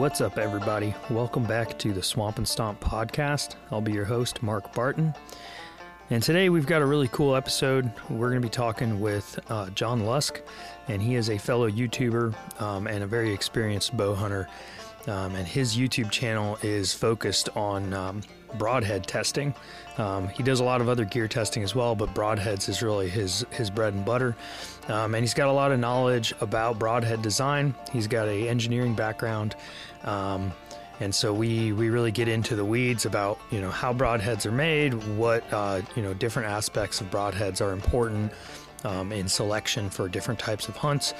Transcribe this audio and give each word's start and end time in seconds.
What's 0.00 0.22
up, 0.22 0.38
everybody? 0.38 0.94
Welcome 1.10 1.44
back 1.44 1.78
to 1.80 1.92
the 1.92 2.02
Swamp 2.02 2.38
and 2.38 2.48
Stomp 2.48 2.80
podcast. 2.80 3.56
I'll 3.70 3.82
be 3.82 3.92
your 3.92 4.06
host, 4.06 4.42
Mark 4.42 4.72
Barton. 4.72 5.14
And 6.08 6.22
today 6.22 6.48
we've 6.48 6.66
got 6.66 6.80
a 6.80 6.86
really 6.86 7.08
cool 7.08 7.36
episode. 7.36 7.92
We're 8.08 8.30
going 8.30 8.40
to 8.40 8.48
be 8.48 8.50
talking 8.50 8.98
with 8.98 9.38
uh, 9.50 9.68
John 9.70 10.06
Lusk, 10.06 10.40
and 10.88 11.02
he 11.02 11.16
is 11.16 11.28
a 11.28 11.36
fellow 11.36 11.70
YouTuber 11.70 12.62
um, 12.62 12.86
and 12.86 13.04
a 13.04 13.06
very 13.06 13.30
experienced 13.30 13.94
bow 13.94 14.14
hunter. 14.14 14.48
Um, 15.06 15.34
and 15.34 15.46
his 15.46 15.76
YouTube 15.76 16.10
channel 16.10 16.58
is 16.62 16.94
focused 16.94 17.50
on 17.54 17.92
um, 17.92 18.22
broadhead 18.58 19.06
testing. 19.06 19.54
Um, 19.98 20.28
he 20.28 20.42
does 20.42 20.60
a 20.60 20.64
lot 20.64 20.80
of 20.80 20.88
other 20.88 21.04
gear 21.04 21.28
testing 21.28 21.62
as 21.62 21.74
well, 21.74 21.94
but 21.94 22.14
broadheads 22.14 22.68
is 22.68 22.82
really 22.82 23.08
his 23.08 23.44
his 23.50 23.70
bread 23.70 23.94
and 23.94 24.04
butter. 24.04 24.36
Um, 24.88 25.14
and 25.14 25.22
he's 25.22 25.34
got 25.34 25.48
a 25.48 25.52
lot 25.52 25.72
of 25.72 25.78
knowledge 25.78 26.34
about 26.40 26.78
broadhead 26.78 27.22
design. 27.22 27.74
He's 27.92 28.06
got 28.06 28.28
a 28.28 28.48
engineering 28.48 28.94
background. 28.94 29.56
Um, 30.04 30.52
and 31.00 31.14
so 31.14 31.32
we, 31.32 31.72
we 31.72 31.88
really 31.88 32.12
get 32.12 32.28
into 32.28 32.54
the 32.54 32.64
weeds 32.64 33.06
about 33.06 33.40
you 33.50 33.60
know 33.60 33.70
how 33.70 33.92
broadheads 33.92 34.44
are 34.46 34.52
made, 34.52 34.92
what 35.16 35.42
uh, 35.52 35.80
you 35.96 36.02
know 36.02 36.14
different 36.14 36.48
aspects 36.48 37.00
of 37.00 37.10
broadheads 37.10 37.64
are 37.64 37.72
important 37.72 38.32
um, 38.84 39.10
in 39.10 39.26
selection 39.26 39.88
for 39.88 40.08
different 40.08 40.38
types 40.38 40.68
of 40.68 40.76
hunts, 40.76 41.14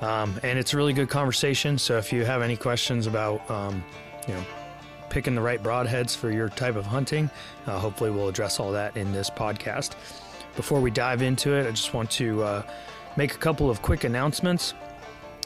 um, 0.00 0.40
and 0.42 0.58
it's 0.58 0.72
a 0.72 0.76
really 0.76 0.94
good 0.94 1.10
conversation. 1.10 1.76
So 1.78 1.98
if 1.98 2.12
you 2.12 2.24
have 2.24 2.42
any 2.42 2.56
questions 2.56 3.06
about 3.06 3.48
um, 3.50 3.84
you 4.26 4.34
know 4.34 4.44
picking 5.10 5.34
the 5.34 5.40
right 5.40 5.62
broadheads 5.62 6.16
for 6.16 6.30
your 6.30 6.48
type 6.48 6.76
of 6.76 6.86
hunting, 6.86 7.30
uh, 7.66 7.78
hopefully 7.78 8.10
we'll 8.10 8.28
address 8.28 8.60
all 8.60 8.72
that 8.72 8.96
in 8.96 9.12
this 9.12 9.30
podcast. 9.30 9.94
Before 10.56 10.80
we 10.80 10.90
dive 10.90 11.22
into 11.22 11.54
it, 11.54 11.66
I 11.66 11.70
just 11.70 11.92
want 11.94 12.10
to 12.12 12.42
uh, 12.42 12.62
make 13.16 13.34
a 13.34 13.38
couple 13.38 13.68
of 13.70 13.82
quick 13.82 14.04
announcements. 14.04 14.74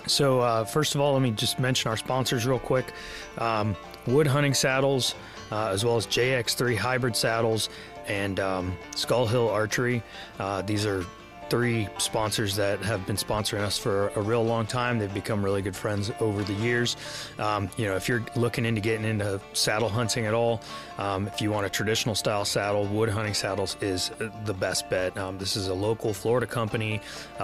So, 0.06 0.41
uh, 0.41 0.64
first 0.64 0.94
of 0.94 1.00
all, 1.00 1.12
let 1.12 1.22
me 1.22 1.31
just 1.31 1.58
mention 1.58 1.91
our 1.91 1.97
sponsors 1.97 2.47
real 2.47 2.58
quick 2.58 2.92
um, 3.38 3.77
Wood 4.06 4.27
Hunting 4.27 4.55
Saddles, 4.55 5.14
uh, 5.53 5.69
as 5.69 5.84
well 5.84 5.97
as 5.97 6.06
JX3 6.06 6.77
Hybrid 6.77 7.14
Saddles 7.14 7.69
and 8.06 8.41
um, 8.41 8.77
Skull 8.94 9.27
Hill 9.27 9.48
Archery. 9.48 10.03
Uh, 10.38 10.62
these 10.62 10.86
are 10.86 11.05
three 11.51 11.89
sponsors 11.98 12.56
that 12.56 12.79
have 12.81 13.06
been 13.06 13.17
sponsoring 13.17 13.61
us 13.61 13.77
for 13.77 14.09
a 14.15 14.23
real 14.23 14.45
long 14.45 14.65
time. 14.65 14.98
They've 14.98 15.12
become 15.12 15.45
really 15.45 15.61
good 15.61 15.77
friends 15.77 16.11
over 16.20 16.45
the 16.45 16.55
years. 16.55 16.97
Um, 17.39 17.69
you 17.77 17.87
know, 17.87 17.97
if 17.97 18.09
you're 18.09 18.25
looking 18.37 18.65
into 18.65 18.81
getting 18.81 19.05
into 19.05 19.41
saddle 19.53 19.89
hunting 19.89 20.27
at 20.27 20.34
all, 20.34 20.62
um, 20.98 21.27
if 21.27 21.41
you 21.41 21.51
want 21.51 21.67
a 21.67 21.71
traditional 21.71 22.15
style 22.15 22.45
saddle, 22.45 22.87
Wood 22.87 23.09
Hunting 23.09 23.34
Saddles 23.34 23.77
is 23.81 24.11
the 24.45 24.55
best 24.55 24.89
bet. 24.89 25.17
Um, 25.19 25.39
this 25.39 25.56
is 25.56 25.69
a 25.69 25.75
local 25.75 26.15
Florida 26.15 26.47
company, 26.47 27.01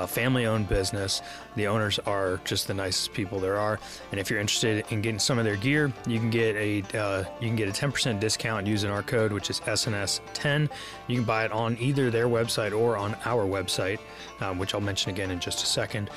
family 0.06 0.46
owned 0.46 0.68
business. 0.68 1.20
The 1.56 1.66
owners 1.66 1.98
are 2.00 2.40
just 2.44 2.68
the 2.68 2.74
nicest 2.74 3.12
people 3.12 3.40
there 3.40 3.56
are. 3.56 3.80
And 4.10 4.20
if 4.20 4.30
you're 4.30 4.40
interested 4.40 4.84
in 4.90 5.02
getting 5.02 5.18
some 5.18 5.38
of 5.38 5.44
their 5.44 5.56
gear, 5.56 5.92
you 6.06 6.18
can 6.18 6.30
get 6.30 6.54
a 6.56 6.82
uh, 6.96 7.24
you 7.40 7.48
can 7.48 7.56
get 7.56 7.68
a 7.68 7.72
10% 7.72 8.20
discount 8.20 8.66
using 8.66 8.90
our 8.90 9.02
code, 9.02 9.32
which 9.32 9.50
is 9.50 9.60
SNS10. 9.60 10.70
You 11.08 11.16
can 11.16 11.24
buy 11.24 11.44
it 11.44 11.52
on 11.52 11.76
either 11.78 12.10
their 12.10 12.28
website 12.28 12.76
or 12.76 12.96
on 12.96 13.16
our 13.24 13.44
website 13.44 13.98
um, 14.40 14.58
which 14.58 14.74
I'll 14.74 14.80
mention 14.80 15.10
again 15.10 15.30
in 15.30 15.40
just 15.40 15.62
a 15.62 15.66
second. 15.66 16.10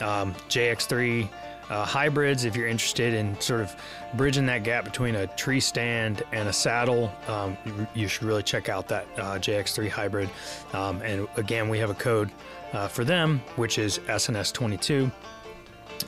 Um, 0.00 0.34
JX3 0.48 1.28
uh, 1.70 1.84
hybrids, 1.84 2.44
if 2.44 2.56
you're 2.56 2.66
interested 2.66 3.14
in 3.14 3.40
sort 3.40 3.60
of 3.60 3.74
bridging 4.14 4.46
that 4.46 4.62
gap 4.62 4.84
between 4.84 5.14
a 5.14 5.26
tree 5.28 5.60
stand 5.60 6.22
and 6.32 6.48
a 6.48 6.52
saddle, 6.52 7.12
um, 7.28 7.56
you, 7.94 8.08
should 8.08 8.24
really 8.24 8.42
check 8.42 8.68
out 8.68 8.88
that 8.88 9.06
uh, 9.16 9.38
JX3 9.38 9.88
hybrid. 9.88 10.28
Um, 10.72 11.00
and 11.02 11.28
again, 11.36 11.68
we 11.68 11.78
have 11.78 11.90
a 11.90 11.94
code 11.94 12.30
uh, 12.72 12.88
for 12.88 13.04
them, 13.04 13.40
which 13.56 13.78
is 13.78 13.98
SNS22. 14.00 15.10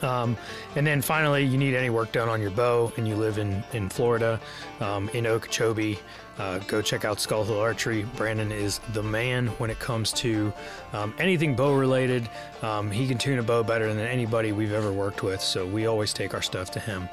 Um, 0.03 0.37
and 0.77 0.87
then 0.87 1.01
finally, 1.01 1.45
you 1.45 1.57
need 1.57 1.75
any 1.75 1.91
work 1.91 2.13
done 2.13 2.29
on 2.29 2.41
your 2.41 2.51
bow 2.51 2.93
and 2.97 3.07
you 3.07 3.15
live 3.15 3.39
in, 3.39 3.63
in 3.73 3.89
Florida, 3.89 4.41
um, 4.81 5.09
in 5.11 5.27
Okeechobee, 5.27 5.99
uh, 6.39 6.59
go 6.61 6.83
check 6.83 7.05
out 7.05 7.21
Skull 7.21 7.45
Hill 7.45 7.61
Archery. 7.61 8.03
Brandon 8.17 8.51
is 8.51 8.81
the 8.93 9.03
man 9.03 9.49
when 9.59 9.71
it 9.71 9.79
comes 9.79 10.13
to 10.15 10.53
um, 10.93 11.15
anything 11.19 11.55
bow 11.55 11.73
related. 11.73 12.29
Um, 12.63 12.91
he 12.91 13.07
can 13.07 13.19
tune 13.19 13.39
a 13.39 13.43
bow 13.43 13.63
better 13.63 13.93
than 13.93 14.05
anybody 14.05 14.53
we've 14.53 14.73
ever 14.73 14.93
worked 14.93 15.23
with, 15.23 15.41
so 15.41 15.65
we 15.65 15.87
always 15.87 16.13
take 16.13 16.35
our 16.35 16.43
stuff 16.43 16.71
to 16.73 16.81
him. 16.81 17.09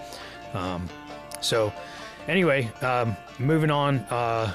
Um, 0.54 0.90
so, 1.40 1.72
anyway, 2.28 2.72
um, 2.82 3.16
moving 3.38 3.70
on. 3.70 4.00
Uh, 4.10 4.52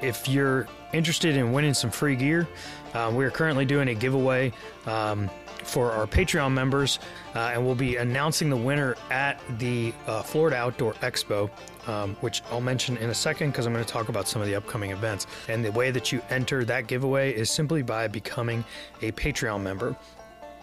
if 0.00 0.28
you're 0.28 0.68
interested 0.92 1.36
in 1.36 1.52
winning 1.52 1.74
some 1.74 1.90
free 1.90 2.16
gear, 2.16 2.48
uh, 2.94 3.12
we 3.14 3.24
are 3.24 3.30
currently 3.30 3.64
doing 3.64 3.88
a 3.88 3.94
giveaway 3.94 4.52
um, 4.86 5.30
for 5.64 5.92
our 5.92 6.06
Patreon 6.06 6.52
members, 6.52 6.98
uh, 7.34 7.50
and 7.52 7.64
we'll 7.64 7.74
be 7.74 7.96
announcing 7.96 8.48
the 8.48 8.56
winner 8.56 8.96
at 9.10 9.40
the 9.58 9.92
uh, 10.06 10.22
Florida 10.22 10.56
Outdoor 10.56 10.94
Expo, 10.94 11.50
um, 11.86 12.16
which 12.20 12.42
I'll 12.50 12.60
mention 12.60 12.96
in 12.98 13.10
a 13.10 13.14
second 13.14 13.50
because 13.50 13.66
I'm 13.66 13.72
going 13.72 13.84
to 13.84 13.90
talk 13.90 14.08
about 14.08 14.28
some 14.28 14.40
of 14.40 14.48
the 14.48 14.54
upcoming 14.54 14.90
events. 14.90 15.26
And 15.48 15.64
the 15.64 15.72
way 15.72 15.90
that 15.90 16.10
you 16.10 16.22
enter 16.30 16.64
that 16.64 16.86
giveaway 16.86 17.32
is 17.32 17.50
simply 17.50 17.82
by 17.82 18.08
becoming 18.08 18.64
a 19.02 19.12
Patreon 19.12 19.62
member. 19.62 19.96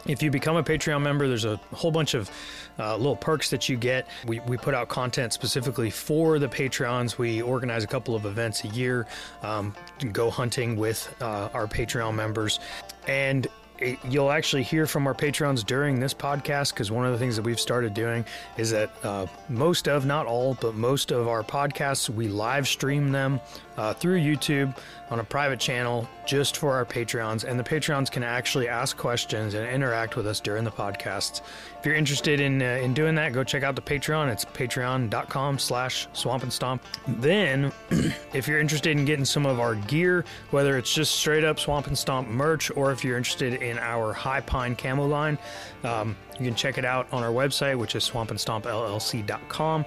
If 0.08 0.22
you 0.22 0.30
become 0.30 0.56
a 0.56 0.64
Patreon 0.64 1.02
member, 1.02 1.28
there's 1.28 1.46
a 1.46 1.58
whole 1.74 1.92
bunch 1.92 2.14
of 2.14 2.30
uh, 2.78 2.96
little 2.96 3.16
perks 3.16 3.50
that 3.50 3.68
you 3.68 3.76
get. 3.76 4.08
We, 4.28 4.40
we 4.42 4.58
put 4.58 4.76
out 4.76 4.88
content 4.88 5.34
specifically 5.34 5.90
for 5.90 6.38
the 6.38 6.48
Patreons. 6.48 7.18
We 7.18 7.42
organize 7.42 7.84
a 7.84 7.88
couple 7.88 8.16
of 8.16 8.26
events 8.26 8.64
a 8.64 8.68
year, 8.68 9.08
um, 9.42 9.74
go 10.12 10.30
hunting 10.30 10.76
with 10.76 11.14
uh, 11.22 11.50
our 11.54 11.66
Patreon 11.66 12.14
members. 12.14 12.60
And 13.08 13.48
it, 13.80 14.00
you'll 14.06 14.32
actually 14.32 14.64
hear 14.64 14.86
from 14.86 15.08
our 15.08 15.14
Patreons 15.14 15.66
during 15.66 16.00
this 16.00 16.14
podcast 16.14 16.74
because 16.74 16.92
one 16.92 17.06
of 17.06 17.12
the 17.12 17.18
things 17.18 17.36
that 17.36 17.42
we've 17.42 17.60
started 17.60 17.94
doing 17.94 18.26
is 18.58 18.72
that 18.72 18.92
uh, 19.04 19.26
most 19.50 19.88
of, 19.88 20.06
not 20.06 20.28
all, 20.28 20.56
but 20.62 20.76
most 20.76 21.12
of 21.12 21.28
our 21.28 21.44
podcasts, 21.44 22.10
we 22.10 22.28
live 22.28 22.68
stream 22.68 23.12
them 23.12 23.40
uh, 23.78 23.94
through 23.94 24.20
YouTube 24.20 24.76
on 25.10 25.20
a 25.20 25.24
private 25.24 25.60
channel 25.60 26.08
just 26.26 26.58
for 26.58 26.74
our 26.74 26.86
Patreons. 26.86 27.44
And 27.44 27.60
the 27.60 27.64
Patreons 27.64 28.10
can 28.10 28.24
actually 28.24 28.68
ask 28.68 28.98
questions 28.98 29.54
and 29.54 29.68
interact 29.68 30.16
with 30.16 30.26
us 30.26 30.40
during 30.40 30.64
the 30.64 30.72
podcasts. 30.72 31.42
If 31.80 31.86
you're 31.86 31.96
interested 31.96 32.40
in 32.40 32.62
uh, 32.62 32.66
in 32.66 32.94
doing 32.94 33.16
that, 33.16 33.34
go 33.34 33.44
check 33.44 33.64
out 33.64 33.76
the 33.76 33.82
Patreon. 33.82 34.32
It's 34.32 34.46
patreon.com 34.46 35.60
slash 35.60 36.08
swamp 36.14 36.44
and 36.44 36.52
stomp. 36.52 36.84
Then, 37.08 37.72
if 38.34 38.48
you're 38.48 38.60
interested 38.60 38.98
in 38.98 39.06
getting 39.06 39.26
some 39.26 39.46
of 39.46 39.60
our 39.60 39.76
gear, 39.76 40.26
whether 40.50 40.78
it's 40.78 40.94
just 40.94 41.16
straight 41.16 41.44
up 41.44 41.60
swamp 41.60 41.88
and 41.88 41.98
stomp 41.98 42.28
merch 42.28 42.72
or 42.76 42.92
if 42.92 43.04
you're 43.04 43.18
interested 43.18 43.62
in 43.62 43.78
our 43.78 44.14
high 44.14 44.42
pine 44.42 44.76
camo 44.76 45.06
line, 45.06 45.38
um, 45.84 46.16
you 46.40 46.46
can 46.46 46.56
check 46.56 46.78
it 46.78 46.86
out 46.86 47.08
on 47.12 47.24
our 47.24 47.32
website, 47.32 47.78
which 47.78 47.96
is 47.96 48.10
swampandstompllc.com. 48.10 49.86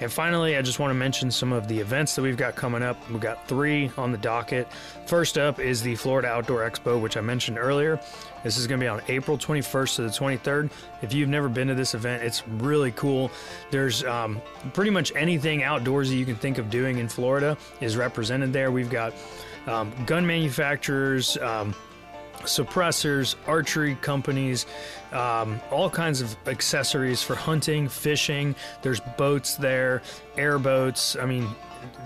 And 0.00 0.12
finally, 0.12 0.56
I 0.56 0.62
just 0.62 0.78
want 0.78 0.90
to 0.90 0.94
mention 0.94 1.30
some 1.30 1.52
of 1.52 1.68
the 1.68 1.78
events 1.78 2.14
that 2.14 2.22
we've 2.22 2.36
got 2.36 2.56
coming 2.56 2.82
up. 2.82 2.96
We've 3.10 3.20
got 3.20 3.46
three 3.46 3.90
on 3.96 4.12
the 4.12 4.18
docket. 4.18 4.68
First 5.06 5.36
up 5.36 5.58
is 5.58 5.82
the 5.82 5.94
Florida 5.96 6.28
Outdoor 6.28 6.68
Expo, 6.68 7.00
which 7.00 7.16
I 7.16 7.20
mentioned 7.20 7.58
earlier. 7.58 8.00
This 8.42 8.56
is 8.56 8.66
going 8.66 8.80
to 8.80 8.84
be 8.84 8.88
on 8.88 9.02
April 9.08 9.36
21st 9.36 9.96
to 9.96 10.02
the 10.02 10.08
23rd. 10.08 10.70
If 11.02 11.12
you've 11.12 11.28
never 11.28 11.48
been 11.48 11.68
to 11.68 11.74
this 11.74 11.94
event, 11.94 12.22
it's 12.22 12.46
really 12.48 12.92
cool. 12.92 13.30
There's 13.70 14.02
um, 14.04 14.40
pretty 14.72 14.90
much 14.90 15.12
anything 15.14 15.60
outdoorsy 15.60 16.16
you 16.16 16.24
can 16.24 16.36
think 16.36 16.58
of 16.58 16.70
doing 16.70 16.98
in 16.98 17.08
Florida 17.08 17.58
is 17.80 17.96
represented 17.96 18.52
there. 18.52 18.70
We've 18.70 18.90
got 18.90 19.12
um, 19.66 19.92
gun 20.06 20.26
manufacturers, 20.26 21.36
um, 21.38 21.74
suppressors, 22.42 23.36
archery 23.46 23.94
companies, 23.96 24.66
um, 25.12 25.60
all 25.70 25.90
kinds 25.90 26.20
of 26.20 26.36
accessories 26.46 27.22
for 27.22 27.34
hunting, 27.34 27.88
fishing. 27.88 28.54
There's 28.82 29.00
boats 29.00 29.56
there, 29.56 30.02
airboats. 30.36 31.16
I 31.16 31.26
mean, 31.26 31.48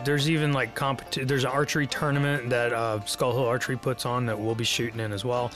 there's 0.04 0.30
even 0.30 0.52
like 0.52 0.76
compet- 0.76 1.26
There's 1.26 1.44
an 1.44 1.50
archery 1.50 1.86
tournament 1.86 2.50
that 2.50 2.72
uh, 2.72 3.04
Skull 3.04 3.32
Hill 3.32 3.46
Archery 3.46 3.76
puts 3.76 4.06
on 4.06 4.26
that 4.26 4.38
we'll 4.38 4.54
be 4.54 4.64
shooting 4.64 5.00
in 5.00 5.12
as 5.12 5.24
well. 5.24 5.50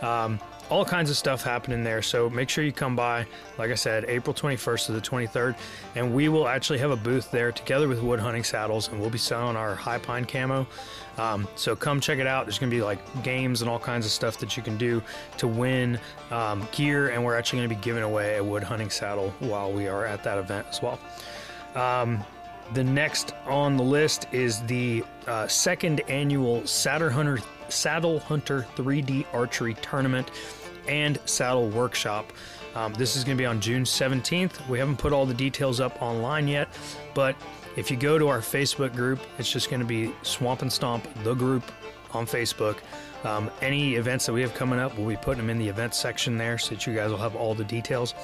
Um, 0.00 0.40
all 0.70 0.84
kinds 0.86 1.10
of 1.10 1.16
stuff 1.16 1.42
happening 1.42 1.84
there. 1.84 2.00
So 2.00 2.30
make 2.30 2.48
sure 2.48 2.64
you 2.64 2.72
come 2.72 2.96
by. 2.96 3.26
Like 3.58 3.70
I 3.70 3.74
said, 3.74 4.06
April 4.08 4.32
21st 4.32 4.86
to 4.86 4.92
the 4.92 5.00
23rd, 5.00 5.54
and 5.96 6.14
we 6.14 6.28
will 6.30 6.48
actually 6.48 6.78
have 6.78 6.90
a 6.90 6.96
booth 6.96 7.30
there 7.30 7.52
together 7.52 7.88
with 7.88 8.00
Wood 8.00 8.20
Hunting 8.20 8.42
Saddles, 8.42 8.88
and 8.88 8.98
we'll 8.98 9.10
be 9.10 9.18
selling 9.18 9.56
our 9.56 9.74
high 9.74 9.98
pine 9.98 10.24
camo. 10.24 10.66
Um, 11.18 11.46
so 11.56 11.76
come 11.76 12.00
check 12.00 12.18
it 12.18 12.26
out. 12.26 12.46
There's 12.46 12.58
going 12.58 12.70
to 12.70 12.76
be 12.76 12.82
like 12.82 13.22
games 13.22 13.60
and 13.60 13.70
all 13.70 13.78
kinds 13.78 14.06
of 14.06 14.12
stuff 14.12 14.38
that 14.38 14.56
you 14.56 14.62
can 14.62 14.78
do 14.78 15.02
to 15.38 15.46
win 15.46 15.98
um, 16.30 16.66
gear, 16.72 17.10
and 17.10 17.24
we're 17.24 17.36
actually 17.36 17.60
going 17.60 17.68
to 17.68 17.74
be 17.74 17.80
giving 17.82 18.02
away 18.02 18.36
a 18.38 18.44
wood 18.44 18.62
hunting 18.62 18.90
saddle 18.90 19.34
while 19.40 19.72
we 19.72 19.88
are 19.88 20.06
at 20.06 20.24
that 20.24 20.38
event 20.38 20.66
as 20.70 20.80
well. 20.80 20.98
Um, 21.74 22.24
the 22.74 22.84
next 22.84 23.34
on 23.46 23.76
the 23.76 23.82
list 23.82 24.26
is 24.32 24.62
the 24.62 25.04
uh, 25.26 25.46
second 25.46 26.00
annual 26.08 26.66
Saddle 26.66 27.10
Hunter 27.10 27.38
Saddle 27.68 28.18
Hunter 28.20 28.66
3D 28.76 29.26
Archery 29.32 29.74
Tournament 29.74 30.30
and 30.88 31.18
Saddle 31.26 31.68
Workshop. 31.68 32.32
Um, 32.74 32.94
this 32.94 33.16
is 33.16 33.24
going 33.24 33.36
to 33.36 33.40
be 33.40 33.46
on 33.46 33.60
June 33.60 33.84
17th. 33.84 34.66
We 34.68 34.78
haven't 34.78 34.96
put 34.96 35.12
all 35.12 35.26
the 35.26 35.34
details 35.34 35.80
up 35.80 36.00
online 36.00 36.48
yet, 36.48 36.68
but 37.14 37.36
if 37.76 37.90
you 37.90 37.96
go 37.96 38.18
to 38.18 38.28
our 38.28 38.40
Facebook 38.40 38.94
group, 38.94 39.20
it's 39.38 39.50
just 39.50 39.70
going 39.70 39.80
to 39.80 39.86
be 39.86 40.12
Swamp 40.22 40.62
and 40.62 40.72
Stomp, 40.72 41.06
the 41.24 41.34
group 41.34 41.70
on 42.12 42.26
Facebook. 42.26 42.78
Um, 43.24 43.50
any 43.60 43.94
events 43.94 44.26
that 44.26 44.32
we 44.32 44.42
have 44.42 44.54
coming 44.54 44.78
up, 44.78 44.96
we'll 44.98 45.08
be 45.08 45.16
putting 45.16 45.38
them 45.38 45.50
in 45.50 45.58
the 45.58 45.68
events 45.68 45.96
section 45.96 46.36
there 46.36 46.58
so 46.58 46.74
that 46.74 46.86
you 46.86 46.94
guys 46.94 47.10
will 47.10 47.18
have 47.18 47.36
all 47.36 47.54
the 47.54 47.64
details. 47.64 48.14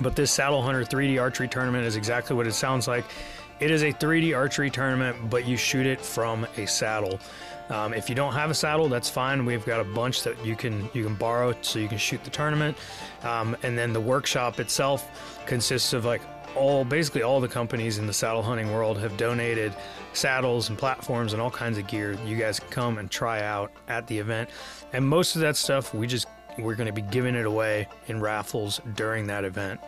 But 0.00 0.14
this 0.14 0.30
Saddle 0.30 0.62
Hunter 0.62 0.84
3D 0.84 1.20
archery 1.20 1.48
tournament 1.48 1.84
is 1.84 1.96
exactly 1.96 2.36
what 2.36 2.46
it 2.46 2.52
sounds 2.52 2.86
like. 2.86 3.04
It 3.60 3.70
is 3.70 3.82
a 3.82 3.92
3D 3.92 4.36
archery 4.36 4.70
tournament, 4.70 5.30
but 5.30 5.46
you 5.46 5.56
shoot 5.56 5.86
it 5.86 6.00
from 6.00 6.46
a 6.58 6.66
saddle. 6.66 7.18
Um, 7.70 7.94
if 7.94 8.08
you 8.08 8.14
don't 8.14 8.34
have 8.34 8.50
a 8.50 8.54
saddle, 8.54 8.88
that's 8.88 9.08
fine. 9.08 9.46
We've 9.46 9.64
got 9.64 9.80
a 9.80 9.84
bunch 9.84 10.22
that 10.22 10.44
you 10.44 10.54
can 10.54 10.88
you 10.92 11.02
can 11.02 11.14
borrow 11.14 11.54
so 11.62 11.78
you 11.78 11.88
can 11.88 11.98
shoot 11.98 12.22
the 12.22 12.30
tournament. 12.30 12.76
Um, 13.22 13.56
and 13.62 13.76
then 13.76 13.92
the 13.92 14.00
workshop 14.00 14.60
itself 14.60 15.40
consists 15.46 15.92
of 15.92 16.04
like 16.04 16.20
all 16.56 16.84
basically 16.84 17.22
all 17.22 17.40
the 17.40 17.48
companies 17.48 17.98
in 17.98 18.06
the 18.06 18.12
saddle 18.12 18.42
hunting 18.42 18.72
world 18.72 18.98
have 18.98 19.16
donated 19.16 19.74
saddles 20.12 20.68
and 20.68 20.78
platforms 20.78 21.32
and 21.32 21.42
all 21.42 21.50
kinds 21.50 21.78
of 21.78 21.86
gear 21.86 22.16
you 22.24 22.36
guys 22.36 22.58
can 22.58 22.68
come 22.70 22.98
and 22.98 23.10
try 23.10 23.42
out 23.42 23.70
at 23.88 24.06
the 24.06 24.18
event. 24.18 24.48
And 24.92 25.06
most 25.06 25.36
of 25.36 25.42
that 25.42 25.56
stuff 25.56 25.94
we 25.94 26.06
just 26.06 26.26
we're 26.58 26.74
going 26.74 26.86
to 26.86 26.92
be 26.92 27.02
giving 27.02 27.34
it 27.34 27.46
away 27.46 27.86
in 28.06 28.20
raffles 28.20 28.80
during 28.94 29.26
that 29.26 29.44
event. 29.44 29.80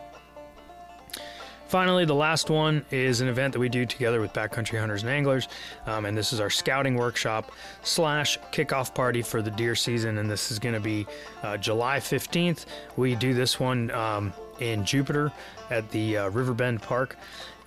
Finally, 1.69 2.07
the 2.07 2.15
last 2.15 2.49
one 2.49 2.83
is 2.91 3.21
an 3.21 3.29
event 3.29 3.53
that 3.53 3.59
we 3.59 3.69
do 3.69 3.85
together 3.85 4.23
with 4.23 4.33
Backcountry 4.33 4.81
Hunters 4.81 5.03
and 5.03 5.11
Anglers, 5.11 5.49
um, 5.87 6.07
and 6.07 6.17
this 6.17 6.33
is 6.33 6.41
our 6.41 6.49
scouting 6.49 6.95
workshop 6.95 7.53
slash 7.83 8.39
kickoff 8.53 8.95
party 8.95 9.21
for 9.21 9.43
the 9.43 9.51
deer 9.51 9.75
season, 9.75 10.17
and 10.17 10.31
this 10.31 10.51
is 10.51 10.59
going 10.59 10.75
to 10.75 10.81
be 10.81 11.07
uh, 11.43 11.59
July 11.59 11.99
15th. 11.99 12.65
We 12.97 13.15
do 13.15 13.35
this 13.35 13.61
one 13.61 13.91
um, 13.91 14.33
in 14.61 14.83
Jupiter 14.87 15.31
at 15.71 15.91
the 15.91 16.17
uh, 16.17 16.31
Riverbend 16.31 16.83
Park, 16.83 17.17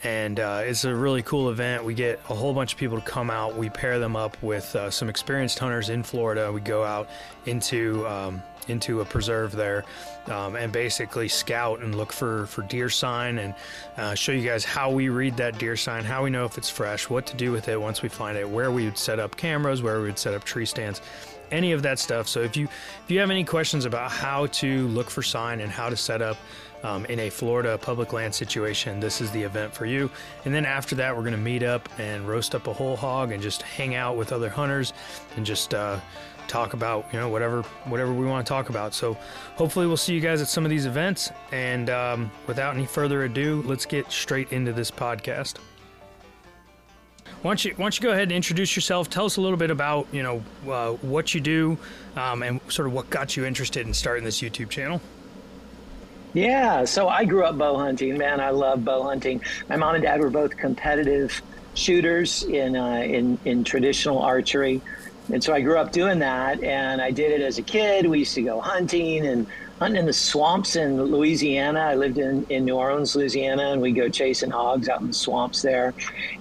and 0.04 0.40
uh, 0.40 0.62
it's 0.64 0.84
a 0.86 0.96
really 0.96 1.22
cool 1.22 1.50
event. 1.50 1.84
We 1.84 1.94
get 1.94 2.20
a 2.30 2.36
whole 2.36 2.54
bunch 2.54 2.74
of 2.74 2.80
people 2.80 3.00
to 3.00 3.06
come 3.06 3.30
out. 3.30 3.56
We 3.56 3.70
pair 3.70 4.00
them 4.00 4.16
up 4.16 4.42
with 4.42 4.76
uh, 4.76 4.90
some 4.90 5.10
experienced 5.10 5.60
hunters 5.60 5.90
in 5.90 6.04
Florida. 6.04 6.52
We 6.52 6.62
go 6.62 6.84
out 6.84 7.10
into 7.46 8.08
um, 8.08 8.42
into 8.68 9.02
a 9.02 9.06
preserve 9.06 9.52
there 9.52 9.84
um, 10.28 10.56
and 10.56 10.72
basically 10.72 11.28
scout 11.28 11.82
and 11.82 11.96
look 11.96 12.12
for, 12.12 12.46
for 12.48 12.62
deer 12.64 12.90
sign 12.90 13.40
and 13.40 13.56
uh, 13.98 14.14
show 14.14 14.32
you 14.32 14.48
guys 14.48 14.64
how 14.64 14.92
we 14.92 15.10
read 15.10 15.38
that 15.38 15.58
deer 15.58 15.76
sign, 15.76 16.04
how 16.04 16.24
we 16.24 16.30
know 16.30 16.46
if 16.46 16.58
it's 16.58 16.70
fresh, 16.70 17.10
what 17.10 17.26
to 17.28 17.36
do 17.36 17.52
with 17.52 17.68
it 17.68 17.80
once 17.80 18.02
we 18.02 18.10
find 18.10 18.38
it, 18.38 18.48
where 18.48 18.72
we 18.72 18.86
would 18.86 18.98
set 18.98 19.20
up 19.20 19.36
cameras, 19.36 19.82
where 19.82 20.00
we 20.00 20.06
would 20.06 20.20
set 20.20 20.34
up 20.34 20.44
tree 20.44 20.66
stands, 20.66 21.02
any 21.52 21.72
of 21.72 21.82
that 21.84 22.00
stuff. 22.00 22.28
So 22.28 22.42
if 22.42 22.56
you 22.56 22.66
if 22.66 23.12
you 23.12 23.20
have 23.20 23.30
any 23.30 23.44
questions 23.44 23.86
about 23.86 24.12
how 24.12 24.48
to 24.48 24.88
look 24.88 25.10
for 25.10 25.22
sign 25.22 25.60
and 25.60 25.72
how 25.72 25.90
to 25.90 25.98
set 25.98 26.22
up 26.22 26.38
um, 26.84 27.06
in 27.06 27.20
a 27.20 27.30
Florida 27.30 27.78
public 27.78 28.14
land 28.14 28.34
situation, 28.34 29.00
this 29.00 29.22
is 29.22 29.32
the 29.32 29.42
event 29.42 29.74
for 29.74 29.86
you. 29.86 30.10
And 30.46 30.54
then 30.54 30.66
after 30.66 30.96
that, 30.96 31.16
we're 31.16 31.24
going 31.24 31.34
to 31.34 31.38
meet 31.38 31.64
up 31.64 31.88
and 32.00 32.28
roast 32.28 32.56
up 32.56 32.68
a 32.68 32.74
whole 32.74 32.96
hog 32.96 33.32
and 33.32 33.42
just 33.42 33.62
hang 33.62 33.96
out 33.96 34.18
with 34.18 34.32
other 34.32 34.50
hunters 34.50 34.94
and 35.36 35.46
just 35.46 35.74
uh, 35.74 36.00
talk 36.48 36.74
about 36.74 37.06
you 37.14 37.20
know 37.20 37.30
whatever 37.30 37.62
whatever 37.86 38.14
we 38.14 38.26
want 38.26 38.46
to 38.46 38.50
talk 38.50 38.70
about. 38.70 38.94
So 38.94 39.18
hopefully 39.56 39.88
we'll 39.88 39.98
see 39.98 40.14
you 40.14 40.20
guys 40.20 40.42
at 40.42 40.48
some 40.48 40.66
of 40.66 40.70
these 40.70 40.86
events. 40.86 41.32
And 41.52 41.90
um, 41.90 42.32
without 42.48 42.76
any 42.76 42.86
further 42.86 43.24
ado, 43.24 43.64
let's 43.66 43.86
get 43.86 44.12
straight 44.12 44.52
into 44.52 44.74
this 44.74 44.92
podcast. 44.92 45.58
Why 47.42 47.52
don't 47.52 47.66
you 47.66 47.72
why 47.72 47.86
don't 47.86 47.98
you 47.98 48.04
go 48.04 48.12
ahead 48.12 48.24
and 48.24 48.34
introduce 48.34 48.76
yourself? 48.76 49.10
Tell 49.10 49.26
us 49.26 49.38
a 49.38 49.42
little 49.42 49.58
bit 49.58 49.72
about 49.72 50.08
you 50.12 50.22
know 50.24 50.44
uh, 50.70 50.92
what 51.02 51.34
you 51.34 51.42
do 51.42 51.78
um, 52.16 52.44
and 52.44 52.60
sort 52.68 52.88
of 52.88 52.94
what 52.94 53.10
got 53.10 53.36
you 53.38 53.46
interested 53.46 53.88
in 53.88 53.94
starting 53.94 54.24
this 54.24 54.42
YouTube 54.42 54.70
channel. 54.70 55.02
Yeah, 56.34 56.86
so 56.86 57.10
I 57.10 57.26
grew 57.26 57.44
up 57.44 57.58
bow 57.58 57.78
hunting. 57.78 58.18
Man, 58.18 58.40
I 58.40 58.52
love 58.52 58.86
bow 58.86 59.04
hunting. 59.04 59.42
My 59.68 59.76
mom 59.76 59.96
and 59.96 60.04
dad 60.04 60.22
were 60.22 60.30
both 60.30 60.56
competitive 60.56 61.42
shooters 61.74 62.44
in 62.44 62.76
uh, 62.76 63.02
in 63.02 63.38
in 63.44 63.64
traditional 63.64 64.20
archery. 64.20 64.82
And 65.32 65.44
so 65.44 65.54
I 65.54 65.62
grew 65.62 65.78
up 65.78 65.92
doing 65.92 66.20
that, 66.20 66.64
and 66.64 67.02
I 67.02 67.12
did 67.12 67.32
it 67.32 67.42
as 67.42 67.58
a 67.58 67.62
kid. 67.62 68.06
We 68.06 68.20
used 68.20 68.34
to 68.36 68.42
go 68.42 68.60
hunting 68.60 69.26
and 69.26 69.46
hunting 69.80 70.00
in 70.00 70.06
the 70.06 70.14
swamps 70.14 70.76
in 70.76 71.02
Louisiana. 71.02 71.80
I 71.80 71.96
lived 71.96 72.18
in, 72.18 72.46
in 72.50 72.66
New 72.66 72.76
Orleans, 72.76 73.16
Louisiana, 73.16 73.72
and 73.72 73.82
we 73.82 73.92
go 73.92 74.10
chasing 74.10 74.52
hogs 74.52 74.90
out 74.90 75.02
in 75.02 75.08
the 75.08 75.14
swamps 75.14 75.62
there. 75.62 75.94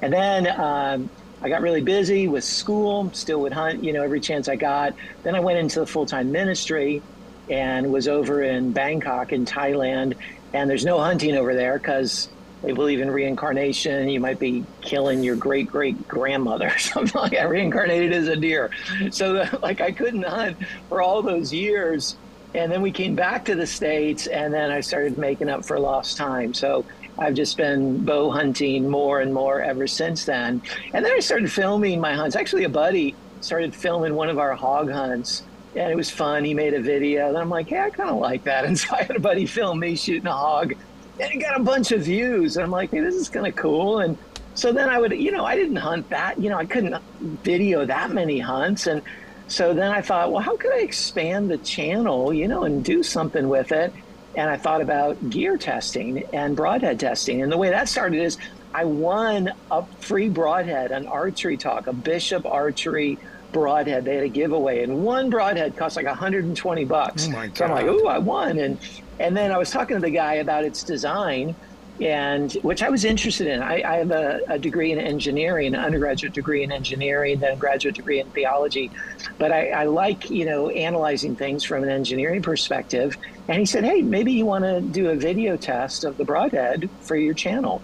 And 0.03 0.13
then 0.13 0.47
um, 0.61 1.11
I 1.43 1.49
got 1.49 1.63
really 1.63 1.83
busy 1.83 2.27
with 2.27 2.43
school, 2.43 3.11
still 3.13 3.41
would 3.43 3.53
hunt, 3.53 3.85
you 3.85 3.93
know, 3.93 4.03
every 4.03 4.21
chance 4.21 4.49
I 4.49 4.57
got. 4.57 4.95
Then 5.23 5.35
I 5.35 5.41
went 5.41 5.59
into 5.59 5.81
the 5.81 5.87
full 5.87 6.07
time 6.07 6.33
ministry 6.33 7.03
and 7.50 7.93
was 7.93 8.08
over 8.08 8.43
in 8.43 8.73
Bangkok 8.73 9.32
in 9.32 9.44
Thailand. 9.44 10.14
And 10.52 10.70
there's 10.70 10.85
no 10.85 10.99
hunting 10.99 11.37
over 11.37 11.55
there 11.55 11.79
because 11.79 12.29
they 12.62 12.73
believe 12.73 13.00
in 13.00 13.11
reincarnation. 13.11 14.08
You 14.08 14.20
might 14.20 14.38
be 14.38 14.64
killing 14.81 15.23
your 15.23 15.37
great 15.37 15.67
great 15.67 16.08
grandmother 16.08 16.69
or 16.69 16.79
something 16.79 17.20
like 17.20 17.32
that, 17.32 17.49
reincarnated 17.49 18.12
as 18.12 18.29
a 18.29 18.37
deer. 18.37 18.70
So, 19.11 19.47
like, 19.62 19.81
I 19.81 19.91
couldn't 19.91 20.23
hunt 20.23 20.56
for 20.88 21.02
all 21.02 21.23
those 21.23 21.52
years. 21.52 22.17
And 22.55 22.70
then 22.70 22.82
we 22.82 22.91
came 22.91 23.14
back 23.14 23.44
to 23.44 23.55
the 23.55 23.67
States, 23.67 24.26
and 24.26 24.52
then 24.52 24.73
I 24.73 24.81
started 24.81 25.19
making 25.19 25.49
up 25.49 25.64
for 25.64 25.79
lost 25.79 26.17
time. 26.17 26.55
So, 26.55 26.85
I've 27.19 27.35
just 27.35 27.56
been 27.56 28.05
bow 28.05 28.31
hunting 28.31 28.88
more 28.88 29.20
and 29.20 29.32
more 29.32 29.61
ever 29.61 29.87
since 29.87 30.25
then. 30.25 30.62
And 30.94 31.05
then 31.05 31.12
I 31.12 31.20
started 31.20 31.52
filming 31.52 32.00
my 32.00 32.14
hunts. 32.14 32.35
Actually, 32.35 32.64
a 32.64 32.69
buddy 32.69 33.14
started 33.43 33.75
filming 33.75 34.14
one 34.14 34.31
of 34.31 34.38
our 34.38 34.55
hog 34.55 34.91
hunts. 34.91 35.43
And 35.77 35.91
it 35.91 35.97
was 35.97 36.11
fun. 36.11 36.45
He 36.45 36.55
made 36.55 36.75
a 36.75 36.81
video. 36.81 37.29
And 37.29 37.39
I'm 37.39 37.49
like, 37.49 37.69
hey, 37.69 37.81
I 37.81 37.91
kind 37.91 38.11
of 38.11 38.17
like 38.17 38.45
that. 38.45 38.65
And 38.71 38.79
so 38.79 38.95
I 38.95 39.03
had 39.05 39.17
a 39.17 39.21
buddy 39.21 39.47
film 39.47 39.81
me 39.81 39.97
shooting 39.97 40.27
a 40.27 40.33
hog 40.33 40.75
and 41.21 41.33
it 41.33 41.39
got 41.39 41.61
a 41.61 41.63
bunch 41.63 41.93
of 41.93 42.03
views. 42.03 42.57
And 42.57 42.65
I'm 42.65 42.71
like, 42.71 42.91
hey, 42.91 43.01
this 43.01 43.15
is 43.15 43.29
kind 43.29 43.47
of 43.47 43.55
cool. 43.55 44.01
And 44.01 44.17
so 44.55 44.73
then 44.73 44.89
I 44.89 44.99
would, 44.99 45.13
you 45.13 45.31
know, 45.31 45.45
I 45.45 45.55
didn't 45.55 45.77
hunt 45.77 46.09
that, 46.11 46.41
you 46.41 46.51
know, 46.51 46.57
I 46.57 46.65
couldn't 46.65 47.01
video 47.21 47.85
that 47.85 48.11
many 48.11 48.39
hunts. 48.39 48.87
And 48.87 49.03
so 49.47 49.75
then 49.75 49.91
I 49.91 50.01
thought, 50.01 50.33
well, 50.33 50.43
how 50.43 50.57
could 50.57 50.73
I 50.73 50.81
expand 50.81 51.51
the 51.51 51.59
channel, 51.59 52.33
you 52.33 52.49
know, 52.49 52.65
and 52.65 52.85
do 52.85 53.03
something 53.03 53.49
with 53.49 53.73
it? 53.73 53.93
And 54.37 54.49
I 54.49 54.57
thought 54.57 54.81
about 54.81 55.29
gear 55.29 55.57
testing 55.57 56.25
and 56.33 56.57
broadhead 56.57 57.01
testing. 57.01 57.43
And 57.43 57.51
the 57.51 57.59
way 57.59 57.71
that 57.71 57.89
started 57.89 58.23
is 58.23 58.39
I 58.73 58.85
won 58.85 59.53
a 59.71 59.85
free 59.99 60.29
broadhead, 60.29 60.93
an 60.93 61.07
archery 61.07 61.57
talk, 61.57 61.89
a 61.89 61.93
Bishop 61.93 62.47
Archery 62.47 63.19
broadhead. 63.52 64.05
They 64.05 64.14
had 64.17 64.25
a 64.25 64.29
giveaway, 64.29 64.82
and 64.82 65.05
one 65.05 65.31
broadhead 65.31 65.76
cost 65.76 65.97
like 65.97 66.06
120 66.06 66.85
bucks. 66.85 67.26
Oh 67.26 67.31
my 67.31 67.47
God. 67.49 67.56
So 67.56 67.64
I'm 67.64 67.70
like, 67.73 67.87
ooh, 67.87 68.06
I 68.06 68.19
won. 68.19 68.58
And 68.58 68.79
and 69.19 69.37
then 69.37 69.52
I 69.52 69.58
was 69.58 69.70
talking 69.70 69.97
to 69.97 70.00
the 70.00 70.11
guy 70.11 70.35
about 70.35 70.64
its 70.64 70.82
design, 70.82 71.55
and 72.00 72.52
which 72.62 72.82
I 72.82 72.88
was 72.88 73.05
interested 73.05 73.47
in. 73.47 73.62
I, 73.62 73.82
I 73.82 73.97
have 73.99 74.11
a, 74.11 74.41
a, 74.49 74.58
degree 74.58 74.93
in 74.93 74.99
engineering, 74.99 75.75
an 75.75 75.81
undergraduate 75.81 76.32
degree 76.32 76.62
in 76.62 76.73
engineering, 76.73 77.41
then 77.41 77.52
a 77.52 77.56
graduate 77.56 77.94
degree 77.94 78.20
in 78.20 78.31
theology. 78.31 78.91
But 79.38 79.52
I, 79.52 79.70
I 79.70 79.85
like, 79.85 80.31
you 80.31 80.47
know, 80.47 80.70
analyzing 80.70 81.37
things 81.37 81.62
from 81.62 81.83
an 81.83 81.90
engineering 81.90 82.40
perspective. 82.40 83.19
And 83.49 83.59
he 83.59 83.66
said, 83.66 83.85
hey, 83.85 84.00
maybe 84.00 84.33
you 84.33 84.47
want 84.47 84.64
to 84.64 84.80
do 84.80 85.11
a 85.11 85.14
video 85.14 85.57
test 85.59 86.04
of 86.04 86.16
the 86.16 86.25
broadhead 86.25 86.88
for 87.00 87.16
your 87.16 87.35
channel. 87.35 87.83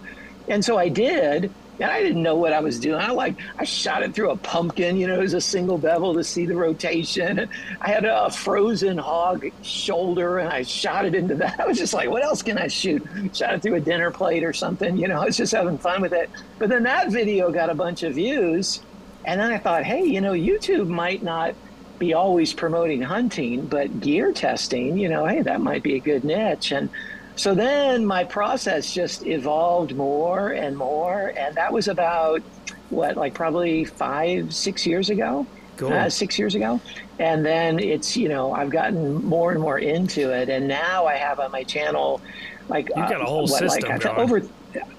And 0.49 0.65
so 0.65 0.79
I 0.79 0.89
did 0.89 1.53
and 1.81 1.91
I 1.91 2.03
didn't 2.03 2.23
know 2.23 2.37
what 2.37 2.53
I 2.53 2.61
was 2.61 2.81
doing. 2.81 3.01
I 3.01 3.11
like 3.11 3.37
I 3.59 3.65
shot 3.65 4.03
it 4.03 4.15
through 4.15 4.31
a 4.31 4.37
pumpkin, 4.37 4.97
you 4.97 5.07
know, 5.07 5.15
it 5.15 5.23
was 5.23 5.35
a 5.35 5.41
single 5.41 5.79
bevel 5.79 6.15
to 6.15 6.25
see 6.25 6.47
the 6.47 6.57
rotation. 6.57 7.49
I 7.81 7.89
had 7.89 8.05
a 8.05 8.31
frozen 8.31 8.99
hog 8.99 9.47
shoulder, 9.63 10.39
and 10.39 10.49
I 10.49 10.63
shot 10.63 11.05
it 11.05 11.15
into 11.15 11.35
that. 11.37 11.61
I 11.61 11.67
was 11.67 11.79
just 11.79 11.95
like, 11.95 12.09
what 12.09 12.23
else 12.23 12.43
can 12.43 12.59
I 12.59 12.69
shoot? 12.69 13.07
Shot 13.35 13.55
it 13.55 13.63
through 13.63 13.75
a 13.75 13.81
dinner 13.81 14.11
plate 14.11 14.45
or 14.45 14.53
something, 14.53 14.97
you 14.97 15.09
know. 15.09 15.21
I 15.21 15.27
was 15.27 15.37
just 15.37 15.53
having 15.53 15.79
fun 15.79 16.01
with 16.01 16.13
it. 16.13 16.31
But 16.59 16.69
then 16.69 16.83
that 16.85 17.11
video 17.11 17.51
got 17.51 17.71
a 17.71 17.75
bunch 17.75 18.03
of 18.03 18.15
views, 18.15 18.83
and 19.25 19.41
then 19.41 19.51
I 19.51 19.59
thought, 19.59 19.85
hey, 19.85 20.05
you 20.05 20.21
know, 20.21 20.33
YouTube 20.33 20.89
might 20.89 21.23
not 21.23 21.55
be 21.99 22.15
always 22.15 22.53
promoting 22.53 23.03
hunting, 23.03 23.67
but 23.67 24.01
gear 24.01 24.33
testing, 24.33 24.99
you 24.99 25.09
know, 25.09 25.25
hey, 25.25 25.43
that 25.43 25.61
might 25.61 25.83
be 25.83 25.95
a 25.97 25.99
good 25.99 26.25
niche. 26.25 26.73
And 26.73 26.91
so 27.37 27.55
then 27.55 28.05
my 28.07 28.25
process 28.25 28.93
just 28.93 29.27
evolved 29.27 29.95
more 29.95 30.51
and 30.51 30.77
more. 30.77 31.35
And 31.37 31.55
that 31.57 31.73
was 31.73 31.87
about 31.87 32.41
what, 32.89 33.17
like 33.17 33.35
probably 33.35 33.85
five, 33.85 34.55
six 34.55 34.87
years 34.87 35.11
ago. 35.11 35.47
Cool. 35.77 35.93
Uh, 35.93 36.09
six 36.09 36.39
years 36.39 36.55
ago. 36.55 36.81
And 37.19 37.45
then 37.45 37.79
it's, 37.79 38.17
you 38.17 38.31
know, 38.31 38.53
I've 38.53 38.71
gotten 38.71 39.23
more 39.23 39.53
and 39.53 39.61
more 39.61 39.79
into 39.79 40.31
it. 40.31 40.49
And 40.49 40.67
now 40.67 41.05
I 41.05 41.17
have 41.17 41.39
on 41.39 41.53
my 41.53 41.65
channel, 41.65 42.23
like, 42.69 42.89
you 42.89 42.95
got 42.95 43.21
a 43.21 43.25
whole 43.25 43.45
uh, 43.45 43.51
what, 43.51 43.59
system 43.59 43.91
like, 43.91 44.07
over. 44.07 44.43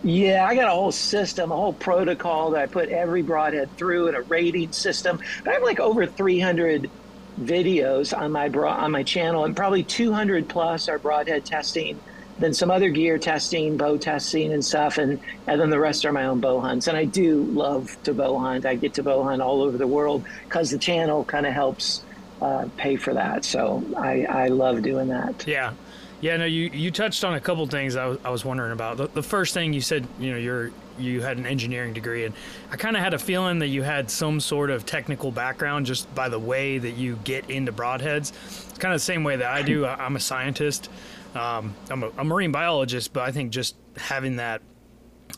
Yeah, 0.03 0.46
I 0.48 0.53
got 0.53 0.67
a 0.67 0.75
whole 0.75 0.91
system, 0.91 1.51
a 1.51 1.56
whole 1.56 1.74
protocol 1.74 2.51
that 2.51 2.62
I 2.62 2.65
put 2.67 2.89
every 2.89 3.24
broadhead 3.24 3.75
through 3.77 4.08
and 4.10 4.17
a 4.17 4.22
rating 4.22 4.72
system. 4.72 5.20
But 5.44 5.50
I 5.50 5.53
have 5.56 5.63
like 5.63 5.79
over 5.79 6.06
300 6.06 6.89
videos 7.41 8.15
on 8.15 8.32
my 8.32 8.50
bro- 8.50 8.70
on 8.70 8.91
my 8.91 9.03
channel, 9.03 9.46
and 9.46 9.56
probably 9.56 9.84
200 9.84 10.48
plus 10.48 10.88
are 10.88 11.00
broadhead 11.00 11.44
testing 11.44 12.00
then 12.39 12.53
some 12.53 12.70
other 12.70 12.89
gear 12.89 13.17
testing, 13.17 13.77
bow 13.77 13.98
testing 13.98 14.53
and 14.53 14.63
stuff, 14.63 14.98
and, 14.98 15.20
and 15.48 15.60
then 15.60 15.70
the 15.70 15.79
rest 15.79 16.06
are 16.06 16.12
my 16.12 16.25
own 16.25 16.39
bow 16.39 16.60
hunts. 16.60 16.88
And 16.88 16.98
I 16.98 17.06
do 17.06 17.44
love 17.44 17.98
to 18.03 18.13
bow 18.13 18.38
hunt. 18.38 18.65
I 18.65 18.75
get 18.75 18.94
to 18.96 19.03
bow 19.03 19.24
hunt 19.24 19.41
all 19.41 19.62
over 19.62 19.77
the 19.77 19.88
world 19.88 20.24
because 20.44 20.70
the 20.70 20.77
channel 20.77 21.24
kind 21.25 21.46
of 21.46 21.53
helps 21.53 22.03
uh, 22.41 22.67
pay 22.77 22.96
for 22.96 23.13
that. 23.13 23.44
So 23.46 23.84
I, 23.98 24.25
I 24.25 24.48
love 24.48 24.84
doing 24.84 25.08
that. 25.08 25.46
Yeah. 25.48 25.74
Yeah, 26.19 26.38
no, 26.38 26.45
you, 26.45 26.69
you 26.74 26.89
touched 26.89 27.24
on 27.24 27.36
a 27.36 27.39
couple 27.39 27.65
things 27.67 27.95
I 27.95 28.07
was, 28.07 28.17
I 28.24 28.29
was 28.31 28.43
wondering 28.43 28.71
about. 28.71 28.97
The, 28.97 29.07
the 29.07 29.24
first 29.24 29.53
thing 29.53 29.71
you 29.74 29.81
said, 29.81 30.07
you 30.19 30.31
know, 30.31 30.38
you're 30.38 30.71
you 30.97 31.21
had 31.21 31.38
an 31.38 31.45
engineering 31.45 31.93
degree, 31.93 32.25
and 32.25 32.33
I 32.71 32.75
kind 32.75 32.97
of 32.97 33.03
had 33.03 33.13
a 33.13 33.19
feeling 33.19 33.59
that 33.59 33.67
you 33.67 33.83
had 33.83 34.09
some 34.09 34.39
sort 34.39 34.71
of 34.71 34.83
technical 34.83 35.31
background 35.31 35.86
just 35.86 36.13
by 36.15 36.27
the 36.27 36.39
way 36.39 36.79
that 36.79 36.91
you 36.91 37.19
get 37.24 37.50
into 37.51 37.71
broadheads. 37.71 38.31
It's 38.69 38.77
kind 38.79 38.93
of 38.93 39.00
the 39.00 39.05
same 39.05 39.24
way 39.24 39.36
that 39.36 39.51
I 39.51 39.62
do. 39.62 39.86
I'm 39.86 40.15
a 40.15 40.19
scientist. 40.19 40.89
Um, 41.36 41.75
I'm 41.91 42.01
a, 42.01 42.09
a 42.17 42.24
marine 42.24 42.51
biologist, 42.51 43.13
but 43.13 43.24
I 43.24 43.31
think 43.31 43.51
just 43.51 43.75
having 43.95 44.38
that 44.38 44.62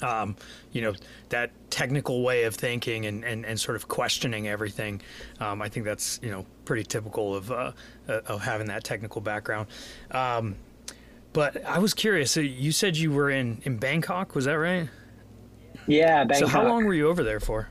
um, 0.02 0.36
you 0.72 0.82
know 0.82 0.94
that 1.30 1.52
technical 1.70 2.24
way 2.24 2.44
of 2.44 2.56
thinking 2.56 3.06
and, 3.06 3.24
and, 3.24 3.46
and 3.46 3.60
sort 3.60 3.76
of 3.76 3.88
questioning 3.88 4.48
everything. 4.48 5.02
Um, 5.40 5.62
I 5.62 5.70
think 5.70 5.86
that's 5.86 6.20
you 6.24 6.32
know 6.32 6.46
pretty 6.66 6.84
typical 6.84 7.36
of 7.36 7.52
uh, 7.52 7.72
uh 8.08 8.22
of 8.28 8.42
having 8.42 8.68
that 8.68 8.84
technical 8.84 9.22
background. 9.22 9.68
Um, 10.12 10.56
but 11.34 11.64
I 11.66 11.80
was 11.80 11.94
curious. 11.94 12.32
So 12.32 12.40
you 12.40 12.72
said 12.72 12.98
you 12.98 13.12
were 13.12 13.30
in 13.30 13.62
in 13.64 13.78
Bangkok. 13.78 14.36
Was 14.36 14.46
that 14.46 14.54
right? 14.54 14.90
Yeah, 15.88 16.24
Bangkok. 16.24 16.38
So 16.38 16.48
how 16.48 16.68
long 16.68 16.86
were 16.86 16.94
you 16.94 17.08
over 17.10 17.24
there 17.24 17.40
for? 17.40 17.70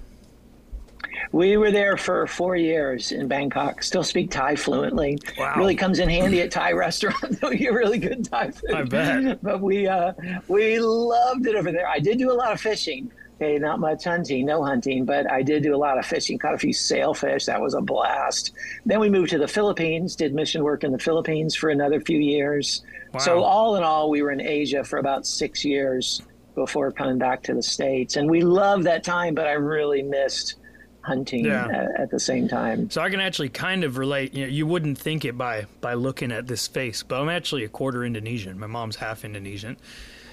We 1.32 1.56
were 1.56 1.70
there 1.70 1.96
for 1.96 2.26
four 2.26 2.56
years 2.56 3.12
in 3.12 3.28
Bangkok. 3.28 3.82
Still 3.82 4.02
speak 4.02 4.30
Thai 4.30 4.56
fluently. 4.56 5.18
Wow. 5.36 5.54
Really 5.56 5.74
comes 5.74 5.98
in 5.98 6.08
handy 6.08 6.40
at 6.40 6.50
Thai 6.50 6.72
restaurants. 6.86 7.40
we 7.42 7.58
get 7.58 7.72
really 7.72 7.98
good 7.98 8.24
Thai 8.24 8.50
food. 8.50 8.70
I 8.70 8.82
bet. 8.84 9.42
But 9.42 9.60
we 9.60 9.86
uh, 9.86 10.12
we 10.48 10.78
loved 10.78 11.46
it 11.46 11.54
over 11.54 11.70
there. 11.70 11.88
I 11.88 11.98
did 11.98 12.18
do 12.18 12.32
a 12.32 12.34
lot 12.34 12.52
of 12.52 12.60
fishing. 12.60 13.10
Okay, 13.40 13.56
not 13.58 13.78
much 13.78 14.02
hunting, 14.02 14.46
no 14.46 14.64
hunting, 14.64 15.04
but 15.04 15.30
I 15.30 15.42
did 15.42 15.62
do 15.62 15.72
a 15.72 15.78
lot 15.78 15.96
of 15.96 16.04
fishing. 16.04 16.38
Caught 16.38 16.54
a 16.54 16.58
few 16.58 16.72
sailfish. 16.72 17.46
That 17.46 17.60
was 17.60 17.74
a 17.74 17.80
blast. 17.80 18.52
Then 18.84 18.98
we 18.98 19.08
moved 19.08 19.30
to 19.30 19.38
the 19.38 19.46
Philippines. 19.46 20.16
Did 20.16 20.34
mission 20.34 20.64
work 20.64 20.82
in 20.82 20.90
the 20.90 20.98
Philippines 20.98 21.54
for 21.54 21.70
another 21.70 22.00
few 22.00 22.18
years. 22.18 22.82
Wow. 23.14 23.20
So 23.20 23.42
all 23.44 23.76
in 23.76 23.84
all, 23.84 24.10
we 24.10 24.22
were 24.22 24.32
in 24.32 24.40
Asia 24.40 24.82
for 24.82 24.98
about 24.98 25.24
six 25.24 25.64
years 25.64 26.20
before 26.56 26.90
coming 26.90 27.18
back 27.18 27.44
to 27.44 27.54
the 27.54 27.62
states, 27.62 28.16
and 28.16 28.28
we 28.28 28.42
loved 28.42 28.82
that 28.84 29.04
time. 29.04 29.36
But 29.36 29.46
I 29.46 29.52
really 29.52 30.02
missed 30.02 30.56
hunting 31.02 31.44
Yeah. 31.44 31.68
at, 31.68 32.00
at 32.00 32.10
the 32.10 32.18
same 32.18 32.48
time. 32.48 32.90
So 32.90 33.00
I 33.00 33.08
can 33.08 33.20
actually 33.20 33.50
kind 33.50 33.84
of 33.84 33.98
relate. 33.98 34.34
You 34.34 34.46
know, 34.46 34.50
you 34.50 34.66
wouldn't 34.66 34.98
think 34.98 35.24
it 35.24 35.38
by 35.38 35.66
by 35.80 35.94
looking 35.94 36.32
at 36.32 36.48
this 36.48 36.66
face, 36.66 37.04
but 37.04 37.22
I'm 37.22 37.28
actually 37.28 37.62
a 37.62 37.68
quarter 37.68 38.04
Indonesian. 38.04 38.58
My 38.58 38.66
mom's 38.66 38.96
half 38.96 39.24
Indonesian. 39.24 39.76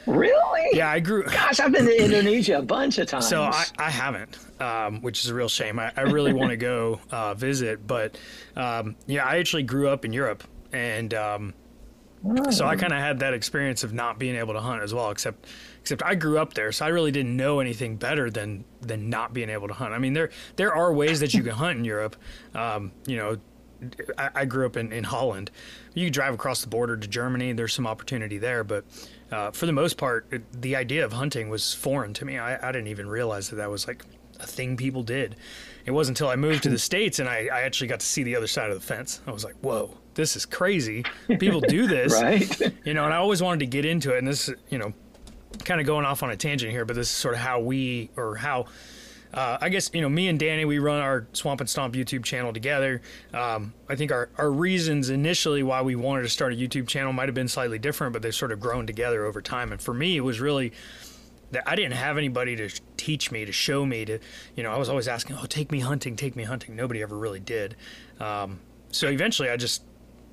Really? 0.07 0.69
Yeah, 0.73 0.89
I 0.89 0.99
grew. 0.99 1.23
Gosh, 1.23 1.59
I've 1.59 1.71
been 1.71 1.85
to 1.85 2.03
Indonesia 2.03 2.57
a 2.57 2.61
bunch 2.61 2.97
of 2.97 3.07
times. 3.07 3.27
So 3.27 3.43
I, 3.43 3.65
I 3.77 3.89
haven't, 3.89 4.37
um, 4.59 5.01
which 5.01 5.23
is 5.23 5.29
a 5.29 5.33
real 5.33 5.49
shame. 5.49 5.79
I, 5.79 5.91
I 5.95 6.01
really 6.01 6.33
want 6.33 6.51
to 6.51 6.57
go 6.57 6.99
uh, 7.11 7.33
visit, 7.33 7.85
but 7.85 8.17
um, 8.55 8.95
yeah, 9.07 9.25
I 9.25 9.37
actually 9.37 9.63
grew 9.63 9.89
up 9.89 10.05
in 10.05 10.13
Europe, 10.13 10.43
and 10.71 11.13
um, 11.13 11.53
so 12.51 12.65
I 12.65 12.75
kind 12.75 12.93
of 12.93 12.99
had 12.99 13.19
that 13.19 13.33
experience 13.33 13.83
of 13.83 13.93
not 13.93 14.19
being 14.19 14.35
able 14.35 14.53
to 14.53 14.59
hunt 14.59 14.81
as 14.81 14.93
well. 14.93 15.11
Except, 15.11 15.45
except 15.81 16.03
I 16.03 16.15
grew 16.15 16.39
up 16.39 16.53
there, 16.53 16.71
so 16.71 16.85
I 16.85 16.89
really 16.89 17.11
didn't 17.11 17.35
know 17.35 17.59
anything 17.59 17.95
better 17.95 18.29
than 18.29 18.63
than 18.81 19.09
not 19.09 19.33
being 19.33 19.49
able 19.49 19.67
to 19.67 19.73
hunt. 19.73 19.93
I 19.93 19.97
mean, 19.97 20.13
there 20.13 20.29
there 20.55 20.73
are 20.73 20.93
ways 20.93 21.19
that 21.19 21.33
you 21.33 21.43
can 21.43 21.53
hunt 21.53 21.79
in 21.79 21.85
Europe. 21.85 22.15
Um, 22.53 22.91
you 23.05 23.17
know, 23.17 23.37
I, 24.17 24.29
I 24.35 24.45
grew 24.45 24.65
up 24.65 24.77
in, 24.77 24.91
in 24.91 25.03
Holland. 25.03 25.51
You 25.93 26.05
can 26.05 26.13
drive 26.13 26.33
across 26.33 26.61
the 26.61 26.67
border 26.67 26.97
to 26.97 27.07
Germany. 27.07 27.53
There's 27.53 27.73
some 27.73 27.87
opportunity 27.87 28.37
there, 28.37 28.63
but 28.63 28.85
uh, 29.31 29.51
for 29.51 29.65
the 29.65 29.73
most 29.73 29.97
part, 29.97 30.27
it, 30.31 30.61
the 30.61 30.75
idea 30.75 31.03
of 31.03 31.13
hunting 31.13 31.49
was 31.49 31.73
foreign 31.73 32.13
to 32.15 32.25
me. 32.25 32.37
I, 32.37 32.69
I 32.69 32.71
didn't 32.71 32.87
even 32.87 33.07
realize 33.07 33.49
that 33.49 33.57
that 33.57 33.69
was 33.69 33.87
like 33.87 34.03
a 34.39 34.45
thing 34.45 34.77
people 34.77 35.03
did. 35.03 35.35
It 35.85 35.91
wasn't 35.91 36.17
until 36.17 36.29
I 36.29 36.35
moved 36.35 36.63
to 36.63 36.69
the 36.69 36.79
states 36.91 37.19
and 37.19 37.27
I, 37.27 37.47
I 37.51 37.61
actually 37.61 37.87
got 37.87 37.99
to 37.99 38.05
see 38.05 38.23
the 38.23 38.35
other 38.35 38.47
side 38.47 38.69
of 38.69 38.79
the 38.79 38.85
fence. 38.85 39.21
I 39.25 39.31
was 39.31 39.43
like, 39.43 39.55
"Whoa, 39.61 39.97
this 40.13 40.35
is 40.35 40.45
crazy! 40.45 41.03
People 41.39 41.61
do 41.61 41.87
this, 41.97 42.13
right? 42.13 42.59
you 42.85 42.93
know." 42.93 43.05
And 43.05 43.13
I 43.13 43.17
always 43.17 43.41
wanted 43.41 43.59
to 43.59 43.67
get 43.67 43.85
into 43.85 44.13
it. 44.13 44.19
And 44.19 44.27
this, 44.27 44.49
you 44.69 44.77
know, 44.77 44.93
kind 45.63 45.79
of 45.79 45.87
going 45.87 46.05
off 46.05 46.23
on 46.23 46.29
a 46.31 46.37
tangent 46.37 46.71
here, 46.71 46.85
but 46.85 46.95
this 46.95 47.09
is 47.09 47.15
sort 47.15 47.33
of 47.33 47.39
how 47.39 47.59
we 47.59 48.09
or 48.15 48.35
how 48.35 48.65
uh, 49.35 49.57
I 49.59 49.67
guess 49.67 49.91
you 49.93 50.01
know 50.01 50.07
me 50.07 50.29
and 50.29 50.39
Danny 50.39 50.63
we 50.63 50.79
run 50.79 51.01
our 51.01 51.27
Swamp 51.33 51.59
and 51.59 51.69
Stomp 51.69 51.93
YouTube 51.93 52.23
channel 52.23 52.53
together. 52.53 53.01
Um, 53.33 53.73
I 53.89 53.95
think 53.95 54.11
our 54.11 54.29
our 54.37 54.49
reasons 54.49 55.09
initially 55.09 55.61
why 55.61 55.81
we 55.81 55.95
wanted 55.95 56.23
to 56.23 56.29
start 56.29 56.53
a 56.53 56.55
YouTube 56.55 56.87
channel 56.87 57.11
might 57.11 57.27
have 57.27 57.35
been 57.35 57.49
slightly 57.49 57.77
different, 57.77 58.13
but 58.13 58.21
they've 58.21 58.33
sort 58.33 58.53
of 58.53 58.61
grown 58.61 58.87
together 58.87 59.25
over 59.25 59.41
time. 59.41 59.73
And 59.73 59.81
for 59.81 59.93
me, 59.93 60.15
it 60.15 60.21
was 60.21 60.39
really 60.39 60.71
that 61.51 61.63
I 61.67 61.75
didn't 61.75 61.93
have 61.93 62.17
anybody 62.17 62.55
to 62.55 62.69
teach 62.95 63.29
me 63.29 63.43
to 63.43 63.51
show 63.51 63.85
me 63.85 64.05
to 64.05 64.19
you 64.55 64.63
know 64.63 64.71
I 64.71 64.77
was 64.77 64.87
always 64.87 65.09
asking, 65.09 65.35
oh 65.41 65.45
take 65.45 65.69
me 65.69 65.81
hunting, 65.81 66.15
take 66.15 66.37
me 66.37 66.45
hunting. 66.45 66.75
Nobody 66.75 67.01
ever 67.01 67.17
really 67.17 67.41
did. 67.41 67.75
Um, 68.21 68.61
so 68.91 69.09
eventually, 69.09 69.49
I 69.49 69.57
just 69.57 69.83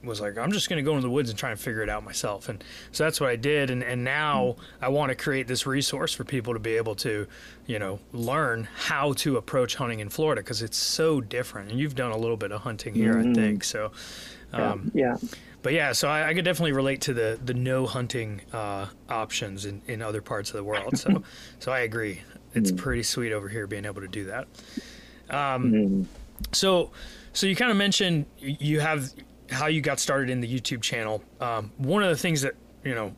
was 0.05 0.21
like, 0.21 0.37
I'm 0.37 0.53
just 0.53 0.69
going 0.69 0.77
to 0.77 0.83
go 0.83 0.93
into 0.97 1.03
the 1.03 1.11
woods 1.11 1.31
and 1.31 1.39
try 1.39 1.51
and 1.51 1.59
figure 1.59 1.83
it 1.83 1.89
out 1.89 2.05
myself. 2.05 2.49
And 2.49 2.63
so 2.91 3.05
that's 3.05 3.21
what 3.21 3.31
I 3.31 3.37
did. 3.37 3.71
And, 3.71 3.83
and 3.83 4.03
now 4.05 4.57
I 4.81 4.89
want 4.89 5.11
to 5.11 5.15
create 5.15 5.47
this 5.47 5.67
resource 5.67 6.13
for 6.13 6.25
people 6.25 6.53
to 6.55 6.59
be 6.59 6.77
able 6.77 6.95
to, 6.97 7.27
you 7.67 7.79
know, 7.79 8.01
learn 8.13 8.69
how 8.75 9.13
to 9.15 9.37
approach 9.37 9.77
hunting 9.77 10.01
in 10.01 10.09
Florida 10.09 10.43
because 10.43 10.63
it's 10.63 10.77
so 10.77 11.21
different. 11.21 11.71
And 11.71 11.79
you've 11.79 11.95
done 11.95 12.11
a 12.13 12.17
little 12.17 12.37
bit 12.37 12.53
of 12.53 12.63
hunting 12.63 12.95
here, 12.95 13.19
I 13.19 13.23
think. 13.35 13.65
So, 13.65 13.93
um, 14.53 14.91
yeah. 14.95 15.17
but 15.63 15.73
yeah, 15.73 15.93
so 15.93 16.09
I, 16.09 16.29
I 16.29 16.35
could 16.35 16.45
definitely 16.45 16.73
relate 16.73 17.01
to 17.03 17.15
the, 17.15 17.39
the 17.45 17.55
no 17.55 17.87
hunting 17.87 18.41
uh, 18.53 18.87
options 19.09 19.65
in, 19.67 19.81
in 19.87 20.03
other 20.03 20.21
parts 20.21 20.51
of 20.51 20.57
the 20.57 20.65
world. 20.65 20.99
So, 20.99 21.23
so 21.59 21.73
I 21.73 21.81
agree. 21.81 22.23
It's 22.55 22.71
pretty 22.71 23.03
sweet 23.03 23.33
over 23.33 23.49
here 23.49 23.67
being 23.67 23.85
able 23.87 24.03
to 24.03 24.09
do 24.09 24.27
that. 24.27 24.47
Um, 25.31 26.07
So, 26.53 26.91
so 27.33 27.47
you 27.47 27.57
kind 27.57 27.71
of 27.71 27.77
mentioned 27.77 28.27
you 28.39 28.81
have 28.81 29.11
how 29.53 29.67
you 29.67 29.81
got 29.81 30.01
started 30.01 30.31
in 30.31 30.41
the 30.41 30.61
YouTube 30.61 30.83
channel. 30.83 31.23
Um, 31.41 31.73
one 31.77 32.03
of 32.03 32.09
the 32.09 32.17
things 32.17 32.43
that 32.43 32.55
you 32.85 32.95
know 32.95 33.15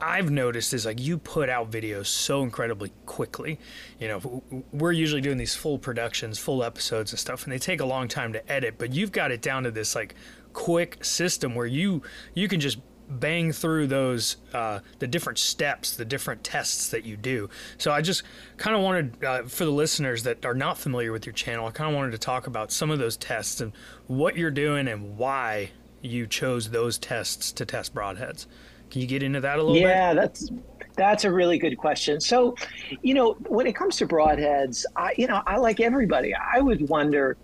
I've 0.00 0.30
noticed 0.30 0.74
is 0.74 0.84
like 0.86 1.00
you 1.00 1.18
put 1.18 1.48
out 1.48 1.70
videos 1.70 2.06
so 2.06 2.42
incredibly 2.42 2.92
quickly. 3.06 3.58
You 4.00 4.08
know, 4.08 4.42
we're 4.72 4.92
usually 4.92 5.20
doing 5.20 5.38
these 5.38 5.54
full 5.54 5.78
productions, 5.78 6.38
full 6.38 6.64
episodes 6.64 7.12
and 7.12 7.18
stuff, 7.18 7.44
and 7.44 7.52
they 7.52 7.58
take 7.58 7.80
a 7.80 7.84
long 7.84 8.08
time 8.08 8.32
to 8.32 8.52
edit. 8.52 8.74
But 8.78 8.92
you've 8.92 9.12
got 9.12 9.30
it 9.30 9.40
down 9.40 9.62
to 9.64 9.70
this 9.70 9.94
like 9.94 10.14
quick 10.52 11.04
system 11.04 11.54
where 11.54 11.66
you 11.66 12.02
you 12.34 12.48
can 12.48 12.60
just 12.60 12.78
bang 13.08 13.52
through 13.52 13.86
those 13.86 14.36
uh, 14.52 14.80
the 14.98 15.06
different 15.06 15.38
steps, 15.38 15.96
the 15.96 16.04
different 16.04 16.44
tests 16.44 16.88
that 16.90 17.04
you 17.04 17.16
do. 17.16 17.48
So 17.78 17.92
I 17.92 18.02
just 18.02 18.22
kind 18.56 18.76
of 18.76 18.82
wanted 18.82 19.24
uh, 19.24 19.42
for 19.44 19.64
the 19.64 19.70
listeners 19.70 20.22
that 20.24 20.44
are 20.44 20.54
not 20.54 20.78
familiar 20.78 21.12
with 21.12 21.26
your 21.26 21.32
channel, 21.32 21.66
I 21.66 21.70
kind 21.70 21.90
of 21.90 21.96
wanted 21.96 22.12
to 22.12 22.18
talk 22.18 22.46
about 22.46 22.70
some 22.72 22.90
of 22.90 22.98
those 22.98 23.16
tests 23.16 23.60
and 23.60 23.72
what 24.06 24.36
you're 24.36 24.50
doing 24.50 24.88
and 24.88 25.16
why 25.16 25.70
you 26.00 26.26
chose 26.26 26.70
those 26.70 26.98
tests 26.98 27.52
to 27.52 27.64
test 27.64 27.94
broadheads. 27.94 28.46
Can 28.90 29.00
you 29.02 29.06
get 29.06 29.22
into 29.22 29.40
that 29.40 29.58
a 29.58 29.62
little 29.62 29.74
bit? 29.74 29.82
Yeah, 29.82 30.14
that's 30.14 30.50
that's 30.96 31.24
a 31.24 31.30
really 31.30 31.58
good 31.58 31.76
question. 31.76 32.20
So, 32.20 32.56
you 33.02 33.14
know, 33.14 33.34
when 33.46 33.66
it 33.66 33.74
comes 33.74 33.96
to 33.98 34.06
broadheads, 34.06 34.84
I 34.96 35.14
you 35.16 35.26
know, 35.26 35.42
I 35.46 35.56
like 35.58 35.80
everybody. 35.80 36.34
I 36.34 36.60
would 36.60 36.88
wonder, 36.88 37.36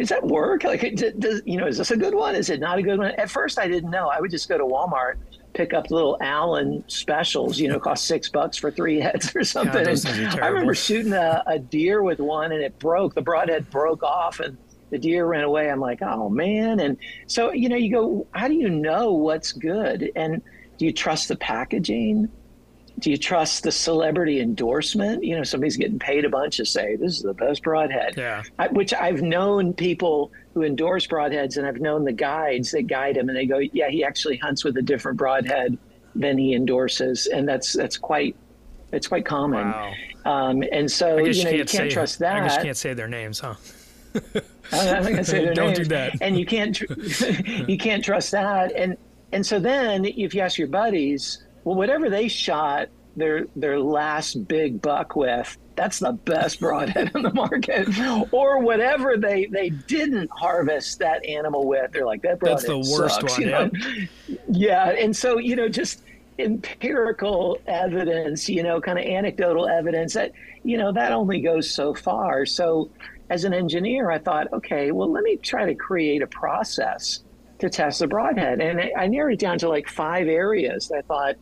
does 0.00 0.08
that 0.08 0.26
work? 0.26 0.64
Like, 0.64 0.80
does, 0.94 1.42
you 1.44 1.58
know, 1.58 1.66
is 1.66 1.76
this 1.78 1.90
a 1.90 1.96
good 1.96 2.14
one? 2.14 2.34
Is 2.34 2.48
it 2.48 2.58
not 2.58 2.78
a 2.78 2.82
good 2.82 2.98
one? 2.98 3.12
At 3.12 3.30
first, 3.30 3.58
I 3.58 3.68
didn't 3.68 3.90
know. 3.90 4.08
I 4.08 4.18
would 4.18 4.30
just 4.30 4.48
go 4.48 4.56
to 4.56 4.64
Walmart, 4.64 5.16
pick 5.52 5.74
up 5.74 5.90
little 5.90 6.16
Allen 6.20 6.82
specials. 6.88 7.58
You 7.58 7.68
know, 7.68 7.78
cost 7.78 8.06
six 8.06 8.28
bucks 8.30 8.56
for 8.56 8.70
three 8.70 8.98
heads 8.98 9.36
or 9.36 9.44
something. 9.44 9.84
those 9.84 10.04
And 10.06 10.14
things 10.16 10.34
are 10.36 10.42
I 10.42 10.48
remember 10.48 10.74
shooting 10.74 11.12
a, 11.12 11.42
a 11.46 11.58
deer 11.58 12.02
with 12.02 12.18
one, 12.18 12.52
and 12.52 12.62
it 12.62 12.78
broke. 12.78 13.14
The 13.14 13.20
broadhead 13.22 13.68
broke 13.70 14.02
off, 14.02 14.40
and 14.40 14.56
the 14.88 14.98
deer 14.98 15.26
ran 15.26 15.44
away. 15.44 15.70
I'm 15.70 15.80
like, 15.80 16.00
oh 16.02 16.30
man. 16.30 16.80
And 16.80 16.96
so, 17.26 17.52
you 17.52 17.68
know, 17.68 17.76
you 17.76 17.92
go, 17.92 18.26
how 18.32 18.48
do 18.48 18.54
you 18.54 18.70
know 18.70 19.12
what's 19.12 19.52
good? 19.52 20.10
And 20.16 20.40
do 20.78 20.86
you 20.86 20.92
trust 20.92 21.28
the 21.28 21.36
packaging? 21.36 22.30
Do 22.98 23.10
you 23.10 23.16
trust 23.16 23.62
the 23.62 23.72
celebrity 23.72 24.40
endorsement? 24.40 25.24
You 25.24 25.36
know, 25.36 25.42
somebody's 25.42 25.76
getting 25.76 25.98
paid 25.98 26.24
a 26.24 26.28
bunch 26.28 26.58
to 26.58 26.66
say 26.66 26.96
this 26.96 27.16
is 27.16 27.22
the 27.22 27.34
best 27.34 27.62
broadhead. 27.62 28.14
Yeah. 28.16 28.42
I, 28.58 28.68
which 28.68 28.92
I've 28.92 29.22
known 29.22 29.72
people 29.72 30.32
who 30.54 30.62
endorse 30.62 31.06
broadheads, 31.06 31.56
and 31.56 31.66
I've 31.66 31.80
known 31.80 32.04
the 32.04 32.12
guides 32.12 32.72
that 32.72 32.82
guide 32.82 33.16
him, 33.16 33.28
and 33.28 33.36
they 33.36 33.46
go, 33.46 33.58
"Yeah, 33.58 33.88
he 33.88 34.04
actually 34.04 34.36
hunts 34.36 34.64
with 34.64 34.76
a 34.76 34.82
different 34.82 35.16
broadhead 35.16 35.78
than 36.14 36.36
he 36.36 36.54
endorses," 36.54 37.26
and 37.26 37.48
that's 37.48 37.72
that's 37.72 37.96
quite 37.96 38.36
it's 38.92 39.06
quite 39.06 39.24
common. 39.24 39.68
Wow. 39.68 39.94
Um, 40.24 40.62
and 40.72 40.90
so 40.90 41.16
you 41.16 41.22
know 41.22 41.28
you 41.28 41.42
can't 41.42 41.68
can't 41.68 41.68
say, 41.68 41.90
trust 41.90 42.18
that. 42.18 42.36
I 42.36 42.56
you 42.56 42.62
can't 42.62 42.76
say 42.76 42.92
their 42.94 43.08
names, 43.08 43.40
huh? 43.40 43.54
I'm 44.72 45.14
not 45.14 45.26
say 45.26 45.44
their 45.44 45.54
Don't 45.54 45.74
do 45.74 45.84
that. 45.86 46.20
And 46.20 46.38
you 46.38 46.46
can't 46.46 46.74
tr- 46.74 46.92
you 47.68 47.78
can't 47.78 48.04
trust 48.04 48.32
that. 48.32 48.72
And 48.72 48.96
and 49.32 49.44
so 49.44 49.58
then 49.58 50.04
if 50.04 50.34
you 50.34 50.40
ask 50.40 50.58
your 50.58 50.68
buddies, 50.68 51.42
well, 51.70 51.78
whatever 51.78 52.10
they 52.10 52.26
shot 52.26 52.88
their 53.14 53.46
their 53.54 53.78
last 53.78 54.48
big 54.48 54.82
buck 54.82 55.14
with, 55.14 55.56
that's 55.76 56.00
the 56.00 56.10
best 56.10 56.58
broadhead 56.58 57.12
on 57.14 57.22
the 57.22 57.32
market. 57.32 57.88
Or 58.32 58.58
whatever 58.58 59.16
they 59.16 59.46
they 59.46 59.70
didn't 59.70 60.28
harvest 60.32 60.98
that 60.98 61.24
animal 61.24 61.68
with, 61.68 61.92
they're 61.92 62.04
like 62.04 62.22
that 62.22 62.40
That's 62.40 62.64
broadhead 62.64 62.84
the 62.84 62.92
worst 62.92 63.20
sucks," 63.20 63.38
one, 63.38 63.40
you 63.40 63.50
know? 63.50 63.70
Yeah, 64.48 64.90
and 64.90 65.16
so 65.16 65.38
you 65.38 65.54
know 65.54 65.68
just 65.68 66.02
empirical 66.40 67.60
evidence, 67.68 68.48
you 68.48 68.64
know, 68.64 68.80
kind 68.80 68.98
of 68.98 69.04
anecdotal 69.04 69.68
evidence 69.68 70.14
that, 70.14 70.32
you 70.64 70.76
know, 70.76 70.90
that 70.90 71.12
only 71.12 71.40
goes 71.40 71.70
so 71.70 71.94
far. 71.94 72.46
So 72.46 72.90
as 73.28 73.44
an 73.44 73.52
engineer, 73.52 74.10
I 74.10 74.18
thought, 74.18 74.52
okay, 74.52 74.90
well, 74.90 75.12
let 75.12 75.22
me 75.22 75.36
try 75.36 75.66
to 75.66 75.74
create 75.74 76.22
a 76.22 76.26
process 76.26 77.20
to 77.58 77.68
test 77.68 77.98
the 77.98 78.06
broadhead. 78.06 78.58
And 78.60 78.80
I, 78.80 78.92
I 78.96 79.06
narrowed 79.06 79.34
it 79.34 79.38
down 79.38 79.58
to 79.58 79.68
like 79.68 79.86
five 79.86 80.28
areas 80.28 80.88
that 80.88 80.98
I 80.98 81.02
thought 81.02 81.36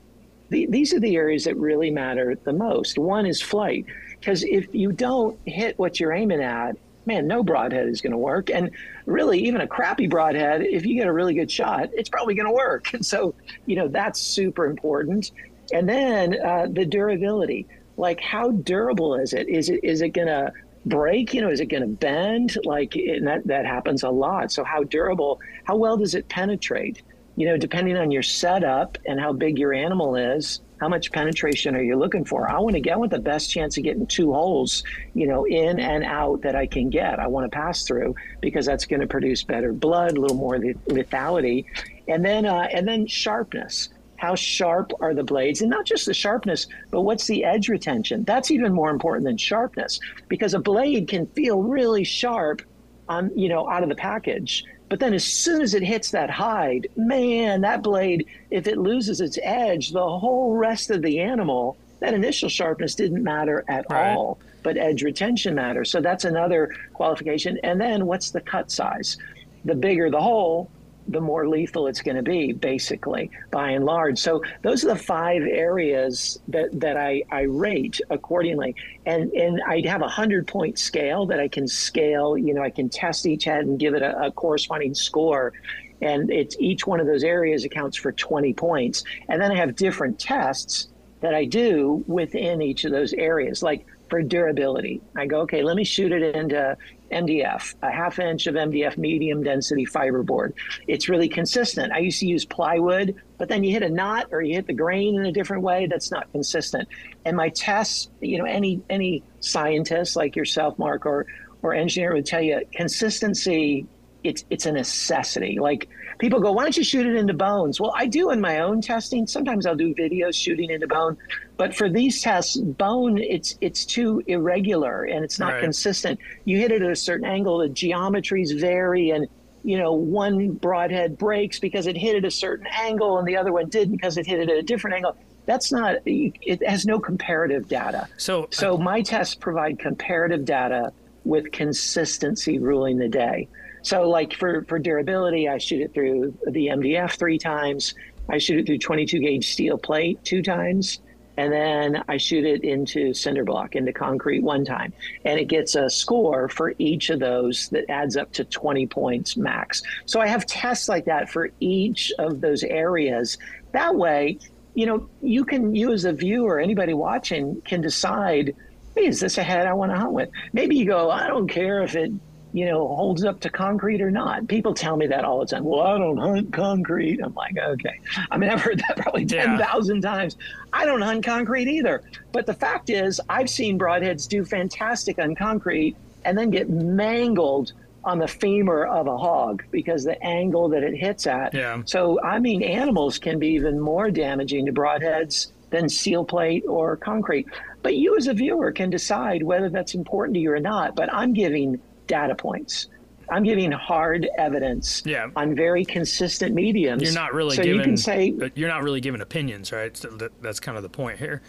the, 0.50 0.66
these 0.66 0.94
are 0.94 1.00
the 1.00 1.16
areas 1.16 1.44
that 1.44 1.56
really 1.56 1.90
matter 1.90 2.38
the 2.44 2.52
most. 2.52 2.98
One 2.98 3.26
is 3.26 3.40
flight, 3.42 3.86
because 4.18 4.44
if 4.44 4.74
you 4.74 4.92
don't 4.92 5.38
hit 5.46 5.78
what 5.78 6.00
you're 6.00 6.12
aiming 6.12 6.42
at, 6.42 6.76
man, 7.08 7.26
no 7.26 7.42
broadhead 7.42 7.88
is 7.88 8.00
going 8.00 8.12
to 8.12 8.18
work. 8.18 8.50
And 8.50 8.70
really, 9.06 9.40
even 9.40 9.60
a 9.60 9.66
crappy 9.66 10.06
broadhead, 10.06 10.62
if 10.62 10.86
you 10.86 10.94
get 10.94 11.08
a 11.08 11.12
really 11.12 11.34
good 11.34 11.50
shot, 11.50 11.88
it's 11.92 12.08
probably 12.08 12.34
going 12.34 12.46
to 12.46 12.52
work. 12.52 12.92
And 12.92 13.04
so, 13.14 13.34
you 13.66 13.76
know, 13.76 13.88
that's 13.88 14.20
super 14.20 14.66
important. 14.66 15.32
And 15.72 15.88
then 15.88 16.36
uh, 16.40 16.66
the 16.70 16.86
durability, 16.86 17.66
like 17.96 18.20
how 18.20 18.52
durable 18.52 19.16
is 19.16 19.32
it? 19.32 19.48
Is 19.48 19.68
it 19.68 19.80
is 19.82 20.02
it 20.02 20.10
going 20.10 20.28
to 20.28 20.52
break? 20.86 21.34
You 21.34 21.42
know, 21.42 21.50
is 21.50 21.60
it 21.60 21.66
going 21.66 21.82
to 21.82 21.88
bend? 21.88 22.56
Like, 22.64 22.92
that 22.92 23.42
that 23.46 23.66
happens 23.66 24.02
a 24.02 24.10
lot. 24.10 24.52
So 24.52 24.64
how 24.64 24.84
durable? 24.84 25.40
How 25.64 25.76
well 25.76 25.96
does 25.96 26.14
it 26.14 26.28
penetrate? 26.28 27.02
You 27.38 27.46
know, 27.46 27.56
depending 27.56 27.96
on 27.96 28.10
your 28.10 28.24
setup 28.24 28.98
and 29.06 29.20
how 29.20 29.32
big 29.32 29.60
your 29.60 29.72
animal 29.72 30.16
is, 30.16 30.60
how 30.80 30.88
much 30.88 31.12
penetration 31.12 31.76
are 31.76 31.82
you 31.82 31.94
looking 31.96 32.24
for? 32.24 32.50
I 32.50 32.58
want 32.58 32.74
to 32.74 32.80
get 32.80 32.98
with 32.98 33.12
the 33.12 33.20
best 33.20 33.48
chance 33.48 33.78
of 33.78 33.84
getting 33.84 34.08
two 34.08 34.32
holes, 34.32 34.82
you 35.14 35.28
know, 35.28 35.44
in 35.46 35.78
and 35.78 36.02
out 36.02 36.42
that 36.42 36.56
I 36.56 36.66
can 36.66 36.90
get. 36.90 37.20
I 37.20 37.28
want 37.28 37.48
to 37.48 37.56
pass 37.56 37.84
through 37.84 38.16
because 38.40 38.66
that's 38.66 38.86
going 38.86 39.02
to 39.02 39.06
produce 39.06 39.44
better 39.44 39.72
blood, 39.72 40.16
a 40.16 40.20
little 40.20 40.36
more 40.36 40.56
lethality, 40.56 41.66
and 42.08 42.24
then 42.24 42.44
uh, 42.44 42.66
and 42.72 42.88
then 42.88 43.06
sharpness. 43.06 43.90
How 44.16 44.34
sharp 44.34 44.90
are 45.00 45.14
the 45.14 45.22
blades? 45.22 45.60
And 45.60 45.70
not 45.70 45.84
just 45.84 46.06
the 46.06 46.14
sharpness, 46.14 46.66
but 46.90 47.02
what's 47.02 47.28
the 47.28 47.44
edge 47.44 47.68
retention? 47.68 48.24
That's 48.24 48.50
even 48.50 48.72
more 48.72 48.90
important 48.90 49.26
than 49.26 49.36
sharpness 49.36 50.00
because 50.26 50.54
a 50.54 50.58
blade 50.58 51.06
can 51.06 51.28
feel 51.28 51.62
really 51.62 52.02
sharp 52.02 52.62
on, 53.08 53.30
you 53.38 53.48
know, 53.48 53.70
out 53.70 53.84
of 53.84 53.88
the 53.88 53.94
package. 53.94 54.64
But 54.88 55.00
then 55.00 55.12
as 55.12 55.24
soon 55.24 55.60
as 55.60 55.74
it 55.74 55.82
hits 55.82 56.10
that 56.12 56.30
hide, 56.30 56.88
man, 56.96 57.60
that 57.60 57.82
blade, 57.82 58.26
if 58.50 58.66
it 58.66 58.78
loses 58.78 59.20
its 59.20 59.38
edge, 59.42 59.90
the 59.92 60.18
whole 60.18 60.54
rest 60.54 60.90
of 60.90 61.02
the 61.02 61.20
animal, 61.20 61.76
that 62.00 62.14
initial 62.14 62.48
sharpness 62.48 62.94
didn't 62.94 63.22
matter 63.22 63.64
at 63.68 63.84
right. 63.90 64.12
all, 64.12 64.38
but 64.62 64.76
edge 64.76 65.02
retention 65.02 65.54
matters. 65.54 65.90
So 65.90 66.00
that's 66.00 66.24
another 66.24 66.70
qualification. 66.94 67.58
And 67.62 67.80
then 67.80 68.06
what's 68.06 68.30
the 68.30 68.40
cut 68.40 68.70
size? 68.70 69.18
The 69.64 69.74
bigger 69.74 70.10
the 70.10 70.20
hole, 70.20 70.70
the 71.08 71.20
more 71.20 71.48
lethal 71.48 71.86
it's 71.86 72.02
going 72.02 72.16
to 72.16 72.22
be, 72.22 72.52
basically, 72.52 73.30
by 73.50 73.70
and 73.70 73.84
large. 73.84 74.18
So 74.18 74.42
those 74.62 74.84
are 74.84 74.88
the 74.88 74.96
five 74.96 75.42
areas 75.42 76.38
that, 76.48 76.78
that 76.80 76.96
I, 76.96 77.24
I 77.30 77.42
rate 77.42 78.00
accordingly. 78.10 78.76
And, 79.06 79.32
and 79.32 79.62
I 79.66 79.82
have 79.86 80.02
a 80.02 80.08
hundred 80.08 80.46
point 80.46 80.78
scale 80.78 81.26
that 81.26 81.40
I 81.40 81.48
can 81.48 81.66
scale, 81.66 82.36
you 82.36 82.54
know, 82.54 82.62
I 82.62 82.70
can 82.70 82.88
test 82.88 83.26
each 83.26 83.44
head 83.44 83.64
and 83.64 83.78
give 83.78 83.94
it 83.94 84.02
a, 84.02 84.26
a 84.26 84.30
corresponding 84.30 84.94
score. 84.94 85.54
And 86.00 86.30
it's 86.30 86.56
each 86.60 86.86
one 86.86 87.00
of 87.00 87.06
those 87.06 87.24
areas 87.24 87.64
accounts 87.64 87.96
for 87.96 88.12
20 88.12 88.52
points. 88.54 89.02
And 89.28 89.40
then 89.40 89.50
I 89.50 89.56
have 89.56 89.74
different 89.74 90.20
tests 90.20 90.88
that 91.20 91.34
I 91.34 91.46
do 91.46 92.04
within 92.06 92.62
each 92.62 92.84
of 92.84 92.92
those 92.92 93.12
areas. 93.12 93.62
Like 93.62 93.86
for 94.08 94.22
durability. 94.22 95.00
I 95.16 95.26
go, 95.26 95.40
okay, 95.40 95.62
let 95.62 95.76
me 95.76 95.84
shoot 95.84 96.12
it 96.12 96.34
into 96.34 96.76
MDF, 97.10 97.74
a 97.82 97.90
half 97.90 98.18
inch 98.18 98.46
of 98.46 98.54
MDF 98.54 98.98
medium 98.98 99.42
density 99.42 99.86
fiberboard. 99.86 100.52
It's 100.86 101.08
really 101.08 101.28
consistent. 101.28 101.92
I 101.92 101.98
used 101.98 102.20
to 102.20 102.26
use 102.26 102.44
plywood, 102.44 103.14
but 103.38 103.48
then 103.48 103.64
you 103.64 103.72
hit 103.72 103.82
a 103.82 103.88
knot 103.88 104.28
or 104.30 104.42
you 104.42 104.54
hit 104.54 104.66
the 104.66 104.74
grain 104.74 105.16
in 105.16 105.26
a 105.26 105.32
different 105.32 105.62
way. 105.62 105.86
That's 105.86 106.10
not 106.10 106.30
consistent. 106.32 106.88
And 107.24 107.36
my 107.36 107.48
tests, 107.50 108.10
you 108.20 108.38
know, 108.38 108.44
any 108.44 108.82
any 108.90 109.22
scientist 109.40 110.16
like 110.16 110.36
yourself, 110.36 110.78
Mark, 110.78 111.06
or 111.06 111.26
or 111.62 111.74
engineer 111.74 112.14
would 112.14 112.26
tell 112.26 112.42
you 112.42 112.62
consistency. 112.72 113.86
It's 114.28 114.44
it's 114.50 114.66
a 114.66 114.72
necessity. 114.72 115.58
Like 115.58 115.88
people 116.18 116.38
go, 116.38 116.52
why 116.52 116.62
don't 116.64 116.76
you 116.76 116.84
shoot 116.84 117.06
it 117.06 117.16
into 117.16 117.32
bones? 117.32 117.80
Well, 117.80 117.94
I 117.96 118.06
do 118.06 118.30
in 118.30 118.42
my 118.42 118.60
own 118.60 118.82
testing. 118.82 119.26
Sometimes 119.26 119.64
I'll 119.64 119.74
do 119.74 119.94
videos 119.94 120.34
shooting 120.34 120.70
into 120.70 120.86
bone, 120.86 121.16
but 121.56 121.74
for 121.74 121.88
these 121.88 122.20
tests, 122.20 122.58
bone 122.58 123.16
it's 123.16 123.56
it's 123.62 123.86
too 123.86 124.22
irregular 124.26 125.04
and 125.04 125.24
it's 125.24 125.38
not 125.38 125.54
right. 125.54 125.62
consistent. 125.62 126.20
You 126.44 126.58
hit 126.58 126.70
it 126.72 126.82
at 126.82 126.90
a 126.90 126.96
certain 126.96 127.26
angle, 127.26 127.58
the 127.58 127.68
geometries 127.68 128.60
vary, 128.60 129.10
and 129.10 129.26
you 129.64 129.78
know 129.78 129.92
one 129.92 130.50
broadhead 130.52 131.16
breaks 131.16 131.58
because 131.58 131.86
it 131.86 131.96
hit 131.96 132.16
at 132.16 132.26
a 132.26 132.30
certain 132.30 132.66
angle, 132.66 133.18
and 133.18 133.26
the 133.26 133.38
other 133.38 133.52
one 133.52 133.70
didn't 133.70 133.96
because 133.96 134.18
it 134.18 134.26
hit 134.26 134.40
it 134.40 134.50
at 134.50 134.58
a 134.58 134.62
different 134.62 134.96
angle. 134.96 135.16
That's 135.46 135.72
not. 135.72 135.96
It 136.04 136.62
has 136.68 136.84
no 136.84 137.00
comparative 137.00 137.66
data. 137.66 138.08
So, 138.18 138.44
uh, 138.44 138.46
so 138.50 138.76
my 138.76 139.00
tests 139.00 139.34
provide 139.34 139.78
comparative 139.78 140.44
data 140.44 140.92
with 141.24 141.50
consistency 141.52 142.58
ruling 142.58 142.98
the 142.98 143.08
day. 143.08 143.48
So, 143.82 144.08
like 144.08 144.34
for, 144.34 144.64
for 144.64 144.78
durability, 144.78 145.48
I 145.48 145.58
shoot 145.58 145.82
it 145.82 145.94
through 145.94 146.36
the 146.46 146.66
MDF 146.66 147.18
three 147.18 147.38
times. 147.38 147.94
I 148.28 148.38
shoot 148.38 148.58
it 148.58 148.66
through 148.66 148.78
22 148.78 149.20
gauge 149.20 149.50
steel 149.50 149.78
plate 149.78 150.22
two 150.24 150.42
times. 150.42 151.00
And 151.38 151.52
then 151.52 152.02
I 152.08 152.16
shoot 152.16 152.44
it 152.44 152.64
into 152.64 153.14
cinder 153.14 153.44
block, 153.44 153.76
into 153.76 153.92
concrete 153.92 154.42
one 154.42 154.64
time. 154.64 154.92
And 155.24 155.38
it 155.38 155.44
gets 155.44 155.76
a 155.76 155.88
score 155.88 156.48
for 156.48 156.74
each 156.78 157.10
of 157.10 157.20
those 157.20 157.68
that 157.68 157.88
adds 157.88 158.16
up 158.16 158.32
to 158.32 158.44
20 158.44 158.88
points 158.88 159.36
max. 159.36 159.80
So 160.04 160.20
I 160.20 160.26
have 160.26 160.46
tests 160.46 160.88
like 160.88 161.04
that 161.04 161.30
for 161.30 161.50
each 161.60 162.12
of 162.18 162.40
those 162.40 162.64
areas. 162.64 163.38
That 163.70 163.94
way, 163.94 164.40
you 164.74 164.86
know, 164.86 165.08
you 165.22 165.44
can, 165.44 165.76
you 165.76 165.92
as 165.92 166.04
a 166.04 166.12
viewer, 166.12 166.58
anybody 166.58 166.92
watching 166.92 167.60
can 167.62 167.82
decide 167.82 168.56
hey, 168.98 169.06
is 169.06 169.20
this 169.20 169.38
a 169.38 169.42
head 169.42 169.66
I 169.66 169.74
want 169.74 169.92
to 169.92 169.98
hunt 169.98 170.12
with? 170.12 170.30
Maybe 170.52 170.76
you 170.76 170.84
go, 170.84 171.08
I 171.08 171.28
don't 171.28 171.48
care 171.48 171.82
if 171.82 171.94
it 171.94 172.10
you 172.58 172.66
know, 172.66 172.88
holds 172.88 173.24
up 173.24 173.38
to 173.40 173.50
concrete 173.50 174.02
or 174.02 174.10
not. 174.10 174.48
People 174.48 174.74
tell 174.74 174.96
me 174.96 175.06
that 175.06 175.24
all 175.24 175.38
the 175.38 175.46
time. 175.46 175.62
Well, 175.62 175.80
I 175.80 175.96
don't 175.96 176.16
hunt 176.16 176.52
concrete. 176.52 177.20
I'm 177.22 177.34
like, 177.34 177.56
okay. 177.56 178.00
I 178.32 178.36
mean, 178.36 178.50
I've 178.50 178.60
heard 178.60 178.82
that 178.88 178.96
probably 178.96 179.24
10,000 179.24 179.96
yeah. 179.96 180.10
times. 180.10 180.36
I 180.72 180.84
don't 180.84 181.00
hunt 181.00 181.24
concrete 181.24 181.68
either. 181.68 182.02
But 182.32 182.46
the 182.46 182.54
fact 182.54 182.90
is, 182.90 183.20
I've 183.28 183.48
seen 183.48 183.78
broadheads 183.78 184.28
do 184.28 184.44
fantastic 184.44 185.20
on 185.20 185.36
concrete 185.36 185.96
and 186.24 186.36
then 186.36 186.50
get 186.50 186.68
mangled 186.68 187.72
on 188.02 188.18
the 188.18 188.26
femur 188.26 188.86
of 188.86 189.06
a 189.06 189.16
hog 189.16 189.62
because 189.70 190.02
the 190.02 190.20
angle 190.24 190.68
that 190.70 190.82
it 190.82 190.96
hits 190.96 191.26
at. 191.26 191.54
Yeah. 191.54 191.82
So, 191.84 192.20
I 192.22 192.40
mean, 192.40 192.62
animals 192.62 193.18
can 193.18 193.38
be 193.38 193.48
even 193.48 193.78
more 193.78 194.10
damaging 194.10 194.66
to 194.66 194.72
broadheads 194.72 195.52
than 195.70 195.88
steel 195.88 196.24
plate 196.24 196.64
or 196.66 196.96
concrete. 196.96 197.46
But 197.82 197.94
you 197.94 198.16
as 198.16 198.26
a 198.26 198.34
viewer 198.34 198.72
can 198.72 198.90
decide 198.90 199.42
whether 199.42 199.68
that's 199.68 199.94
important 199.94 200.34
to 200.34 200.40
you 200.40 200.52
or 200.52 200.60
not. 200.60 200.96
But 200.96 201.12
I'm 201.12 201.32
giving 201.32 201.80
data 202.08 202.34
points. 202.34 202.88
I'm 203.30 203.44
giving 203.44 203.70
hard 203.70 204.28
evidence 204.38 205.02
yeah. 205.04 205.28
on 205.36 205.54
very 205.54 205.84
consistent 205.84 206.54
mediums. 206.54 207.02
You're 207.02 207.12
not 207.12 207.34
really 207.34 207.56
so 207.56 207.62
giving, 207.62 207.78
you 207.78 207.84
can 207.84 207.96
say 207.96 208.34
you're 208.54 208.68
not 208.68 208.82
really 208.82 209.00
giving 209.00 209.20
opinions, 209.20 209.70
right? 209.70 209.96
So 209.96 210.08
that, 210.16 210.42
that's 210.42 210.60
kind 210.60 210.76
of 210.76 210.82
the 210.82 210.88
point 210.88 211.18
here. 211.18 211.42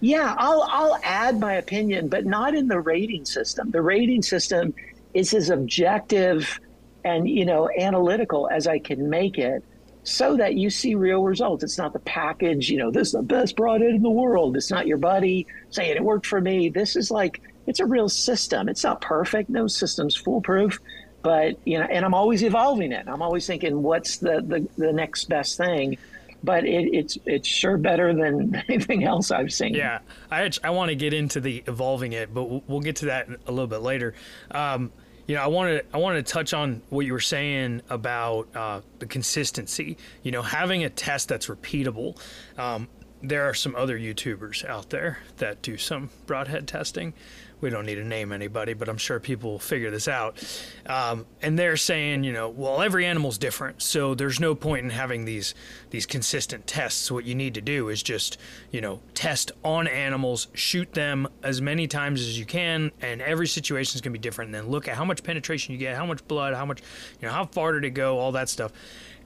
Yeah, 0.00 0.34
I'll 0.38 0.62
I'll 0.62 0.98
add 1.02 1.38
my 1.38 1.54
opinion, 1.54 2.08
but 2.08 2.24
not 2.24 2.54
in 2.54 2.68
the 2.68 2.80
rating 2.80 3.24
system. 3.24 3.70
The 3.70 3.82
rating 3.82 4.22
system 4.22 4.74
is 5.14 5.34
as 5.34 5.50
objective 5.50 6.60
and 7.04 7.28
you 7.28 7.44
know 7.44 7.68
analytical 7.78 8.48
as 8.48 8.66
I 8.66 8.78
can 8.78 9.10
make 9.10 9.38
it, 9.38 9.64
so 10.04 10.36
that 10.36 10.54
you 10.54 10.70
see 10.70 10.94
real 10.94 11.22
results. 11.22 11.62
It's 11.62 11.78
not 11.78 11.92
the 11.92 12.00
package, 12.00 12.70
you 12.70 12.78
know, 12.78 12.90
this 12.90 13.08
is 13.08 13.12
the 13.12 13.22
best 13.22 13.56
broadhead 13.56 13.90
in 13.90 14.02
the 14.02 14.10
world. 14.10 14.56
It's 14.56 14.70
not 14.70 14.86
your 14.86 14.98
buddy 14.98 15.46
saying 15.70 15.96
it 15.96 16.02
worked 16.02 16.26
for 16.26 16.40
me. 16.40 16.68
This 16.68 16.96
is 16.96 17.10
like 17.10 17.40
it's 17.66 17.80
a 17.80 17.86
real 17.86 18.08
system. 18.08 18.68
It's 18.68 18.84
not 18.84 19.00
perfect. 19.00 19.48
No 19.50 19.66
system's 19.66 20.16
foolproof, 20.16 20.80
but 21.22 21.56
you 21.64 21.78
know, 21.78 21.84
and 21.84 22.04
I'm 22.04 22.14
always 22.14 22.42
evolving 22.42 22.92
it. 22.92 23.06
I'm 23.08 23.22
always 23.22 23.46
thinking, 23.46 23.82
what's 23.82 24.18
the 24.18 24.42
the, 24.46 24.66
the 24.76 24.92
next 24.92 25.28
best 25.28 25.56
thing? 25.56 25.96
But 26.44 26.64
it, 26.64 26.92
it's 26.92 27.18
it's 27.24 27.46
sure 27.46 27.76
better 27.76 28.12
than 28.12 28.54
anything 28.68 29.04
else 29.04 29.30
I've 29.30 29.52
seen. 29.52 29.74
Yeah, 29.74 30.00
I 30.30 30.50
I 30.64 30.70
want 30.70 30.88
to 30.90 30.96
get 30.96 31.14
into 31.14 31.40
the 31.40 31.62
evolving 31.66 32.12
it, 32.12 32.34
but 32.34 32.68
we'll, 32.68 32.80
get 32.80 32.96
to 32.96 33.06
that 33.06 33.28
a 33.46 33.52
little 33.52 33.68
bit 33.68 33.82
later. 33.82 34.14
Um, 34.50 34.90
you 35.26 35.36
know, 35.36 35.42
I 35.42 35.46
wanted 35.46 35.86
I 35.94 35.98
wanted 35.98 36.26
to 36.26 36.32
touch 36.32 36.52
on 36.52 36.82
what 36.90 37.06
you 37.06 37.12
were 37.12 37.20
saying 37.20 37.82
about 37.88 38.48
uh, 38.56 38.80
the 38.98 39.06
consistency. 39.06 39.96
You 40.24 40.32
know, 40.32 40.42
having 40.42 40.82
a 40.82 40.90
test 40.90 41.28
that's 41.28 41.46
repeatable. 41.46 42.18
Um, 42.58 42.88
there 43.22 43.44
are 43.44 43.54
some 43.54 43.76
other 43.76 43.96
YouTubers 43.96 44.64
out 44.64 44.90
there 44.90 45.18
that 45.36 45.62
do 45.62 45.76
some 45.76 46.10
broadhead 46.26 46.66
testing 46.66 47.14
we 47.62 47.70
don't 47.70 47.86
need 47.86 47.94
to 47.94 48.04
name 48.04 48.32
anybody, 48.32 48.74
but 48.74 48.88
I'm 48.88 48.98
sure 48.98 49.18
people 49.20 49.52
will 49.52 49.58
figure 49.58 49.90
this 49.90 50.08
out. 50.08 50.44
Um, 50.86 51.24
and 51.40 51.58
they're 51.58 51.76
saying, 51.76 52.24
you 52.24 52.32
know, 52.32 52.48
well, 52.48 52.82
every 52.82 53.06
animal's 53.06 53.38
different, 53.38 53.80
so 53.80 54.14
there's 54.14 54.40
no 54.40 54.54
point 54.54 54.84
in 54.84 54.90
having 54.90 55.24
these 55.24 55.54
these 55.90 56.04
consistent 56.04 56.66
tests. 56.66 57.10
What 57.10 57.24
you 57.24 57.34
need 57.34 57.54
to 57.54 57.60
do 57.60 57.88
is 57.88 58.02
just, 58.02 58.36
you 58.70 58.80
know, 58.80 59.00
test 59.14 59.52
on 59.64 59.86
animals, 59.86 60.48
shoot 60.54 60.92
them 60.92 61.28
as 61.42 61.62
many 61.62 61.86
times 61.86 62.20
as 62.20 62.38
you 62.38 62.44
can, 62.44 62.90
and 63.00 63.22
every 63.22 63.46
situation 63.46 63.96
is 63.96 64.00
going 64.00 64.12
to 64.12 64.18
be 64.18 64.22
different. 64.22 64.48
And 64.48 64.54
then 64.54 64.70
look 64.70 64.88
at 64.88 64.96
how 64.96 65.04
much 65.04 65.22
penetration 65.22 65.72
you 65.72 65.78
get, 65.78 65.96
how 65.96 66.06
much 66.06 66.26
blood, 66.26 66.54
how 66.54 66.66
much, 66.66 66.80
you 67.20 67.28
know, 67.28 67.32
how 67.32 67.46
far 67.46 67.72
did 67.72 67.84
it 67.84 67.90
go, 67.90 68.18
all 68.18 68.32
that 68.32 68.48
stuff. 68.48 68.72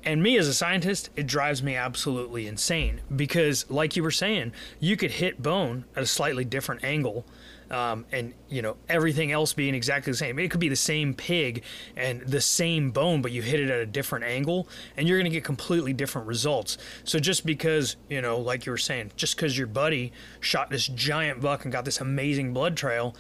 And 0.05 0.23
me 0.23 0.39
as 0.39 0.47
a 0.47 0.55
scientist, 0.55 1.11
it 1.17 1.27
drives 1.27 1.65
me 1.65 1.75
absolutely 1.75 2.47
insane 2.47 3.01
because, 3.15 3.69
like 3.69 3.97
you 3.97 4.05
were 4.05 4.13
saying, 4.13 4.53
you 4.79 4.97
could 4.97 5.11
hit 5.13 5.43
bone 5.43 5.85
at 5.97 6.03
a 6.03 6.07
slightly 6.07 6.45
different 6.45 6.85
angle 6.85 7.27
um, 7.71 8.05
and 8.13 8.35
you 8.49 8.63
know 8.63 8.77
everything 8.89 9.33
else 9.33 9.53
being 9.53 9.75
exactly 9.75 10.13
the 10.13 10.17
same. 10.17 10.39
It 10.39 10.51
could 10.51 10.61
be 10.61 10.69
the 10.69 10.77
same 10.77 11.15
pig 11.15 11.63
and 11.97 12.21
the 12.23 12.41
same 12.41 12.91
bone, 12.91 13.23
but 13.23 13.33
you 13.33 13.43
hit 13.43 13.61
it 13.61 13.71
at 13.71 13.81
a 13.81 13.87
different 13.87 14.25
angle, 14.25 14.69
and 14.97 15.09
you're 15.09 15.19
going 15.19 15.31
to 15.31 15.35
get 15.35 15.45
completely 15.45 15.93
different 15.93 16.27
results. 16.27 16.79
So 17.05 17.19
just 17.19 17.47
because 17.47 17.97
you 18.09 18.21
know, 18.21 18.39
like 18.39 18.67
you 18.67 18.73
were 18.73 18.79
saying, 18.79 19.13
just 19.17 19.37
because 19.37 19.57
your 19.57 19.67
buddy 19.67 20.13
shot 20.41 20.71
this 20.71 20.87
giant 20.87 21.41
buck 21.41 21.65
and 21.65 21.73
got 21.73 21.85
this 21.85 22.01
amazing 22.01 22.53
blood 22.53 22.77
trail 22.77 23.15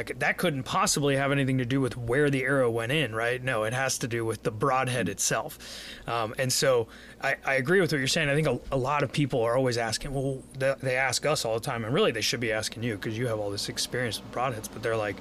like 0.00 0.18
that 0.18 0.38
couldn't 0.38 0.62
possibly 0.62 1.16
have 1.16 1.30
anything 1.30 1.58
to 1.58 1.66
do 1.66 1.78
with 1.78 1.94
where 1.94 2.30
the 2.30 2.42
arrow 2.42 2.70
went 2.70 2.90
in, 2.90 3.14
right? 3.14 3.42
No, 3.42 3.64
it 3.64 3.74
has 3.74 3.98
to 3.98 4.08
do 4.08 4.24
with 4.24 4.42
the 4.44 4.50
broadhead 4.50 5.10
itself. 5.10 5.58
Um, 6.06 6.34
and 6.38 6.50
so 6.50 6.88
I, 7.20 7.36
I, 7.44 7.54
agree 7.56 7.82
with 7.82 7.92
what 7.92 7.98
you're 7.98 8.06
saying. 8.06 8.30
I 8.30 8.34
think 8.34 8.46
a, 8.46 8.58
a, 8.72 8.78
lot 8.78 9.02
of 9.02 9.12
people 9.12 9.42
are 9.42 9.58
always 9.58 9.76
asking, 9.76 10.14
well, 10.14 10.42
they, 10.58 10.74
they 10.80 10.96
ask 10.96 11.26
us 11.26 11.44
all 11.44 11.52
the 11.52 11.60
time, 11.60 11.84
and 11.84 11.92
really 11.92 12.12
they 12.12 12.22
should 12.22 12.40
be 12.40 12.50
asking 12.50 12.82
you 12.82 12.94
because 12.94 13.18
you 13.18 13.26
have 13.26 13.38
all 13.38 13.50
this 13.50 13.68
experience 13.68 14.22
with 14.22 14.32
broadheads, 14.32 14.70
but 14.72 14.82
they're 14.82 14.96
like, 14.96 15.16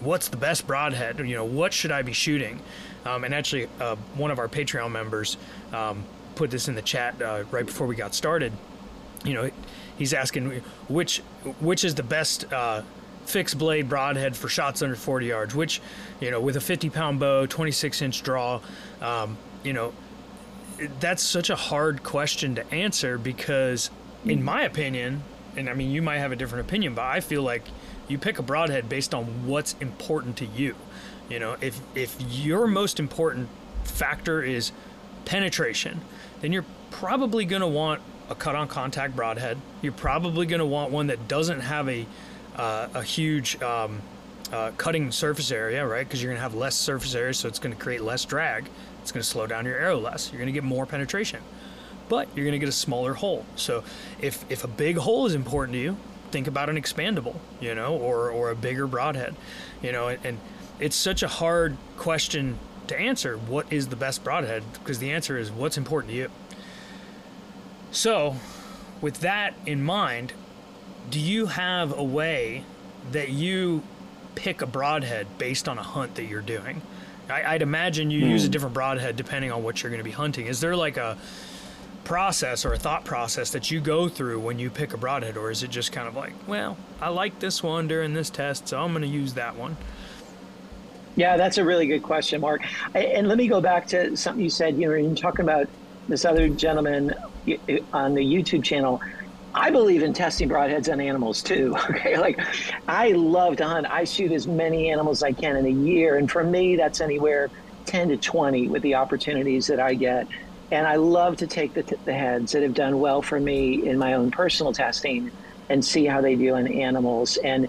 what's 0.00 0.26
the 0.26 0.36
best 0.36 0.66
broadhead? 0.66 1.20
You 1.20 1.36
know, 1.36 1.44
what 1.44 1.72
should 1.72 1.92
I 1.92 2.02
be 2.02 2.12
shooting? 2.12 2.60
Um, 3.04 3.22
and 3.22 3.32
actually, 3.32 3.68
uh, 3.80 3.94
one 4.16 4.32
of 4.32 4.40
our 4.40 4.48
Patreon 4.48 4.90
members 4.90 5.36
um, 5.72 6.04
put 6.34 6.50
this 6.50 6.66
in 6.66 6.74
the 6.74 6.82
chat 6.82 7.22
uh, 7.22 7.44
right 7.52 7.66
before 7.66 7.86
we 7.86 7.94
got 7.94 8.16
started. 8.16 8.52
You 9.24 9.34
know, 9.34 9.50
he's 9.96 10.12
asking 10.12 10.62
which 10.88 11.18
which 11.60 11.84
is 11.84 11.94
the 11.94 12.02
best 12.02 12.52
uh, 12.52 12.82
fixed 13.28 13.58
blade 13.58 13.88
broadhead 13.88 14.36
for 14.36 14.48
shots 14.48 14.82
under 14.82 14.96
40 14.96 15.26
yards, 15.26 15.54
which, 15.54 15.80
you 16.20 16.30
know, 16.30 16.40
with 16.40 16.56
a 16.56 16.60
50 16.60 16.90
pound 16.90 17.20
bow, 17.20 17.46
26 17.46 18.02
inch 18.02 18.22
draw, 18.22 18.60
um, 19.00 19.36
you 19.62 19.72
know, 19.72 19.92
that's 21.00 21.22
such 21.22 21.50
a 21.50 21.56
hard 21.56 22.02
question 22.02 22.54
to 22.54 22.74
answer 22.74 23.18
because, 23.18 23.90
in 24.24 24.42
my 24.42 24.62
opinion, 24.62 25.22
and 25.56 25.68
I 25.68 25.74
mean, 25.74 25.90
you 25.90 26.02
might 26.02 26.18
have 26.18 26.32
a 26.32 26.36
different 26.36 26.66
opinion, 26.66 26.94
but 26.94 27.02
I 27.04 27.20
feel 27.20 27.42
like 27.42 27.64
you 28.06 28.16
pick 28.16 28.38
a 28.38 28.42
broadhead 28.42 28.88
based 28.88 29.14
on 29.14 29.46
what's 29.46 29.74
important 29.80 30.36
to 30.38 30.46
you. 30.46 30.74
You 31.28 31.38
know, 31.38 31.56
if 31.60 31.80
if 31.94 32.16
your 32.20 32.66
most 32.66 32.98
important 32.98 33.48
factor 33.84 34.42
is 34.42 34.72
penetration, 35.24 36.00
then 36.40 36.52
you're 36.52 36.64
probably 36.90 37.44
going 37.44 37.60
to 37.60 37.68
want 37.68 38.00
a 38.30 38.34
cut 38.34 38.54
on 38.54 38.68
contact 38.68 39.16
broadhead. 39.16 39.58
You're 39.82 39.92
probably 39.92 40.46
going 40.46 40.60
to 40.60 40.66
want 40.66 40.90
one 40.90 41.08
that 41.08 41.28
doesn't 41.28 41.60
have 41.60 41.88
a 41.88 42.06
uh, 42.58 42.88
a 42.94 43.02
huge 43.02 43.60
um, 43.62 44.02
uh, 44.52 44.72
cutting 44.76 45.10
surface 45.12 45.50
area, 45.50 45.86
right? 45.86 46.06
Because 46.06 46.22
you're 46.22 46.30
going 46.30 46.38
to 46.38 46.42
have 46.42 46.54
less 46.54 46.74
surface 46.74 47.14
area, 47.14 47.34
so 47.34 47.48
it's 47.48 47.58
going 47.58 47.74
to 47.74 47.80
create 47.80 48.02
less 48.02 48.24
drag. 48.24 48.68
It's 49.02 49.12
going 49.12 49.22
to 49.22 49.28
slow 49.28 49.46
down 49.46 49.64
your 49.64 49.78
arrow 49.78 49.98
less. 49.98 50.30
You're 50.30 50.38
going 50.38 50.52
to 50.52 50.52
get 50.52 50.64
more 50.64 50.84
penetration, 50.86 51.40
but 52.08 52.28
you're 52.34 52.44
going 52.44 52.52
to 52.52 52.58
get 52.58 52.68
a 52.68 52.72
smaller 52.72 53.14
hole. 53.14 53.46
So 53.56 53.84
if 54.20 54.44
if 54.50 54.64
a 54.64 54.68
big 54.68 54.96
hole 54.98 55.26
is 55.26 55.34
important 55.34 55.74
to 55.74 55.78
you, 55.78 55.96
think 56.30 56.46
about 56.46 56.68
an 56.68 56.76
expandable, 56.76 57.36
you 57.60 57.74
know, 57.74 57.96
or 57.96 58.30
or 58.30 58.50
a 58.50 58.56
bigger 58.56 58.86
broadhead, 58.86 59.34
you 59.82 59.92
know, 59.92 60.08
and, 60.08 60.18
and 60.24 60.38
it's 60.80 60.96
such 60.96 61.22
a 61.22 61.28
hard 61.28 61.76
question 61.96 62.58
to 62.88 62.98
answer. 62.98 63.36
What 63.36 63.72
is 63.72 63.88
the 63.88 63.96
best 63.96 64.24
broadhead? 64.24 64.62
Because 64.72 64.98
the 64.98 65.12
answer 65.12 65.38
is 65.38 65.50
what's 65.50 65.76
important 65.76 66.12
to 66.12 66.16
you. 66.16 66.30
So, 67.90 68.36
with 69.00 69.20
that 69.20 69.54
in 69.66 69.82
mind, 69.82 70.32
do 71.10 71.20
you 71.20 71.46
have 71.46 71.96
a 71.96 72.02
way 72.02 72.64
that 73.12 73.30
you 73.30 73.82
pick 74.34 74.62
a 74.62 74.66
broadhead 74.66 75.26
based 75.38 75.68
on 75.68 75.78
a 75.78 75.82
hunt 75.82 76.14
that 76.16 76.24
you're 76.24 76.40
doing? 76.40 76.82
I, 77.30 77.52
would 77.52 77.62
imagine 77.62 78.10
you 78.10 78.22
mm. 78.22 78.30
use 78.30 78.44
a 78.44 78.46
hmm. 78.46 78.52
different 78.52 78.74
broadhead 78.74 79.16
depending 79.16 79.52
on 79.52 79.62
what 79.62 79.82
you're 79.82 79.90
going 79.90 80.00
to 80.00 80.04
be 80.04 80.10
hunting. 80.10 80.46
Is 80.46 80.60
there 80.60 80.74
like 80.74 80.96
a 80.96 81.18
process 82.04 82.64
or 82.64 82.72
a 82.72 82.78
thought 82.78 83.04
process 83.04 83.50
that 83.50 83.70
you 83.70 83.80
go 83.80 84.08
through 84.08 84.40
when 84.40 84.58
you 84.58 84.70
pick 84.70 84.94
a 84.94 84.96
broadhead, 84.96 85.36
or 85.36 85.50
is 85.50 85.62
it 85.62 85.70
just 85.70 85.92
kind 85.92 86.08
of 86.08 86.16
like, 86.16 86.32
well, 86.46 86.78
I 87.02 87.10
like 87.10 87.38
this 87.38 87.62
one 87.62 87.86
during 87.86 88.14
this 88.14 88.30
test, 88.30 88.68
so 88.68 88.80
I'm 88.80 88.92
going 88.92 89.02
to 89.02 89.08
use 89.08 89.34
that 89.34 89.56
one? 89.56 89.76
Yeah, 91.16 91.36
that's 91.36 91.58
a 91.58 91.64
really 91.64 91.86
good 91.86 92.02
question, 92.02 92.40
Mark. 92.40 92.62
And 92.94 93.28
let 93.28 93.36
me 93.36 93.46
go 93.46 93.60
back 93.60 93.88
to 93.88 94.16
something 94.16 94.42
you 94.42 94.48
said. 94.48 94.78
You 94.78 94.88
know, 94.88 94.94
you're 94.94 95.14
talking 95.14 95.44
about 95.44 95.68
this 96.08 96.24
other 96.24 96.48
gentleman 96.48 97.12
on 97.92 98.14
the 98.14 98.22
YouTube 98.22 98.64
channel. 98.64 99.02
I 99.58 99.70
believe 99.70 100.04
in 100.04 100.12
testing 100.12 100.48
broadheads 100.48 100.90
on 100.90 101.00
animals 101.00 101.42
too. 101.42 101.76
Okay, 101.90 102.16
like 102.18 102.38
I 102.86 103.10
love 103.10 103.56
to 103.56 103.66
hunt. 103.66 103.86
I 103.90 104.04
shoot 104.04 104.30
as 104.30 104.46
many 104.46 104.90
animals 104.90 105.18
as 105.18 105.22
I 105.24 105.32
can 105.32 105.56
in 105.56 105.66
a 105.66 105.70
year, 105.70 106.16
and 106.16 106.30
for 106.30 106.44
me, 106.44 106.76
that's 106.76 107.00
anywhere 107.00 107.50
10 107.86 108.10
to 108.10 108.16
20 108.16 108.68
with 108.68 108.82
the 108.82 108.94
opportunities 108.94 109.66
that 109.66 109.80
I 109.80 109.94
get. 109.94 110.28
And 110.70 110.86
I 110.86 110.96
love 110.96 111.38
to 111.38 111.46
take 111.46 111.72
the, 111.74 111.98
the 112.04 112.12
heads 112.12 112.52
that 112.52 112.62
have 112.62 112.74
done 112.74 113.00
well 113.00 113.22
for 113.22 113.40
me 113.40 113.88
in 113.88 113.98
my 113.98 114.14
own 114.14 114.30
personal 114.30 114.72
testing 114.72 115.32
and 115.70 115.84
see 115.84 116.04
how 116.04 116.20
they 116.20 116.36
do 116.36 116.54
in 116.56 116.68
animals. 116.68 117.38
And 117.38 117.68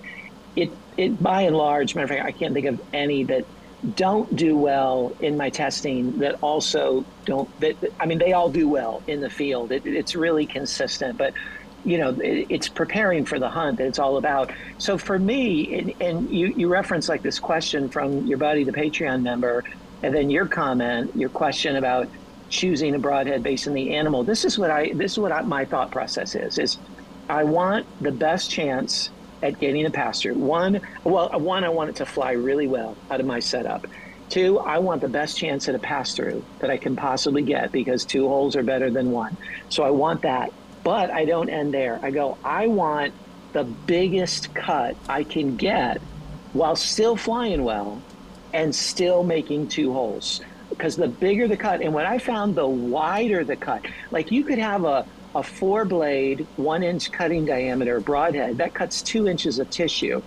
it, 0.56 0.78
it 0.98 1.22
by 1.24 1.44
and 1.44 1.56
large, 1.56 1.96
matter 1.96 2.06
of 2.06 2.10
fact, 2.10 2.26
I 2.26 2.32
can't 2.32 2.54
think 2.54 2.66
of 2.66 2.82
any 2.94 3.24
that 3.26 3.46
don't 3.96 4.36
do 4.36 4.58
well 4.58 5.16
in 5.22 5.38
my 5.38 5.50
testing 5.50 6.20
that 6.20 6.36
also 6.42 7.06
don't 7.24 7.50
that 7.62 7.78
i 7.98 8.06
mean 8.06 8.18
they 8.18 8.34
all 8.34 8.50
do 8.50 8.68
well 8.68 9.02
in 9.08 9.22
the 9.22 9.30
field 9.30 9.72
it, 9.72 9.86
it's 9.86 10.16
really 10.16 10.46
consistent 10.46 11.18
but 11.18 11.34
you 11.86 11.98
know, 11.98 12.16
it's 12.22 12.68
preparing 12.70 13.26
for 13.26 13.40
the 13.40 13.50
hunt 13.50 13.78
that 13.78 13.88
it's 13.88 14.00
all 14.00 14.18
about. 14.18 14.52
So 14.78 14.98
for 14.98 15.18
me, 15.18 15.80
and, 15.80 15.94
and 16.02 16.30
you, 16.30 16.48
you 16.48 16.68
reference 16.68 17.10
like 17.10 17.22
this 17.22 17.40
question 17.40 17.90
from 17.90 18.26
your 18.28 18.38
buddy, 18.38 18.64
the 18.64 18.72
Patreon 18.72 19.22
member, 19.22 19.64
and 20.04 20.14
then 20.14 20.30
your 20.30 20.46
comment, 20.46 21.16
your 21.16 21.30
question 21.30 21.76
about 21.76 22.08
choosing 22.50 22.96
a 22.96 23.00
broadhead 23.00 23.44
based 23.44 23.68
on 23.68 23.74
the 23.74 23.96
animal. 23.96 24.24
This 24.24 24.46
is 24.46 24.58
what 24.58 24.72
I, 24.72 24.92
this 24.94 25.14
is 25.14 25.20
what 25.20 25.32
I, 25.32 25.42
my 25.42 25.66
thought 25.66 25.92
process 25.92 26.36
is, 26.36 26.58
is 26.58 26.78
I 27.30 27.44
want 27.44 27.86
the 28.02 28.12
best 28.12 28.50
chance 28.50 29.10
at 29.42 29.60
getting 29.60 29.86
a 29.86 30.12
through. 30.14 30.36
One, 30.36 30.82
well, 31.04 31.30
one, 31.40 31.64
I 31.64 31.70
want 31.70 31.92
it 31.92 31.96
to 31.98 32.06
fly 32.06 32.32
really 32.32 32.68
well 32.68 32.98
out 33.10 33.20
of 33.20 33.26
my 33.26 33.40
setup. 33.40 33.88
Two, 34.30 34.60
I 34.60 34.78
want 34.80 35.02
the 35.02 35.10
best 35.10 35.38
chance 35.38 35.68
at 35.70 35.76
a 35.76 35.80
pass 35.80 36.14
through 36.14 36.44
that 36.60 36.70
I 36.70 36.78
can 36.78 36.96
possibly 36.96 37.42
get 37.42 37.72
because 37.72 38.06
two 38.06 38.28
holes 38.28 38.56
are 38.56 38.64
better 38.64 38.90
than 38.92 39.12
one. 39.12 39.38
So 39.70 39.84
I 39.84 39.90
want 39.90 40.22
that. 40.22 40.52
But 40.84 41.12
I 41.12 41.26
don't 41.26 41.50
end 41.50 41.74
there. 41.74 42.00
I 42.02 42.12
go, 42.12 42.38
I 42.44 42.68
want 42.68 43.14
the 43.54 43.64
biggest 43.64 44.54
cut 44.54 44.96
I 45.08 45.24
can 45.24 45.56
get 45.56 46.02
while 46.54 46.76
still 46.76 47.16
flying 47.16 47.64
well 47.64 48.02
and 48.54 48.74
still 48.74 49.24
making 49.24 49.68
two 49.68 49.94
holes. 49.94 50.42
Because 50.70 50.96
the 50.96 51.08
bigger 51.08 51.48
the 51.48 51.58
cut, 51.58 51.82
and 51.82 51.94
what 51.94 52.06
I 52.06 52.20
found 52.20 52.56
the 52.56 52.68
wider 52.68 53.44
the 53.44 53.56
cut, 53.56 53.86
like 54.12 54.32
you 54.32 54.44
could 54.44 54.60
have 54.60 54.86
a, 54.86 55.06
a 55.36 55.44
four 55.44 55.84
blade, 55.86 56.48
one 56.56 56.84
inch 56.84 57.12
cutting 57.12 57.46
diameter 57.46 58.00
broadhead 58.00 58.58
that 58.58 58.74
cuts 58.74 59.02
two 59.02 59.28
inches 59.28 59.60
of 59.60 59.70
tissue. 59.70 60.22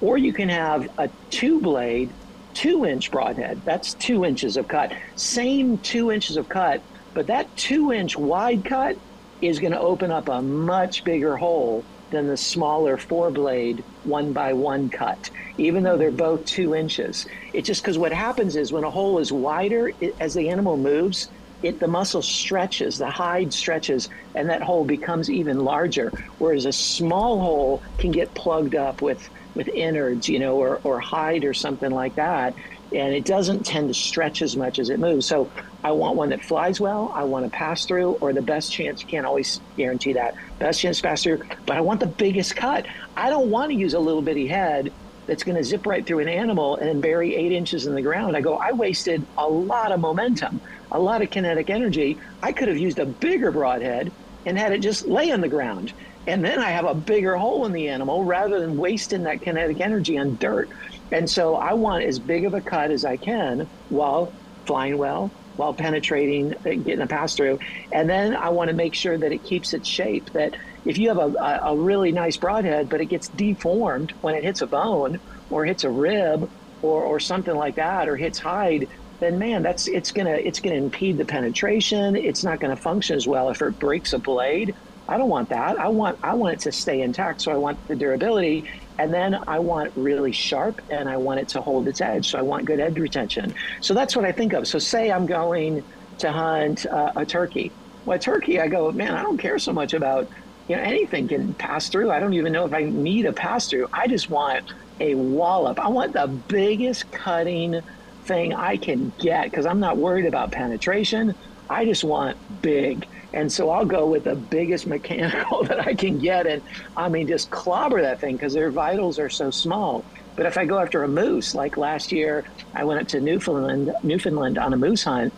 Or 0.00 0.18
you 0.18 0.32
can 0.32 0.48
have 0.48 0.88
a 0.98 1.08
two 1.30 1.60
blade, 1.60 2.10
two 2.54 2.84
inch 2.84 3.10
broadhead. 3.10 3.62
That's 3.64 3.94
two 3.94 4.24
inches 4.24 4.56
of 4.56 4.66
cut. 4.66 4.92
Same 5.14 5.78
two 5.78 6.10
inches 6.10 6.36
of 6.36 6.48
cut, 6.48 6.82
but 7.14 7.28
that 7.28 7.54
two 7.56 7.92
inch 7.92 8.16
wide 8.16 8.64
cut 8.64 8.96
is 9.42 9.60
going 9.60 9.72
to 9.74 9.80
open 9.80 10.12
up 10.12 10.30
a 10.30 10.42
much 10.42 11.04
bigger 11.04 11.36
hole 11.36 11.86
than 12.12 12.28
the 12.28 12.38
smaller 12.38 12.98
four 12.98 13.32
blade 13.32 13.84
one 14.02 14.32
by 14.34 14.54
one 14.54 14.90
cut, 14.90 15.30
even 15.58 15.84
though 15.84 15.98
they're 15.98 16.12
both 16.12 16.44
two 16.46 16.74
inches. 16.74 17.26
It's 17.54 17.68
just 17.68 17.82
because 17.82 17.98
what 17.98 18.14
happens 18.14 18.56
is 18.56 18.72
when 18.72 18.84
a 18.84 18.92
hole 18.92 19.20
is 19.20 19.32
wider, 19.32 19.92
it, 20.00 20.14
as 20.20 20.34
the 20.34 20.50
animal 20.50 20.78
moves, 20.78 21.28
it 21.62 21.80
the 21.80 21.88
muscle 21.88 22.22
stretches, 22.22 22.98
the 22.98 23.10
hide 23.10 23.52
stretches, 23.52 24.08
and 24.34 24.50
that 24.50 24.62
hole 24.62 24.86
becomes 24.86 25.30
even 25.30 25.58
larger. 25.58 26.14
Whereas 26.38 26.66
a 26.66 26.72
small 26.72 27.40
hole 27.42 27.82
can 27.98 28.12
get 28.12 28.34
plugged 28.36 28.76
up 28.76 29.02
with 29.02 29.22
with 29.54 29.68
innards, 29.74 30.28
you 30.28 30.40
know, 30.40 30.56
or, 30.56 30.80
or 30.84 31.00
hide 31.00 31.44
or 31.44 31.54
something 31.54 31.90
like 31.90 32.16
that, 32.16 32.54
and 32.92 33.14
it 33.14 33.26
doesn't 33.26 33.66
tend 33.66 33.88
to 33.88 33.94
stretch 33.94 34.42
as 34.42 34.56
much 34.56 34.78
as 34.80 34.90
it 34.90 35.00
moves. 35.00 35.28
So 35.28 35.52
I 35.84 35.92
want 35.92 36.16
one 36.16 36.28
that 36.30 36.44
flies 36.44 36.80
well. 36.80 37.12
I 37.14 37.24
want 37.24 37.44
to 37.44 37.50
pass 37.50 37.84
through, 37.86 38.12
or 38.20 38.32
the 38.32 38.42
best 38.42 38.72
chance. 38.72 39.02
You 39.02 39.08
can't 39.08 39.26
always 39.26 39.60
guarantee 39.76 40.12
that 40.14 40.34
best 40.58 40.80
chance 40.80 41.00
pass 41.00 41.22
through, 41.22 41.42
but 41.66 41.76
I 41.76 41.80
want 41.80 42.00
the 42.00 42.06
biggest 42.06 42.54
cut. 42.54 42.86
I 43.16 43.30
don't 43.30 43.50
want 43.50 43.70
to 43.70 43.76
use 43.76 43.94
a 43.94 43.98
little 43.98 44.22
bitty 44.22 44.46
head 44.46 44.92
that's 45.26 45.44
going 45.44 45.56
to 45.56 45.64
zip 45.64 45.86
right 45.86 46.06
through 46.06 46.20
an 46.20 46.28
animal 46.28 46.76
and 46.76 47.02
bury 47.02 47.34
eight 47.34 47.52
inches 47.52 47.86
in 47.86 47.94
the 47.94 48.02
ground. 48.02 48.36
I 48.36 48.40
go, 48.40 48.56
I 48.56 48.72
wasted 48.72 49.26
a 49.36 49.48
lot 49.48 49.92
of 49.92 50.00
momentum, 50.00 50.60
a 50.90 50.98
lot 50.98 51.22
of 51.22 51.30
kinetic 51.30 51.70
energy. 51.70 52.18
I 52.42 52.52
could 52.52 52.68
have 52.68 52.78
used 52.78 52.98
a 52.98 53.06
bigger 53.06 53.50
broadhead 53.50 54.12
and 54.44 54.58
had 54.58 54.72
it 54.72 54.80
just 54.80 55.06
lay 55.06 55.30
on 55.30 55.40
the 55.40 55.48
ground. 55.48 55.92
And 56.26 56.44
then 56.44 56.60
I 56.60 56.70
have 56.70 56.84
a 56.84 56.94
bigger 56.94 57.36
hole 57.36 57.66
in 57.66 57.72
the 57.72 57.88
animal 57.88 58.24
rather 58.24 58.60
than 58.60 58.76
wasting 58.76 59.24
that 59.24 59.42
kinetic 59.42 59.80
energy 59.80 60.18
on 60.18 60.36
dirt. 60.36 60.70
And 61.10 61.28
so 61.28 61.56
I 61.56 61.74
want 61.74 62.04
as 62.04 62.18
big 62.18 62.44
of 62.44 62.54
a 62.54 62.60
cut 62.60 62.90
as 62.90 63.04
I 63.04 63.16
can 63.16 63.68
while 63.88 64.32
flying 64.66 64.98
well, 64.98 65.32
while 65.56 65.74
penetrating, 65.74 66.54
getting 66.64 67.00
a 67.00 67.06
pass 67.06 67.34
through. 67.34 67.58
And 67.92 68.08
then 68.08 68.34
I 68.34 68.50
want 68.50 68.68
to 68.68 68.76
make 68.76 68.94
sure 68.94 69.18
that 69.18 69.32
it 69.32 69.44
keeps 69.44 69.72
its 69.72 69.88
shape. 69.88 70.30
That 70.32 70.54
if 70.84 70.98
you 70.98 71.08
have 71.08 71.18
a, 71.18 71.60
a 71.64 71.76
really 71.76 72.12
nice 72.12 72.36
broadhead, 72.36 72.88
but 72.88 73.00
it 73.00 73.06
gets 73.06 73.28
deformed 73.28 74.14
when 74.20 74.34
it 74.34 74.44
hits 74.44 74.62
a 74.62 74.66
bone 74.66 75.20
or 75.50 75.64
hits 75.64 75.84
a 75.84 75.90
rib 75.90 76.50
or, 76.80 77.04
or 77.04 77.20
something 77.20 77.54
like 77.54 77.76
that, 77.76 78.08
or 78.08 78.16
hits 78.16 78.38
hide, 78.38 78.88
then 79.20 79.38
man, 79.38 79.62
that's 79.62 79.86
it's 79.86 80.10
gonna 80.10 80.34
it's 80.34 80.60
gonna 80.60 80.76
impede 80.76 81.16
the 81.18 81.24
penetration. 81.24 82.16
It's 82.16 82.42
not 82.42 82.60
gonna 82.60 82.76
function 82.76 83.16
as 83.16 83.26
well 83.26 83.50
if 83.50 83.62
it 83.62 83.78
breaks 83.78 84.12
a 84.12 84.18
blade. 84.18 84.74
I 85.08 85.18
don't 85.18 85.28
want 85.28 85.50
that. 85.50 85.78
I 85.78 85.88
want 85.88 86.18
I 86.22 86.34
want 86.34 86.54
it 86.54 86.60
to 86.62 86.72
stay 86.72 87.00
intact. 87.02 87.40
So 87.42 87.52
I 87.52 87.56
want 87.56 87.78
the 87.88 87.96
durability, 87.96 88.68
and 89.02 89.12
then 89.12 89.36
I 89.48 89.58
want 89.58 89.92
really 89.96 90.30
sharp, 90.30 90.80
and 90.88 91.08
I 91.08 91.16
want 91.16 91.40
it 91.40 91.48
to 91.48 91.60
hold 91.60 91.88
its 91.88 92.00
edge. 92.00 92.30
So 92.30 92.38
I 92.38 92.42
want 92.42 92.66
good 92.66 92.78
edge 92.78 92.96
retention. 92.96 93.52
So 93.80 93.94
that's 93.94 94.14
what 94.14 94.24
I 94.24 94.30
think 94.30 94.52
of. 94.52 94.68
So 94.68 94.78
say 94.78 95.10
I'm 95.10 95.26
going 95.26 95.82
to 96.18 96.30
hunt 96.30 96.86
uh, 96.86 97.10
a 97.16 97.26
turkey. 97.26 97.72
Well, 98.04 98.16
a 98.16 98.20
turkey, 98.20 98.60
I 98.60 98.68
go, 98.68 98.92
man, 98.92 99.12
I 99.12 99.22
don't 99.22 99.38
care 99.38 99.58
so 99.58 99.72
much 99.72 99.92
about 99.92 100.30
you 100.68 100.76
know 100.76 100.82
anything 100.82 101.26
can 101.26 101.52
pass 101.54 101.88
through. 101.88 102.12
I 102.12 102.20
don't 102.20 102.34
even 102.34 102.52
know 102.52 102.64
if 102.64 102.72
I 102.72 102.84
need 102.84 103.26
a 103.26 103.32
pass 103.32 103.68
through. 103.68 103.88
I 103.92 104.06
just 104.06 104.30
want 104.30 104.72
a 105.00 105.16
wallop. 105.16 105.80
I 105.80 105.88
want 105.88 106.12
the 106.12 106.28
biggest 106.28 107.10
cutting 107.10 107.80
thing 108.22 108.54
I 108.54 108.76
can 108.76 109.12
get 109.18 109.50
because 109.50 109.66
I'm 109.66 109.80
not 109.80 109.96
worried 109.96 110.26
about 110.26 110.52
penetration. 110.52 111.34
I 111.68 111.86
just 111.86 112.04
want 112.04 112.36
big. 112.62 113.08
And 113.34 113.50
so 113.50 113.70
I'll 113.70 113.86
go 113.86 114.06
with 114.06 114.24
the 114.24 114.34
biggest 114.34 114.86
mechanical 114.86 115.64
that 115.68 115.86
I 115.86 115.94
can 115.94 116.18
get. 116.18 116.46
And 116.46 116.62
I 116.96 117.08
mean, 117.08 117.26
just 117.26 117.50
clobber 117.50 118.02
that 118.02 118.20
thing 118.20 118.36
because 118.36 118.52
their 118.52 118.70
vitals 118.70 119.18
are 119.18 119.30
so 119.30 119.50
small. 119.50 120.04
But 120.36 120.46
if 120.46 120.56
I 120.56 120.64
go 120.64 120.78
after 120.78 121.02
a 121.02 121.08
moose, 121.08 121.54
like 121.54 121.76
last 121.76 122.12
year, 122.12 122.44
I 122.74 122.84
went 122.84 123.00
up 123.00 123.08
to 123.08 123.20
Newfoundland, 123.20 123.94
Newfoundland 124.02 124.58
on 124.58 124.72
a 124.72 124.76
moose 124.76 125.04
hunt. 125.04 125.32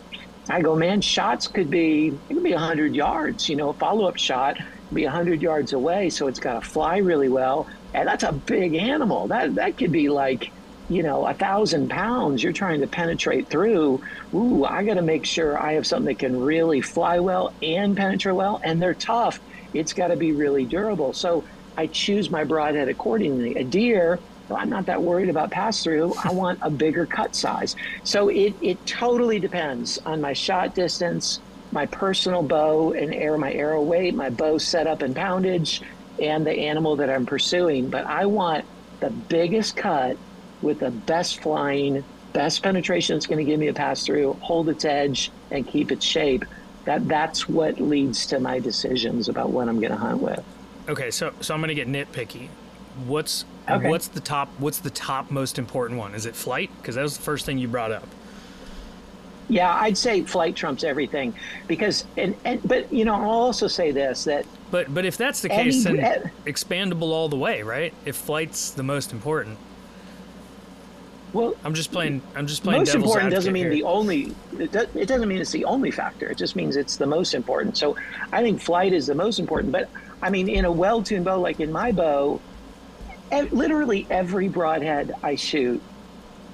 I 0.47 0.61
go, 0.61 0.75
man, 0.75 1.01
shots 1.01 1.47
could 1.47 1.69
be, 1.69 2.07
it 2.29 2.33
could 2.33 2.43
be 2.43 2.53
100 2.53 2.95
yards, 2.95 3.49
you 3.49 3.55
know, 3.55 3.69
a 3.69 3.73
follow 3.73 4.07
up 4.07 4.17
shot 4.17 4.57
be 4.93 5.03
100 5.03 5.41
yards 5.41 5.73
away. 5.73 6.09
So 6.09 6.27
it's 6.27 6.39
got 6.39 6.61
to 6.63 6.67
fly 6.67 6.97
really 6.97 7.29
well. 7.29 7.67
And 7.93 8.07
that's 8.07 8.23
a 8.23 8.31
big 8.31 8.75
animal. 8.75 9.27
That, 9.27 9.55
that 9.55 9.77
could 9.77 9.91
be 9.91 10.09
like, 10.09 10.51
you 10.89 11.03
know, 11.03 11.25
a 11.25 11.33
thousand 11.33 11.89
pounds 11.89 12.43
you're 12.43 12.53
trying 12.53 12.81
to 12.81 12.87
penetrate 12.87 13.47
through. 13.47 14.01
Ooh, 14.33 14.65
I 14.65 14.83
got 14.83 14.95
to 14.95 15.01
make 15.01 15.25
sure 15.25 15.57
I 15.57 15.73
have 15.73 15.87
something 15.87 16.13
that 16.13 16.19
can 16.19 16.39
really 16.39 16.81
fly 16.81 17.19
well 17.19 17.53
and 17.61 17.97
penetrate 17.97 18.35
well, 18.35 18.61
and 18.63 18.81
they're 18.81 18.93
tough. 18.93 19.39
It's 19.73 19.93
got 19.93 20.07
to 20.07 20.15
be 20.15 20.31
really 20.31 20.65
durable. 20.65 21.13
So 21.13 21.43
I 21.75 21.87
choose 21.87 22.29
my 22.29 22.43
broadhead 22.43 22.87
accordingly. 22.87 23.55
A 23.55 23.63
deer, 23.63 24.19
well, 24.47 24.59
I'm 24.59 24.69
not 24.69 24.85
that 24.85 25.01
worried 25.01 25.29
about 25.29 25.51
pass 25.51 25.83
through. 25.83 26.13
I 26.23 26.31
want 26.33 26.59
a 26.61 26.69
bigger 26.69 27.05
cut 27.05 27.35
size. 27.35 27.75
So 28.03 28.29
it, 28.29 28.53
it 28.61 28.85
totally 28.85 29.39
depends 29.39 29.97
on 30.05 30.21
my 30.21 30.33
shot 30.33 30.75
distance, 30.75 31.39
my 31.71 31.87
personal 31.87 32.43
bow 32.43 32.93
and 32.93 33.13
air, 33.13 33.37
my 33.37 33.51
arrow 33.51 33.81
weight, 33.81 34.13
my 34.13 34.29
bow 34.29 34.59
setup 34.59 35.01
and 35.01 35.15
poundage, 35.15 35.81
and 36.21 36.45
the 36.45 36.51
animal 36.51 36.97
that 36.97 37.09
I'm 37.09 37.25
pursuing. 37.25 37.89
But 37.89 38.05
I 38.05 38.27
want 38.27 38.65
the 38.99 39.09
biggest 39.09 39.75
cut 39.75 40.17
with 40.65 40.79
the 40.79 40.91
best 40.91 41.41
flying, 41.41 42.03
best 42.33 42.61
penetration 42.63 43.15
that's 43.15 43.27
going 43.27 43.37
to 43.37 43.49
give 43.49 43.59
me 43.59 43.67
a 43.67 43.73
pass 43.73 44.05
through, 44.05 44.33
hold 44.41 44.67
its 44.67 44.83
edge, 44.83 45.31
and 45.51 45.65
keep 45.65 45.91
its 45.91 46.03
shape. 46.03 46.43
That 46.83 47.07
that's 47.07 47.47
what 47.47 47.79
leads 47.79 48.25
to 48.27 48.39
my 48.39 48.59
decisions 48.59 49.29
about 49.29 49.51
what 49.51 49.69
I'm 49.69 49.79
going 49.79 49.91
to 49.91 49.97
hunt 49.97 50.21
with. 50.21 50.43
Okay, 50.89 51.11
so 51.11 51.31
so 51.39 51.53
I'm 51.53 51.61
going 51.61 51.69
to 51.69 51.75
get 51.75 51.87
nitpicky. 51.87 52.49
What's 53.05 53.45
okay. 53.69 53.89
what's 53.89 54.07
the 54.09 54.19
top 54.19 54.49
what's 54.57 54.79
the 54.79 54.89
top 54.89 55.31
most 55.31 55.57
important 55.57 55.99
one? 55.99 56.13
Is 56.13 56.25
it 56.25 56.35
flight? 56.35 56.69
Because 56.77 56.95
that 56.95 57.03
was 57.03 57.17
the 57.17 57.23
first 57.23 57.45
thing 57.45 57.57
you 57.57 57.67
brought 57.67 57.91
up. 57.91 58.07
Yeah, 59.47 59.73
I'd 59.73 59.97
say 59.97 60.23
flight 60.23 60.55
trumps 60.55 60.83
everything 60.83 61.35
because 61.67 62.05
and, 62.17 62.35
and 62.43 62.61
but 62.67 62.91
you 62.91 63.05
know 63.05 63.13
I'll 63.13 63.29
also 63.29 63.67
say 63.67 63.91
this 63.91 64.23
that 64.23 64.45
but 64.71 64.91
but 64.91 65.05
if 65.05 65.17
that's 65.17 65.41
the 65.41 65.49
case 65.49 65.83
then 65.83 66.31
expandable 66.45 67.11
all 67.11 67.29
the 67.29 67.37
way 67.37 67.61
right 67.61 67.93
if 68.05 68.15
flight's 68.15 68.71
the 68.71 68.81
most 68.81 69.13
important 69.13 69.59
well, 71.35 71.53
I'm 71.65 71.73
just 71.73 71.91
playing. 71.91 72.21
I'm 72.33 72.47
just 72.47 72.63
playing. 72.63 72.79
Most 72.79 72.95
important 72.95 73.29
doesn't 73.29 73.51
mean 73.51 73.65
here. 73.65 73.73
the 73.73 73.83
only. 73.83 74.33
It, 74.57 74.73
it 74.73 75.07
doesn't 75.09 75.27
mean 75.27 75.41
it's 75.41 75.51
the 75.51 75.65
only 75.65 75.91
factor. 75.91 76.29
It 76.29 76.37
just 76.37 76.55
means 76.55 76.77
it's 76.77 76.95
the 76.95 77.05
most 77.05 77.33
important. 77.33 77.77
So 77.77 77.97
I 78.31 78.41
think 78.41 78.61
flight 78.61 78.93
is 78.93 79.07
the 79.07 79.15
most 79.15 79.37
important. 79.37 79.73
But 79.73 79.89
I 80.21 80.29
mean, 80.29 80.47
in 80.47 80.63
a 80.63 80.71
well-tuned 80.71 81.25
bow, 81.25 81.41
like 81.41 81.59
in 81.59 81.73
my 81.73 81.91
bow, 81.91 82.39
literally 83.51 84.07
every 84.09 84.47
broadhead 84.47 85.13
I 85.23 85.35
shoot 85.35 85.81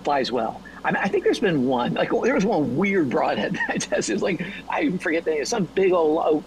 flies 0.04 0.32
well. 0.32 0.64
I, 0.84 0.92
mean, 0.92 1.04
I 1.04 1.10
think 1.10 1.26
there's 1.26 1.40
been 1.40 1.68
one. 1.68 1.94
Like 1.94 2.10
there 2.10 2.34
was 2.34 2.46
one 2.46 2.76
weird 2.76 3.12
broadhead 3.12 3.54
that 3.68 3.70
I 3.70 3.78
tested. 3.78 4.16
It's 4.16 4.24
like 4.24 4.44
I 4.68 4.90
forget 4.98 5.26
the 5.26 5.32
name. 5.32 5.46
Some 5.46 5.66
big 5.76 5.92
old 5.92 6.44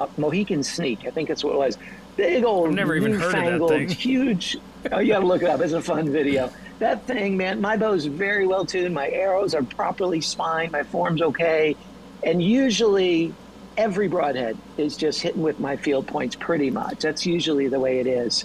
uh, 0.00 0.06
Mohican 0.16 0.62
sneak. 0.62 1.04
I 1.04 1.10
think 1.10 1.26
that's 1.26 1.42
what 1.42 1.54
it 1.54 1.58
was. 1.58 1.78
Big 2.16 2.44
old, 2.44 2.68
I've 2.68 2.74
never 2.74 2.94
even 2.94 3.12
heard 3.12 3.34
of 3.34 3.60
that 3.60 3.68
thing. 3.68 3.88
huge. 4.06 4.56
Oh, 4.92 5.00
you 5.00 5.14
got 5.14 5.20
to 5.20 5.26
look 5.26 5.42
it 5.42 5.48
up. 5.48 5.60
It's 5.60 5.72
a 5.72 5.82
fun 5.82 6.12
video 6.12 6.52
that 6.80 7.06
thing, 7.06 7.36
man, 7.36 7.60
my 7.60 7.76
bow 7.76 7.92
is 7.92 8.06
very 8.06 8.46
well 8.46 8.66
tuned. 8.66 8.94
My 8.94 9.08
arrows 9.08 9.54
are 9.54 9.62
properly 9.62 10.20
spined. 10.20 10.72
My 10.72 10.82
form's 10.82 11.22
okay. 11.22 11.76
And 12.24 12.42
usually 12.42 13.32
every 13.76 14.08
broadhead 14.08 14.56
is 14.76 14.96
just 14.96 15.20
hitting 15.20 15.42
with 15.42 15.60
my 15.60 15.76
field 15.76 16.06
points 16.06 16.36
pretty 16.36 16.70
much. 16.70 17.00
That's 17.00 17.24
usually 17.24 17.68
the 17.68 17.78
way 17.78 18.00
it 18.00 18.06
is. 18.06 18.44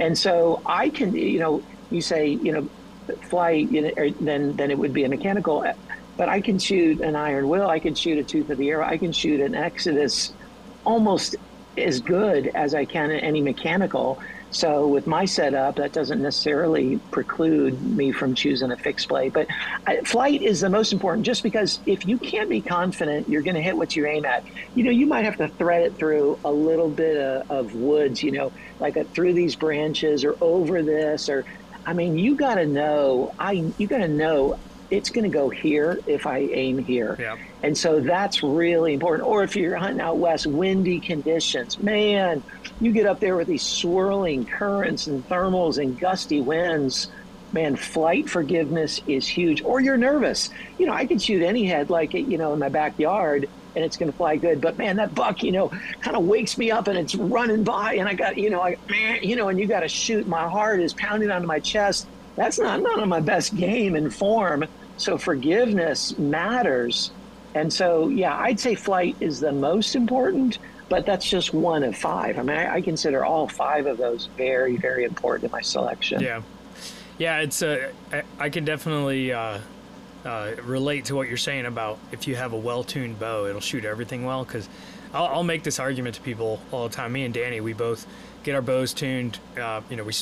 And 0.00 0.16
so 0.16 0.62
I 0.66 0.88
can, 0.88 1.14
you 1.14 1.38
know, 1.38 1.62
you 1.90 2.00
say, 2.00 2.28
you 2.28 2.52
know, 2.52 2.68
fly, 3.28 3.50
you 3.50 3.82
know, 3.82 3.90
er, 3.96 4.10
then, 4.10 4.56
then 4.56 4.70
it 4.70 4.78
would 4.78 4.94
be 4.94 5.04
a 5.04 5.08
mechanical, 5.08 5.64
but 6.16 6.28
I 6.28 6.40
can 6.40 6.58
shoot 6.58 7.00
an 7.00 7.16
iron 7.16 7.48
will. 7.48 7.68
I 7.68 7.78
can 7.78 7.94
shoot 7.94 8.18
a 8.18 8.24
tooth 8.24 8.48
of 8.48 8.58
the 8.58 8.70
arrow. 8.70 8.84
I 8.84 8.96
can 8.96 9.12
shoot 9.12 9.40
an 9.40 9.54
Exodus 9.54 10.32
almost 10.84 11.36
as 11.76 12.00
good 12.00 12.48
as 12.48 12.74
I 12.74 12.86
can 12.86 13.10
in 13.10 13.20
any 13.20 13.42
mechanical. 13.42 14.20
So 14.54 14.86
with 14.86 15.08
my 15.08 15.24
setup, 15.24 15.76
that 15.76 15.92
doesn't 15.92 16.22
necessarily 16.22 17.00
preclude 17.10 17.82
me 17.82 18.12
from 18.12 18.36
choosing 18.36 18.70
a 18.70 18.76
fixed 18.76 19.08
blade. 19.08 19.32
But 19.32 19.48
I, 19.84 19.96
flight 20.02 20.42
is 20.42 20.60
the 20.60 20.70
most 20.70 20.92
important, 20.92 21.26
just 21.26 21.42
because 21.42 21.80
if 21.86 22.06
you 22.06 22.18
can't 22.18 22.48
be 22.48 22.60
confident 22.60 23.28
you're 23.28 23.42
going 23.42 23.56
to 23.56 23.62
hit 23.62 23.76
what 23.76 23.96
you 23.96 24.06
aim 24.06 24.24
at, 24.24 24.44
you 24.76 24.84
know, 24.84 24.92
you 24.92 25.06
might 25.06 25.24
have 25.24 25.38
to 25.38 25.48
thread 25.48 25.82
it 25.82 25.96
through 25.96 26.38
a 26.44 26.52
little 26.52 26.88
bit 26.88 27.16
of, 27.16 27.50
of 27.50 27.74
woods, 27.74 28.22
you 28.22 28.30
know, 28.30 28.52
like 28.78 28.96
a, 28.96 29.02
through 29.02 29.32
these 29.32 29.56
branches 29.56 30.24
or 30.24 30.36
over 30.40 30.82
this, 30.82 31.28
or 31.28 31.44
I 31.84 31.92
mean, 31.92 32.16
you 32.16 32.36
got 32.36 32.54
to 32.54 32.66
know. 32.66 33.34
I 33.40 33.72
you 33.76 33.88
got 33.88 33.98
to 33.98 34.08
know 34.08 34.58
it's 34.94 35.10
going 35.10 35.24
to 35.24 35.30
go 35.30 35.48
here 35.48 35.98
if 36.06 36.26
I 36.26 36.38
aim 36.38 36.78
here. 36.78 37.16
Yeah. 37.18 37.36
And 37.62 37.76
so 37.76 38.00
that's 38.00 38.42
really 38.42 38.94
important. 38.94 39.28
Or 39.28 39.42
if 39.42 39.56
you're 39.56 39.76
hunting 39.76 40.00
out 40.00 40.18
west, 40.18 40.46
windy 40.46 41.00
conditions, 41.00 41.78
man, 41.78 42.42
you 42.80 42.92
get 42.92 43.06
up 43.06 43.20
there 43.20 43.36
with 43.36 43.48
these 43.48 43.62
swirling 43.62 44.46
currents 44.46 45.06
and 45.06 45.28
thermals 45.28 45.82
and 45.82 45.98
gusty 45.98 46.40
winds. 46.40 47.08
Man, 47.52 47.76
flight 47.76 48.28
forgiveness 48.28 49.00
is 49.06 49.26
huge. 49.26 49.62
Or 49.62 49.80
you're 49.80 49.96
nervous. 49.96 50.50
You 50.78 50.86
know, 50.86 50.92
I 50.92 51.06
can 51.06 51.18
shoot 51.18 51.42
any 51.42 51.66
head 51.66 51.90
like 51.90 52.14
it, 52.14 52.26
you 52.26 52.38
know 52.38 52.52
in 52.52 52.58
my 52.58 52.68
backyard 52.68 53.48
and 53.76 53.84
it's 53.84 53.96
going 53.96 54.10
to 54.10 54.16
fly 54.16 54.36
good. 54.36 54.60
But 54.60 54.78
man, 54.78 54.96
that 54.96 55.14
buck, 55.14 55.42
you 55.42 55.50
know, 55.50 55.68
kind 56.00 56.16
of 56.16 56.24
wakes 56.24 56.56
me 56.56 56.70
up 56.70 56.86
and 56.86 56.96
it's 56.96 57.14
running 57.14 57.64
by, 57.64 57.94
and 57.94 58.08
I 58.08 58.14
got, 58.14 58.38
you 58.38 58.50
know, 58.50 58.60
I, 58.60 58.76
you 59.20 59.34
know, 59.34 59.48
and 59.48 59.58
you 59.58 59.66
got 59.66 59.80
to 59.80 59.88
shoot. 59.88 60.28
My 60.28 60.48
heart 60.48 60.80
is 60.80 60.92
pounding 60.94 61.30
onto 61.30 61.46
my 61.46 61.58
chest. 61.58 62.06
That's 62.36 62.58
not 62.58 62.80
none 62.80 63.00
of 63.00 63.08
my 63.08 63.20
best 63.20 63.56
game 63.56 63.94
and 63.94 64.14
form. 64.14 64.64
So 64.96 65.18
forgiveness 65.18 66.18
matters. 66.18 67.10
And 67.54 67.72
so, 67.72 68.08
yeah, 68.08 68.36
I'd 68.36 68.58
say 68.58 68.74
flight 68.74 69.16
is 69.20 69.40
the 69.40 69.52
most 69.52 69.94
important, 69.94 70.58
but 70.88 71.06
that's 71.06 71.28
just 71.28 71.54
one 71.54 71.84
of 71.84 71.96
five. 71.96 72.38
I 72.38 72.42
mean, 72.42 72.56
I, 72.56 72.74
I 72.74 72.80
consider 72.80 73.24
all 73.24 73.48
five 73.48 73.86
of 73.86 73.98
those 73.98 74.28
very, 74.36 74.76
very 74.76 75.04
important 75.04 75.44
in 75.44 75.50
my 75.52 75.60
selection. 75.60 76.20
Yeah. 76.20 76.42
Yeah, 77.16 77.40
it's 77.40 77.62
uh, 77.62 77.92
I, 78.12 78.22
I 78.38 78.48
can 78.50 78.64
definitely 78.64 79.32
uh, 79.32 79.60
uh, 80.24 80.52
relate 80.64 81.04
to 81.06 81.14
what 81.14 81.28
you're 81.28 81.36
saying 81.36 81.66
about 81.66 81.98
if 82.10 82.26
you 82.26 82.34
have 82.34 82.52
a 82.52 82.58
well-tuned 82.58 83.20
bow, 83.20 83.46
it'll 83.46 83.60
shoot 83.60 83.84
everything 83.84 84.24
well. 84.24 84.44
Because 84.44 84.68
I'll, 85.12 85.26
I'll, 85.26 85.44
make 85.44 85.62
this 85.62 85.78
argument 85.78 86.16
to 86.16 86.22
people 86.22 86.60
all 86.72 86.88
the 86.88 86.94
time. 86.94 87.12
Me 87.12 87.24
and 87.24 87.32
Danny, 87.32 87.60
we 87.60 87.72
both 87.72 88.06
get 88.44 88.54
our 88.54 88.62
bows 88.62 88.92
tuned. 88.92 89.38
Uh, 89.60 89.80
you 89.90 89.96
know, 89.96 90.04
we 90.04 90.12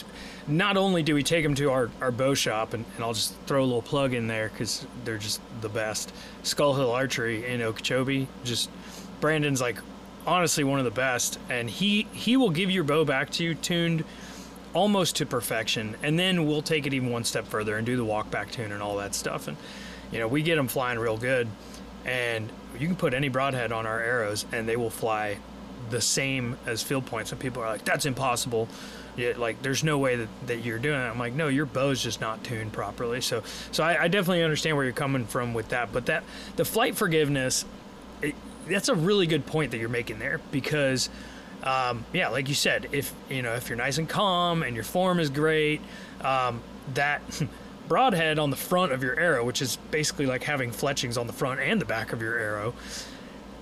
not 0.47 0.77
only 0.77 1.03
do 1.03 1.15
we 1.15 1.23
take 1.23 1.45
them 1.45 1.55
to 1.57 1.71
our, 1.71 1.91
our 2.01 2.11
bow 2.11 2.35
shop, 2.35 2.73
and, 2.73 2.85
and 2.95 3.05
I'll 3.05 3.13
just 3.13 3.35
throw 3.47 3.63
a 3.63 3.67
little 3.67 3.83
plug 3.83 4.15
in 4.15 4.29
there 4.29 4.49
because 4.49 4.87
they're 5.05 5.19
just 5.19 5.41
the 5.61 5.69
best. 5.69 6.13
Skull 6.43 6.75
Hill 6.75 6.91
Archery 6.91 7.45
in 7.45 7.61
Okeechobee, 7.61 8.29
just 8.45 8.71
Brandon's 9.21 9.61
like 9.61 9.79
honestly 10.27 10.65
one 10.65 10.79
of 10.79 10.85
the 10.85 10.91
best, 10.91 11.39
and 11.51 11.69
he 11.69 12.07
he 12.13 12.37
will 12.37 12.51
give 12.51 12.71
your 12.71 12.85
bow 12.85 13.05
back 13.05 13.31
to 13.31 13.45
you 13.45 13.55
tuned 13.55 14.05
almost 14.73 15.17
to 15.17 15.27
perfection, 15.27 15.97
and 16.03 16.19
then 16.19 16.47
we'll 16.47 16.63
take 16.63 16.87
it 16.87 16.95
even 16.95 17.11
one 17.11 17.25
step 17.25 17.47
further 17.47 17.77
and 17.77 17.85
do 17.85 17.97
the 17.97 18.05
walk 18.05 18.31
back 18.31 18.51
tune 18.51 18.73
and 18.73 18.83
all 18.83 18.97
that 18.97 19.15
stuff, 19.15 19.49
and 19.49 19.57
you 20.11 20.19
know 20.19 20.29
we 20.29 20.43
get 20.43 20.57
them 20.57 20.69
flying 20.69 20.99
real 20.99 21.19
good, 21.19 21.49
and 22.05 22.51
you 22.79 22.87
can 22.87 22.97
put 22.97 23.15
any 23.15 23.29
broadhead 23.29 23.73
on 23.73 23.87
our 23.87 24.01
arrows, 24.01 24.47
and 24.53 24.69
they 24.69 24.77
will 24.77 24.91
fly 24.91 25.39
the 25.93 26.01
same 26.01 26.57
as 26.67 26.83
field 26.83 27.07
points, 27.07 27.31
and 27.31 27.41
people 27.41 27.63
are 27.63 27.69
like, 27.69 27.85
"That's 27.85 28.07
impossible." 28.07 28.69
Yeah, 29.17 29.35
like 29.37 29.61
there's 29.63 29.85
no 29.85 29.99
way 29.99 30.17
that, 30.17 30.29
that 30.47 30.65
you're 30.65 30.79
doing 30.79 30.99
it. 30.99 31.05
I'm 31.05 31.19
like, 31.19 31.35
no, 31.35 31.49
your 31.49 31.67
bow's 31.67 32.03
just 32.03 32.21
not 32.21 32.43
tuned 32.45 32.73
properly. 32.73 33.21
So, 33.21 33.43
so 33.71 33.85
I, 33.85 34.05
I 34.05 34.09
definitely 34.09 34.43
understand 34.43 34.75
where 34.77 34.87
you're 34.87 34.95
coming 34.95 35.27
from 35.27 35.53
with 35.53 35.69
that. 35.69 35.93
But 35.93 36.07
that 36.07 36.25
the 36.57 36.65
flight 36.65 36.97
forgiveness, 36.97 37.67
it, 38.23 38.35
that's 38.67 38.89
a 38.89 38.95
really 38.95 39.27
good 39.27 39.45
point 39.45 39.73
that 39.73 39.79
you're 39.79 39.91
making 39.91 40.19
there 40.19 40.41
because, 40.51 41.11
um, 41.63 42.07
yeah, 42.15 42.29
like 42.29 42.49
you 42.49 42.55
said, 42.55 42.89
if 42.93 43.13
you 43.29 43.43
know 43.43 43.55
if 43.55 43.69
you're 43.69 43.77
nice 43.77 43.99
and 43.99 44.09
calm 44.09 44.63
and 44.63 44.75
your 44.75 44.85
form 44.85 45.21
is 45.21 45.29
great, 45.29 45.83
um, 46.23 46.63
that 46.95 47.21
broadhead 47.89 48.39
on 48.39 48.49
the 48.49 48.57
front 48.57 48.93
of 48.93 49.03
your 49.03 49.19
arrow, 49.21 49.45
which 49.45 49.61
is 49.61 49.77
basically 49.91 50.25
like 50.25 50.43
having 50.43 50.73
fletchings 50.73 51.19
on 51.19 51.27
the 51.27 51.33
front 51.35 51.61
and 51.61 51.79
the 51.79 51.85
back 51.85 52.15
of 52.15 52.23
your 52.23 52.39
arrow, 52.39 52.73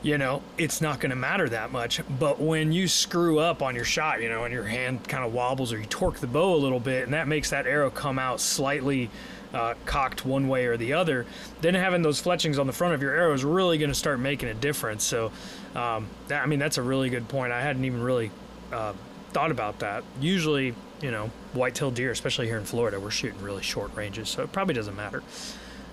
you 0.03 0.17
know, 0.17 0.43
it's 0.57 0.81
not 0.81 1.01
going 1.01 1.11
to 1.11 1.17
matter 1.17 1.49
that 1.49 1.73
much. 1.73 2.01
But 2.19 2.41
when 2.41 2.73
you 2.73 2.89
screw 2.89 3.39
up 3.39 3.63
on 3.63 3.75
your 3.75 3.85
shot, 3.85 4.23
you 4.23 4.29
know, 4.29 4.45
and 4.45 4.53
your 4.53 4.65
hand 4.65 5.07
kind 5.09 5.25
of 5.25 5.35
wobbles 5.35 5.73
or 5.73 5.79
you 5.79 5.87
torque 5.87 6.19
the 6.19 6.27
bow 6.27 6.55
a 6.55 6.57
little 6.57 6.81
bit, 6.81 7.05
and 7.05 7.13
that 7.13 7.29
makes 7.29 7.51
that 7.51 7.67
arrow 7.67 7.91
come 7.91 8.19
out 8.19 8.41
slightly 8.41 9.11
uh, 9.53 9.75
cocked 9.85 10.25
one 10.25 10.49
way 10.49 10.67
or 10.67 10.77
the 10.77 10.93
other, 10.93 11.27
then 11.61 11.75
having 11.75 12.03
those 12.03 12.21
fletchings 12.21 12.59
on 12.59 12.67
the 12.67 12.73
front 12.73 12.95
of 12.95 13.03
your 13.03 13.15
arrow 13.15 13.35
is 13.35 13.45
really 13.45 13.79
going 13.79 13.91
to 13.91 13.95
start 13.95 14.21
making 14.21 14.49
a 14.49 14.55
difference. 14.55 15.05
So, 15.05 15.33
um, 15.75 16.07
that, 16.29 16.43
I 16.43 16.47
mean, 16.47 16.59
that's 16.59 16.79
a 16.79 16.83
really 16.83 17.11
good 17.11 17.29
point. 17.29 17.53
I 17.53 17.61
hadn't 17.61 17.85
even 17.85 18.03
really 18.03 18.31
uh, 18.73 18.93
thought 19.33 19.51
about 19.51 19.81
that. 19.81 20.05
Usually, 20.21 20.75
you 21.03 21.11
know, 21.11 21.31
white-tailed 21.53 21.95
deer, 21.95 22.11
especially 22.11 22.47
here 22.47 22.59
in 22.59 22.65
Florida, 22.65 23.01
we're 23.01 23.11
shooting 23.11 23.41
really 23.43 23.63
short 23.63 23.95
ranges, 23.97 24.29
so 24.29 24.43
it 24.43 24.53
probably 24.53 24.75
doesn't 24.75 24.97
matter. 24.97 25.23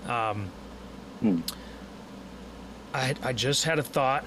Um, 0.06 0.50
hmm. 1.20 1.40
I, 2.94 3.14
I 3.22 3.32
just 3.32 3.64
had 3.64 3.78
a 3.78 3.82
thought. 3.82 4.26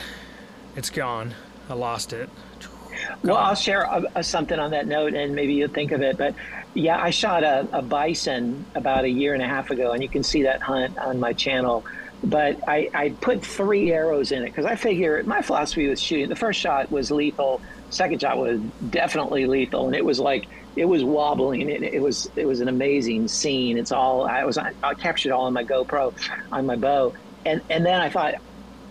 It's 0.75 0.89
gone. 0.89 1.33
I 1.69 1.73
lost 1.73 2.13
it. 2.13 2.29
Gone. 2.59 3.17
Well, 3.23 3.37
I'll 3.37 3.55
share 3.55 3.81
a, 3.81 4.03
a, 4.15 4.23
something 4.23 4.59
on 4.59 4.71
that 4.71 4.87
note, 4.87 5.13
and 5.13 5.35
maybe 5.35 5.53
you'll 5.53 5.69
think 5.69 5.91
of 5.91 6.01
it. 6.01 6.17
But 6.17 6.35
yeah, 6.73 7.01
I 7.01 7.09
shot 7.09 7.43
a, 7.43 7.67
a 7.71 7.81
bison 7.81 8.65
about 8.75 9.03
a 9.05 9.09
year 9.09 9.33
and 9.33 9.41
a 9.41 9.47
half 9.47 9.71
ago, 9.71 9.91
and 9.91 10.01
you 10.01 10.09
can 10.09 10.23
see 10.23 10.43
that 10.43 10.61
hunt 10.61 10.97
on 10.97 11.19
my 11.19 11.33
channel. 11.33 11.83
But 12.23 12.67
I, 12.67 12.89
I 12.93 13.09
put 13.09 13.43
three 13.43 13.91
arrows 13.91 14.31
in 14.31 14.43
it 14.43 14.47
because 14.47 14.65
I 14.65 14.75
figure 14.75 15.23
my 15.23 15.41
philosophy 15.41 15.87
was 15.87 15.99
shooting. 15.99 16.29
The 16.29 16.35
first 16.35 16.59
shot 16.59 16.91
was 16.91 17.09
lethal. 17.09 17.61
Second 17.89 18.21
shot 18.21 18.37
was 18.37 18.59
definitely 18.89 19.47
lethal, 19.47 19.87
and 19.87 19.95
it 19.95 20.05
was 20.05 20.19
like 20.19 20.47
it 20.75 20.85
was 20.85 21.03
wobbling. 21.03 21.67
It, 21.67 21.81
it 21.81 22.01
was 22.01 22.29
it 22.35 22.45
was 22.45 22.61
an 22.61 22.67
amazing 22.67 23.27
scene. 23.27 23.77
It's 23.77 23.91
all 23.91 24.25
I 24.25 24.45
was 24.45 24.57
I 24.57 24.93
captured 24.93 25.29
it 25.29 25.31
all 25.31 25.45
on 25.45 25.53
my 25.53 25.63
GoPro 25.63 26.13
on 26.51 26.67
my 26.67 26.75
bow, 26.75 27.13
and 27.43 27.61
and 27.69 27.83
then 27.85 27.99
I 27.99 28.09
thought 28.09 28.35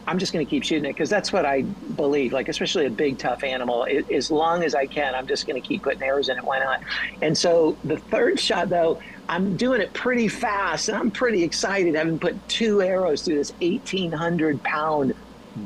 I'm 0.06 0.18
just 0.18 0.32
going 0.32 0.44
to 0.44 0.50
keep 0.50 0.64
shooting 0.64 0.86
it 0.86 0.94
because 0.94 1.10
that's 1.10 1.32
what 1.32 1.44
I 1.44 1.62
believe. 1.62 2.32
Like, 2.32 2.48
especially 2.48 2.86
a 2.86 2.90
big, 2.90 3.18
tough 3.18 3.44
animal, 3.44 3.84
it, 3.84 4.10
as 4.10 4.30
long 4.30 4.64
as 4.64 4.74
I 4.74 4.86
can, 4.86 5.14
I'm 5.14 5.26
just 5.26 5.46
going 5.46 5.60
to 5.60 5.66
keep 5.66 5.82
putting 5.82 6.02
arrows 6.02 6.28
in 6.28 6.38
it. 6.38 6.44
Why 6.44 6.58
not? 6.58 6.82
And 7.22 7.36
so 7.36 7.76
the 7.84 7.96
third 7.96 8.40
shot, 8.40 8.68
though, 8.68 9.00
I'm 9.28 9.56
doing 9.56 9.80
it 9.80 9.92
pretty 9.92 10.28
fast 10.28 10.88
and 10.88 10.98
I'm 10.98 11.10
pretty 11.10 11.44
excited 11.44 11.94
having 11.94 12.18
put 12.18 12.48
two 12.48 12.82
arrows 12.82 13.22
through 13.22 13.36
this 13.36 13.52
1,800 13.60 14.62
pound 14.62 15.14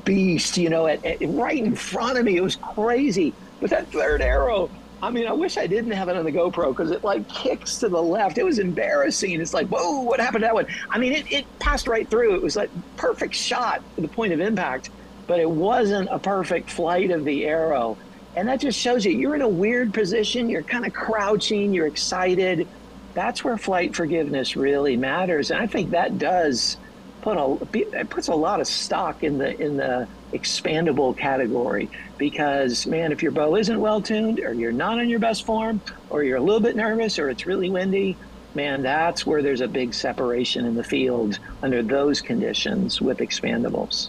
beast, 0.04 0.58
you 0.58 0.68
know, 0.68 0.86
at, 0.86 1.04
at, 1.04 1.18
right 1.22 1.58
in 1.58 1.74
front 1.74 2.18
of 2.18 2.24
me. 2.24 2.36
It 2.36 2.42
was 2.42 2.56
crazy. 2.56 3.32
But 3.60 3.70
that 3.70 3.88
third 3.88 4.20
arrow, 4.20 4.68
I 5.04 5.10
mean, 5.10 5.26
I 5.26 5.32
wish 5.32 5.58
I 5.58 5.66
didn't 5.66 5.90
have 5.90 6.08
it 6.08 6.16
on 6.16 6.24
the 6.24 6.32
GoPro 6.32 6.70
because 6.70 6.90
it 6.90 7.04
like 7.04 7.28
kicks 7.28 7.78
to 7.78 7.90
the 7.90 8.02
left. 8.02 8.38
It 8.38 8.44
was 8.44 8.58
embarrassing. 8.58 9.38
It's 9.38 9.52
like, 9.52 9.68
whoa, 9.68 10.00
what 10.00 10.18
happened 10.18 10.42
to 10.42 10.46
that 10.46 10.54
one? 10.54 10.66
I 10.88 10.98
mean, 10.98 11.12
it, 11.12 11.30
it 11.30 11.58
passed 11.58 11.86
right 11.86 12.08
through. 12.08 12.34
It 12.34 12.42
was 12.42 12.56
like 12.56 12.70
perfect 12.96 13.34
shot 13.34 13.82
the 13.96 14.08
point 14.08 14.32
of 14.32 14.40
impact, 14.40 14.88
but 15.26 15.40
it 15.40 15.50
wasn't 15.50 16.08
a 16.10 16.18
perfect 16.18 16.70
flight 16.70 17.10
of 17.10 17.26
the 17.26 17.44
arrow. 17.44 17.98
And 18.34 18.48
that 18.48 18.60
just 18.60 18.78
shows 18.78 19.04
you 19.04 19.12
you're 19.12 19.34
in 19.34 19.42
a 19.42 19.48
weird 19.48 19.92
position. 19.92 20.48
You're 20.48 20.62
kind 20.62 20.86
of 20.86 20.94
crouching. 20.94 21.74
You're 21.74 21.86
excited. 21.86 22.66
That's 23.12 23.44
where 23.44 23.58
flight 23.58 23.94
forgiveness 23.94 24.56
really 24.56 24.96
matters. 24.96 25.50
And 25.50 25.60
I 25.60 25.66
think 25.66 25.90
that 25.90 26.18
does 26.18 26.78
put 27.20 27.36
a 27.36 27.58
it 27.98 28.10
puts 28.10 28.28
a 28.28 28.34
lot 28.34 28.60
of 28.60 28.66
stock 28.66 29.22
in 29.22 29.38
the 29.38 29.60
in 29.60 29.76
the 29.76 30.08
expandable 30.34 31.16
category 31.16 31.88
because 32.18 32.86
man 32.86 33.12
if 33.12 33.22
your 33.22 33.32
bow 33.32 33.56
isn't 33.56 33.80
well 33.80 34.00
tuned 34.00 34.40
or 34.40 34.52
you're 34.52 34.72
not 34.72 34.98
in 34.98 35.08
your 35.08 35.18
best 35.18 35.46
form 35.46 35.80
or 36.10 36.22
you're 36.22 36.36
a 36.36 36.40
little 36.40 36.60
bit 36.60 36.76
nervous 36.76 37.18
or 37.18 37.30
it's 37.30 37.46
really 37.46 37.70
windy 37.70 38.16
man 38.54 38.82
that's 38.82 39.24
where 39.24 39.42
there's 39.42 39.60
a 39.60 39.68
big 39.68 39.94
separation 39.94 40.64
in 40.66 40.74
the 40.74 40.84
field 40.84 41.38
under 41.62 41.82
those 41.82 42.20
conditions 42.20 43.00
with 43.00 43.18
expandables. 43.18 44.08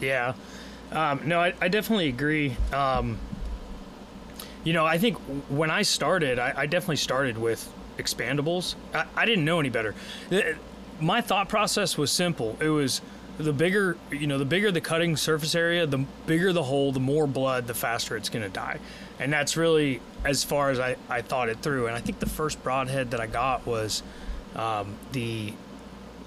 Yeah. 0.00 0.34
Um, 0.92 1.20
no 1.26 1.40
I, 1.40 1.52
I, 1.60 1.68
definitely 1.68 2.08
agree. 2.08 2.56
Um, 2.72 3.18
you 4.64 4.72
know 4.72 4.84
i 4.84 4.98
think 4.98 5.16
when 5.48 5.70
i 5.70 5.82
started 5.82 6.38
I, 6.38 6.52
I 6.56 6.66
definitely 6.66 6.96
started 6.96 7.38
with 7.38 7.72
expandables. 7.98 8.76
I, 8.94 9.04
I, 9.14 9.26
didn't 9.26 9.44
know 9.44 9.60
any 9.60 9.68
better. 9.68 9.94
My 11.00 11.20
thought 11.20 11.48
process 11.48 11.98
was 11.98 12.10
simple. 12.10 12.56
It 12.60 12.70
was 12.70 13.02
the 13.38 13.52
bigger 13.52 13.96
you 14.10 14.26
know 14.26 14.36
the 14.36 14.44
bigger 14.44 14.70
the 14.70 14.80
cutting 14.80 15.16
surface 15.16 15.54
area 15.54 15.86
the 15.86 15.98
bigger 16.26 16.52
the 16.52 16.64
hole 16.64 16.90
the 16.90 17.00
more 17.00 17.26
blood 17.26 17.66
the 17.66 17.74
faster 17.74 18.16
it's 18.16 18.28
going 18.28 18.42
to 18.42 18.50
die. 18.50 18.78
And 19.20 19.32
that's 19.32 19.56
really 19.56 20.00
as 20.24 20.44
far 20.44 20.70
as 20.70 20.78
I, 20.78 20.96
I 21.08 21.22
thought 21.22 21.48
it 21.48 21.58
through. 21.58 21.86
And 21.86 21.96
i 21.96 22.00
think 22.00 22.18
the 22.18 22.28
first 22.28 22.62
broadhead 22.62 23.12
that 23.12 23.20
i 23.20 23.26
got 23.26 23.66
was 23.66 24.02
um, 24.56 24.96
the 25.12 25.52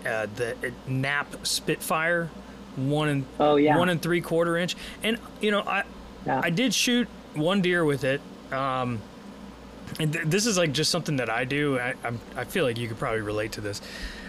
uh, 0.05 0.27
the 0.35 0.55
nap 0.87 1.45
spitfire 1.45 2.29
one 2.77 3.09
and 3.09 3.25
oh, 3.39 3.57
yeah. 3.57 3.77
one 3.77 3.89
and 3.89 4.01
three 4.01 4.21
quarter 4.21 4.57
inch. 4.57 4.75
And 5.03 5.19
you 5.41 5.51
know 5.51 5.61
i 5.61 5.83
yeah. 6.25 6.41
i 6.43 6.49
did 6.49 6.73
shoot 6.73 7.07
one 7.33 7.61
deer 7.61 7.83
with 7.83 8.03
it. 8.03 8.21
Um, 8.51 9.01
and 9.99 10.13
th- 10.13 10.25
this 10.25 10.45
is 10.45 10.57
like 10.57 10.71
just 10.71 10.91
something 10.91 11.17
that 11.17 11.29
i 11.29 11.43
do. 11.43 11.77
I, 11.77 11.93
I'm, 12.05 12.19
I 12.37 12.45
feel 12.45 12.63
like 12.63 12.77
you 12.77 12.87
could 12.87 12.99
probably 12.99 13.21
relate 13.21 13.51
to 13.53 13.61
this 13.61 13.81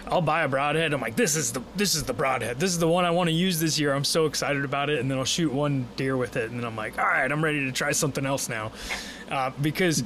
I'll 0.07 0.21
buy 0.21 0.43
a 0.43 0.47
broadhead. 0.47 0.93
I'm 0.93 1.01
like, 1.01 1.15
this 1.15 1.35
is 1.35 1.53
the 1.53 1.61
this 1.75 1.95
is 1.95 2.03
the 2.03 2.13
broadhead. 2.13 2.59
This 2.59 2.71
is 2.71 2.79
the 2.79 2.87
one 2.87 3.05
I 3.05 3.11
want 3.11 3.29
to 3.29 3.33
use 3.33 3.59
this 3.59 3.79
year. 3.79 3.93
I'm 3.93 4.03
so 4.03 4.25
excited 4.25 4.65
about 4.65 4.89
it. 4.89 4.99
And 4.99 5.09
then 5.09 5.17
I'll 5.17 5.25
shoot 5.25 5.51
one 5.51 5.87
deer 5.95 6.17
with 6.17 6.35
it, 6.35 6.51
and 6.51 6.59
then 6.59 6.65
I'm 6.65 6.75
like, 6.75 6.97
all 6.99 7.05
right, 7.05 7.31
I'm 7.31 7.43
ready 7.43 7.65
to 7.65 7.71
try 7.71 7.91
something 7.91 8.25
else 8.25 8.49
now, 8.49 8.71
uh, 9.31 9.51
because 9.61 10.03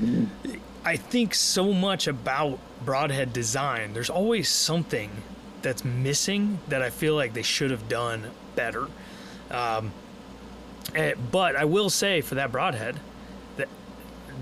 I 0.86 0.96
think 0.96 1.34
so 1.34 1.74
much 1.74 2.08
about 2.08 2.60
broadhead 2.86 3.34
design. 3.34 3.94
There's 3.94 4.10
always 4.10 4.50
something 4.50 5.10
that's 5.62 5.84
missing 5.84 6.60
that 6.68 6.82
I 6.82 6.90
feel 6.90 7.16
like 7.16 7.34
they 7.34 7.42
should 7.42 7.72
have 7.72 7.90
done 7.90 8.32
better. 8.56 8.88
Um, 9.50 9.92
eh, 10.96 11.14
but 11.32 11.56
I 11.56 11.66
will 11.66 11.90
say 11.90 12.22
for 12.22 12.36
that 12.36 12.52
broadhead 12.52 13.00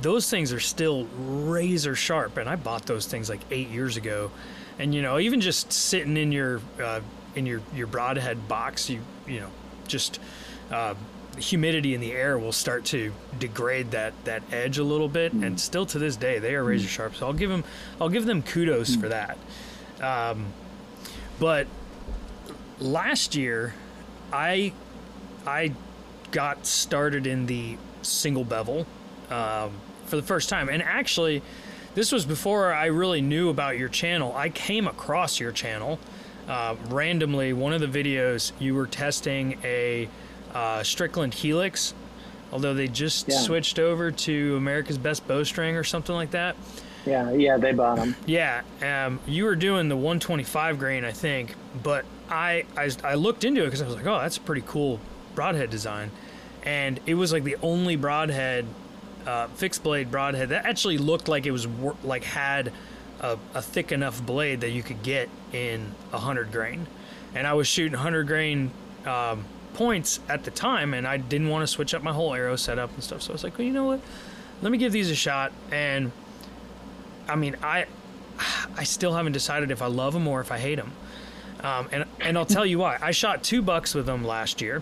those 0.02 0.30
things 0.30 0.54
are 0.54 0.60
still 0.60 1.06
razor 1.18 1.96
sharp, 1.96 2.38
and 2.38 2.50
I 2.50 2.56
bought 2.56 2.86
those 2.86 3.06
things 3.06 3.30
like 3.30 3.42
eight 3.52 3.70
years 3.70 3.98
ago 3.98 4.32
and 4.80 4.94
you 4.94 5.02
know 5.02 5.20
even 5.20 5.42
just 5.42 5.72
sitting 5.72 6.18
in 6.18 6.32
your 6.32 6.62
uh, 6.82 7.02
in 7.36 7.46
your 7.46 7.62
your 7.74 7.88
broadhead 7.88 8.48
box 8.48 8.90
you 8.90 9.02
you 9.28 9.40
know 9.40 9.50
just 9.88 10.20
uh, 10.72 10.94
humidity 11.38 11.94
in 11.94 12.02
the 12.02 12.12
air 12.12 12.38
will 12.38 12.52
start 12.52 12.86
to 12.86 13.14
degrade 13.40 13.92
that 13.92 14.14
that 14.26 14.42
edge 14.52 14.78
a 14.78 14.84
little 14.84 15.10
bit 15.10 15.36
mm. 15.36 15.46
and 15.46 15.60
still 15.60 15.86
to 15.86 16.00
this 16.00 16.16
day 16.16 16.40
they 16.40 16.56
are 16.56 16.64
razor 16.64 16.88
sharp 16.88 17.16
so 17.16 17.28
I'll 17.28 17.34
give 17.34 17.50
them 17.50 17.64
I'll 18.00 18.10
give 18.10 18.26
them 18.26 18.42
kudos 18.42 18.96
mm. 18.96 19.02
for 19.02 19.10
that 19.10 19.38
um, 20.02 20.48
but 21.40 21.68
last 22.80 23.36
year 23.36 23.74
I 24.32 24.74
I 25.46 25.74
got 26.32 26.66
started 26.66 27.28
in 27.28 27.46
the 27.46 27.78
single 28.02 28.44
bevel 28.44 28.86
um, 29.30 29.72
for 30.06 30.16
the 30.16 30.24
first 30.24 30.50
time 30.50 30.70
and 30.70 30.82
actually 30.82 31.42
this 31.96 32.12
was 32.12 32.26
before 32.26 32.74
I 32.74 32.88
really 32.88 33.22
knew 33.22 33.50
about 33.50 33.78
your 33.78 33.88
channel. 33.88 34.36
I 34.36 34.50
came 34.50 34.86
across 34.86 35.40
your 35.40 35.54
channel 35.54 35.98
uh, 36.48 36.76
randomly. 36.90 37.54
One 37.54 37.72
of 37.72 37.80
the 37.80 37.88
videos 37.88 38.52
you 38.60 38.76
were 38.76 38.86
testing 38.86 39.58
a 39.64 40.10
uh, 40.54 40.84
Strickland 40.84 41.34
Helix, 41.34 41.94
although 42.52 42.74
they 42.74 42.90
just 42.90 43.30
yeah. 43.30 43.38
switched 43.38 43.80
over 43.80 44.12
to 44.12 44.58
America's 44.58 44.98
Best 44.98 45.26
Bowstring 45.26 45.78
or 45.78 45.86
something 45.86 46.14
like 46.14 46.32
that. 46.32 46.58
Yeah, 47.06 47.32
yeah, 47.32 47.58
they 47.58 47.72
bought 47.72 47.96
them. 47.98 48.16
Yeah, 48.26 48.64
um, 48.82 49.22
you 49.26 49.46
were 49.46 49.56
doing 49.56 49.88
the 49.88 49.96
125 49.96 50.78
grain, 50.78 51.06
I 51.06 51.14
think, 51.14 51.56
but 51.82 52.04
I 52.30 52.66
I, 52.76 52.92
I 53.06 53.16
looked 53.16 53.46
into 53.46 53.62
it 53.62 53.66
because 53.66 53.82
I 53.82 53.86
was 53.86 53.96
like, 53.96 54.06
oh, 54.06 54.20
that's 54.20 54.38
a 54.38 54.42
pretty 54.42 54.64
cool 54.68 55.00
broadhead 55.34 55.70
design, 55.70 56.12
and 56.64 57.00
it 57.06 57.14
was 57.14 57.32
like 57.32 57.46
the 57.46 57.56
only 57.62 57.96
broadhead 57.96 58.66
uh, 59.26 59.48
fixed 59.48 59.84
blade 59.84 60.12
broadhead 60.12 60.50
that 60.50 60.66
actually 60.66 60.98
looked 60.98 61.28
like 61.28 61.46
it 61.46 61.52
was 61.52 61.68
wor- 61.68 61.96
like 62.04 62.24
had 62.24 62.72
a, 63.22 63.38
a, 63.54 63.62
thick 63.62 63.92
enough 63.92 64.24
blade 64.24 64.62
that 64.62 64.70
you 64.70 64.84
could 64.84 65.02
get 65.02 65.30
in 65.52 65.94
a 66.14 66.20
hundred 66.20 66.52
grain, 66.52 66.88
and 67.34 67.48
I 67.48 67.54
was 67.54 67.68
shooting 67.68 67.98
hundred 67.98 68.28
grain 68.28 68.72
um, 69.06 69.46
points 69.74 70.20
at 70.30 70.44
the 70.44 70.52
time, 70.52 70.94
and 70.94 71.08
I 71.08 71.18
didn't 71.18 71.50
want 71.50 71.64
to 71.64 71.68
switch 71.68 71.94
up 71.94 72.04
my 72.04 72.14
whole 72.14 72.34
arrow 72.34 72.56
setup 72.56 72.94
and 72.94 73.04
stuff. 73.04 73.22
So 73.22 73.32
I 73.32 73.34
was 73.34 73.44
like, 73.44 73.58
well, 73.58 73.66
you 73.66 73.74
know 73.74 73.86
what? 73.86 74.02
Let 74.62 74.72
me 74.72 74.78
give 74.78 74.92
these 74.92 75.12
a 75.12 75.16
shot. 75.16 75.52
And 75.72 76.12
I 77.28 77.36
mean, 77.36 77.56
I 77.62 77.86
I 78.78 78.84
still 78.84 79.14
haven't 79.14 79.34
decided 79.34 79.72
if 79.72 79.82
I 79.82 79.88
love 79.88 80.14
them 80.14 80.28
or 80.28 80.42
if 80.42 80.52
I 80.52 80.58
hate 80.58 80.76
them. 80.76 80.92
Um, 81.62 81.88
and 81.92 82.06
and 82.20 82.38
I'll 82.38 82.46
tell 82.46 82.66
you 82.66 82.80
why. 82.80 82.98
I 83.02 83.12
shot 83.12 83.44
two 83.44 83.62
bucks 83.62 83.94
with 83.94 84.06
them 84.06 84.26
last 84.26 84.62
year. 84.62 84.82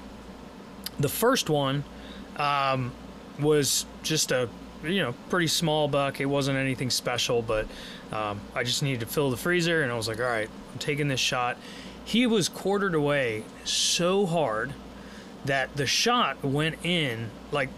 The 0.99 1.09
first 1.09 1.49
one, 1.49 1.83
um, 2.37 2.91
was 3.43 3.85
just 4.01 4.31
a 4.31 4.49
you 4.83 5.01
know 5.01 5.13
pretty 5.29 5.47
small 5.47 5.87
buck. 5.87 6.19
It 6.19 6.25
wasn't 6.25 6.57
anything 6.57 6.89
special, 6.89 7.41
but 7.41 7.67
um, 8.11 8.41
I 8.55 8.63
just 8.63 8.83
needed 8.83 9.01
to 9.01 9.05
fill 9.05 9.31
the 9.31 9.37
freezer, 9.37 9.83
and 9.83 9.91
I 9.91 9.95
was 9.95 10.07
like, 10.07 10.19
all 10.19 10.25
right, 10.25 10.49
I'm 10.71 10.79
taking 10.79 11.07
this 11.07 11.19
shot. 11.19 11.57
He 12.05 12.27
was 12.27 12.49
quartered 12.49 12.95
away 12.95 13.43
so 13.63 14.25
hard 14.25 14.73
that 15.45 15.75
the 15.75 15.85
shot 15.85 16.43
went 16.43 16.77
in 16.83 17.29
like 17.51 17.69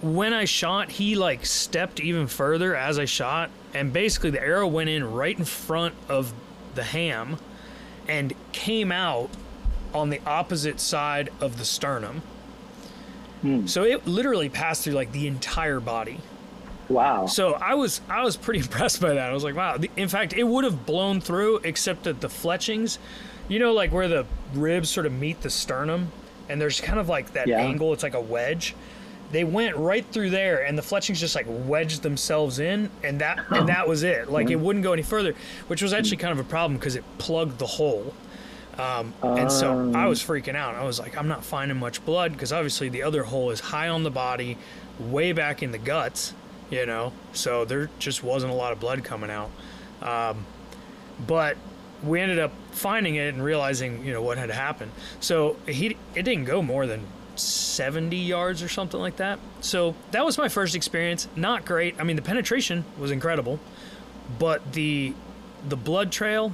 when 0.00 0.32
I 0.32 0.44
shot, 0.44 0.92
he 0.92 1.16
like 1.16 1.44
stepped 1.44 2.00
even 2.00 2.26
further 2.26 2.76
as 2.76 2.98
I 2.98 3.04
shot, 3.04 3.50
and 3.74 3.92
basically 3.92 4.30
the 4.30 4.40
arrow 4.40 4.66
went 4.66 4.88
in 4.88 5.12
right 5.12 5.36
in 5.36 5.44
front 5.44 5.94
of 6.08 6.32
the 6.74 6.84
ham 6.84 7.38
and 8.06 8.32
came 8.52 8.92
out 8.92 9.30
on 9.92 10.10
the 10.10 10.20
opposite 10.24 10.80
side 10.80 11.30
of 11.40 11.58
the 11.58 11.64
sternum. 11.64 12.22
Hmm. 13.42 13.66
So 13.66 13.84
it 13.84 14.06
literally 14.06 14.48
passed 14.48 14.84
through 14.84 14.94
like 14.94 15.12
the 15.12 15.26
entire 15.26 15.80
body. 15.80 16.18
Wow. 16.88 17.26
So 17.26 17.54
I 17.54 17.74
was 17.74 18.00
I 18.08 18.22
was 18.22 18.36
pretty 18.36 18.60
impressed 18.64 19.00
by 19.00 19.14
that. 19.14 19.30
I 19.30 19.32
was 19.32 19.44
like, 19.44 19.54
wow. 19.56 19.78
In 19.96 20.08
fact, 20.08 20.32
it 20.32 20.44
would 20.44 20.64
have 20.64 20.86
blown 20.86 21.20
through 21.20 21.58
except 21.64 22.04
that 22.04 22.20
the 22.20 22.28
fletchings, 22.28 22.98
you 23.48 23.58
know, 23.58 23.72
like 23.72 23.92
where 23.92 24.08
the 24.08 24.26
ribs 24.54 24.88
sort 24.90 25.06
of 25.06 25.12
meet 25.12 25.40
the 25.42 25.50
sternum, 25.50 26.10
and 26.48 26.60
there's 26.60 26.80
kind 26.80 26.98
of 26.98 27.08
like 27.08 27.32
that 27.34 27.46
Yeah. 27.46 27.58
angle. 27.60 27.92
It's 27.92 28.02
like 28.02 28.14
a 28.14 28.20
wedge. 28.20 28.74
They 29.30 29.44
went 29.44 29.76
right 29.76 30.06
through 30.10 30.30
there, 30.30 30.64
and 30.64 30.78
the 30.78 30.82
fletchings 30.82 31.20
just 31.20 31.34
like 31.34 31.44
wedged 31.48 32.02
themselves 32.02 32.58
in, 32.60 32.88
and 33.04 33.20
that 33.20 33.44
and 33.50 33.68
that 33.68 33.86
was 33.86 34.02
it. 34.02 34.30
Like 34.30 34.46
hmm. 34.46 34.52
it 34.52 34.60
wouldn't 34.60 34.82
go 34.82 34.94
any 34.94 35.02
further, 35.02 35.34
which 35.66 35.82
was 35.82 35.92
actually 35.92 36.16
kind 36.16 36.32
of 36.32 36.44
a 36.44 36.48
problem 36.48 36.78
because 36.78 36.96
it 36.96 37.04
plugged 37.18 37.58
the 37.58 37.66
hole. 37.66 38.14
Um, 38.78 39.12
and 39.22 39.50
so 39.50 39.92
I 39.94 40.06
was 40.06 40.22
freaking 40.22 40.54
out. 40.54 40.76
I 40.76 40.84
was 40.84 41.00
like, 41.00 41.16
I'm 41.18 41.26
not 41.26 41.44
finding 41.44 41.78
much 41.78 42.04
blood 42.04 42.32
because 42.32 42.52
obviously 42.52 42.88
the 42.88 43.02
other 43.02 43.24
hole 43.24 43.50
is 43.50 43.58
high 43.58 43.88
on 43.88 44.04
the 44.04 44.10
body, 44.10 44.56
way 45.00 45.32
back 45.32 45.62
in 45.62 45.72
the 45.72 45.78
guts, 45.78 46.32
you 46.70 46.86
know. 46.86 47.12
So 47.32 47.64
there 47.64 47.90
just 47.98 48.22
wasn't 48.22 48.52
a 48.52 48.56
lot 48.56 48.72
of 48.72 48.78
blood 48.78 49.02
coming 49.02 49.30
out. 49.30 49.50
Um, 50.00 50.46
but 51.26 51.56
we 52.04 52.20
ended 52.20 52.38
up 52.38 52.52
finding 52.70 53.16
it 53.16 53.34
and 53.34 53.42
realizing, 53.42 54.04
you 54.04 54.12
know, 54.12 54.22
what 54.22 54.38
had 54.38 54.50
happened. 54.50 54.92
So 55.18 55.56
he 55.66 55.96
it 56.14 56.22
didn't 56.22 56.44
go 56.44 56.62
more 56.62 56.86
than 56.86 57.04
70 57.34 58.16
yards 58.16 58.62
or 58.62 58.68
something 58.68 59.00
like 59.00 59.16
that. 59.16 59.40
So 59.60 59.96
that 60.12 60.24
was 60.24 60.38
my 60.38 60.48
first 60.48 60.76
experience. 60.76 61.26
Not 61.34 61.64
great. 61.64 61.96
I 61.98 62.04
mean, 62.04 62.16
the 62.16 62.22
penetration 62.22 62.84
was 62.96 63.10
incredible, 63.10 63.58
but 64.38 64.72
the 64.72 65.14
the 65.68 65.76
blood 65.76 66.12
trail 66.12 66.52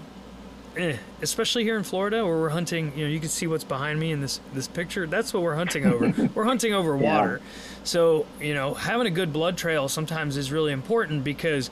eh, 0.76 0.96
especially 1.22 1.64
here 1.64 1.76
in 1.76 1.82
Florida 1.84 2.24
where 2.24 2.36
we're 2.36 2.48
hunting, 2.50 2.92
you 2.96 3.04
know, 3.04 3.10
you 3.10 3.20
can 3.20 3.28
see 3.28 3.46
what's 3.46 3.64
behind 3.64 3.98
me 4.00 4.12
in 4.12 4.20
this 4.20 4.40
this 4.52 4.68
picture. 4.68 5.06
That's 5.06 5.32
what 5.32 5.42
we're 5.42 5.54
hunting 5.56 5.84
over. 5.86 6.12
we're 6.34 6.44
hunting 6.44 6.72
over 6.74 6.96
Yeah. 6.96 7.02
water. 7.14 7.40
So, 7.84 8.26
you 8.40 8.54
know, 8.54 8.74
having 8.74 9.06
a 9.06 9.10
good 9.10 9.32
blood 9.32 9.56
trail 9.56 9.88
sometimes 9.88 10.36
is 10.36 10.50
really 10.52 10.72
important 10.72 11.24
because 11.24 11.70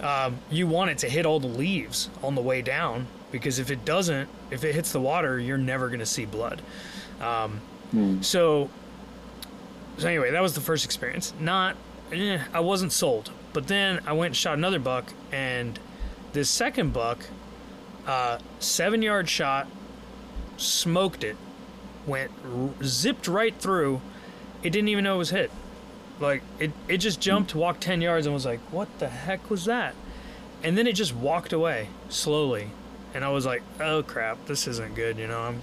um, 0.00 0.38
you 0.50 0.66
want 0.66 0.90
it 0.90 0.98
to 0.98 1.08
hit 1.08 1.26
all 1.26 1.38
the 1.40 1.46
leaves 1.46 2.08
on 2.22 2.34
the 2.34 2.40
way 2.42 2.62
down 2.62 3.06
because 3.30 3.58
if 3.58 3.70
it 3.70 3.84
doesn't, 3.84 4.28
if 4.50 4.64
it 4.64 4.74
hits 4.74 4.92
the 4.92 5.00
water, 5.00 5.38
you're 5.38 5.58
never 5.58 5.88
going 5.88 6.00
to 6.00 6.06
see 6.06 6.24
blood. 6.24 6.62
Um, 7.20 7.60
So, 8.22 8.70
so 9.98 10.08
anyway, 10.08 10.30
that 10.30 10.40
was 10.40 10.54
the 10.54 10.60
first 10.60 10.84
experience. 10.84 11.34
Not, 11.38 11.76
eh, 12.12 12.38
I 12.52 12.60
wasn't 12.60 12.92
sold. 12.92 13.30
But 13.52 13.66
then 13.66 14.00
I 14.06 14.12
went 14.12 14.26
and 14.30 14.36
shot 14.36 14.56
another 14.56 14.78
buck, 14.78 15.12
and 15.32 15.78
this 16.32 16.48
second 16.48 16.92
buck, 16.92 17.18
uh, 18.06 18.38
seven 18.58 19.02
yard 19.02 19.28
shot, 19.28 19.66
smoked 20.56 21.24
it, 21.24 21.36
went 22.06 22.30
r- 22.44 22.70
zipped 22.82 23.28
right 23.28 23.54
through. 23.56 24.00
It 24.62 24.70
didn't 24.70 24.88
even 24.88 25.04
know 25.04 25.16
it 25.16 25.18
was 25.18 25.30
hit. 25.30 25.50
Like 26.18 26.42
it, 26.58 26.72
it 26.86 26.98
just 26.98 27.20
jumped, 27.20 27.54
walked 27.54 27.80
ten 27.80 28.00
yards, 28.00 28.26
and 28.26 28.34
was 28.34 28.44
like, 28.44 28.60
"What 28.70 28.98
the 28.98 29.08
heck 29.08 29.48
was 29.50 29.64
that?" 29.64 29.94
And 30.62 30.76
then 30.76 30.86
it 30.86 30.92
just 30.92 31.14
walked 31.14 31.52
away 31.52 31.88
slowly, 32.10 32.70
and 33.14 33.24
I 33.24 33.30
was 33.30 33.46
like, 33.46 33.62
"Oh 33.80 34.02
crap, 34.02 34.44
this 34.46 34.66
isn't 34.68 34.94
good." 34.94 35.18
You 35.18 35.28
know, 35.28 35.40
I'm. 35.40 35.60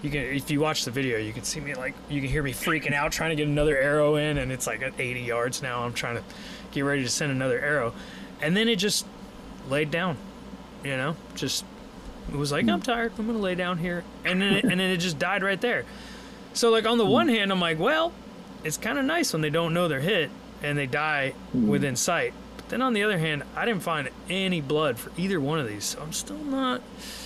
You 0.00 0.10
can, 0.10 0.20
if 0.20 0.48
you 0.48 0.60
watch 0.60 0.84
the 0.84 0.92
video, 0.92 1.18
you 1.18 1.32
can 1.32 1.42
see 1.42 1.58
me 1.58 1.74
like, 1.74 1.92
you 2.08 2.20
can 2.20 2.30
hear 2.30 2.40
me 2.44 2.52
freaking 2.52 2.92
out 2.92 3.10
trying 3.10 3.30
to 3.30 3.36
get 3.36 3.48
another 3.48 3.76
arrow 3.76 4.14
in, 4.14 4.38
and 4.38 4.52
it's 4.52 4.64
like 4.64 4.80
at 4.80 4.92
80 4.96 5.22
yards 5.22 5.60
now. 5.60 5.82
I'm 5.82 5.92
trying 5.92 6.14
to 6.14 6.22
get 6.70 6.82
ready 6.82 7.02
to 7.02 7.08
send 7.08 7.32
another 7.32 7.58
arrow, 7.58 7.92
and 8.40 8.56
then 8.56 8.68
it 8.68 8.76
just 8.76 9.06
laid 9.68 9.90
down. 9.90 10.16
You 10.84 10.96
know, 10.96 11.16
just 11.34 11.64
it 12.30 12.36
was 12.36 12.52
like, 12.52 12.68
I'm 12.68 12.82
tired. 12.82 13.12
I'm 13.18 13.26
gonna 13.26 13.38
lay 13.38 13.54
down 13.54 13.78
here, 13.78 14.04
and 14.24 14.40
then 14.40 14.52
it, 14.54 14.64
and 14.64 14.72
then 14.72 14.90
it 14.90 14.98
just 14.98 15.18
died 15.18 15.42
right 15.42 15.60
there. 15.60 15.84
So 16.52 16.70
like 16.70 16.86
on 16.86 16.98
the 16.98 17.06
hmm. 17.06 17.12
one 17.12 17.28
hand, 17.28 17.52
I'm 17.52 17.60
like, 17.60 17.78
well, 17.78 18.12
it's 18.64 18.76
kind 18.76 18.98
of 18.98 19.04
nice 19.04 19.32
when 19.32 19.42
they 19.42 19.50
don't 19.50 19.72
know 19.74 19.88
they're 19.88 20.00
hit 20.00 20.30
and 20.62 20.76
they 20.76 20.86
die 20.86 21.30
hmm. 21.52 21.68
within 21.68 21.96
sight. 21.96 22.34
But 22.56 22.68
then 22.68 22.82
on 22.82 22.92
the 22.92 23.02
other 23.04 23.18
hand, 23.18 23.44
I 23.54 23.64
didn't 23.64 23.82
find 23.82 24.08
any 24.28 24.60
blood 24.60 24.98
for 24.98 25.12
either 25.16 25.40
one 25.40 25.58
of 25.58 25.68
these, 25.68 25.84
so 25.84 26.00
I'm 26.00 26.12
still 26.12 26.38
not 26.38 26.82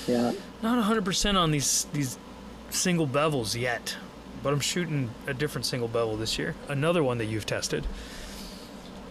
Yeah. 0.07 0.33
not 0.63 0.85
100% 0.85 1.37
on 1.37 1.51
these 1.51 1.87
these 1.93 2.19
single 2.71 3.07
bevels 3.07 3.59
yet. 3.59 3.97
But 4.43 4.53
I'm 4.53 4.61
shooting 4.61 5.11
a 5.29 5.35
different 5.35 5.67
single 5.67 5.87
bevel 5.87 6.17
this 6.17 6.37
year, 6.37 6.57
another 6.69 7.05
one 7.05 7.19
that 7.19 7.27
you've 7.27 7.47
tested. 7.47 7.87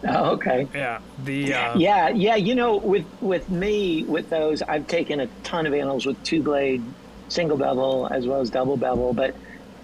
Oh, 0.08 0.32
okay. 0.32 0.68
Yeah, 0.74 1.00
the 1.24 1.54
uh, 1.54 1.78
Yeah, 1.78 2.10
yeah. 2.10 2.36
You 2.36 2.56
know, 2.56 2.78
with 2.78 3.06
with 3.22 3.50
me, 3.50 4.04
with 4.04 4.30
those, 4.30 4.62
I've 4.62 4.88
taken 4.88 5.20
a 5.20 5.28
ton 5.44 5.66
of 5.66 5.74
animals 5.74 6.06
with 6.06 6.22
two 6.24 6.42
blade, 6.42 6.82
single 7.28 7.58
bevel 7.58 8.08
as 8.12 8.28
well 8.28 8.42
as 8.42 8.50
double 8.50 8.78
bevel. 8.78 9.14
But 9.14 9.36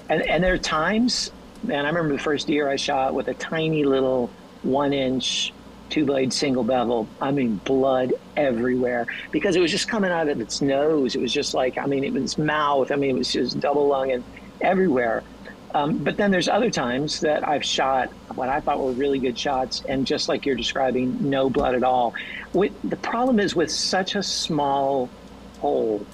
and 0.09 0.21
and 0.23 0.43
there 0.43 0.53
are 0.53 0.59
times, 0.59 1.31
man. 1.63 1.85
I 1.85 1.89
remember 1.89 2.13
the 2.13 2.23
first 2.23 2.47
deer 2.47 2.69
I 2.69 2.77
shot 2.77 3.13
with 3.13 3.27
a 3.27 3.33
tiny 3.33 3.83
little 3.83 4.31
one 4.63 4.93
inch 4.93 5.53
two 5.89 6.05
blade 6.05 6.33
single 6.33 6.63
bevel. 6.63 7.07
I 7.21 7.31
mean, 7.31 7.57
blood 7.57 8.13
everywhere 8.35 9.07
because 9.31 9.55
it 9.55 9.59
was 9.59 9.71
just 9.71 9.87
coming 9.87 10.11
out 10.11 10.29
of 10.29 10.41
its 10.41 10.61
nose. 10.61 11.15
It 11.15 11.21
was 11.21 11.33
just 11.33 11.53
like, 11.53 11.77
I 11.77 11.85
mean, 11.85 12.03
it 12.03 12.13
was 12.13 12.37
mouth. 12.37 12.91
I 12.91 12.95
mean, 12.95 13.11
it 13.11 13.19
was 13.19 13.31
just 13.31 13.59
double 13.59 13.87
lung 13.87 14.11
and 14.11 14.23
everywhere. 14.61 15.23
Um, 15.73 15.97
but 15.97 16.17
then 16.17 16.31
there's 16.31 16.47
other 16.47 16.69
times 16.69 17.19
that 17.21 17.47
I've 17.47 17.63
shot 17.63 18.09
what 18.35 18.49
I 18.49 18.61
thought 18.61 18.79
were 18.79 18.91
really 18.91 19.19
good 19.19 19.37
shots, 19.37 19.83
and 19.87 20.07
just 20.07 20.29
like 20.29 20.45
you're 20.45 20.55
describing, 20.55 21.29
no 21.29 21.49
blood 21.49 21.75
at 21.75 21.83
all. 21.83 22.13
With, 22.53 22.73
the 22.83 22.95
problem 22.95 23.39
is 23.39 23.55
with 23.55 23.71
such 23.71 24.15
a 24.15 24.23
small 24.23 25.09
hole, 25.59 26.05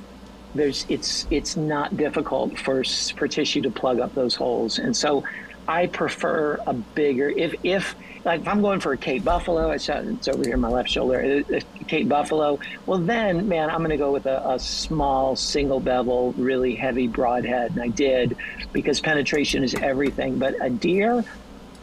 there's 0.56 0.86
it's 0.88 1.26
it's 1.32 1.56
not 1.58 1.98
difficult 1.98 2.58
for 2.60 2.84
for 2.84 3.28
tissue 3.28 3.62
to 3.62 3.72
plug 3.72 4.00
up 4.00 4.14
those 4.14 4.36
holes, 4.36 4.80
and 4.80 4.96
so 4.96 5.24
I 5.68 5.88
prefer 5.88 6.60
a 6.68 6.74
bigger. 6.74 7.30
If 7.30 7.56
if 7.64 7.96
like 8.26 8.42
if 8.42 8.48
I'm 8.48 8.62
going 8.62 8.80
for 8.82 8.94
a 8.94 8.98
Cape 8.98 9.24
Buffalo, 9.24 9.72
I 9.72 9.78
shot 9.78 10.06
it's 10.06 10.28
over 10.28 10.44
here 10.46 10.58
my 10.58 10.68
left 10.70 10.90
shoulder. 10.90 11.22
a- 11.22 11.46
a 11.56 11.86
Cape 11.88 12.10
Buffalo. 12.10 12.60
Well, 12.86 13.00
then 13.00 13.48
man, 13.48 13.70
I'm 13.70 13.80
going 13.80 13.90
to 13.92 13.98
go 13.98 14.12
with 14.12 14.26
a, 14.26 14.42
a 14.52 14.60
small 14.60 15.36
single 15.36 15.80
bevel, 15.80 16.34
really 16.38 16.76
heavy 16.76 17.08
broadhead, 17.08 17.72
and 17.74 17.82
I 17.82 17.90
did 17.90 18.36
because 18.74 19.02
penetration 19.02 19.64
is 19.64 19.76
everything. 19.82 20.38
But 20.40 20.56
a 20.62 20.70
deer, 20.70 21.24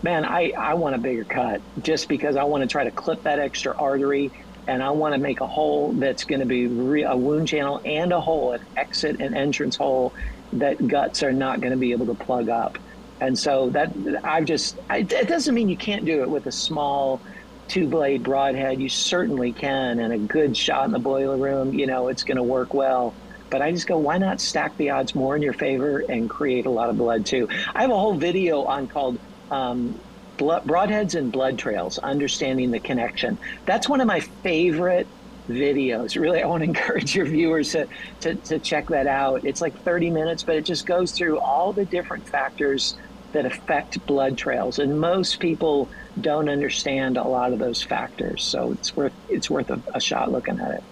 man, 0.03 0.25
I, 0.25 0.53
I 0.59 0.75
want 0.75 0.95
a 0.95 0.99
bigger 0.99 1.25
cut 1.25 1.63
just 1.81 2.09
because 2.09 2.37
I 2.37 2.45
want 2.45 2.63
to 2.63 2.69
try 2.69 2.85
to 2.85 2.93
clip 2.93 3.23
that 3.25 3.39
extra 3.39 3.75
artery 3.79 4.33
and 4.67 4.83
I 4.83 4.91
want 4.91 5.15
to 5.15 5.21
make 5.21 5.41
a 5.41 5.47
hole 5.47 5.95
that's 5.95 6.25
going 6.25 6.41
to 6.41 6.47
be 6.47 6.67
re- 6.69 7.03
a 7.05 7.17
wound 7.17 7.49
channel 7.49 7.81
and 7.85 8.13
a 8.13 8.21
hole, 8.21 8.53
an 8.53 8.61
exit 8.77 9.17
and 9.21 9.35
entrance 9.35 9.77
hole 9.77 10.15
that 10.53 10.87
guts 10.87 11.23
are 11.23 11.33
not 11.33 11.61
going 11.61 11.73
to 11.73 11.79
be 11.79 11.93
able 11.93 12.07
to 12.07 12.15
plug 12.15 12.49
up. 12.49 12.79
And 13.21 13.39
so 13.39 13.71
that 13.71 13.93
I've 14.25 14.47
just, 14.47 14.77
I, 14.89 14.99
it 14.99 15.29
doesn't 15.29 15.55
mean 15.55 15.69
you 15.69 15.77
can't 15.77 16.05
do 16.05 16.23
it 16.23 16.31
with 16.31 16.47
a 16.47 16.53
small 16.53 17.21
two 17.69 17.87
blade 17.87 18.23
broadhead. 18.23 18.81
You 18.81 18.89
certainly 18.89 19.53
can. 19.53 20.01
And 20.01 20.13
a 20.13 20.19
good 20.19 20.57
shot 20.57 20.87
in 20.87 20.93
the 20.93 20.99
boiler 20.99 21.37
room, 21.37 21.73
you 21.73 21.87
know, 21.87 22.09
it's 22.09 22.25
going 22.25 22.37
to 22.37 22.43
work 22.43 22.75
well. 22.75 23.15
But 23.49 23.63
I 23.63 23.73
just 23.73 23.87
go, 23.87 23.99
why 23.99 24.19
not 24.19 24.41
stack 24.41 24.77
the 24.77 24.91
odds 24.91 25.15
more 25.15 25.37
in 25.37 25.43
your 25.43 25.53
favor 25.53 25.99
and 26.09 26.31
create 26.31 26.67
a 26.67 26.71
lot 26.71 26.89
of 26.89 26.97
blood 26.97 27.27
too? 27.27 27.49
I 27.75 27.83
have 27.83 27.91
a 27.91 27.99
whole 27.99 28.15
video 28.15 28.63
on 28.63 28.87
called 28.87 29.19
um, 29.51 29.99
blood, 30.37 30.65
Broadheads 30.65 31.15
and 31.15 31.31
Blood 31.31 31.59
Trails, 31.59 31.99
Understanding 31.99 32.71
the 32.71 32.81
Connection. 32.81 33.39
That's 33.67 33.89
one 33.89 34.01
of 34.01 34.07
my 34.07 34.21
favorite 34.21 35.07
videos. 35.49 36.21
Really, 36.21 36.43
I 36.43 36.47
want 36.47 36.63
to 36.63 36.69
encourage 36.69 37.15
your 37.15 37.27
viewers 37.27 37.73
to, 37.73 37.89
to, 38.21 38.35
to 38.37 38.59
check 38.59 38.87
that 38.89 39.07
out. 39.07 39.45
It's 39.45 39.61
like 39.61 39.77
30 39.83 40.11
minutes, 40.11 40.43
but 40.43 40.57
it 40.57 40.65
just 40.65 40.87
goes 40.87 41.13
through 41.13 41.39
all 41.39 41.73
the 41.73 41.85
different 41.85 42.27
factors 42.29 42.97
that 43.33 43.47
affect 43.47 44.05
blood 44.07 44.37
trails. 44.37 44.79
And 44.79 45.01
most 45.01 45.41
people 45.41 45.89
don't 46.21 46.49
understand 46.49 47.17
a 47.17 47.27
lot 47.27 47.53
of 47.53 47.59
those 47.59 47.83
factors. 47.83 48.43
So 48.43 48.73
it's 48.73 48.97
worth, 48.97 49.13
it's 49.29 49.49
worth 49.49 49.71
a, 49.71 49.81
a 49.95 50.01
shot 50.01 50.31
looking 50.31 50.59
at 50.61 50.73
it. 50.73 50.83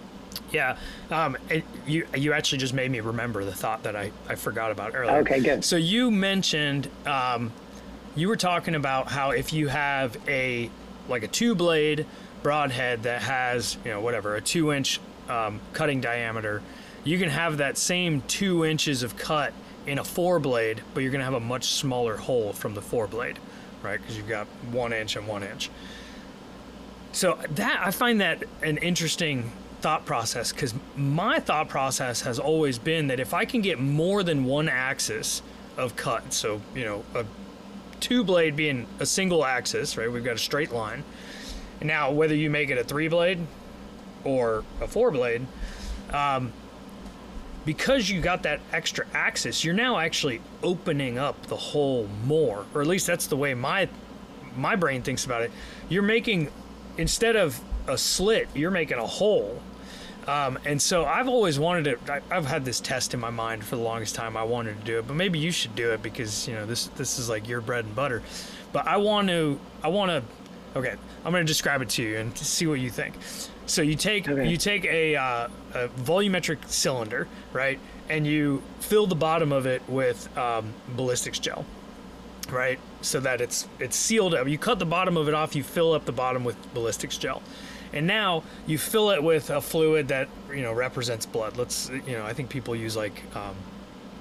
Yeah, 0.51 0.77
um, 1.11 1.37
it, 1.49 1.63
you 1.85 2.07
you 2.15 2.33
actually 2.33 2.57
just 2.57 2.73
made 2.73 2.89
me 2.89 3.01
remember 3.01 3.45
the 3.45 3.51
thought 3.51 3.83
that 3.83 3.95
I, 3.95 4.11
I 4.27 4.33
forgot 4.33 4.71
about 4.71 4.95
earlier. 4.95 5.17
Okay, 5.17 5.41
good. 5.41 5.63
So 5.63 5.75
you 5.75 6.09
mentioned 6.09 6.89
um, 7.05 7.51
you 8.15 8.27
were 8.27 8.35
talking 8.35 8.73
about 8.73 9.09
how 9.09 9.31
if 9.31 9.53
you 9.53 9.67
have 9.67 10.17
a 10.27 10.69
like 11.07 11.23
a 11.23 11.27
two 11.27 11.55
blade 11.55 12.05
broadhead 12.41 13.03
that 13.03 13.21
has 13.21 13.77
you 13.85 13.91
know 13.91 14.01
whatever 14.01 14.35
a 14.35 14.41
two 14.41 14.71
inch 14.71 14.99
um, 15.27 15.59
cutting 15.73 16.01
diameter, 16.01 16.61
you 17.03 17.19
can 17.19 17.29
have 17.29 17.57
that 17.57 17.77
same 17.77 18.21
two 18.21 18.65
inches 18.65 19.03
of 19.03 19.15
cut 19.17 19.53
in 19.89 19.97
a 19.97 20.03
four 20.03 20.39
blade, 20.39 20.81
but 20.93 21.01
you're 21.01 21.11
gonna 21.11 21.23
have 21.23 21.33
a 21.33 21.39
much 21.39 21.73
smaller 21.73 22.15
hole 22.15 22.53
from 22.53 22.75
the 22.75 22.81
four 22.81 23.07
blade, 23.07 23.39
right? 23.81 23.99
Because 23.99 24.15
you've 24.15 24.29
got 24.29 24.45
one 24.71 24.93
inch 24.93 25.15
and 25.15 25.27
one 25.27 25.43
inch. 25.43 25.69
So 27.11 27.39
that 27.51 27.81
I 27.83 27.89
find 27.89 28.21
that 28.21 28.43
an 28.61 28.77
interesting 28.77 29.51
thought 29.81 30.05
process 30.05 30.51
because 30.51 30.75
my 30.95 31.39
thought 31.39 31.69
process 31.69 32.21
has 32.21 32.37
always 32.37 32.77
been 32.77 33.07
that 33.07 33.19
if 33.19 33.33
I 33.33 33.45
can 33.45 33.61
get 33.61 33.79
more 33.79 34.21
than 34.21 34.45
one 34.45 34.69
axis 34.69 35.41
of 35.75 35.95
cut, 35.95 36.33
so 36.33 36.61
you 36.75 36.85
know 36.85 37.03
a 37.15 37.25
two 37.99 38.23
blade 38.23 38.55
being 38.55 38.85
a 38.99 39.05
single 39.07 39.43
axis, 39.43 39.97
right? 39.97 40.11
We've 40.11 40.23
got 40.23 40.35
a 40.35 40.39
straight 40.39 40.71
line. 40.71 41.03
Now 41.81 42.11
whether 42.11 42.35
you 42.35 42.51
make 42.51 42.69
it 42.69 42.77
a 42.77 42.83
three 42.83 43.07
blade 43.07 43.39
or 44.23 44.63
a 44.81 44.87
four 44.87 45.09
blade, 45.09 45.47
um, 46.11 46.53
because 47.65 48.09
you 48.09 48.21
got 48.21 48.43
that 48.43 48.59
extra 48.71 49.05
axis, 49.13 49.63
you're 49.63 49.73
now 49.73 49.97
actually 49.97 50.41
opening 50.63 51.17
up 51.17 51.45
the 51.47 51.55
hole 51.55 52.07
more, 52.25 52.65
or 52.73 52.81
at 52.81 52.87
least 52.87 53.07
that's 53.07 53.27
the 53.27 53.35
way 53.35 53.53
my 53.53 53.89
my 54.55 54.75
brain 54.75 55.01
thinks 55.01 55.25
about 55.25 55.41
it. 55.41 55.51
You're 55.89 56.03
making 56.03 56.51
instead 56.97 57.35
of 57.35 57.59
a 57.87 57.97
slit, 57.97 58.47
you're 58.53 58.71
making 58.71 58.97
a 58.97 59.05
hole. 59.05 59.61
Um, 60.27 60.59
and 60.65 60.79
so 60.79 61.05
I've 61.05 61.27
always 61.27 61.57
wanted 61.57 61.85
to. 61.85 62.13
I, 62.13 62.21
I've 62.29 62.45
had 62.45 62.63
this 62.63 62.79
test 62.79 63.13
in 63.13 63.19
my 63.19 63.31
mind 63.31 63.63
for 63.63 63.75
the 63.75 63.81
longest 63.81 64.15
time. 64.15 64.37
I 64.37 64.43
wanted 64.43 64.79
to 64.79 64.85
do 64.85 64.99
it, 64.99 65.07
but 65.07 65.15
maybe 65.15 65.39
you 65.39 65.51
should 65.51 65.75
do 65.75 65.91
it 65.91 66.03
because 66.03 66.47
you 66.47 66.53
know 66.53 66.65
this 66.65 66.87
this 66.87 67.17
is 67.17 67.29
like 67.29 67.47
your 67.47 67.61
bread 67.61 67.85
and 67.85 67.95
butter. 67.95 68.21
But 68.71 68.87
I 68.87 68.97
want 68.97 69.29
to. 69.29 69.59
I 69.83 69.87
want 69.87 70.11
to. 70.11 70.23
Okay, 70.77 70.93
I'm 71.25 71.31
going 71.31 71.45
to 71.45 71.51
describe 71.51 71.81
it 71.81 71.89
to 71.91 72.03
you 72.03 72.17
and 72.17 72.37
see 72.37 72.67
what 72.67 72.79
you 72.79 72.91
think. 72.91 73.15
So 73.69 73.83
you 73.83 73.95
take 73.95 74.27
Okay. 74.27 74.47
you 74.49 74.57
take 74.57 74.83
a, 74.85 75.15
uh, 75.15 75.47
a 75.75 75.87
volumetric 75.89 76.67
cylinder, 76.67 77.27
right, 77.53 77.79
and 78.09 78.25
you 78.25 78.63
fill 78.79 79.05
the 79.05 79.15
bottom 79.15 79.51
of 79.51 79.67
it 79.67 79.83
with 79.87 80.35
um, 80.37 80.73
ballistics 80.95 81.37
gel, 81.37 81.65
right, 82.49 82.79
so 83.01 83.19
that 83.19 83.41
it's 83.41 83.67
it's 83.79 83.95
sealed 83.95 84.33
up. 84.33 84.47
You 84.47 84.57
cut 84.57 84.79
the 84.79 84.87
bottom 84.87 85.17
of 85.17 85.27
it 85.27 85.35
off. 85.35 85.55
You 85.55 85.63
fill 85.63 85.93
up 85.93 86.05
the 86.05 86.11
bottom 86.11 86.43
with 86.43 86.57
ballistics 86.73 87.15
gel, 87.17 87.43
and 87.93 88.07
now 88.07 88.43
you 88.65 88.79
fill 88.79 89.11
it 89.11 89.21
with 89.21 89.51
a 89.51 89.61
fluid 89.61 90.07
that 90.07 90.29
you 90.51 90.63
know 90.63 90.73
represents 90.73 91.27
blood. 91.27 91.55
Let's 91.55 91.89
you 92.07 92.13
know 92.17 92.25
I 92.25 92.33
think 92.33 92.49
people 92.49 92.75
use 92.75 92.97
like 92.97 93.21
um, 93.35 93.55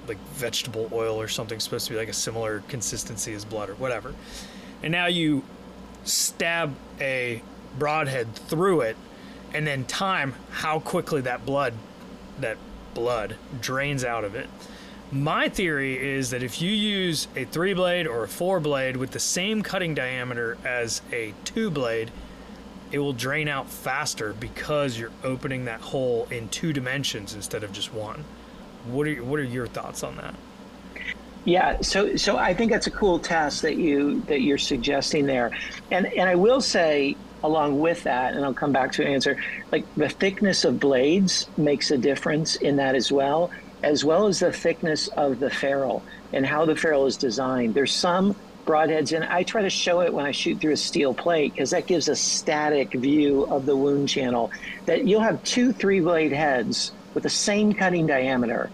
like 0.07 0.19
vegetable 0.35 0.91
oil 0.93 1.19
or 1.19 1.27
something 1.27 1.59
supposed 1.59 1.87
to 1.87 1.95
be 1.95 1.99
like 1.99 2.09
a 2.09 2.13
similar 2.13 2.63
consistency 2.69 3.33
as 3.33 3.47
blood 3.47 3.71
or 3.71 3.77
whatever. 3.77 4.15
And 4.83 4.93
now 4.93 5.07
you 5.07 5.43
stab 6.05 6.75
a 7.01 7.43
broadhead 7.79 8.35
through 8.35 8.83
it 8.83 8.97
and 9.55 9.67
then 9.67 9.85
time 9.85 10.35
how 10.51 10.81
quickly 10.81 11.21
that 11.23 11.45
blood 11.45 11.75
that 12.41 12.57
blood 12.95 13.37
drains 13.61 14.05
out 14.05 14.25
of 14.25 14.35
it. 14.35 14.49
My 15.11 15.49
theory 15.49 15.99
is 15.99 16.31
that 16.31 16.43
if 16.43 16.61
you 16.61 16.71
use 16.71 17.29
a 17.35 17.45
3 17.47 17.73
blade 17.73 18.07
or 18.07 18.25
a 18.25 18.29
4 18.29 18.61
blade 18.61 18.97
with 18.97 19.13
the 19.13 19.19
same 19.19 19.63
cutting 19.63 19.95
diameter 19.95 20.59
as 20.65 21.01
a 21.11 21.33
2 21.45 21.71
blade, 21.71 22.11
it 22.93 22.99
will 22.99 23.13
drain 23.13 23.49
out 23.49 23.69
faster 23.69 24.35
because 24.35 24.99
you're 24.99 25.13
opening 25.25 25.65
that 25.67 25.81
hole 25.81 26.27
in 26.31 26.49
two 26.49 26.73
dimensions 26.73 27.35
instead 27.35 27.63
of 27.63 27.73
just 27.73 27.93
one. 27.93 28.25
What 28.87 29.07
are 29.07 29.25
what 29.25 29.41
are 29.41 29.45
your 29.45 29.67
thoughts 29.67 30.03
on 30.03 30.17
that? 30.17 30.35
Yeah, 31.45 31.81
so 31.81 32.17
so 32.17 32.37
I 32.37 32.55
think 32.55 32.71
that's 32.71 32.87
a 32.87 32.91
cool 32.91 33.19
test 33.19 33.63
that 33.63 33.77
you 33.77 34.21
that 34.23 34.43
you're 34.43 34.59
suggesting 34.59 35.27
there, 35.27 35.51
and 35.91 36.07
and 36.07 36.29
I 36.29 36.35
will 36.35 36.61
say 36.61 37.17
along 37.43 37.79
with 37.79 38.03
that, 38.05 38.35
and 38.35 38.45
I'll 38.45 38.55
come 38.55 38.73
back 38.73 38.93
to 38.93 39.03
an 39.05 39.13
answer. 39.13 39.43
Like 39.71 39.85
the 39.97 40.09
thickness 40.09 40.65
of 40.65 40.81
blades 40.81 41.47
makes 41.57 41.91
a 41.91 41.99
difference 41.99 42.57
in 42.57 42.77
that 42.77 42.95
as 42.95 43.13
well, 43.13 43.51
as 43.83 44.05
well 44.05 44.27
as 44.27 44.41
the 44.41 44.53
thickness 44.53 45.09
of 45.09 45.39
the 45.39 45.51
ferrule 45.51 46.03
and 46.33 46.45
how 46.45 46.65
the 46.65 46.77
ferrule 46.77 47.07
is 47.07 47.17
designed. 47.17 47.75
There's 47.75 47.95
some 47.95 48.35
broadheads, 48.67 49.15
and 49.15 49.25
I 49.25 49.45
try 49.45 49.63
to 49.63 49.71
show 49.71 50.01
it 50.01 50.13
when 50.13 50.27
I 50.27 50.33
shoot 50.33 50.61
through 50.61 50.73
a 50.73 50.77
steel 50.77 51.15
plate 51.15 51.53
because 51.53 51.71
that 51.71 51.87
gives 51.87 52.09
a 52.09 52.17
static 52.17 52.93
view 52.93 53.45
of 53.45 53.65
the 53.65 53.77
wound 53.77 54.09
channel. 54.09 54.51
That 54.87 55.07
you'll 55.07 55.23
have 55.23 55.43
two 55.45 55.73
three 55.73 56.01
blade 56.01 56.33
heads 56.33 56.93
with 57.15 57.23
the 57.23 57.31
same 57.31 57.73
cutting 57.73 58.07
diameter 58.07 58.71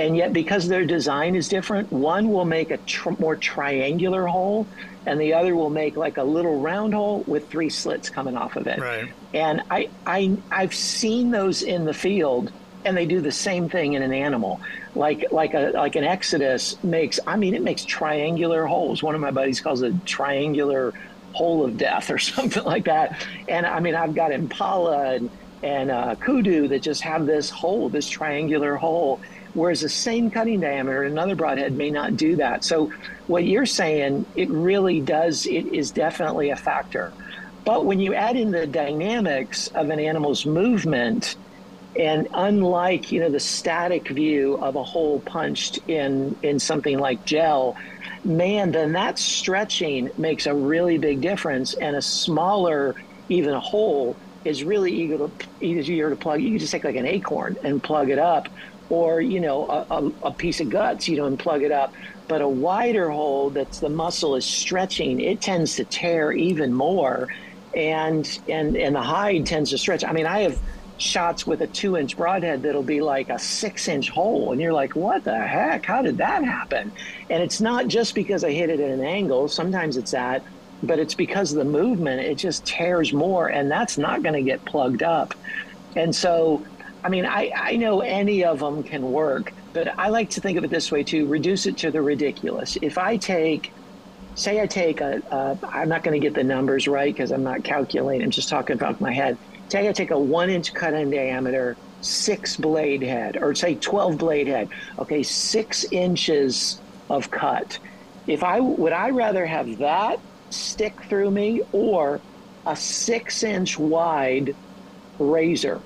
and 0.00 0.16
yet 0.16 0.32
because 0.32 0.66
their 0.66 0.86
design 0.86 1.34
is 1.34 1.46
different 1.48 1.92
one 1.92 2.30
will 2.30 2.46
make 2.46 2.70
a 2.70 2.78
tr- 2.78 3.10
more 3.18 3.36
triangular 3.36 4.26
hole 4.26 4.66
and 5.04 5.20
the 5.20 5.34
other 5.34 5.54
will 5.54 5.70
make 5.70 5.96
like 5.96 6.16
a 6.16 6.22
little 6.22 6.58
round 6.58 6.94
hole 6.94 7.22
with 7.26 7.48
three 7.50 7.68
slits 7.68 8.08
coming 8.08 8.36
off 8.36 8.56
of 8.56 8.66
it. 8.66 8.78
Right. 8.78 9.12
and 9.34 9.62
I, 9.70 9.90
I 10.06 10.36
i've 10.50 10.74
seen 10.74 11.30
those 11.30 11.62
in 11.62 11.84
the 11.84 11.94
field 11.94 12.50
and 12.84 12.96
they 12.96 13.04
do 13.04 13.20
the 13.20 13.32
same 13.32 13.68
thing 13.68 13.92
in 13.92 14.02
an 14.02 14.14
animal. 14.14 14.60
Like 14.94 15.26
like 15.30 15.52
a 15.52 15.72
like 15.74 15.96
an 15.96 16.04
exodus 16.04 16.82
makes 16.82 17.20
i 17.26 17.36
mean 17.36 17.54
it 17.54 17.62
makes 17.62 17.84
triangular 17.84 18.64
holes 18.64 19.02
one 19.02 19.14
of 19.14 19.20
my 19.20 19.30
buddies 19.30 19.60
calls 19.60 19.82
it 19.82 19.94
triangular 20.06 20.94
hole 21.32 21.64
of 21.64 21.76
death 21.76 22.10
or 22.10 22.18
something 22.34 22.64
like 22.64 22.86
that. 22.86 23.26
And 23.48 23.66
i 23.66 23.80
mean 23.80 23.94
i've 23.94 24.14
got 24.14 24.32
impala 24.32 25.14
and 25.16 25.30
and 25.62 25.90
uh, 25.90 26.14
kudu 26.14 26.68
that 26.68 26.80
just 26.80 27.02
have 27.02 27.26
this 27.26 27.50
hole 27.50 27.90
this 27.90 28.08
triangular 28.08 28.76
hole 28.76 29.20
whereas 29.54 29.80
the 29.80 29.88
same 29.88 30.30
cutting 30.30 30.60
diameter 30.60 31.04
in 31.04 31.12
another 31.12 31.34
broadhead 31.34 31.72
may 31.72 31.90
not 31.90 32.16
do 32.16 32.36
that. 32.36 32.64
So 32.64 32.92
what 33.26 33.44
you're 33.44 33.66
saying 33.66 34.26
it 34.36 34.48
really 34.50 35.00
does 35.00 35.46
it 35.46 35.66
is 35.66 35.90
definitely 35.90 36.50
a 36.50 36.56
factor. 36.56 37.12
But 37.64 37.84
when 37.84 38.00
you 38.00 38.14
add 38.14 38.36
in 38.36 38.50
the 38.50 38.66
dynamics 38.66 39.68
of 39.68 39.90
an 39.90 40.00
animal's 40.00 40.46
movement 40.46 41.36
and 41.98 42.28
unlike 42.32 43.10
you 43.10 43.20
know 43.20 43.28
the 43.28 43.40
static 43.40 44.08
view 44.08 44.54
of 44.58 44.76
a 44.76 44.82
hole 44.82 45.18
punched 45.20 45.80
in 45.88 46.36
in 46.40 46.60
something 46.60 47.00
like 47.00 47.24
gel 47.24 47.76
man 48.24 48.70
then 48.70 48.92
that 48.92 49.18
stretching 49.18 50.08
makes 50.16 50.46
a 50.46 50.54
really 50.54 50.98
big 50.98 51.20
difference. 51.20 51.74
And 51.74 51.96
a 51.96 52.02
smaller 52.02 52.94
even 53.28 53.54
a 53.54 53.60
hole 53.60 54.16
is 54.44 54.64
really 54.64 54.92
easier 54.92 55.18
to, 55.18 55.30
easier 55.60 56.10
to 56.10 56.16
plug. 56.16 56.40
You 56.40 56.50
can 56.50 56.58
just 56.58 56.72
take 56.72 56.84
like 56.84 56.96
an 56.96 57.06
acorn 57.06 57.56
and 57.62 57.82
plug 57.82 58.10
it 58.10 58.18
up 58.18 58.48
or 58.90 59.20
you 59.20 59.40
know 59.40 59.66
a, 59.68 60.26
a, 60.26 60.32
piece 60.32 60.60
of 60.60 60.68
guts 60.68 61.08
you 61.08 61.16
know 61.16 61.24
and 61.24 61.38
plug 61.38 61.62
it 61.62 61.72
up. 61.72 61.94
But 62.28 62.42
a 62.42 62.48
wider 62.48 63.10
hole 63.10 63.50
that's 63.50 63.78
the 63.78 63.88
muscle 63.88 64.36
is 64.36 64.44
stretching 64.44 65.20
it 65.20 65.40
tends 65.40 65.76
to 65.76 65.84
tear 65.84 66.32
even 66.32 66.74
more. 66.74 67.28
And 67.74 68.26
and 68.48 68.76
and 68.76 68.94
the 68.94 69.00
hide 69.00 69.46
tends 69.46 69.70
to 69.70 69.78
stretch. 69.78 70.04
I 70.04 70.12
mean 70.12 70.26
i 70.26 70.40
have 70.40 70.58
shots 70.98 71.46
with 71.46 71.62
a 71.62 71.66
two 71.66 71.96
inch 71.96 72.14
broadhead 72.14 72.62
that'll 72.62 72.82
be 72.82 73.00
like 73.00 73.30
a 73.30 73.38
six 73.38 73.88
inch 73.88 74.10
hole 74.10 74.52
and 74.52 74.60
you're 74.60 74.72
like 74.72 74.94
what 74.94 75.24
the 75.24 75.38
heck? 75.38 75.86
How 75.86 76.02
did 76.02 76.18
that 76.18 76.44
happen? 76.44 76.92
And 77.30 77.42
it's 77.42 77.60
not 77.60 77.88
just 77.88 78.14
because 78.14 78.44
i 78.44 78.50
hit 78.50 78.68
it 78.68 78.80
at 78.80 78.90
an 78.90 79.04
angle 79.04 79.48
sometimes 79.48 79.96
it's 79.96 80.10
that 80.10 80.42
but 80.82 80.98
it's 80.98 81.14
because 81.14 81.52
of 81.52 81.58
the 81.58 81.64
movement 81.64 82.20
it 82.20 82.36
just 82.36 82.66
tears 82.66 83.12
more 83.12 83.48
and 83.48 83.70
that's 83.70 83.96
not 83.96 84.22
going 84.22 84.34
to 84.34 84.42
get 84.42 84.64
plugged 84.64 85.02
up. 85.02 85.34
And 85.96 86.14
so 86.14 86.62
i 87.04 87.08
mean 87.08 87.24
I, 87.26 87.50
I 87.54 87.76
know 87.76 88.00
any 88.00 88.44
of 88.44 88.60
them 88.60 88.82
can 88.82 89.10
work 89.10 89.52
but 89.72 89.98
i 89.98 90.08
like 90.08 90.30
to 90.30 90.40
think 90.40 90.58
of 90.58 90.64
it 90.64 90.70
this 90.70 90.90
way 90.90 91.02
too 91.02 91.26
reduce 91.26 91.66
it 91.66 91.78
to 91.78 91.90
the 91.90 92.02
ridiculous 92.02 92.76
if 92.82 92.98
i 92.98 93.16
take 93.16 93.72
say 94.34 94.60
I 94.60 94.66
take 94.66 95.00
a, 95.00 95.22
a 95.30 95.58
I'm 95.66 95.88
not 95.88 96.02
going 96.02 96.18
to 96.20 96.24
get 96.24 96.34
the 96.34 96.44
numbers 96.44 96.88
right 96.88 97.12
because 97.12 97.30
I'm 97.30 97.42
not 97.42 97.64
calculating. 97.64 98.24
I'm 98.24 98.30
just 98.30 98.48
talking 98.48 98.74
about 98.74 99.00
my 99.00 99.12
head. 99.12 99.38
Say 99.68 99.88
I 99.88 99.92
take 99.92 100.10
a 100.10 100.18
one 100.18 100.50
inch 100.50 100.74
cut 100.74 100.94
in 100.94 101.10
diameter, 101.10 101.76
six 102.00 102.56
blade 102.56 103.02
head, 103.02 103.36
or 103.36 103.54
say 103.54 103.74
12 103.76 104.18
blade 104.18 104.48
head. 104.48 104.68
Okay, 104.98 105.22
six 105.22 105.84
inches 105.90 106.80
of 107.08 107.30
cut. 107.30 107.78
If 108.26 108.42
I 108.42 108.60
would 108.60 108.92
I 108.92 109.10
rather 109.10 109.46
have 109.46 109.78
that 109.78 110.20
stick 110.50 111.02
through 111.04 111.30
me 111.30 111.62
or 111.72 112.20
a 112.66 112.76
six 112.76 113.42
inch 113.42 113.78
wide 113.78 114.56
razor 115.18 115.84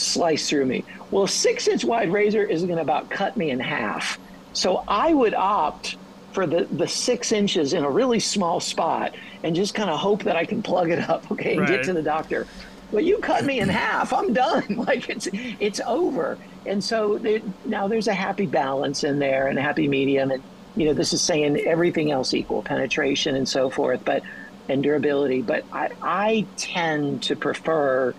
slice 0.00 0.48
through 0.48 0.66
me. 0.66 0.84
Well, 1.10 1.24
a 1.24 1.28
six 1.28 1.68
inch 1.68 1.84
wide 1.84 2.12
razor 2.12 2.44
is 2.44 2.62
going 2.64 2.76
to 2.76 2.82
about 2.82 3.10
cut 3.10 3.36
me 3.36 3.50
in 3.50 3.60
half. 3.60 4.18
So 4.52 4.82
I 4.88 5.14
would 5.14 5.34
opt 5.34 5.96
for 6.32 6.46
the, 6.46 6.68
the 6.70 6.88
six 6.88 7.32
inches 7.32 7.72
in 7.72 7.84
a 7.84 7.90
really 7.90 8.20
small 8.20 8.60
spot 8.60 9.12
and 9.42 9.54
just 9.54 9.74
kind 9.74 9.90
of 9.90 9.98
hope 9.98 10.24
that 10.24 10.36
I 10.36 10.44
can 10.46 10.62
plug 10.62 10.90
it 10.90 11.08
up, 11.08 11.26
okay, 11.32 11.56
and 11.58 11.60
Right. 11.60 11.68
get 11.68 11.84
to 11.84 11.92
the 11.92 12.02
doctor. 12.02 12.46
But 12.92 13.04
you 13.04 13.18
cut 13.22 13.44
me 13.44 13.60
in 13.60 13.68
half, 13.70 14.12
I'm 14.12 14.32
done. 14.32 14.64
Like 14.76 15.08
it's 15.08 15.28
it's 15.32 15.80
over. 15.86 16.38
And 16.64 16.82
so 16.82 17.18
there, 17.20 17.40
now 17.64 17.88
there's 17.88 18.08
a 18.08 18.14
happy 18.14 18.46
balance 18.46 19.04
in 19.04 19.18
there 19.18 19.46
and 19.48 19.58
a 19.58 19.62
happy 19.62 19.88
medium. 19.88 20.30
And 20.30 20.44
you 20.74 20.86
know, 20.86 20.94
this 20.94 21.12
is 21.12 21.24
saying 21.24 21.58
everything 21.66 22.10
else 22.10 22.32
equal, 22.34 22.62
penetration 22.62 23.34
and 23.36 23.48
so 23.48 23.70
forth, 23.70 24.00
but 24.04 24.22
and 24.68 24.82
durability. 24.82 25.42
But 25.42 25.64
I, 25.72 25.88
I 26.02 26.48
tend 26.56 27.22
to 27.24 27.36
prefer 27.36 28.14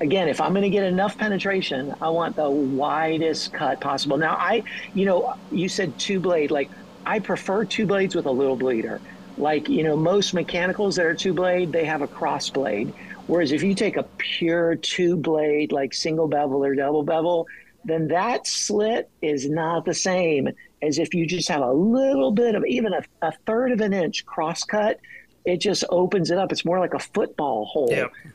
again, 0.00 0.28
if 0.28 0.40
I'm 0.40 0.52
going 0.52 0.62
to 0.62 0.70
get 0.70 0.84
enough 0.84 1.16
penetration, 1.16 1.94
I 2.00 2.08
want 2.08 2.36
the 2.36 2.50
widest 2.50 3.52
cut 3.52 3.80
possible. 3.80 4.16
Now, 4.16 4.34
I, 4.34 4.62
you 4.94 5.04
know, 5.04 5.34
you 5.50 5.68
said 5.68 5.98
two 5.98 6.20
blade. 6.20 6.50
Like, 6.50 6.70
I 7.06 7.18
prefer 7.18 7.64
two 7.64 7.86
blades 7.86 8.14
with 8.14 8.26
a 8.26 8.30
little 8.30 8.56
bleeder. 8.56 9.00
Like, 9.36 9.68
you 9.68 9.82
know, 9.82 9.96
most 9.96 10.34
mechanicals 10.34 10.96
that 10.96 11.06
are 11.06 11.14
two 11.14 11.34
blade, 11.34 11.72
they 11.72 11.84
have 11.84 12.02
a 12.02 12.06
cross 12.06 12.50
blade. 12.50 12.92
Whereas 13.26 13.52
if 13.52 13.62
you 13.62 13.74
take 13.74 13.96
a 13.96 14.04
pure 14.18 14.76
two 14.76 15.16
blade, 15.16 15.72
like 15.72 15.94
single 15.94 16.28
bevel 16.28 16.64
or 16.64 16.74
double 16.74 17.02
bevel, 17.02 17.46
then 17.84 18.08
that 18.08 18.46
slit 18.46 19.10
is 19.22 19.48
not 19.48 19.84
the 19.84 19.94
same 19.94 20.48
as 20.82 20.98
if 20.98 21.14
you 21.14 21.26
just 21.26 21.48
have 21.48 21.62
a 21.62 21.72
little 21.72 22.32
bit 22.32 22.54
of 22.54 22.64
even 22.66 22.92
a, 22.92 23.02
a 23.22 23.32
third 23.46 23.72
of 23.72 23.80
an 23.80 23.92
inch 23.92 24.24
cross 24.26 24.62
cut. 24.64 25.00
It 25.44 25.58
just 25.58 25.84
opens 25.90 26.30
it 26.30 26.38
up. 26.38 26.52
It's 26.52 26.64
more 26.64 26.78
like 26.78 26.94
a 26.94 26.98
football 26.98 27.66
hole, 27.66 27.88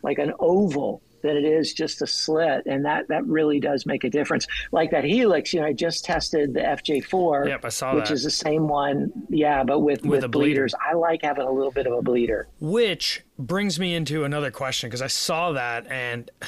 like 0.03 0.20
an 0.20 0.34
oval 0.39 1.01
than 1.22 1.38
it 1.38 1.43
is 1.45 1.74
just 1.74 2.01
a 2.01 2.07
slit. 2.07 2.63
And 2.65 2.86
that, 2.86 3.07
that 3.09 3.26
really 3.26 3.59
does 3.59 3.86
make 3.86 4.03
a 4.03 4.09
difference. 4.09 4.47
Like 4.72 4.91
that 4.91 5.03
Helix, 5.03 5.53
you 5.53 5.61
know, 5.61 5.67
I 5.67 5.74
just 5.74 6.05
tested 6.05 6.53
the 6.53 6.61
FJ4, 6.61 7.47
Yep, 7.47 7.65
I 7.65 7.70
saw 7.70 7.95
which 7.95 8.09
that. 8.09 8.13
is 8.13 8.24
the 8.24 8.32
same 8.32 8.67
one. 8.67 9.11
Yeah, 9.30 9.63
but 9.63 9.80
with, 9.80 10.01
With 10.01 10.24
with, 10.24 10.32
bleeder. 10.32 10.49
bleeders. 10.49 10.76
I 10.80 10.93
like 10.93 11.22
having 11.24 11.45
a 11.45 11.51
little 11.51 11.72
bit 11.72 11.88
of 11.88 11.93
a 11.93 12.01
bleeder. 12.01 12.47
Which 12.59 13.24
brings 13.38 13.80
me 13.80 13.95
into 13.95 14.24
another 14.24 14.51
question 14.51 14.89
because 14.89 15.01
I 15.01 15.07
saw 15.07 15.51
that 15.53 15.88
and 15.88 16.30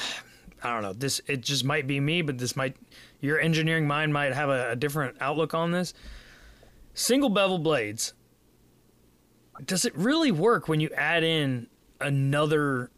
I 0.64 0.72
don't 0.72 0.82
know 0.82 0.92
this 0.92 1.20
it 1.26 1.40
just 1.40 1.64
might 1.64 1.88
be 1.88 1.98
me 1.98 2.22
but 2.22 2.38
this 2.38 2.54
might 2.54 2.76
your 3.20 3.40
engineering 3.40 3.86
mind 3.88 4.12
might 4.12 4.32
have 4.32 4.48
a, 4.48 4.70
a 4.70 4.76
different 4.76 5.16
outlook 5.20 5.54
on 5.54 5.72
this. 5.72 5.92
Single 6.94 7.30
bevel 7.30 7.58
blades. 7.58 8.14
Does 9.64 9.84
it 9.84 9.96
really 9.96 10.30
work 10.32 10.68
when 10.68 10.80
you 10.80 10.90
add 10.96 11.22
in 11.24 11.68
another 12.00 12.90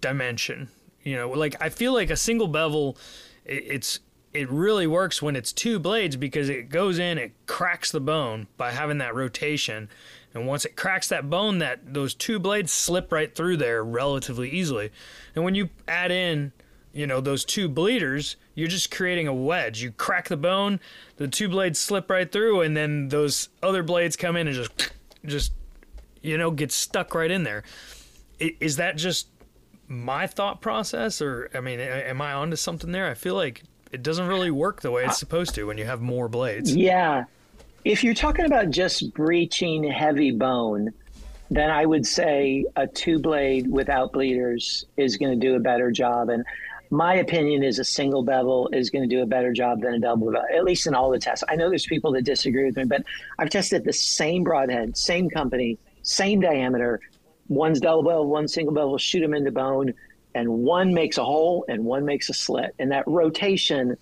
dimension? 0.00 0.68
You 1.02 1.16
know, 1.16 1.30
like 1.30 1.56
I 1.60 1.68
feel 1.68 1.92
like 1.92 2.10
a 2.10 2.16
single 2.16 2.48
bevel, 2.48 2.96
it, 3.44 3.64
it's 3.66 4.00
it 4.32 4.50
really 4.50 4.86
works 4.86 5.22
when 5.22 5.36
it's 5.36 5.52
two 5.52 5.78
blades 5.78 6.16
because 6.16 6.48
it 6.48 6.68
goes 6.68 6.98
in, 6.98 7.18
it 7.18 7.32
cracks 7.46 7.90
the 7.90 8.00
bone 8.00 8.46
by 8.56 8.70
having 8.70 8.98
that 8.98 9.14
rotation. 9.14 9.88
And 10.34 10.46
once 10.46 10.64
it 10.64 10.76
cracks 10.76 11.08
that 11.08 11.30
bone, 11.30 11.58
that 11.58 11.94
those 11.94 12.14
two 12.14 12.38
blades 12.38 12.70
slip 12.70 13.10
right 13.10 13.34
through 13.34 13.56
there 13.56 13.82
relatively 13.82 14.50
easily. 14.50 14.90
And 15.34 15.44
when 15.44 15.54
you 15.54 15.70
add 15.88 16.10
in, 16.10 16.52
you 16.92 17.06
know, 17.06 17.20
those 17.20 17.44
two 17.44 17.68
bleeders, 17.68 18.36
you're 18.54 18.68
just 18.68 18.90
creating 18.90 19.26
a 19.26 19.34
wedge. 19.34 19.82
You 19.82 19.92
crack 19.92 20.28
the 20.28 20.36
bone, 20.36 20.80
the 21.16 21.28
two 21.28 21.48
blades 21.48 21.78
slip 21.78 22.10
right 22.10 22.30
through, 22.30 22.60
and 22.60 22.76
then 22.76 23.08
those 23.08 23.48
other 23.62 23.82
blades 23.82 24.16
come 24.16 24.36
in 24.36 24.46
and 24.46 24.56
just, 24.56 24.92
just, 25.24 25.52
you 26.22 26.36
know, 26.36 26.50
get 26.50 26.70
stuck 26.70 27.14
right 27.14 27.30
in 27.30 27.44
there. 27.44 27.62
Is 28.38 28.76
that 28.76 28.96
just 28.96 29.28
my 29.88 30.26
thought 30.26 30.60
process, 30.60 31.20
or 31.20 31.50
I 31.54 31.60
mean, 31.60 31.80
am 31.80 32.20
I 32.20 32.32
onto 32.34 32.56
something 32.56 32.92
there? 32.92 33.08
I 33.08 33.14
feel 33.14 33.34
like 33.34 33.62
it 33.90 34.02
doesn't 34.02 34.26
really 34.26 34.50
work 34.50 34.82
the 34.82 34.90
way 34.90 35.04
it's 35.04 35.18
supposed 35.18 35.54
to 35.54 35.64
when 35.64 35.78
you 35.78 35.84
have 35.84 36.00
more 36.00 36.28
blades. 36.28 36.74
Yeah. 36.74 37.24
If 37.84 38.04
you're 38.04 38.14
talking 38.14 38.44
about 38.44 38.70
just 38.70 39.14
breaching 39.14 39.82
heavy 39.84 40.30
bone, 40.30 40.92
then 41.50 41.70
I 41.70 41.86
would 41.86 42.06
say 42.06 42.66
a 42.76 42.86
two 42.86 43.18
blade 43.18 43.70
without 43.70 44.12
bleeders 44.12 44.84
is 44.96 45.16
going 45.16 45.38
to 45.38 45.46
do 45.46 45.54
a 45.54 45.60
better 45.60 45.90
job. 45.90 46.28
And 46.28 46.44
my 46.90 47.14
opinion 47.14 47.62
is 47.62 47.78
a 47.78 47.84
single 47.84 48.22
bevel 48.22 48.68
is 48.72 48.90
going 48.90 49.08
to 49.08 49.14
do 49.14 49.22
a 49.22 49.26
better 49.26 49.52
job 49.52 49.80
than 49.80 49.94
a 49.94 49.98
double 49.98 50.26
bevel, 50.26 50.44
at 50.54 50.64
least 50.64 50.86
in 50.86 50.94
all 50.94 51.10
the 51.10 51.18
tests. 51.18 51.44
I 51.48 51.56
know 51.56 51.70
there's 51.70 51.86
people 51.86 52.12
that 52.12 52.24
disagree 52.24 52.66
with 52.66 52.76
me, 52.76 52.84
but 52.84 53.04
I've 53.38 53.50
tested 53.50 53.84
the 53.84 53.92
same 53.92 54.44
broadhead, 54.44 54.96
same 54.96 55.30
company, 55.30 55.78
same 56.02 56.40
diameter. 56.40 57.00
One's 57.48 57.80
double 57.80 58.02
bevel, 58.02 58.26
one 58.26 58.48
single 58.48 58.74
bevel, 58.74 58.98
shoot 58.98 59.20
them 59.20 59.34
into 59.34 59.50
bone 59.50 59.94
and 60.34 60.48
one 60.48 60.92
makes 60.92 61.18
a 61.18 61.24
hole 61.24 61.64
and 61.68 61.84
one 61.84 62.04
makes 62.04 62.28
a 62.28 62.34
slit. 62.34 62.74
And 62.78 62.92
that 62.92 63.04
rotation 63.06 63.96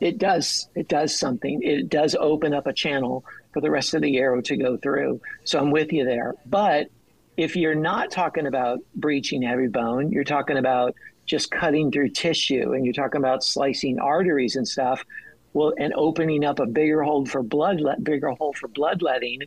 it 0.00 0.18
does 0.18 0.68
it 0.74 0.88
does 0.88 1.16
something. 1.16 1.62
It 1.62 1.88
does 1.88 2.14
open 2.18 2.52
up 2.52 2.66
a 2.66 2.72
channel 2.72 3.24
for 3.52 3.60
the 3.60 3.70
rest 3.70 3.94
of 3.94 4.02
the 4.02 4.18
arrow 4.18 4.40
to 4.42 4.56
go 4.56 4.76
through. 4.76 5.20
So 5.44 5.58
i'm 5.58 5.70
with 5.70 5.92
you 5.92 6.04
there. 6.04 6.34
But 6.46 6.88
if 7.36 7.56
you're 7.56 7.74
not 7.74 8.10
talking 8.10 8.46
about 8.46 8.80
breaching 8.94 9.42
heavy 9.42 9.66
bone 9.66 10.10
you're 10.10 10.24
talking 10.24 10.56
about 10.56 10.94
just 11.26 11.50
cutting 11.50 11.90
through 11.90 12.10
tissue 12.10 12.72
and 12.72 12.84
you're 12.84 12.94
talking 12.94 13.20
about 13.20 13.42
slicing 13.42 13.98
arteries 13.98 14.56
and 14.56 14.66
stuff 14.66 15.04
well 15.52 15.72
and 15.78 15.92
opening 15.94 16.44
up 16.44 16.60
a 16.60 16.66
bigger 16.66 17.02
hole 17.02 17.26
for 17.26 17.42
blood 17.42 17.80
bigger 18.02 18.30
hole 18.30 18.52
for 18.52 18.68
bloodletting 18.68 19.40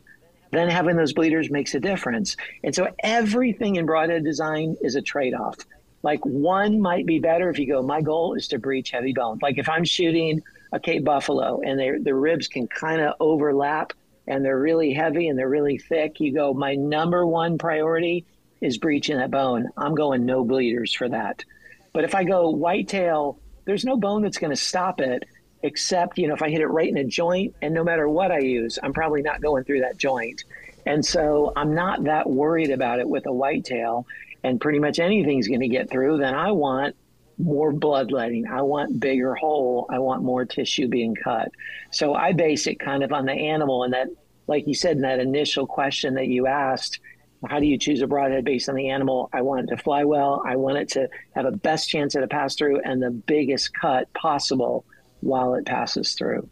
then 0.50 0.68
having 0.68 0.96
those 0.96 1.12
bleeders 1.12 1.50
makes 1.50 1.74
a 1.74 1.80
difference 1.80 2.36
and 2.64 2.74
so 2.74 2.88
everything 3.02 3.76
in 3.76 3.86
broadhead 3.86 4.24
design 4.24 4.76
is 4.82 4.94
a 4.94 5.02
trade-off 5.02 5.56
like 6.02 6.24
one 6.24 6.80
might 6.80 7.06
be 7.06 7.18
better 7.18 7.50
if 7.50 7.58
you 7.58 7.66
go, 7.66 7.82
my 7.82 8.00
goal 8.00 8.34
is 8.34 8.48
to 8.48 8.58
breach 8.58 8.90
heavy 8.90 9.12
bone. 9.12 9.38
Like 9.42 9.58
if 9.58 9.68
I'm 9.68 9.84
shooting 9.84 10.42
a 10.72 10.78
Cape 10.78 11.04
Buffalo 11.04 11.60
and 11.60 12.04
the 12.04 12.14
ribs 12.14 12.48
can 12.48 12.68
kind 12.68 13.00
of 13.00 13.14
overlap 13.20 13.92
and 14.26 14.44
they're 14.44 14.58
really 14.58 14.92
heavy 14.92 15.28
and 15.28 15.38
they're 15.38 15.48
really 15.48 15.78
thick, 15.78 16.20
you 16.20 16.32
go, 16.32 16.54
my 16.54 16.74
number 16.74 17.26
one 17.26 17.58
priority 17.58 18.26
is 18.60 18.78
breaching 18.78 19.16
that 19.16 19.30
bone. 19.30 19.68
I'm 19.76 19.94
going 19.94 20.24
no 20.24 20.44
bleeders 20.44 20.94
for 20.94 21.08
that. 21.08 21.44
But 21.92 22.04
if 22.04 22.14
I 22.14 22.24
go 22.24 22.50
whitetail, 22.50 23.40
there's 23.64 23.84
no 23.84 23.96
bone 23.96 24.22
that's 24.22 24.38
going 24.38 24.54
to 24.54 24.56
stop 24.56 25.00
it 25.00 25.24
except, 25.62 26.18
you 26.18 26.28
know, 26.28 26.34
if 26.34 26.42
I 26.42 26.50
hit 26.50 26.60
it 26.60 26.66
right 26.66 26.88
in 26.88 26.96
a 26.96 27.04
joint 27.04 27.54
and 27.62 27.74
no 27.74 27.84
matter 27.84 28.08
what 28.08 28.30
I 28.30 28.38
use, 28.38 28.78
I'm 28.82 28.92
probably 28.92 29.22
not 29.22 29.40
going 29.40 29.64
through 29.64 29.80
that 29.80 29.96
joint. 29.96 30.44
And 30.86 31.04
so 31.04 31.52
I'm 31.56 31.74
not 31.74 32.04
that 32.04 32.28
worried 32.28 32.70
about 32.70 33.00
it 33.00 33.08
with 33.08 33.26
a 33.26 33.32
whitetail 33.32 34.06
and 34.44 34.60
pretty 34.60 34.78
much 34.78 34.98
anything's 34.98 35.48
going 35.48 35.60
to 35.60 35.68
get 35.68 35.90
through, 35.90 36.18
then 36.18 36.34
I 36.34 36.52
want 36.52 36.96
more 37.38 37.72
bloodletting. 37.72 38.46
I 38.46 38.62
want 38.62 38.98
bigger 38.98 39.34
hole. 39.34 39.86
I 39.90 39.98
want 39.98 40.22
more 40.22 40.44
tissue 40.44 40.88
being 40.88 41.14
cut. 41.14 41.50
So 41.90 42.14
I 42.14 42.32
base 42.32 42.66
it 42.66 42.80
kind 42.80 43.02
of 43.02 43.12
on 43.12 43.26
the 43.26 43.32
animal 43.32 43.84
and 43.84 43.92
that, 43.92 44.08
like 44.46 44.66
you 44.66 44.74
said 44.74 44.96
in 44.96 45.02
that 45.02 45.20
initial 45.20 45.66
question 45.66 46.14
that 46.14 46.26
you 46.26 46.46
asked, 46.46 47.00
how 47.46 47.60
do 47.60 47.66
you 47.66 47.78
choose 47.78 48.00
a 48.00 48.06
broadhead 48.06 48.44
based 48.44 48.68
on 48.68 48.74
the 48.74 48.88
animal? 48.88 49.28
I 49.32 49.42
want 49.42 49.64
it 49.68 49.76
to 49.76 49.82
fly 49.82 50.04
well. 50.04 50.42
I 50.44 50.56
want 50.56 50.78
it 50.78 50.88
to 50.90 51.08
have 51.34 51.44
a 51.44 51.52
best 51.52 51.88
chance 51.88 52.16
at 52.16 52.24
a 52.24 52.28
pass 52.28 52.56
through 52.56 52.80
and 52.80 53.00
the 53.00 53.10
biggest 53.10 53.72
cut 53.74 54.12
possible 54.14 54.84
while 55.20 55.54
it 55.54 55.66
passes 55.66 56.14
through. 56.14 56.48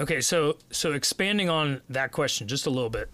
Okay, 0.00 0.20
so 0.20 0.58
so 0.70 0.92
expanding 0.92 1.48
on 1.48 1.80
that 1.88 2.12
question 2.12 2.48
just 2.48 2.66
a 2.66 2.70
little 2.70 2.90
bit 2.90 3.10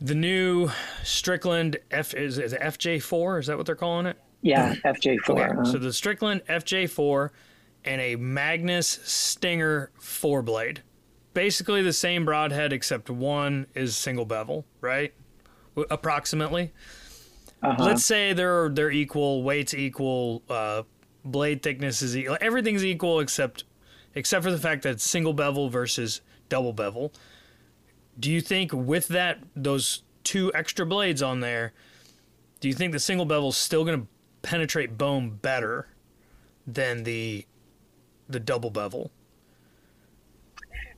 the 0.00 0.14
new 0.14 0.70
Strickland 1.02 1.78
F 1.90 2.14
is, 2.14 2.38
is 2.38 2.52
FJ4. 2.52 3.40
Is 3.40 3.46
that 3.46 3.56
what 3.56 3.66
they're 3.66 3.74
calling 3.74 4.06
it? 4.06 4.18
Yeah, 4.42 4.74
FJ4. 4.84 5.30
Okay, 5.30 5.42
uh-huh. 5.42 5.64
so 5.64 5.78
the 5.78 5.92
Strickland 5.92 6.42
FJ4 6.48 7.30
and 7.84 8.00
a 8.00 8.16
Magnus 8.16 8.86
Stinger 9.04 9.90
four 9.98 10.42
blade, 10.42 10.82
basically 11.34 11.82
the 11.82 11.92
same 11.92 12.24
broadhead 12.24 12.72
except 12.72 13.08
one 13.10 13.66
is 13.74 13.96
single 13.96 14.24
bevel, 14.24 14.66
right? 14.80 15.14
Approximately. 15.90 16.72
Uh-huh. 17.62 17.84
Let's 17.84 18.04
say 18.04 18.32
they're 18.32 18.68
they're 18.68 18.90
equal, 18.90 19.42
weights 19.42 19.72
equal, 19.72 20.42
uh, 20.48 20.82
blade 21.26 21.62
thickness 21.62 22.02
is 22.02 22.16
equal, 22.16 22.38
everything's 22.40 22.84
equal 22.84 23.20
except 23.20 23.64
except 24.14 24.44
for 24.44 24.50
the 24.50 24.58
fact 24.58 24.82
that 24.82 25.00
single 25.00 25.32
bevel 25.32 25.68
versus 25.68 26.20
double 26.48 26.72
bevel. 26.72 27.12
Do 28.18 28.30
you 28.30 28.40
think 28.40 28.72
with 28.72 29.08
that 29.08 29.38
those 29.54 30.02
two 30.24 30.50
extra 30.54 30.86
blades 30.86 31.22
on 31.22 31.40
there, 31.40 31.72
do 32.60 32.68
you 32.68 32.74
think 32.74 32.92
the 32.92 32.98
single 32.98 33.26
bevel 33.26 33.50
is 33.50 33.56
still 33.56 33.84
going 33.84 34.00
to 34.00 34.06
penetrate 34.42 34.96
bone 34.96 35.30
better 35.30 35.88
than 36.66 37.04
the 37.04 37.46
the 38.28 38.40
double 38.40 38.70
bevel? 38.70 39.10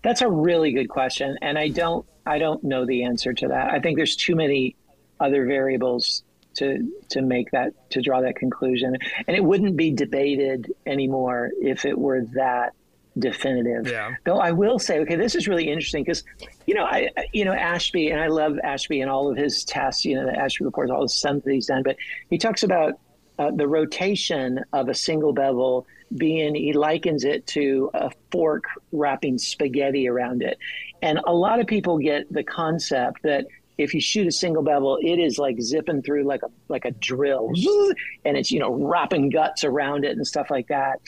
That's 0.03 0.23
a 0.23 0.29
really 0.29 0.73
good 0.73 0.89
question, 0.89 1.37
and 1.43 1.59
I 1.59 1.69
don't 1.69 2.07
I 2.25 2.39
don't 2.39 2.63
know 2.63 2.87
the 2.87 3.03
answer 3.03 3.33
to 3.33 3.49
that. 3.49 3.73
I 3.73 3.81
think 3.81 3.97
there's 3.97 4.17
too 4.17 4.37
many 4.37 4.77
other 5.21 5.45
variables 5.45 6.23
to 6.59 6.93
to 7.11 7.23
make 7.23 7.51
that 7.51 7.73
to 7.91 8.01
draw 8.01 8.21
that 8.21 8.37
conclusion, 8.37 8.97
and 9.27 9.37
it 9.37 9.43
wouldn't 9.43 9.77
be 9.77 9.91
debated 9.91 10.73
anymore 10.87 11.51
if 11.61 11.85
it 11.85 11.99
were 11.99 12.23
that 12.35 12.73
definitive. 13.19 13.89
Yeah. 13.89 14.15
Though 14.25 14.39
I 14.39 14.53
will 14.53 14.79
say, 14.79 15.01
okay, 15.01 15.17
this 15.17 15.35
is 15.35 15.49
really 15.49 15.69
interesting 15.69 16.05
because, 16.05 16.23
you 16.67 16.75
know, 16.75 16.85
I, 16.85 17.11
you 17.33 17.45
know, 17.45 17.53
Ashby, 17.53 18.11
and 18.11 18.21
I 18.21 18.29
love 18.29 18.59
Ashby 18.63 19.01
and 19.01 19.11
all 19.11 19.31
of 19.31 19.37
his 19.37 19.65
tests, 19.65 20.05
you 20.05 20.15
know, 20.15 20.27
the 20.27 20.39
Ashby 20.39 20.65
reports, 20.65 20.91
all 20.91 21.03
the 21.03 21.09
stuff 21.09 21.43
that 21.43 21.53
he's 21.53 21.67
done, 21.67 21.83
but 21.83 21.97
he 22.31 22.39
talks 22.39 22.63
about 22.63 22.95
uh, 23.39 23.51
the 23.51 23.67
rotation 23.67 24.65
of 24.73 24.89
a 24.89 24.95
single 24.95 25.33
bevel 25.33 25.87
being, 26.17 26.55
he 26.55 26.73
likens 26.73 27.25
it 27.25 27.47
to 27.49 27.91
a 27.95 28.11
fork 28.31 28.65
wrapping 28.93 29.39
spaghetti 29.39 30.09
around 30.09 30.43
it. 30.43 30.59
And 31.03 31.21
a 31.27 31.33
lot 31.33 31.61
of 31.61 31.67
people 31.67 31.99
get 31.99 32.33
the 32.33 32.43
concept 32.43 33.23
that 33.23 33.47
if 33.79 33.95
you 33.95 34.01
shoot 34.01 34.27
a 34.27 34.33
single 34.33 34.63
bevel, 34.63 34.99
it 35.01 35.19
is 35.19 35.39
like 35.39 35.61
zipping 35.61 36.03
through 36.03 36.25
like 36.25 36.43
a 36.43 36.51
like 36.69 36.85
a 36.85 36.91
drill, 36.91 37.53
and 38.25 38.37
it's 38.37 38.51
you 38.51 38.61
know 38.61 38.75
wrapping 38.75 39.31
guts 39.31 39.65
around 39.65 40.05
it 40.05 40.17
and 40.17 40.27
stuff 40.27 40.51
like 40.51 40.69
that 40.69 41.01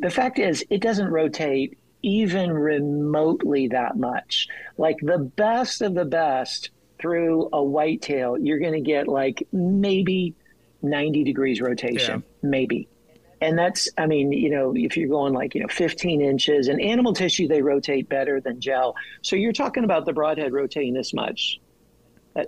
the 0.00 0.10
fact 0.10 0.38
is, 0.38 0.64
it 0.70 0.80
doesn't 0.80 1.08
rotate 1.08 1.78
even 2.02 2.50
remotely 2.52 3.68
that 3.68 3.96
much. 3.96 4.48
Like 4.78 4.96
the 5.02 5.18
best 5.18 5.82
of 5.82 5.94
the 5.94 6.06
best 6.06 6.70
through 6.98 7.50
a 7.52 7.62
whitetail, 7.62 8.38
you're 8.38 8.58
going 8.58 8.72
to 8.72 8.80
get 8.80 9.06
like 9.08 9.46
maybe 9.52 10.34
90 10.82 11.24
degrees 11.24 11.60
rotation, 11.60 12.24
yeah. 12.26 12.48
maybe. 12.48 12.88
And 13.42 13.58
that's, 13.58 13.88
I 13.96 14.06
mean, 14.06 14.32
you 14.32 14.50
know, 14.50 14.74
if 14.74 14.96
you're 14.96 15.08
going 15.08 15.32
like, 15.32 15.54
you 15.54 15.60
know, 15.62 15.68
15 15.68 16.20
inches 16.20 16.68
and 16.68 16.80
animal 16.80 17.12
tissue, 17.12 17.48
they 17.48 17.62
rotate 17.62 18.08
better 18.08 18.40
than 18.40 18.60
gel. 18.60 18.96
So 19.22 19.36
you're 19.36 19.52
talking 19.52 19.84
about 19.84 20.04
the 20.04 20.12
broadhead 20.12 20.52
rotating 20.52 20.94
this 20.94 21.14
much. 21.14 21.60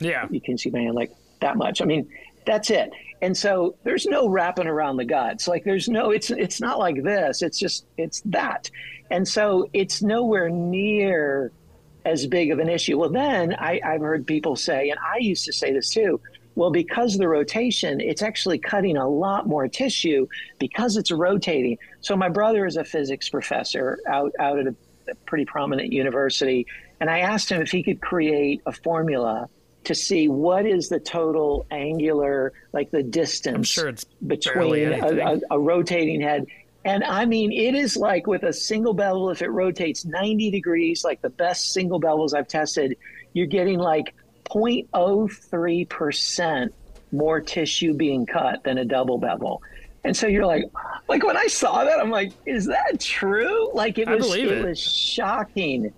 Yeah. 0.01 0.27
You 0.31 0.41
can 0.41 0.59
see 0.59 0.71
my 0.71 0.81
hand 0.81 0.95
like 0.95 1.13
that 1.41 1.57
much. 1.57 1.83
I 1.83 1.85
mean, 1.85 2.09
that's 2.47 2.71
it. 2.71 2.91
And 3.21 3.37
so 3.37 3.77
there's 3.85 4.07
no 4.07 4.29
wrapping 4.29 4.67
around 4.67 4.97
the 4.97 5.05
guts. 5.05 5.47
Like 5.47 5.65
there's 5.65 5.89
no, 5.89 6.11
it's 6.11 6.31
it's 6.31 6.61
not 6.61 6.79
like 6.79 7.03
this. 7.03 7.43
It's 7.43 7.59
just 7.59 7.87
it's 7.97 8.21
that. 8.27 8.71
And 9.11 9.27
so 9.27 9.69
it's 9.73 10.03
nowhere 10.03 10.49
near 10.49 11.53
as 12.05 12.27
big 12.27 12.51
of 12.51 12.59
an 12.59 12.69
issue. 12.69 12.99
Well, 12.99 13.11
then 13.11 13.55
I, 13.55 13.81
I've 13.85 14.01
heard 14.01 14.27
people 14.27 14.57
say, 14.57 14.91
and 14.91 14.99
I 14.99 15.19
used 15.19 15.45
to 15.45 15.53
say 15.53 15.73
this 15.73 15.91
too. 15.91 16.21
Well, 16.55 16.71
because 16.71 17.17
the 17.17 17.29
rotation, 17.29 18.01
it's 18.01 18.23
actually 18.23 18.59
cutting 18.59 18.97
a 18.97 19.09
lot 19.09 19.47
more 19.47 19.69
tissue 19.69 20.27
because 20.59 20.97
it's 20.97 21.11
rotating. 21.11 21.79
So 22.01 22.17
my 22.17 22.29
brother 22.29 22.67
is 22.67 22.77
a 22.77 22.85
physics 22.85 23.29
professor 23.29 23.99
out 24.07 24.33
out 24.39 24.59
at 24.59 24.67
a 24.67 24.75
pretty 25.27 25.45
prominent 25.45 25.93
university, 25.93 26.67
and 27.01 27.09
I 27.09 27.21
asked 27.21 27.51
him 27.51 27.63
if 27.63 27.71
he 27.71 27.83
could 27.83 28.01
create 28.01 28.61
a 28.67 28.73
formula 28.73 29.49
to 29.85 29.95
see 29.95 30.29
what 30.29 30.67
is 30.67 30.89
the 30.89 30.99
total 31.01 31.67
angular, 31.71 32.53
like 32.73 32.91
the 32.91 33.03
distance 33.03 33.69
sure 33.69 33.93
between 34.27 34.93
a, 34.93 35.09
a, 35.09 35.41
a, 35.51 35.59
rotating 35.59 36.21
head 36.21 36.47
And 36.85 37.03
I 37.05 37.25
mean, 37.27 37.53
it 37.53 37.75
is 37.75 37.97
like 37.97 38.27
with 38.27 38.43
a 38.43 38.53
single 38.53 38.93
bevel, 38.95 39.31
if 39.31 39.43
it 39.43 39.49
rotates 39.49 40.05
90 40.05 40.51
degrees, 40.51 41.05
like 41.05 41.23
the 41.23 41.31
best 41.31 41.73
single 41.73 42.01
bevels 42.01 42.35
I've 42.35 42.49
tested, 42.49 42.97
you're 43.33 43.47
getting 43.47 43.79
like 43.79 44.15
0.03% 44.45 46.69
more 47.13 47.41
tissue 47.41 47.95
being 47.95 48.27
cut 48.27 48.65
than 48.65 48.79
a 48.79 48.85
double 48.85 49.19
bevel. 49.19 49.63
And 50.05 50.17
so 50.17 50.27
you're 50.27 50.47
like, 50.47 50.65
like 51.09 51.25
when 51.25 51.37
I 51.37 51.47
saw 51.47 51.85
that, 51.85 52.01
I'm 52.01 52.11
like, 52.11 52.33
is 52.47 52.67
that 52.67 52.99
true? 52.99 53.73
Like 53.73 53.99
it 53.99 54.09
was, 54.09 54.35
it, 54.35 54.47
it 54.47 54.65
was 54.65 54.81
shocking. 54.81 55.93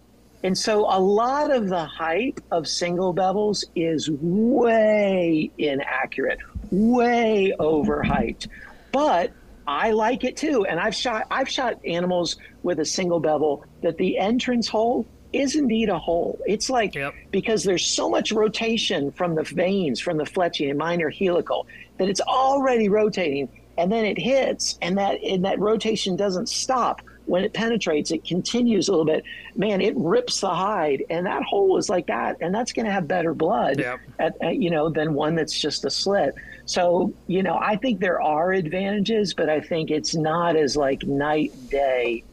And 0.45 0.57
so 0.57 0.81
a 0.81 1.01
lot 1.01 1.51
of 1.51 1.71
the 1.71 1.87
hype 1.87 2.39
of 2.51 2.69
single 2.69 3.15
bevels 3.15 3.65
is 3.75 4.11
way 4.11 5.51
inaccurate, 5.57 6.39
way 6.71 7.55
overhyped. 7.59 8.49
But 8.93 9.33
I 9.67 9.93
like 9.93 10.23
it 10.23 10.37
too. 10.37 10.67
And 10.67 10.79
I've 10.79 10.95
shot 10.95 11.27
I've 11.31 11.49
shot 11.49 11.81
animals 11.87 12.37
with 12.63 12.79
a 12.79 12.85
single 12.85 13.21
bevel 13.21 13.65
that 13.81 13.97
the 13.97 14.19
entrance 14.19 14.69
hole 14.69 15.07
is 15.33 15.57
indeed 15.57 15.89
a 15.89 15.99
hole. 15.99 16.39
It's 16.47 16.69
like 16.69 16.95
yep. 16.95 17.15
because 17.31 17.65
there's 17.65 17.87
so 17.87 18.11
much 18.11 18.31
rotation 18.31 19.13
from 19.13 19.35
the 19.37 19.45
vanes, 19.45 19.99
from 19.99 20.19
the 20.19 20.25
fletching 20.25 20.69
and 20.69 20.79
minor 20.79 21.09
helical, 21.09 21.67
that 21.97 22.11
it's 22.11 22.21
already 22.21 22.91
rotating 22.91 23.49
and 23.79 23.91
then 23.91 24.05
it 24.05 24.19
hits 24.19 24.79
and 24.83 24.99
that 24.99 25.23
and 25.25 25.47
that 25.47 25.59
rotation 25.59 26.17
doesn't 26.17 26.51
stop 26.51 27.01
when 27.27 27.45
it 27.45 27.53
penetrates, 27.53 28.11
it 28.11 28.25
continues 28.25 28.89
a 28.89 28.93
little 28.93 29.07
bit. 29.07 29.25
Man, 29.57 29.81
it 29.81 29.95
rips 29.97 30.41
the 30.41 30.51
hide, 30.51 31.05
and 31.09 31.27
that 31.27 31.43
hole 31.43 31.79
is 31.79 31.89
like 31.89 32.07
that, 32.09 32.37
and 32.41 32.55
that's 32.55 32.73
going 32.73 32.87
to 32.87 32.93
have 32.93 33.09
better 33.09 33.35
blood, 33.35 33.79
yep. 33.79 34.01
at, 34.19 34.37
at, 34.43 34.57
you 34.57 34.71
know, 34.71 34.91
than 34.91 35.15
one 35.15 35.35
that's 35.35 35.59
just 35.59 35.85
a 35.85 35.91
slit. 35.91 36.35
So, 36.67 37.13
you 37.27 37.43
know, 37.43 37.59
I 37.59 37.77
think 37.77 38.01
there 38.01 38.21
are 38.21 38.53
advantages, 38.53 39.35
but 39.35 39.49
I 39.49 39.61
think 39.61 39.91
it's 39.91 40.15
not 40.15 40.57
as 40.57 40.77
like 40.77 41.03
night 41.05 41.53
day 41.71 42.25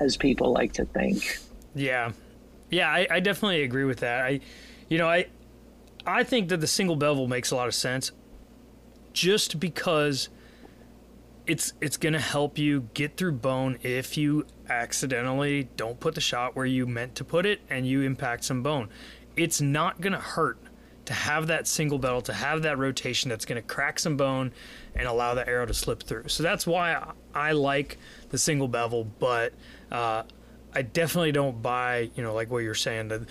as 0.00 0.16
people 0.16 0.52
like 0.52 0.72
to 0.74 0.84
think. 0.84 1.38
Yeah, 1.74 2.12
yeah, 2.70 2.90
I, 2.90 3.06
I 3.10 3.20
definitely 3.20 3.62
agree 3.62 3.84
with 3.84 4.00
that. 4.00 4.24
I, 4.24 4.40
you 4.88 4.98
know, 4.98 5.08
I, 5.08 5.26
I 6.06 6.22
think 6.22 6.48
that 6.48 6.60
the 6.60 6.66
single 6.66 6.96
bevel 6.96 7.28
makes 7.28 7.50
a 7.50 7.56
lot 7.56 7.68
of 7.68 7.74
sense, 7.74 8.12
just 9.12 9.60
because 9.60 10.28
it's 11.48 11.72
it's 11.80 11.96
to 12.12 12.20
help 12.20 12.58
you 12.58 12.88
get 12.94 13.16
through 13.16 13.32
bone 13.32 13.78
if 13.82 14.16
you 14.16 14.46
accidentally 14.68 15.68
don't 15.76 15.98
put 15.98 16.14
the 16.14 16.20
shot 16.20 16.54
where 16.54 16.66
you 16.66 16.86
meant 16.86 17.14
to 17.16 17.24
put 17.24 17.46
it 17.46 17.60
and 17.70 17.86
you 17.86 18.02
impact 18.02 18.44
some 18.44 18.62
bone. 18.62 18.88
It's 19.34 19.60
not 19.60 20.00
to 20.12 20.20
hurt 20.20 20.58
to 21.06 21.14
have 21.14 21.46
that 21.46 21.66
single 21.66 21.98
bevel, 21.98 22.20
to 22.20 22.34
have 22.34 22.62
that 22.62 22.76
rotation 22.76 23.30
that's 23.30 23.46
going 23.46 23.60
to 23.60 23.66
crack 23.66 23.98
some 23.98 24.18
bone 24.18 24.52
and 24.94 25.08
allow 25.08 25.32
the 25.32 25.48
arrow 25.48 25.64
to 25.64 25.72
slip 25.72 26.02
through. 26.02 26.28
So 26.28 26.42
that's 26.42 26.66
why 26.66 27.02
I 27.34 27.52
like 27.52 27.96
the 28.28 28.36
single 28.36 28.68
bevel, 28.68 29.04
but 29.04 29.54
uh, 29.90 30.24
I 30.74 30.82
definitely 30.82 31.32
don't 31.32 31.62
buy, 31.62 32.10
you 32.14 32.22
know, 32.22 32.34
like 32.34 32.50
what 32.50 32.58
you're 32.58 32.74
saying 32.74 33.08
that 33.08 33.22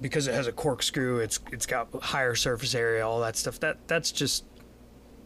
because 0.00 0.28
it 0.28 0.34
has 0.34 0.46
a 0.46 0.52
corkscrew, 0.52 1.18
it's 1.18 1.40
it's 1.50 1.66
got 1.66 1.88
higher 2.02 2.36
surface 2.36 2.72
area, 2.76 3.04
all 3.04 3.20
that 3.20 3.36
stuff. 3.36 3.58
That 3.58 3.78
that's 3.88 4.12
just 4.12 4.44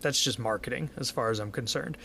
that's 0.03 0.23
just 0.23 0.39
marketing, 0.39 0.91
as 0.97 1.11
far 1.11 1.31
as 1.31 1.39
I'm 1.39 1.53
concerned. 1.53 1.97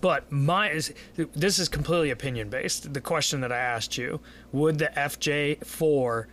But 0.00 0.30
my 0.32 0.70
is 0.70 0.94
this 1.34 1.58
is 1.58 1.68
completely 1.68 2.10
opinion 2.10 2.48
based. 2.48 2.94
The 2.94 3.00
question 3.00 3.40
that 3.42 3.52
I 3.52 3.58
asked 3.58 3.98
you: 3.98 4.20
Would 4.52 4.78
the 4.78 4.90
FJ4 4.96 6.26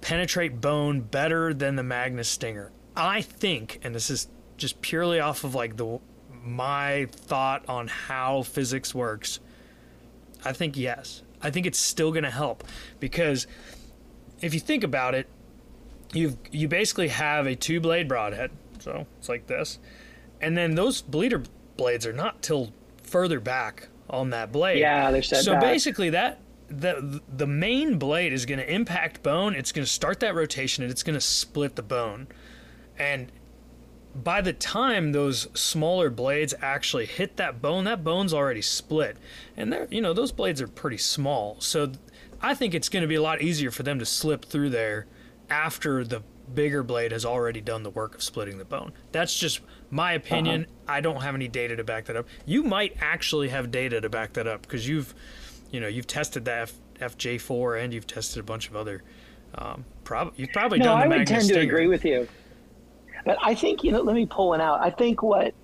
penetrate 0.00 0.60
bone 0.60 1.00
better 1.00 1.52
than 1.52 1.76
the 1.76 1.82
Magnus 1.82 2.28
Stinger? 2.28 2.72
I 2.96 3.20
think, 3.20 3.80
and 3.82 3.94
this 3.94 4.08
is 4.08 4.28
just 4.56 4.80
purely 4.80 5.20
off 5.20 5.44
of 5.44 5.54
like 5.54 5.76
the 5.76 6.00
my 6.42 7.06
thought 7.10 7.68
on 7.68 7.88
how 7.88 8.42
physics 8.42 8.94
works. 8.94 9.40
I 10.44 10.52
think 10.52 10.76
yes. 10.76 11.22
I 11.42 11.50
think 11.50 11.66
it's 11.66 11.78
still 11.78 12.12
going 12.12 12.24
to 12.24 12.30
help 12.30 12.64
because 13.00 13.46
if 14.40 14.54
you 14.54 14.60
think 14.60 14.84
about 14.84 15.14
it, 15.14 15.28
you 16.12 16.38
you 16.50 16.68
basically 16.68 17.08
have 17.08 17.46
a 17.46 17.54
two 17.54 17.80
blade 17.80 18.08
broadhead 18.08 18.50
so 18.78 19.06
it's 19.18 19.28
like 19.28 19.46
this. 19.46 19.78
And 20.40 20.56
then 20.56 20.74
those 20.74 21.02
bleeder 21.02 21.42
blades 21.76 22.06
are 22.06 22.12
not 22.12 22.42
till 22.42 22.72
further 23.02 23.40
back 23.40 23.88
on 24.10 24.30
that 24.30 24.52
blade. 24.52 24.78
Yeah, 24.80 25.10
they're 25.10 25.22
set 25.22 25.44
So 25.44 25.52
back. 25.52 25.62
basically 25.62 26.10
that 26.10 26.40
the 26.68 27.20
the 27.34 27.46
main 27.46 27.98
blade 27.98 28.32
is 28.32 28.46
going 28.46 28.58
to 28.58 28.70
impact 28.72 29.22
bone. 29.22 29.54
It's 29.54 29.72
going 29.72 29.84
to 29.84 29.90
start 29.90 30.20
that 30.20 30.34
rotation 30.34 30.82
and 30.82 30.90
it's 30.90 31.02
going 31.02 31.14
to 31.14 31.20
split 31.20 31.76
the 31.76 31.82
bone. 31.82 32.26
And 32.98 33.30
by 34.14 34.40
the 34.40 34.52
time 34.52 35.12
those 35.12 35.48
smaller 35.54 36.08
blades 36.10 36.54
actually 36.62 37.06
hit 37.06 37.36
that 37.36 37.60
bone, 37.60 37.84
that 37.84 38.04
bone's 38.04 38.32
already 38.32 38.62
split. 38.62 39.16
And 39.56 39.72
they're, 39.72 39.88
you 39.90 40.00
know, 40.00 40.12
those 40.12 40.30
blades 40.32 40.60
are 40.62 40.68
pretty 40.68 40.98
small. 40.98 41.56
So 41.60 41.92
I 42.40 42.54
think 42.54 42.74
it's 42.74 42.88
going 42.88 43.02
to 43.02 43.08
be 43.08 43.16
a 43.16 43.22
lot 43.22 43.42
easier 43.42 43.70
for 43.70 43.82
them 43.82 43.98
to 43.98 44.06
slip 44.06 44.44
through 44.44 44.70
there 44.70 45.06
after 45.50 46.04
the 46.04 46.22
bigger 46.52 46.82
blade 46.82 47.12
has 47.12 47.24
already 47.24 47.60
done 47.60 47.82
the 47.82 47.90
work 47.90 48.14
of 48.14 48.22
splitting 48.22 48.58
the 48.58 48.64
bone. 48.64 48.92
That's 49.12 49.38
just 49.38 49.60
my 49.90 50.12
opinion. 50.12 50.62
Uh-huh. 50.64 50.94
I 50.96 51.00
don't 51.00 51.22
have 51.22 51.34
any 51.34 51.48
data 51.48 51.76
to 51.76 51.84
back 51.84 52.06
that 52.06 52.16
up. 52.16 52.26
You 52.44 52.62
might 52.62 52.96
actually 53.00 53.48
have 53.48 53.70
data 53.70 54.00
to 54.00 54.08
back 54.08 54.34
that 54.34 54.46
up 54.46 54.62
because 54.62 54.88
you've, 54.88 55.14
you 55.70 55.80
know, 55.80 55.88
you've 55.88 56.06
tested 56.06 56.44
the 56.44 56.52
F, 56.52 56.74
FJ4 57.00 57.82
and 57.82 57.94
you've 57.94 58.06
tested 58.06 58.40
a 58.40 58.42
bunch 58.42 58.68
of 58.68 58.76
other. 58.76 59.02
Um, 59.56 59.84
prob- 60.02 60.34
you've 60.36 60.52
probably 60.52 60.78
no, 60.78 60.86
done 60.86 61.08
the 61.08 61.14
I 61.14 61.18
would 61.18 61.26
tend 61.26 61.44
Stinger. 61.44 61.60
to 61.60 61.66
agree 61.66 61.86
with 61.86 62.04
you. 62.04 62.28
But 63.24 63.38
I 63.42 63.54
think 63.54 63.82
you 63.84 63.92
know. 63.92 64.02
Let 64.02 64.14
me 64.14 64.26
pull 64.26 64.48
one 64.48 64.60
out. 64.60 64.80
I 64.82 64.90
think 64.90 65.22
what 65.22 65.54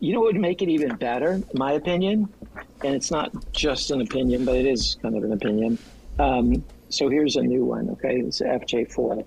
you 0.00 0.12
know 0.12 0.20
would 0.20 0.36
make 0.36 0.60
it 0.60 0.68
even 0.68 0.94
better, 0.96 1.32
in 1.32 1.44
my 1.54 1.72
opinion, 1.72 2.28
and 2.84 2.94
it's 2.94 3.10
not 3.10 3.32
just 3.52 3.90
an 3.90 4.02
opinion, 4.02 4.44
but 4.44 4.56
it 4.56 4.66
is 4.66 4.98
kind 5.00 5.16
of 5.16 5.24
an 5.24 5.32
opinion. 5.32 5.78
Um, 6.18 6.62
so 6.90 7.08
here's 7.08 7.36
a 7.36 7.42
new 7.42 7.64
one. 7.64 7.88
Okay, 7.90 8.16
it's 8.16 8.42
FJ4 8.42 9.24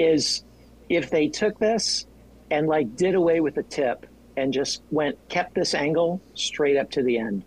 is 0.00 0.42
if 0.88 1.10
they 1.10 1.28
took 1.28 1.58
this 1.58 2.06
and 2.50 2.66
like 2.66 2.96
did 2.96 3.14
away 3.14 3.40
with 3.40 3.54
the 3.54 3.62
tip 3.62 4.06
and 4.36 4.52
just 4.52 4.82
went 4.90 5.16
kept 5.28 5.54
this 5.54 5.74
angle 5.74 6.20
straight 6.34 6.76
up 6.76 6.90
to 6.90 7.02
the 7.02 7.18
end. 7.18 7.44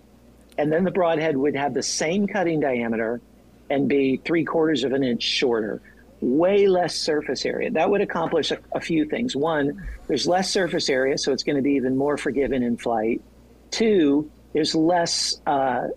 And 0.57 0.71
then 0.71 0.83
the 0.83 0.91
broadhead 0.91 1.35
would 1.35 1.55
have 1.55 1.73
the 1.73 1.81
same 1.81 2.27
cutting 2.27 2.59
diameter 2.59 3.19
and 3.69 3.89
be 3.89 4.17
three 4.23 4.45
quarters 4.45 4.83
of 4.83 4.93
an 4.93 5.03
inch 5.03 5.23
shorter 5.23 5.81
way 6.21 6.67
less 6.67 6.95
surface 6.95 7.45
area. 7.45 7.69
That 7.71 7.89
would 7.89 7.99
accomplish 7.99 8.51
a, 8.51 8.59
a 8.71 8.79
few 8.79 9.05
things. 9.09 9.35
One 9.35 9.85
there's 10.07 10.27
less 10.27 10.49
surface 10.49 10.89
area 10.89 11.17
so 11.17 11.33
it's 11.33 11.43
going 11.43 11.55
to 11.55 11.61
be 11.61 11.73
even 11.73 11.97
more 11.97 12.17
forgiving 12.17 12.61
in 12.61 12.77
flight. 12.77 13.21
Two 13.71 14.29
there's 14.53 14.75
less 14.75 15.41
uh, 15.47 15.87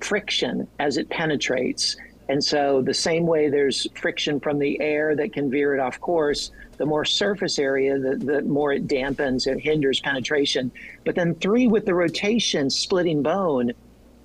friction 0.00 0.66
as 0.78 0.96
it 0.96 1.10
penetrates 1.10 1.96
and 2.28 2.42
so, 2.42 2.82
the 2.82 2.94
same 2.94 3.26
way 3.26 3.48
there's 3.48 3.86
friction 3.94 4.40
from 4.40 4.58
the 4.58 4.80
air 4.80 5.16
that 5.16 5.32
can 5.32 5.50
veer 5.50 5.74
it 5.74 5.80
off 5.80 6.00
course, 6.00 6.50
the 6.76 6.86
more 6.86 7.04
surface 7.04 7.58
area, 7.58 7.98
the, 7.98 8.16
the 8.16 8.42
more 8.42 8.72
it 8.72 8.86
dampens, 8.86 9.46
it 9.46 9.60
hinders 9.60 10.00
penetration. 10.00 10.70
But 11.04 11.14
then, 11.14 11.34
three, 11.34 11.66
with 11.66 11.84
the 11.84 11.94
rotation 11.94 12.70
splitting 12.70 13.22
bone, 13.22 13.72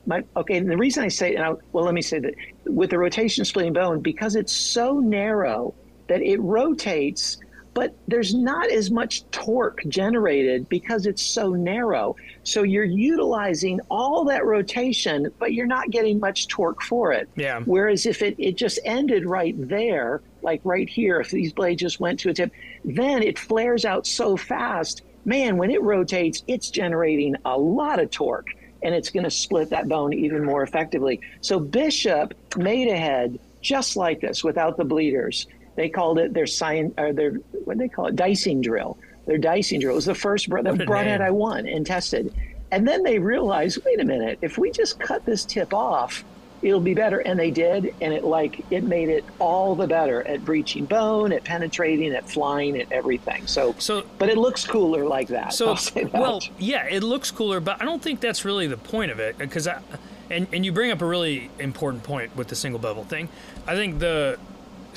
my, 0.05 0.23
okay, 0.35 0.57
and 0.57 0.69
the 0.69 0.77
reason 0.77 1.03
I 1.03 1.09
say, 1.09 1.35
and 1.35 1.43
I, 1.43 1.53
well, 1.73 1.83
let 1.83 1.93
me 1.93 2.01
say 2.01 2.19
that 2.19 2.35
with 2.65 2.91
the 2.91 2.97
rotation 2.97 3.43
splitting 3.45 3.73
bone, 3.73 3.99
because 4.01 4.35
it's 4.35 4.53
so 4.53 4.99
narrow 4.99 5.73
that 6.07 6.21
it 6.21 6.39
rotates 6.39 7.37
but 7.77 7.93
there's 8.07 8.33
not 8.33 8.71
as 8.71 8.89
much 8.89 9.23
torque 9.29 9.83
generated 9.87 10.67
because 10.67 11.05
it's 11.05 11.21
so 11.21 11.53
narrow. 11.53 12.15
So 12.41 12.63
you're 12.63 12.83
utilizing 12.83 13.79
all 13.91 14.25
that 14.25 14.43
rotation, 14.45 15.31
but 15.37 15.53
you're 15.53 15.67
not 15.67 15.91
getting 15.91 16.19
much 16.19 16.47
torque 16.47 16.81
for 16.81 17.11
it. 17.13 17.29
Yeah. 17.35 17.61
Whereas 17.65 18.07
if 18.07 18.23
it, 18.23 18.33
it 18.39 18.57
just 18.57 18.79
ended 18.83 19.27
right 19.27 19.53
there, 19.55 20.23
like 20.41 20.59
right 20.63 20.89
here, 20.89 21.19
if 21.19 21.29
these 21.29 21.53
blades 21.53 21.81
just 21.81 21.99
went 21.99 22.19
to 22.21 22.31
a 22.31 22.33
tip, 22.33 22.51
then 22.83 23.21
it 23.21 23.37
flares 23.37 23.85
out 23.85 24.07
so 24.07 24.35
fast. 24.35 25.03
Man, 25.23 25.57
when 25.57 25.69
it 25.69 25.83
rotates, 25.83 26.41
it's 26.47 26.71
generating 26.71 27.35
a 27.45 27.55
lot 27.55 27.99
of 27.99 28.09
torque 28.09 28.55
and 28.81 28.95
it's 28.95 29.11
going 29.11 29.23
to 29.25 29.29
split 29.29 29.69
that 29.69 29.87
bone 29.87 30.13
even 30.13 30.43
more 30.43 30.63
effectively. 30.63 31.21
So 31.41 31.59
Bishop 31.59 32.33
made 32.57 32.87
a 32.87 32.97
head 32.97 33.39
just 33.61 33.95
like 33.95 34.19
this 34.19 34.43
without 34.43 34.77
the 34.77 34.85
bleeders. 34.85 35.45
They 35.77 35.89
called 35.89 36.17
it 36.17 36.33
their 36.33 36.47
sign 36.47 36.93
or 36.97 37.13
their 37.13 37.33
what 37.63 37.77
they 37.77 37.87
call 37.87 38.07
it 38.07 38.17
dicing 38.17 38.61
drill. 38.61 38.97
Their 39.27 39.37
dicing 39.37 39.79
drill 39.79 39.93
it 39.93 39.95
was 39.95 40.05
the 40.05 40.15
first 40.15 40.49
the 40.49 40.83
broadhead 40.85 41.21
I 41.21 41.29
won 41.29 41.67
and 41.67 41.85
tested. 41.85 42.33
And 42.71 42.85
then 42.85 43.03
they 43.03 43.19
realized, 43.19 43.79
wait 43.85 44.01
a 44.01 44.03
minute, 44.03 44.39
if 44.41 44.57
we 44.57 44.71
just 44.71 44.99
cut 44.99 45.23
this 45.23 45.45
tip 45.45 45.73
off, 45.73 46.25
it'll 46.63 46.81
be 46.81 46.95
better. 46.95 47.19
And 47.19 47.39
they 47.39 47.51
did, 47.51 47.93
and 48.01 48.11
it 48.11 48.23
like 48.23 48.65
it 48.71 48.83
made 48.83 49.07
it 49.07 49.23
all 49.39 49.75
the 49.75 49.87
better 49.87 50.27
at 50.27 50.43
breaching 50.43 50.85
bone, 50.85 51.31
at 51.31 51.43
penetrating, 51.43 52.11
at 52.13 52.27
flying, 52.27 52.81
at 52.81 52.91
everything. 52.91 53.45
So, 53.45 53.75
so 53.77 54.03
but 54.17 54.29
it 54.29 54.37
looks 54.37 54.65
cooler 54.65 55.05
like 55.05 55.27
that. 55.27 55.53
So, 55.53 55.75
that. 55.75 56.11
well, 56.11 56.41
yeah, 56.57 56.87
it 56.87 57.03
looks 57.03 57.29
cooler, 57.29 57.59
but 57.59 57.79
I 57.79 57.85
don't 57.85 58.01
think 58.01 58.19
that's 58.19 58.43
really 58.43 58.65
the 58.65 58.77
point 58.77 59.11
of 59.11 59.19
it 59.19 59.37
because 59.37 59.67
I. 59.67 59.81
And, 60.29 60.45
and 60.51 60.65
you 60.65 60.73
bring 60.73 60.91
up 60.91 61.01
a 61.01 61.05
really 61.05 61.49
important 61.57 62.03
point 62.03 62.35
with 62.35 62.49
the 62.49 62.55
single 62.55 62.81
bevel 62.81 63.05
thing. 63.05 63.29
I 63.65 63.75
think 63.75 63.99
the 63.99 64.37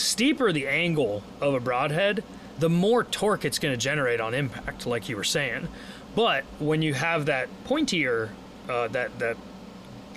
steeper 0.01 0.53
the 0.53 0.67
angle 0.67 1.23
of 1.41 1.55
a 1.55 1.61
broadhead, 1.61 2.25
the 2.59 2.69
more 2.69 3.05
torque 3.05 3.45
it's 3.45 3.59
going 3.59 3.73
to 3.73 3.79
generate 3.79 4.21
on 4.21 4.35
impact, 4.35 4.87
like 4.87 5.09
you 5.09 5.17
were 5.17 5.25
saying. 5.25 5.69
But 6.15 6.45
when 6.59 6.83
you 6.83 6.95
have 6.95 7.27
that 7.27 7.49
pointier 7.65 8.31
uh, 8.69 8.89
that 8.89 9.19
that 9.19 9.37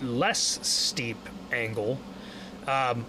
less 0.01 0.59
steep 0.67 1.17
angle, 1.51 1.99
um, 2.67 3.05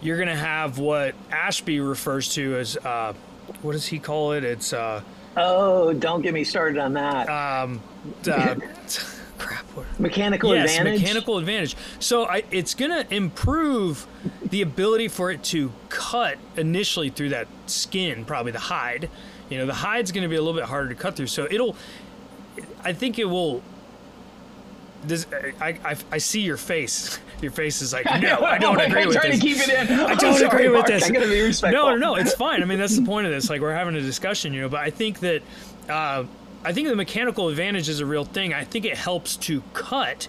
you're 0.00 0.16
going 0.16 0.28
to 0.28 0.36
have 0.36 0.78
what 0.78 1.14
Ashby 1.30 1.80
refers 1.80 2.32
to 2.34 2.56
as 2.56 2.76
uh, 2.76 3.14
what 3.62 3.72
does 3.72 3.86
he 3.86 3.98
call 3.98 4.32
it? 4.32 4.44
It's 4.44 4.72
uh, 4.72 5.02
oh, 5.36 5.92
don't 5.92 6.22
get 6.22 6.34
me 6.34 6.44
started 6.44 6.78
on 6.78 6.92
that. 6.94 7.28
Um, 7.28 7.82
crap. 9.44 9.66
Mechanical 9.98 10.54
yes, 10.54 10.76
advantage. 10.76 11.00
mechanical 11.00 11.38
advantage. 11.38 11.76
So 11.98 12.24
I, 12.24 12.44
it's 12.50 12.74
going 12.74 12.90
to 12.90 13.14
improve 13.14 14.06
the 14.42 14.62
ability 14.62 15.08
for 15.08 15.30
it 15.30 15.42
to 15.44 15.72
cut 15.88 16.38
initially 16.56 17.10
through 17.10 17.30
that 17.30 17.48
skin, 17.66 18.24
probably 18.24 18.52
the 18.52 18.58
hide. 18.58 19.10
You 19.50 19.58
know, 19.58 19.66
the 19.66 19.74
hide's 19.74 20.12
going 20.12 20.22
to 20.22 20.28
be 20.28 20.36
a 20.36 20.42
little 20.42 20.58
bit 20.58 20.68
harder 20.68 20.88
to 20.88 20.94
cut 20.94 21.16
through. 21.16 21.26
So 21.26 21.46
it'll, 21.50 21.76
I 22.82 22.92
think 22.92 23.18
it 23.18 23.26
will. 23.26 23.62
This, 25.04 25.26
I, 25.60 25.78
I, 25.84 25.96
I 26.12 26.18
see 26.18 26.40
your 26.40 26.56
face. 26.56 27.18
Your 27.42 27.50
face 27.50 27.82
is 27.82 27.92
like, 27.92 28.06
no, 28.22 28.40
I 28.40 28.56
don't 28.56 28.80
agree 28.80 29.04
with 29.04 29.16
this. 29.16 29.24
I'm 29.24 29.30
with 29.30 29.30
trying 29.30 29.30
this. 29.32 29.40
to 29.40 29.46
keep 29.46 29.58
it 29.58 29.90
in. 29.90 30.00
I 30.00 30.14
don't 30.14 30.34
sorry, 30.34 30.46
agree 30.46 30.68
with 30.70 30.86
this. 30.86 31.04
I 31.04 31.10
gotta 31.10 31.26
be 31.26 31.42
respectful. 31.42 31.90
No, 31.90 31.94
no, 31.94 32.14
no, 32.14 32.16
it's 32.16 32.32
fine. 32.32 32.62
I 32.62 32.64
mean, 32.64 32.78
that's 32.78 32.96
the 32.96 33.04
point 33.04 33.26
of 33.26 33.32
this. 33.32 33.50
Like, 33.50 33.60
we're 33.60 33.74
having 33.74 33.96
a 33.96 34.00
discussion, 34.00 34.54
you 34.54 34.62
know. 34.62 34.70
But 34.70 34.80
I 34.80 34.88
think 34.88 35.20
that, 35.20 35.42
uh, 35.90 36.24
I 36.64 36.72
think 36.72 36.88
the 36.88 36.96
mechanical 36.96 37.48
advantage 37.48 37.88
is 37.88 38.00
a 38.00 38.06
real 38.06 38.24
thing. 38.24 38.54
I 38.54 38.64
think 38.64 38.86
it 38.86 38.96
helps 38.96 39.36
to 39.36 39.62
cut, 39.74 40.28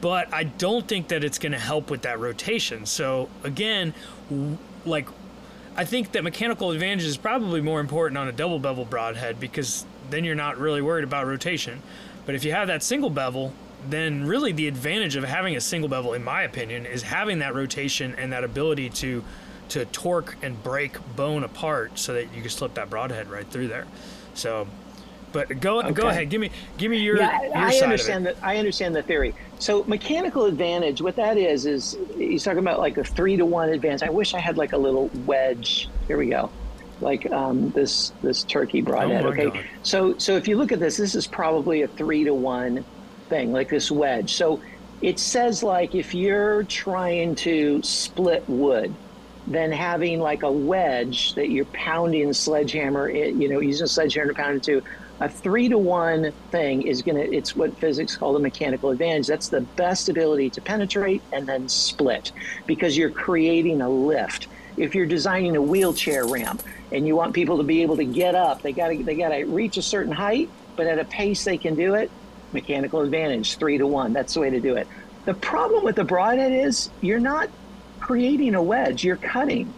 but 0.00 0.32
I 0.32 0.44
don't 0.44 0.86
think 0.86 1.08
that 1.08 1.24
it's 1.24 1.38
going 1.38 1.52
to 1.52 1.58
help 1.58 1.90
with 1.90 2.02
that 2.02 2.18
rotation. 2.20 2.84
So 2.84 3.30
again, 3.42 3.94
like, 4.84 5.08
I 5.74 5.86
think 5.86 6.12
that 6.12 6.24
mechanical 6.24 6.70
advantage 6.72 7.06
is 7.06 7.16
probably 7.16 7.62
more 7.62 7.80
important 7.80 8.18
on 8.18 8.28
a 8.28 8.32
double 8.32 8.58
bevel 8.58 8.84
broadhead 8.84 9.40
because 9.40 9.86
then 10.10 10.24
you're 10.24 10.34
not 10.34 10.58
really 10.58 10.82
worried 10.82 11.04
about 11.04 11.26
rotation. 11.26 11.80
But 12.26 12.34
if 12.34 12.44
you 12.44 12.52
have 12.52 12.68
that 12.68 12.82
single 12.82 13.10
bevel, 13.10 13.54
then 13.88 14.26
really 14.26 14.52
the 14.52 14.68
advantage 14.68 15.16
of 15.16 15.24
having 15.24 15.56
a 15.56 15.60
single 15.60 15.88
bevel, 15.88 16.12
in 16.12 16.22
my 16.22 16.42
opinion, 16.42 16.84
is 16.84 17.02
having 17.02 17.38
that 17.38 17.54
rotation 17.54 18.14
and 18.16 18.32
that 18.32 18.44
ability 18.44 18.90
to 18.90 19.24
to 19.70 19.86
torque 19.86 20.36
and 20.42 20.62
break 20.62 20.98
bone 21.16 21.44
apart 21.44 21.98
so 21.98 22.12
that 22.12 22.24
you 22.34 22.42
can 22.42 22.50
slip 22.50 22.74
that 22.74 22.90
broadhead 22.90 23.30
right 23.30 23.46
through 23.48 23.68
there. 23.68 23.86
So, 24.34 24.68
but 25.32 25.60
go 25.60 25.90
go 25.92 26.08
ahead, 26.08 26.28
give 26.28 26.40
me 26.40 26.50
give 26.78 26.90
me 26.90 26.98
your 26.98 27.16
yeah, 27.16 27.42
your 27.42 27.56
I 27.56 27.70
side 27.72 27.84
understand 27.84 28.26
that. 28.26 28.36
I 28.42 28.58
understand 28.58 28.94
the 28.94 29.02
theory. 29.02 29.34
So 29.58 29.84
mechanical 29.84 30.44
advantage, 30.44 31.00
what 31.00 31.16
that 31.16 31.36
is, 31.36 31.66
is 31.66 31.96
he's 32.16 32.44
talking 32.44 32.58
about 32.58 32.78
like 32.78 32.96
a 32.98 33.04
three 33.04 33.36
to 33.36 33.46
one 33.46 33.68
advantage. 33.70 34.02
I 34.02 34.10
wish 34.10 34.34
I 34.34 34.38
had 34.38 34.56
like 34.56 34.72
a 34.72 34.78
little 34.78 35.10
wedge. 35.26 35.88
Here 36.06 36.18
we 36.18 36.28
go, 36.28 36.50
like 37.00 37.30
um, 37.30 37.70
this 37.70 38.12
this 38.22 38.44
turkey 38.44 38.82
broadhead. 38.82 39.24
Oh 39.24 39.28
okay, 39.28 39.50
God. 39.50 39.64
so 39.82 40.18
so 40.18 40.36
if 40.36 40.46
you 40.48 40.56
look 40.56 40.72
at 40.72 40.80
this, 40.80 40.96
this 40.96 41.14
is 41.14 41.26
probably 41.26 41.82
a 41.82 41.88
three 41.88 42.24
to 42.24 42.34
one 42.34 42.84
thing, 43.28 43.52
like 43.52 43.68
this 43.68 43.90
wedge. 43.90 44.34
So 44.34 44.60
it 45.00 45.18
says 45.18 45.62
like 45.62 45.94
if 45.94 46.14
you're 46.14 46.64
trying 46.64 47.34
to 47.36 47.82
split 47.82 48.48
wood, 48.48 48.94
then 49.46 49.72
having 49.72 50.20
like 50.20 50.42
a 50.42 50.52
wedge 50.52 51.34
that 51.34 51.50
you're 51.50 51.64
pounding 51.66 52.30
a 52.30 52.34
sledgehammer, 52.34 53.08
it, 53.08 53.34
you 53.34 53.48
know, 53.48 53.60
using 53.60 53.84
a 53.84 53.88
sledgehammer 53.88 54.32
to 54.32 54.34
pound 54.34 54.56
it 54.56 54.62
to, 54.64 54.82
a 55.20 55.28
three 55.28 55.68
to 55.68 55.78
one 55.78 56.32
thing 56.50 56.82
is 56.82 57.02
going 57.02 57.16
to, 57.16 57.34
it's 57.34 57.54
what 57.54 57.76
physics 57.78 58.16
call 58.16 58.32
the 58.32 58.38
mechanical 58.38 58.90
advantage. 58.90 59.26
That's 59.26 59.48
the 59.48 59.60
best 59.60 60.08
ability 60.08 60.50
to 60.50 60.60
penetrate 60.60 61.22
and 61.32 61.46
then 61.46 61.68
split 61.68 62.32
because 62.66 62.96
you're 62.96 63.10
creating 63.10 63.80
a 63.80 63.88
lift. 63.88 64.48
If 64.76 64.94
you're 64.94 65.06
designing 65.06 65.56
a 65.56 65.62
wheelchair 65.62 66.26
ramp 66.26 66.62
and 66.90 67.06
you 67.06 67.14
want 67.14 67.34
people 67.34 67.58
to 67.58 67.62
be 67.62 67.82
able 67.82 67.96
to 67.96 68.04
get 68.04 68.34
up, 68.34 68.62
they 68.62 68.72
got 68.72 68.88
to, 68.88 69.02
they 69.02 69.14
got 69.14 69.28
to 69.28 69.44
reach 69.44 69.76
a 69.76 69.82
certain 69.82 70.12
height, 70.12 70.48
but 70.76 70.86
at 70.86 70.98
a 70.98 71.04
pace 71.04 71.44
they 71.44 71.58
can 71.58 71.74
do 71.74 71.94
it. 71.94 72.10
Mechanical 72.52 73.00
advantage, 73.00 73.56
three 73.56 73.78
to 73.78 73.86
one. 73.86 74.12
That's 74.12 74.34
the 74.34 74.40
way 74.40 74.50
to 74.50 74.60
do 74.60 74.76
it. 74.76 74.86
The 75.24 75.34
problem 75.34 75.84
with 75.84 75.96
the 75.96 76.04
broadhead 76.04 76.52
is 76.52 76.90
you're 77.00 77.20
not 77.20 77.48
creating 78.00 78.54
a 78.54 78.62
wedge, 78.62 79.04
you're 79.04 79.16
cutting. 79.16 79.72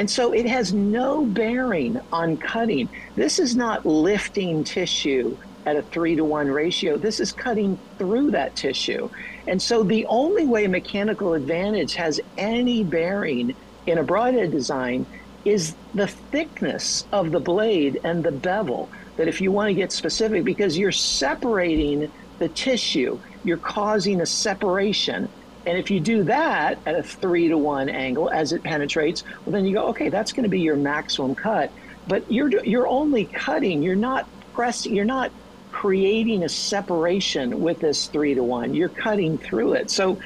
And 0.00 0.10
so 0.10 0.32
it 0.32 0.46
has 0.46 0.72
no 0.72 1.26
bearing 1.26 2.00
on 2.10 2.38
cutting. 2.38 2.88
This 3.16 3.38
is 3.38 3.54
not 3.54 3.84
lifting 3.84 4.64
tissue 4.64 5.36
at 5.66 5.76
a 5.76 5.82
three 5.82 6.16
to 6.16 6.24
one 6.24 6.50
ratio. 6.50 6.96
This 6.96 7.20
is 7.20 7.32
cutting 7.32 7.78
through 7.98 8.30
that 8.30 8.56
tissue. 8.56 9.10
And 9.46 9.60
so 9.60 9.82
the 9.82 10.06
only 10.06 10.46
way 10.46 10.66
mechanical 10.68 11.34
advantage 11.34 11.96
has 11.96 12.18
any 12.38 12.82
bearing 12.82 13.54
in 13.84 13.98
a 13.98 14.02
broadhead 14.02 14.52
design 14.52 15.04
is 15.44 15.76
the 15.92 16.06
thickness 16.06 17.04
of 17.12 17.30
the 17.30 17.40
blade 17.40 18.00
and 18.02 18.24
the 18.24 18.32
bevel. 18.32 18.90
That 19.16 19.28
if 19.28 19.42
you 19.42 19.52
want 19.52 19.68
to 19.68 19.74
get 19.74 19.92
specific, 19.92 20.44
because 20.44 20.78
you're 20.78 20.92
separating 20.92 22.10
the 22.38 22.48
tissue, 22.48 23.20
you're 23.44 23.58
causing 23.58 24.22
a 24.22 24.26
separation. 24.26 25.28
And 25.66 25.76
if 25.76 25.90
you 25.90 26.00
do 26.00 26.22
that 26.24 26.78
at 26.86 26.94
a 26.94 27.02
three 27.02 27.48
to 27.48 27.58
one 27.58 27.88
angle 27.88 28.30
as 28.30 28.52
it 28.52 28.62
penetrates, 28.62 29.24
well, 29.44 29.52
then 29.52 29.66
you 29.66 29.74
go, 29.74 29.86
okay, 29.88 30.08
that's 30.08 30.32
going 30.32 30.44
to 30.44 30.48
be 30.48 30.60
your 30.60 30.76
maximum 30.76 31.34
cut. 31.34 31.70
But 32.08 32.30
you're 32.32 32.48
you're 32.64 32.86
only 32.88 33.26
cutting. 33.26 33.82
You're 33.82 33.94
not 33.94 34.26
pressing. 34.54 34.94
You're 34.94 35.04
not 35.04 35.30
creating 35.70 36.44
a 36.44 36.48
separation 36.48 37.60
with 37.60 37.78
this 37.80 38.06
three 38.06 38.34
to 38.34 38.42
one. 38.42 38.74
You're 38.74 38.88
cutting 38.88 39.38
through 39.38 39.74
it. 39.74 39.90
So 39.90 40.18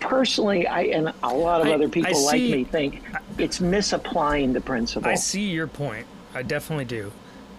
personally, 0.00 0.66
I 0.66 0.82
and 0.82 1.12
a 1.22 1.34
lot 1.34 1.60
of 1.60 1.68
I- 1.68 1.72
other 1.72 1.88
people 1.88 2.24
like 2.24 2.40
me 2.40 2.64
think 2.64 3.02
it's 3.38 3.60
misapplying 3.60 4.52
the 4.52 4.60
principle. 4.60 5.08
I 5.10 5.14
see 5.14 5.48
your 5.50 5.66
point. 5.68 6.06
I 6.34 6.42
definitely 6.42 6.84
do. 6.84 7.12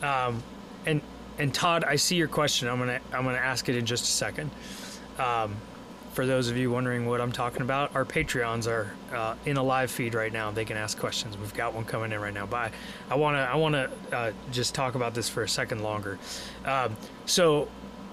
Um, 0.04 0.44
and 0.86 1.02
and 1.40 1.54
Todd, 1.54 1.86
I 1.86 1.96
see 1.96 2.18
your 2.18 2.28
question. 2.28 2.68
I'm 2.68 2.78
gonna 2.78 3.00
I'm 3.14 3.24
gonna 3.24 3.38
ask 3.38 3.68
it 3.70 3.78
in 3.78 3.86
just 3.86 4.04
a 4.04 4.08
second. 4.08 4.52
Um, 5.18 5.56
for 6.16 6.26
those 6.26 6.50
of 6.50 6.56
you 6.56 6.72
wondering 6.72 7.06
what 7.06 7.20
I'm 7.20 7.34
talking 7.34 7.62
about, 7.62 7.94
our 7.94 8.06
Patreons 8.06 8.68
are 8.68 8.90
uh, 9.14 9.36
in 9.46 9.58
a 9.58 9.64
live 9.64 9.92
feed 9.92 10.14
right 10.14 10.32
now. 10.32 10.50
They 10.50 10.64
can 10.64 10.78
ask 10.78 10.98
questions. 10.98 11.38
We've 11.38 11.54
got 11.54 11.74
one 11.74 11.84
coming 11.84 12.14
in 12.14 12.20
right 12.22 12.34
now. 12.34 12.46
But 12.46 12.72
I, 13.10 13.14
I 13.14 13.16
wanna 13.16 13.40
I 13.40 13.56
wanna 13.56 13.90
uh, 14.14 14.32
just 14.50 14.74
talk 14.74 14.96
about 14.96 15.14
this 15.14 15.28
for 15.28 15.44
a 15.44 15.50
second 15.50 15.84
longer. 15.84 16.18
Um, 16.64 16.96
so 17.26 17.68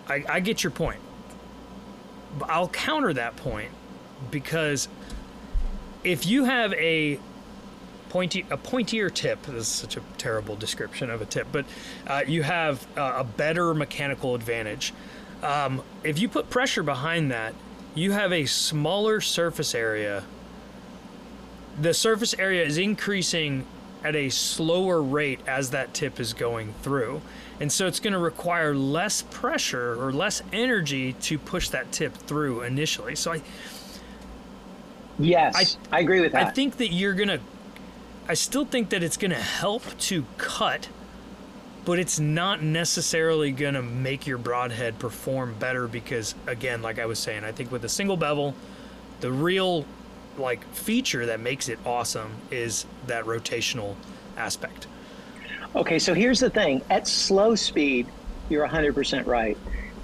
I, 0.09 0.25
I 0.29 0.41
get 0.41 0.65
your 0.65 0.73
point. 0.73 0.99
I'll 2.49 2.69
counter 2.69 3.13
that 3.13 3.37
point 3.37 3.71
because 4.33 4.89
if 6.03 6.27
you 6.27 6.45
have 6.45 6.73
a 6.73 7.21
pointy 8.09 8.45
a 8.51 8.59
pointier 8.59 9.13
tip 9.13 9.41
this 9.43 9.55
is 9.55 9.69
such 9.69 9.97
a 9.97 10.03
terrible 10.19 10.55
description 10.55 11.09
of 11.09 11.23
a 11.23 11.25
tip 11.25 11.47
but 11.51 11.65
uh, 12.07 12.23
you 12.27 12.43
have 12.43 12.87
uh, 12.97 13.15
a 13.19 13.25
better 13.25 13.73
mechanical 13.73 14.35
advantage 14.35 14.93
um, 15.43 15.83
if 16.05 16.19
you 16.19 16.29
put 16.29 16.51
pressure 16.51 16.83
behind 16.83 17.31
that 17.31 17.55
you 17.95 18.13
have 18.13 18.33
a 18.33 18.47
smaller 18.47 19.21
surface 19.21 19.75
area 19.75 20.25
the 21.81 21.95
surface 21.95 22.35
area 22.39 22.65
is 22.65 22.79
increasing 22.79 23.65
at 24.05 24.17
a 24.17 24.29
slower 24.29 25.01
rate 25.03 25.41
as 25.47 25.71
that 25.71 25.95
tip 25.95 26.19
is 26.21 26.33
going 26.33 26.75
through 26.83 27.21
and 27.61 27.71
so 27.71 27.87
it's 27.87 28.01
going 28.01 28.13
to 28.13 28.19
require 28.19 28.75
less 28.75 29.23
pressure 29.23 29.95
or 30.03 30.13
less 30.13 30.43
energy 30.53 31.13
to 31.15 31.39
push 31.39 31.69
that 31.69 31.91
tip 31.93 32.15
through 32.15 32.63
initially 32.63 33.15
so 33.15 33.33
i 33.33 33.41
yes, 35.19 35.77
I, 35.91 36.01
agree 36.01 36.21
with 36.21 36.33
that. 36.33 36.47
I 36.47 36.51
think 36.51 36.77
that 36.79 36.89
you're 36.89 37.15
gonna. 37.15 37.41
I 38.29 38.35
still 38.35 38.65
think 38.65 38.91
that 38.91 39.03
it's 39.03 39.17
gonna 39.17 39.35
help 39.35 39.83
to 40.01 40.25
cut, 40.39 40.89
but 41.85 41.99
it's 41.99 42.21
not 42.21 42.63
necessarily 42.63 43.51
gonna 43.51 43.83
make 43.83 44.27
your 44.27 44.39
broadhead 44.39 44.99
perform 44.99 45.55
better 45.59 45.89
because, 45.89 46.35
again, 46.47 46.83
like 46.83 46.99
I 46.99 47.07
was 47.07 47.19
saying, 47.19 47.45
I 47.45 47.53
think 47.53 47.73
with 47.73 47.85
a 47.85 47.89
single 47.89 48.17
bevel, 48.17 48.55
the 49.21 49.33
real 49.33 49.85
like 50.39 50.65
feature 50.73 51.27
that 51.27 51.41
makes 51.41 51.69
it 51.69 51.79
awesome 51.85 52.33
is 52.51 52.87
that 53.07 53.25
rotational 53.25 53.97
aspect. 54.37 54.87
Okay, 55.75 55.99
so 55.99 56.15
here's 56.15 56.41
the 56.41 56.51
thing. 56.51 56.83
At 56.91 57.09
slow 57.09 57.55
speed, 57.55 58.07
you're 58.49 58.67
100% 58.67 59.27
right. 59.27 59.57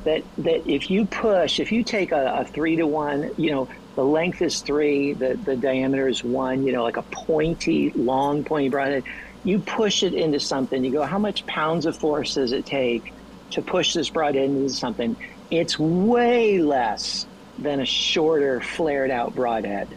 That 0.05 0.22
that 0.39 0.66
if 0.66 0.91
you 0.91 1.05
push, 1.07 1.61
if 1.61 1.72
you 1.72 1.83
take 1.83 2.12
a, 2.12 2.39
a 2.41 2.45
three 2.45 2.76
to 2.76 2.87
one, 2.87 3.31
you 3.37 3.51
know, 3.51 3.68
the 3.97 4.05
length 4.05 4.43
is 4.43 4.61
three, 4.61 5.12
the, 5.12 5.35
the 5.35 5.57
diameter 5.57 6.07
is 6.07 6.22
one, 6.22 6.64
you 6.64 6.72
know, 6.72 6.85
like 6.85 6.97
a 6.97 7.03
pointy, 7.03 7.91
long, 7.91 8.45
pointy 8.45 8.68
broadhead, 8.68 9.03
you 9.49 9.59
push 9.59 10.03
it 10.03 10.12
into 10.12 10.38
something. 10.38 10.84
You 10.84 10.92
go, 10.92 11.05
how 11.05 11.18
much 11.18 11.46
pounds 11.46 11.86
of 11.86 11.96
force 11.96 12.34
does 12.34 12.53
it 12.53 12.66
take 12.66 13.14
to 13.53 13.62
push 13.62 13.94
this 13.94 14.11
broadhead 14.11 14.44
into 14.44 14.68
something? 14.68 15.16
It's 15.51 15.78
way 15.78 16.59
less 16.59 17.26
than 17.57 17.80
a 17.80 17.86
shorter, 17.86 18.61
flared 18.61 19.11
out 19.11 19.34
broadhead. 19.34 19.96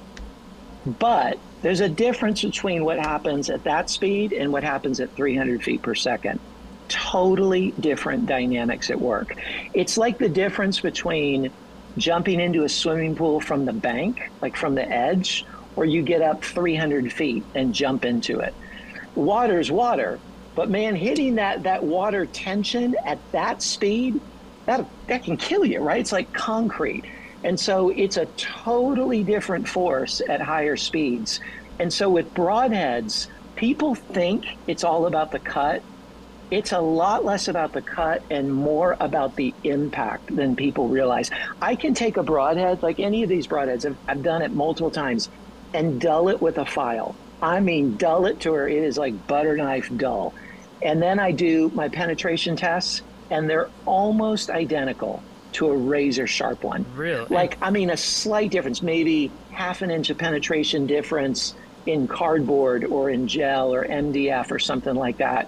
But 0.85 1.37
there's 1.61 1.81
a 1.81 1.89
difference 1.89 2.41
between 2.41 2.85
what 2.85 2.97
happens 2.97 3.49
at 3.49 3.65
that 3.65 3.89
speed 3.89 4.31
and 4.31 4.53
what 4.53 4.63
happens 4.63 5.01
at 5.01 5.13
300 5.17 5.61
feet 5.61 5.81
per 5.81 5.95
second. 5.95 6.39
Totally 6.87 7.73
different 7.77 8.27
dynamics 8.27 8.89
at 8.89 9.01
work. 9.01 9.35
It's 9.73 9.97
like 9.97 10.17
the 10.17 10.29
difference 10.29 10.79
between 10.79 11.51
jumping 11.97 12.39
into 12.39 12.63
a 12.63 12.69
swimming 12.69 13.17
pool 13.17 13.41
from 13.41 13.65
the 13.65 13.73
bank, 13.73 14.31
like 14.41 14.55
from 14.55 14.75
the 14.75 14.89
edge, 14.89 15.45
or 15.75 15.83
you 15.83 16.03
get 16.03 16.21
up 16.21 16.45
300 16.45 17.11
feet 17.11 17.43
and 17.53 17.73
jump 17.73 18.05
into 18.05 18.39
it. 18.39 18.55
Water's 19.15 19.71
water, 19.71 20.19
but 20.55 20.69
man, 20.69 20.95
hitting 20.95 21.35
that, 21.35 21.63
that 21.63 21.83
water 21.83 22.25
tension 22.25 22.95
at 23.05 23.19
that 23.31 23.61
speed 23.61 24.19
that 24.65 24.85
that 25.07 25.23
can 25.23 25.37
kill 25.37 25.65
you, 25.65 25.79
right? 25.79 25.99
It's 25.99 26.11
like 26.11 26.31
concrete. 26.33 27.05
And 27.43 27.59
so 27.59 27.89
it's 27.89 28.17
a 28.17 28.27
totally 28.37 29.23
different 29.23 29.67
force 29.67 30.21
at 30.29 30.41
higher 30.41 30.77
speeds. 30.77 31.39
And 31.79 31.91
so 31.91 32.09
with 32.09 32.33
broadheads, 32.33 33.27
people 33.55 33.95
think 33.95 34.45
it's 34.67 34.83
all 34.83 35.07
about 35.07 35.31
the 35.31 35.39
cut. 35.39 35.83
It's 36.51 36.73
a 36.73 36.79
lot 36.79 37.25
less 37.25 37.47
about 37.47 37.73
the 37.73 37.81
cut 37.81 38.23
and 38.29 38.53
more 38.53 38.97
about 38.99 39.35
the 39.35 39.55
impact 39.63 40.35
than 40.35 40.55
people 40.55 40.89
realize. 40.89 41.31
I 41.61 41.75
can 41.75 41.93
take 41.93 42.17
a 42.17 42.23
broadhead, 42.23 42.83
like 42.83 42.99
any 42.99 43.23
of 43.23 43.29
these 43.29 43.47
broadheads, 43.47 43.85
I've, 43.85 43.97
I've 44.07 44.21
done 44.23 44.41
it 44.41 44.51
multiple 44.51 44.91
times, 44.91 45.29
and 45.73 45.99
dull 45.99 46.29
it 46.29 46.41
with 46.41 46.57
a 46.57 46.65
file. 46.65 47.15
I 47.41 47.59
mean, 47.59 47.97
dull 47.97 48.25
it 48.25 48.39
to 48.41 48.51
where 48.51 48.67
it 48.67 48.83
is 48.83 48.97
like 48.97 49.27
butter 49.27 49.57
knife 49.57 49.89
dull. 49.95 50.33
And 50.81 51.01
then 51.01 51.19
I 51.19 51.31
do 51.31 51.71
my 51.73 51.89
penetration 51.89 52.55
tests, 52.55 53.01
and 53.29 53.49
they're 53.49 53.69
almost 53.85 54.49
identical 54.49 55.21
to 55.53 55.69
a 55.69 55.75
razor 55.75 56.27
sharp 56.27 56.63
one. 56.63 56.85
Really? 56.95 57.25
Like, 57.25 57.57
I 57.61 57.69
mean, 57.69 57.89
a 57.89 57.97
slight 57.97 58.51
difference, 58.51 58.81
maybe 58.81 59.31
half 59.51 59.81
an 59.81 59.91
inch 59.91 60.09
of 60.09 60.17
penetration 60.17 60.87
difference 60.87 61.55
in 61.85 62.07
cardboard 62.07 62.83
or 62.85 63.09
in 63.09 63.27
gel 63.27 63.73
or 63.73 63.85
MDF 63.85 64.51
or 64.51 64.59
something 64.59 64.95
like 64.95 65.17
that. 65.17 65.47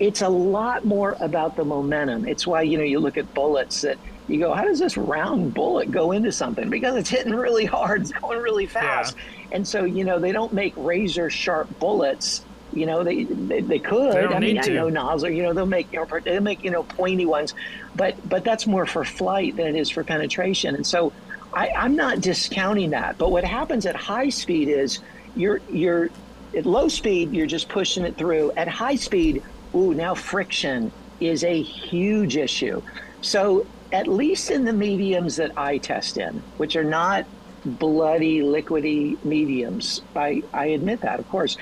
It's 0.00 0.22
a 0.22 0.28
lot 0.28 0.84
more 0.84 1.16
about 1.20 1.56
the 1.56 1.64
momentum. 1.64 2.26
It's 2.26 2.46
why, 2.46 2.62
you 2.62 2.78
know, 2.78 2.84
you 2.84 3.00
look 3.00 3.16
at 3.18 3.32
bullets 3.34 3.82
that 3.82 3.98
you 4.28 4.38
go, 4.38 4.54
how 4.54 4.64
does 4.64 4.78
this 4.78 4.96
round 4.96 5.54
bullet 5.54 5.90
go 5.90 6.12
into 6.12 6.32
something? 6.32 6.70
Because 6.70 6.96
it's 6.96 7.10
hitting 7.10 7.34
really 7.34 7.64
hard, 7.66 8.02
it's 8.02 8.12
going 8.12 8.40
really 8.40 8.66
fast. 8.66 9.16
Yeah. 9.16 9.56
And 9.56 9.68
so, 9.68 9.84
you 9.84 10.04
know, 10.04 10.18
they 10.18 10.32
don't 10.32 10.52
make 10.52 10.72
razor 10.76 11.30
sharp 11.30 11.78
bullets 11.78 12.42
you 12.74 12.86
know, 12.86 13.04
they 13.04 13.24
they, 13.24 13.60
they 13.60 13.78
could. 13.78 14.12
They 14.12 14.24
I 14.26 14.38
mean, 14.40 14.58
I 14.58 14.66
know 14.66 14.88
Nosler. 14.88 15.34
You 15.34 15.44
know, 15.44 15.52
they'll 15.52 15.66
make 15.66 15.92
you 15.92 16.00
know 16.00 16.20
they'll 16.20 16.40
make 16.40 16.64
you 16.64 16.70
know 16.70 16.82
pointy 16.82 17.24
ones, 17.24 17.54
but 17.94 18.16
but 18.28 18.44
that's 18.44 18.66
more 18.66 18.84
for 18.84 19.04
flight 19.04 19.56
than 19.56 19.68
it 19.68 19.76
is 19.76 19.90
for 19.90 20.02
penetration. 20.02 20.74
And 20.74 20.86
so, 20.86 21.12
I, 21.52 21.70
I'm 21.70 21.94
not 21.94 22.20
discounting 22.20 22.90
that. 22.90 23.16
But 23.16 23.30
what 23.30 23.44
happens 23.44 23.86
at 23.86 23.94
high 23.94 24.28
speed 24.28 24.68
is 24.68 24.98
you're 25.36 25.60
you're 25.70 26.10
at 26.56 26.66
low 26.66 26.88
speed 26.88 27.32
you're 27.32 27.46
just 27.46 27.68
pushing 27.68 28.04
it 28.04 28.16
through. 28.16 28.52
At 28.56 28.66
high 28.66 28.96
speed, 28.96 29.42
ooh, 29.74 29.94
now 29.94 30.14
friction 30.14 30.90
is 31.20 31.44
a 31.44 31.62
huge 31.62 32.36
issue. 32.36 32.82
So 33.20 33.66
at 33.94 34.06
least 34.06 34.50
in 34.50 34.64
the 34.64 34.72
mediums 34.72 35.36
that 35.36 35.56
I 35.56 35.78
test 35.78 36.18
in, 36.18 36.42
which 36.58 36.76
are 36.76 36.84
not 36.84 37.24
bloody, 37.64 38.40
liquidy 38.40 39.24
mediums, 39.24 40.02
I, 40.14 40.42
I 40.52 40.66
admit 40.66 41.00
that, 41.00 41.18
of 41.18 41.28
course 41.30 41.56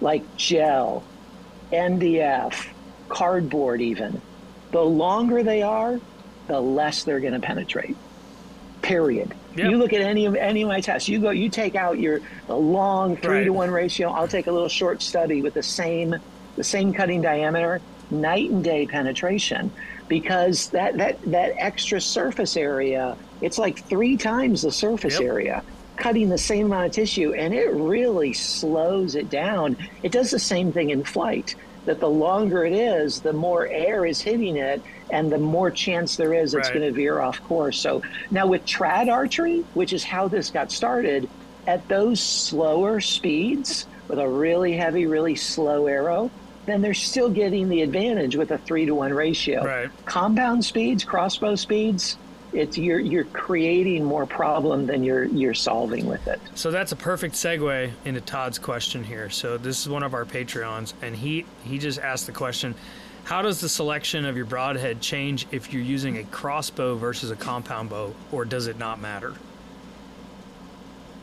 like 0.00 0.36
gel, 0.36 1.02
MDF, 1.72 2.68
cardboard, 3.08 3.80
even, 3.80 4.20
the 4.70 4.82
longer 4.82 5.42
they 5.42 5.62
are, 5.62 6.00
the 6.46 6.60
less 6.60 7.04
they're 7.04 7.20
going 7.20 7.32
to 7.32 7.40
penetrate. 7.40 7.96
Period. 8.82 9.34
Yep. 9.56 9.70
You 9.70 9.76
look 9.76 9.92
at 9.92 10.00
any 10.00 10.26
of 10.26 10.36
any 10.36 10.62
of 10.62 10.68
my 10.68 10.80
tests. 10.80 11.08
You 11.08 11.18
go. 11.18 11.30
You 11.30 11.48
take 11.48 11.74
out 11.74 11.98
your 11.98 12.20
the 12.46 12.56
long 12.56 13.16
three 13.16 13.38
right. 13.38 13.44
to 13.44 13.52
one 13.52 13.70
ratio. 13.70 14.08
I'll 14.10 14.28
take 14.28 14.46
a 14.46 14.52
little 14.52 14.68
short 14.68 15.02
study 15.02 15.42
with 15.42 15.54
the 15.54 15.64
same 15.64 16.14
the 16.54 16.62
same 16.64 16.92
cutting 16.92 17.20
diameter, 17.20 17.80
night 18.10 18.50
and 18.50 18.62
day 18.62 18.86
penetration, 18.86 19.72
because 20.08 20.68
that 20.70 20.96
that 20.96 21.20
that 21.22 21.54
extra 21.58 22.00
surface 22.00 22.56
area. 22.56 23.16
It's 23.40 23.58
like 23.58 23.84
three 23.84 24.16
times 24.16 24.62
the 24.62 24.72
surface 24.72 25.14
yep. 25.14 25.22
area 25.22 25.62
cutting 25.98 26.28
the 26.28 26.38
same 26.38 26.66
amount 26.66 26.86
of 26.86 26.92
tissue 26.92 27.34
and 27.34 27.52
it 27.52 27.70
really 27.72 28.32
slows 28.32 29.14
it 29.14 29.28
down. 29.28 29.76
It 30.02 30.12
does 30.12 30.30
the 30.30 30.38
same 30.38 30.72
thing 30.72 30.90
in 30.90 31.04
flight, 31.04 31.54
that 31.84 32.00
the 32.00 32.08
longer 32.08 32.64
it 32.64 32.72
is, 32.72 33.20
the 33.20 33.32
more 33.32 33.66
air 33.66 34.06
is 34.06 34.20
hitting 34.20 34.56
it 34.56 34.82
and 35.10 35.30
the 35.30 35.38
more 35.38 35.70
chance 35.70 36.16
there 36.16 36.34
is 36.34 36.54
it's 36.54 36.68
right. 36.68 36.74
going 36.74 36.86
to 36.86 36.92
veer 36.92 37.20
off 37.20 37.42
course. 37.44 37.78
So 37.80 38.02
now 38.30 38.46
with 38.46 38.64
trad 38.64 39.10
archery, 39.10 39.64
which 39.74 39.92
is 39.92 40.04
how 40.04 40.28
this 40.28 40.50
got 40.50 40.70
started, 40.70 41.28
at 41.66 41.86
those 41.88 42.20
slower 42.20 43.00
speeds 43.00 43.86
with 44.06 44.18
a 44.18 44.28
really 44.28 44.74
heavy, 44.74 45.06
really 45.06 45.34
slow 45.34 45.86
arrow, 45.86 46.30
then 46.68 46.82
they're 46.82 46.94
still 46.94 47.30
getting 47.30 47.68
the 47.68 47.82
advantage 47.82 48.36
with 48.36 48.50
a 48.50 48.58
three 48.58 48.86
to 48.86 48.94
one 48.94 49.12
ratio. 49.12 49.64
Right. 49.64 49.90
Compound 50.04 50.64
speeds, 50.64 51.04
crossbow 51.04 51.54
speeds, 51.54 52.16
it's 52.52 52.78
you're 52.78 52.98
you're 52.98 53.24
creating 53.24 54.04
more 54.04 54.26
problem 54.26 54.86
than 54.86 55.04
you're 55.04 55.24
you're 55.24 55.54
solving 55.54 56.06
with 56.06 56.26
it. 56.26 56.40
So 56.54 56.70
that's 56.70 56.92
a 56.92 56.96
perfect 56.96 57.34
segue 57.34 57.90
into 58.04 58.20
Todd's 58.20 58.58
question 58.58 59.04
here. 59.04 59.28
So 59.30 59.58
this 59.58 59.80
is 59.80 59.88
one 59.88 60.02
of 60.02 60.14
our 60.14 60.24
Patreons, 60.24 60.94
and 61.02 61.14
he 61.14 61.44
he 61.64 61.78
just 61.78 61.98
asked 61.98 62.26
the 62.26 62.32
question. 62.32 62.74
How 63.24 63.42
does 63.42 63.60
the 63.60 63.68
selection 63.68 64.24
of 64.24 64.36
your 64.38 64.46
broadhead 64.46 65.02
change 65.02 65.46
if 65.52 65.70
you're 65.70 65.82
using 65.82 66.16
a 66.16 66.24
crossbow 66.24 66.96
versus 66.96 67.30
a 67.30 67.36
compound 67.36 67.90
bow, 67.90 68.14
or 68.32 68.46
does 68.46 68.66
it 68.68 68.78
not 68.78 68.98
matter? 69.00 69.34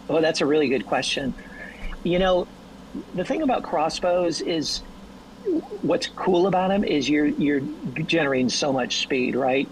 Oh, 0.07 0.21
that's 0.21 0.41
a 0.41 0.45
really 0.45 0.67
good 0.67 0.85
question. 0.85 1.33
You 2.03 2.19
know, 2.19 2.47
the 3.15 3.25
thing 3.25 3.41
about 3.41 3.63
crossbows 3.63 4.41
is 4.41 4.83
what's 5.81 6.07
cool 6.07 6.47
about 6.47 6.69
them 6.69 6.83
is 6.83 7.09
you're 7.09 7.27
you're 7.27 7.61
generating 8.05 8.49
so 8.49 8.73
much 8.73 8.97
speed, 8.97 9.35
right? 9.35 9.67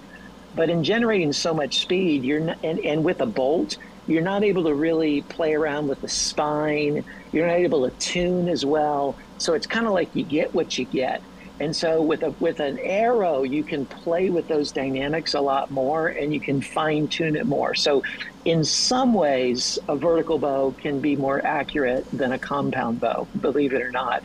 But 0.56 0.70
in 0.70 0.84
generating 0.84 1.34
so 1.34 1.54
much 1.54 1.80
speed, 1.80 2.24
you're 2.24 2.40
not, 2.40 2.60
and, 2.64 2.80
and 2.80 3.04
with 3.04 3.22
a 3.22 3.26
bolt, 3.26 3.78
you're 4.08 4.22
not 4.22 4.44
able 4.44 4.66
to 4.66 4.74
really 4.74 5.22
play 5.24 5.54
around 5.54 5.88
with 5.88 6.02
the 6.02 6.08
spine. 6.08 7.04
You're 7.32 7.48
not 7.48 7.58
able 7.58 7.90
to 7.90 7.96
tune 7.98 8.50
as 8.50 8.66
well. 8.66 9.18
So 9.40 9.54
it's 9.54 9.66
kind 9.66 9.88
of 9.88 9.94
like 9.94 10.16
you 10.16 10.24
get 10.24 10.54
what 10.54 10.78
you 10.78 10.86
get. 10.86 11.22
And 11.60 11.76
so 11.76 12.02
with 12.02 12.24
a 12.24 12.32
with 12.40 12.60
an 12.60 12.80
arrow, 12.80 13.44
you 13.44 13.64
can 13.64 13.86
play 13.86 14.30
with 14.30 14.48
those 14.48 14.72
dynamics 14.72 15.34
a 15.36 15.42
lot 15.42 15.70
more, 15.70 16.08
and 16.08 16.34
you 16.34 16.40
can 16.40 16.62
fine 16.62 17.08
tune 17.08 17.36
it 17.36 17.46
more. 17.46 17.76
So, 17.76 18.04
in 18.44 18.64
some 18.64 19.14
ways, 19.14 19.78
a 19.88 19.96
vertical 19.96 20.40
bow 20.40 20.76
can 20.80 21.00
be 21.00 21.16
more 21.16 21.46
accurate 21.46 22.10
than 22.12 22.32
a 22.32 22.40
compound 22.40 23.00
bow, 23.00 23.28
believe 23.40 23.74
it 23.74 23.84
or 23.84 23.92
not. 23.92 24.24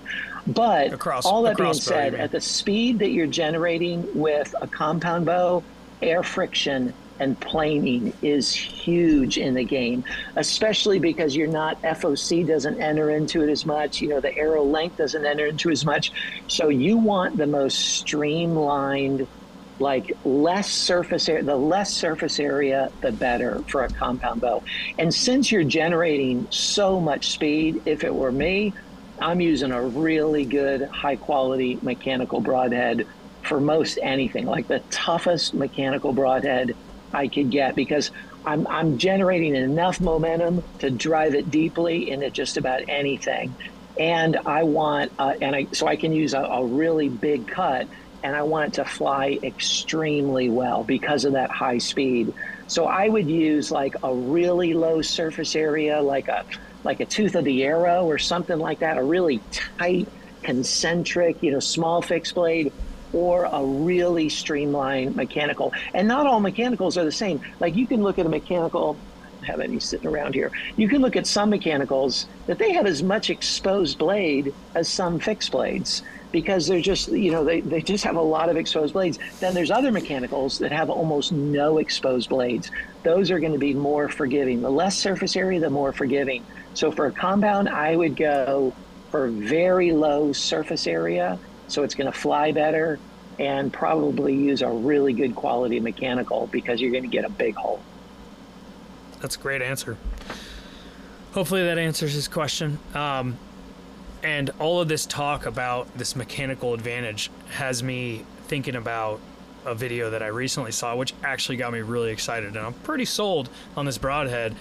But 0.49 0.94
across, 0.94 1.26
all 1.26 1.42
that 1.42 1.57
being 1.57 1.74
said, 1.74 2.14
at 2.14 2.32
the 2.32 2.40
speed 2.40 3.01
that 3.01 3.11
you're 3.11 3.26
generating 3.26 4.09
with 4.18 4.55
a 4.61 4.66
compound 4.66 5.26
bow, 5.26 5.62
air 6.01 6.22
friction 6.22 6.94
and 7.20 7.38
planing 7.38 8.12
is 8.22 8.55
huge 8.55 9.38
in 9.38 9.55
the 9.55 9.64
game, 9.64 10.05
especially 10.36 10.99
because 10.99 11.36
you're 11.36 11.49
not 11.49 11.80
FOC 11.82 12.46
doesn't 12.46 12.80
enter 12.80 13.11
into 13.11 13.42
it 13.42 13.51
as 13.51 13.66
much. 13.66 14.01
You 14.01 14.09
know, 14.09 14.20
the 14.20 14.36
arrow 14.36 14.64
length 14.64 14.96
doesn't 14.96 15.24
enter 15.26 15.46
into 15.46 15.70
as 15.70 15.84
much. 15.84 16.12
So 16.46 16.68
you 16.68 16.96
want 16.96 17.36
the 17.36 17.46
most 17.46 17.78
streamlined, 17.99 19.26
like 19.80 20.16
less 20.24 20.70
surface 20.70 21.28
area. 21.28 21.42
The 21.42 21.57
less 21.57 21.92
surface 21.92 22.40
area, 22.40 22.90
the 23.01 23.12
better 23.12 23.62
for 23.68 23.84
a 23.84 23.88
compound 23.88 24.40
bow. 24.40 24.62
And 24.99 25.12
since 25.12 25.51
you're 25.53 25.64
generating 25.64 26.46
so 26.51 27.01
much 27.01 27.30
speed, 27.30 27.82
if 27.84 28.05
it 28.05 28.14
were 28.14 28.32
me, 28.32 28.72
I'm 29.20 29.40
using 29.40 29.72
a 29.72 29.82
really 29.82 30.44
good, 30.44 30.82
high 30.88 31.16
quality 31.16 31.78
mechanical 31.82 32.40
broadhead 32.40 33.06
for 33.42 33.60
most 33.60 33.98
anything, 34.02 34.46
like 34.46 34.68
the 34.68 34.80
toughest 34.90 35.54
mechanical 35.54 36.12
broadhead 36.12 36.76
I 37.12 37.28
could 37.28 37.50
get, 37.50 37.74
because 37.74 38.10
I'm, 38.44 38.66
I'm 38.66 38.98
generating 38.98 39.54
enough 39.54 40.00
momentum 40.00 40.62
to 40.80 40.90
drive 40.90 41.34
it 41.34 41.50
deeply 41.50 42.10
into 42.10 42.30
just 42.30 42.56
about 42.56 42.82
anything. 42.88 43.54
And 43.98 44.36
I 44.46 44.62
want, 44.62 45.12
uh, 45.18 45.34
and 45.40 45.56
I, 45.56 45.66
so 45.72 45.86
I 45.86 45.96
can 45.96 46.12
use 46.12 46.34
a, 46.34 46.40
a 46.40 46.64
really 46.64 47.08
big 47.08 47.48
cut 47.48 47.88
and 48.22 48.34
I 48.34 48.42
want 48.42 48.68
it 48.68 48.74
to 48.74 48.84
fly 48.84 49.38
extremely 49.42 50.48
well 50.48 50.84
because 50.84 51.24
of 51.24 51.32
that 51.32 51.50
high 51.50 51.78
speed. 51.78 52.32
So 52.66 52.86
I 52.86 53.08
would 53.08 53.28
use 53.28 53.70
like 53.70 53.94
a 54.02 54.14
really 54.14 54.74
low 54.74 55.02
surface 55.02 55.56
area, 55.56 56.02
like 56.02 56.28
a 56.28 56.44
like 56.89 57.01
a 57.01 57.05
tooth 57.05 57.34
of 57.34 57.45
the 57.45 57.64
arrow 57.64 58.07
or 58.07 58.16
something 58.16 58.59
like 58.59 58.78
that, 58.78 58.97
a 58.97 59.03
really 59.03 59.43
tight, 59.51 60.09
concentric, 60.43 61.43
you 61.43 61.51
know, 61.51 61.61
small 61.61 62.01
fixed 62.01 62.34
blade 62.34 62.72
or 63.12 63.45
a 63.45 63.62
really 63.62 64.30
streamlined 64.30 65.14
mechanical. 65.14 65.70
And 65.93 66.09
not 66.09 66.26
all 66.26 66.41
mechanicals 66.41 66.97
are 66.97 67.05
the 67.05 67.12
same. 67.12 67.43
Like 67.61 67.76
you 67.76 67.86
can 67.86 68.03
look 68.03 68.18
at 68.18 68.24
a 68.24 68.30
mechanical, 68.30 68.97
I 69.22 69.28
don't 69.28 69.45
have 69.45 69.61
any 69.61 69.80
sitting 69.80 70.07
around 70.07 70.32
here. 70.32 70.51
You 70.78 70.89
can 70.89 71.03
look 71.03 71.14
at 71.14 71.26
some 71.26 71.51
mechanicals 71.51 72.26
that 72.47 72.59
they 72.59 72.72
have 72.72 72.86
as 72.86 73.03
much 73.03 73.28
exposed 73.28 73.99
blade 73.99 74.55
as 74.74 74.89
some 74.89 75.18
fixed 75.18 75.53
blades 75.53 76.03
because 76.32 76.66
they're 76.66 76.80
just, 76.80 77.09
you 77.09 77.32
know, 77.32 77.45
they, 77.45 77.61
they 77.61 77.82
just 77.82 78.05
have 78.05 78.16
a 78.16 78.22
lot 78.22 78.49
of 78.49 78.57
exposed 78.57 78.95
blades. 78.95 79.18
Then 79.41 79.53
there's 79.53 79.70
other 79.70 79.93
mechanicals 79.93 80.59
that 80.61 80.72
have 80.72 80.89
almost 80.89 81.32
no 81.32 81.76
exposed 81.76 82.30
blades. 82.30 82.70
Those 83.03 83.30
are 83.30 83.41
going 83.41 83.53
to 83.53 83.59
be 83.59 83.74
more 83.74 84.09
forgiving. 84.09 84.62
The 84.62 84.70
less 84.70 84.97
surface 84.97 85.36
area, 85.36 85.61
the 85.61 85.68
more 85.70 85.93
forgiving. 85.93 86.45
So 86.74 86.90
for 86.90 87.06
a 87.06 87.12
compound, 87.12 87.68
I 87.68 87.96
would 87.96 88.16
go 88.16 88.72
for 89.10 89.28
very 89.28 89.92
low 89.92 90.32
surface 90.32 90.86
area 90.86 91.38
so 91.68 91.82
it's 91.82 91.94
going 91.94 92.10
to 92.10 92.18
fly 92.18 92.52
better 92.52 92.98
and 93.38 93.72
probably 93.72 94.34
use 94.34 94.62
a 94.62 94.68
really 94.68 95.12
good 95.12 95.34
quality 95.34 95.78
mechanical 95.78 96.48
because 96.50 96.80
you're 96.80 96.90
going 96.90 97.04
to 97.04 97.08
get 97.08 97.24
a 97.24 97.30
big 97.30 97.54
hole. 97.54 97.80
That's 99.20 99.36
a 99.36 99.38
great 99.38 99.62
answer. 99.62 99.96
Hopefully 101.32 101.62
that 101.64 101.78
answers 101.78 102.14
his 102.14 102.26
question. 102.26 102.78
Um, 102.94 103.38
and 104.22 104.50
all 104.58 104.80
of 104.80 104.88
this 104.88 105.06
talk 105.06 105.46
about 105.46 105.96
this 105.96 106.16
mechanical 106.16 106.74
advantage 106.74 107.30
has 107.50 107.82
me 107.82 108.24
thinking 108.46 108.74
about 108.74 109.20
a 109.64 109.74
video 109.74 110.10
that 110.10 110.22
I 110.22 110.28
recently 110.28 110.72
saw, 110.72 110.96
which 110.96 111.14
actually 111.22 111.56
got 111.56 111.72
me 111.72 111.80
really 111.80 112.10
excited, 112.10 112.56
and 112.56 112.66
I'm 112.66 112.72
pretty 112.72 113.04
sold 113.04 113.50
on 113.76 113.84
this 113.84 113.98
broadhead. 113.98 114.56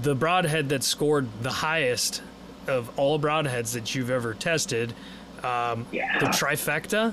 The 0.00 0.14
broadhead 0.14 0.70
that 0.70 0.82
scored 0.82 1.28
the 1.42 1.50
highest 1.50 2.22
of 2.66 2.90
all 2.98 3.18
broadheads 3.18 3.74
that 3.74 3.94
you've 3.94 4.10
ever 4.10 4.34
tested, 4.34 4.94
um, 5.44 5.86
Yeah. 5.92 6.18
the 6.18 6.26
trifecta. 6.26 7.12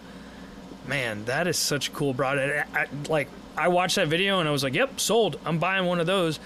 Man, 0.88 1.25
that 1.25 1.47
is 1.47 1.57
such 1.57 1.89
a 1.89 1.91
cool 1.91 2.13
broadhead. 2.13 2.65
I, 2.73 2.82
I- 2.82 2.88
like 3.09 3.27
I 3.57 3.67
watched 3.67 3.95
that 3.97 4.07
video 4.07 4.39
and 4.39 4.47
I 4.47 4.51
was 4.51 4.63
like, 4.63 4.73
"Yep, 4.73 4.99
sold. 4.99 5.39
I'm 5.45 5.57
buying 5.59 5.86
one 5.86 5.99
of 5.99 6.05
those." 6.07 6.39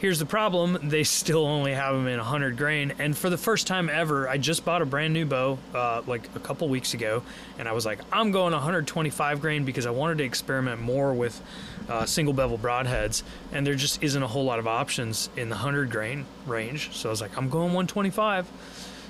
Here's 0.00 0.20
the 0.20 0.26
problem: 0.26 0.78
they 0.84 1.02
still 1.02 1.44
only 1.44 1.72
have 1.74 1.92
them 1.92 2.06
in 2.06 2.18
100 2.18 2.56
grain. 2.56 2.92
And 3.00 3.18
for 3.18 3.28
the 3.28 3.36
first 3.36 3.66
time 3.66 3.90
ever, 3.90 4.28
I 4.28 4.38
just 4.38 4.64
bought 4.64 4.80
a 4.80 4.86
brand 4.86 5.12
new 5.12 5.26
bow 5.26 5.58
uh, 5.74 6.02
like 6.06 6.28
a 6.36 6.38
couple 6.38 6.68
weeks 6.68 6.94
ago, 6.94 7.24
and 7.58 7.68
I 7.68 7.72
was 7.72 7.84
like, 7.84 7.98
I'm 8.12 8.30
going 8.30 8.52
125 8.52 9.40
grain 9.40 9.64
because 9.64 9.86
I 9.86 9.90
wanted 9.90 10.18
to 10.18 10.24
experiment 10.24 10.80
more 10.80 11.12
with 11.12 11.42
uh, 11.88 12.06
single 12.06 12.32
bevel 12.32 12.58
broadheads, 12.58 13.24
and 13.50 13.66
there 13.66 13.74
just 13.74 14.00
isn't 14.00 14.22
a 14.22 14.28
whole 14.28 14.44
lot 14.44 14.60
of 14.60 14.68
options 14.68 15.30
in 15.36 15.48
the 15.48 15.56
100 15.56 15.90
grain 15.90 16.26
range. 16.46 16.94
So 16.94 17.08
I 17.08 17.10
was 17.10 17.20
like, 17.20 17.36
I'm 17.36 17.48
going 17.48 17.74
125. 17.74 18.46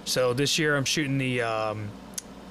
So 0.06 0.32
this 0.32 0.58
year 0.58 0.74
I'm 0.74 0.86
shooting 0.86 1.18
the 1.18 1.42
um, 1.42 1.90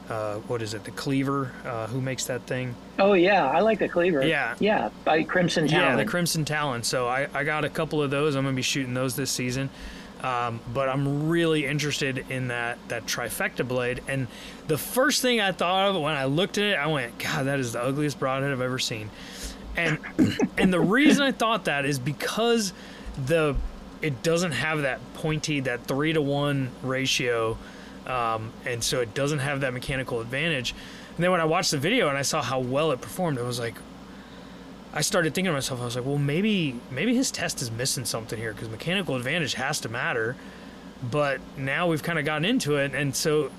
uh, 0.09 0.35
what 0.47 0.61
is 0.61 0.73
it? 0.73 0.83
The 0.83 0.91
Cleaver. 0.91 1.51
Uh, 1.65 1.87
who 1.87 2.01
makes 2.01 2.25
that 2.25 2.43
thing? 2.43 2.75
Oh 2.99 3.13
yeah, 3.13 3.49
I 3.49 3.59
like 3.59 3.79
the 3.79 3.89
cleaver. 3.89 4.25
Yeah. 4.25 4.55
yeah, 4.59 4.89
by 5.03 5.23
Crimson 5.23 5.67
Talon. 5.67 5.89
Yeah, 5.89 5.95
the 5.95 6.09
Crimson 6.09 6.45
Talon. 6.45 6.83
So 6.83 7.07
I, 7.07 7.27
I 7.33 7.43
got 7.43 7.65
a 7.65 7.69
couple 7.69 8.01
of 8.01 8.09
those. 8.09 8.35
I'm 8.35 8.43
gonna 8.43 8.55
be 8.55 8.61
shooting 8.61 8.93
those 8.93 9.15
this 9.15 9.31
season. 9.31 9.69
Um, 10.23 10.61
but 10.73 10.89
I'm 10.89 11.29
really 11.29 11.65
interested 11.65 12.25
in 12.29 12.47
that 12.47 12.79
that 12.87 13.05
trifecta 13.05 13.67
blade. 13.67 14.01
And 14.07 14.27
the 14.67 14.77
first 14.77 15.21
thing 15.21 15.39
I 15.41 15.51
thought 15.51 15.89
of 15.89 16.01
when 16.01 16.15
I 16.15 16.25
looked 16.25 16.57
at 16.57 16.63
it, 16.63 16.77
I 16.77 16.87
went, 16.87 17.17
God, 17.19 17.45
that 17.45 17.59
is 17.59 17.73
the 17.73 17.81
ugliest 17.81 18.19
broadhead 18.19 18.51
I've 18.51 18.61
ever 18.61 18.79
seen. 18.79 19.09
And 19.75 19.99
and 20.57 20.73
the 20.73 20.79
reason 20.79 21.23
I 21.23 21.31
thought 21.31 21.65
that 21.65 21.85
is 21.85 21.99
because 21.99 22.73
the 23.25 23.55
it 24.01 24.23
doesn't 24.23 24.51
have 24.51 24.83
that 24.83 24.99
pointy 25.15 25.59
that 25.61 25.85
three 25.85 26.13
to 26.13 26.21
one 26.21 26.71
ratio, 26.81 27.57
um, 28.07 28.51
and 28.65 28.83
so 28.83 29.01
it 29.01 29.13
doesn't 29.13 29.39
have 29.39 29.61
that 29.61 29.73
mechanical 29.73 30.21
advantage. 30.21 30.73
And 31.15 31.23
then 31.23 31.31
when 31.31 31.41
I 31.41 31.45
watched 31.45 31.71
the 31.71 31.77
video 31.77 32.09
and 32.09 32.17
I 32.17 32.21
saw 32.21 32.41
how 32.41 32.59
well 32.59 32.91
it 32.91 33.01
performed, 33.01 33.37
I 33.37 33.43
was 33.43 33.59
like, 33.59 33.75
I 34.93 35.01
started 35.01 35.35
thinking 35.35 35.49
to 35.49 35.53
myself, 35.53 35.81
I 35.81 35.85
was 35.85 35.95
like, 35.95 36.05
well, 36.05 36.17
maybe 36.17 36.79
maybe 36.89 37.15
his 37.15 37.29
test 37.29 37.61
is 37.61 37.69
missing 37.69 38.05
something 38.05 38.39
here 38.39 38.53
because 38.53 38.69
mechanical 38.69 39.15
advantage 39.15 39.53
has 39.55 39.79
to 39.81 39.89
matter. 39.89 40.35
But 41.11 41.39
now 41.55 41.87
we've 41.87 42.01
kind 42.01 42.17
of 42.17 42.25
gotten 42.25 42.45
into 42.45 42.77
it, 42.77 42.95
and 42.95 43.15
so, 43.15 43.51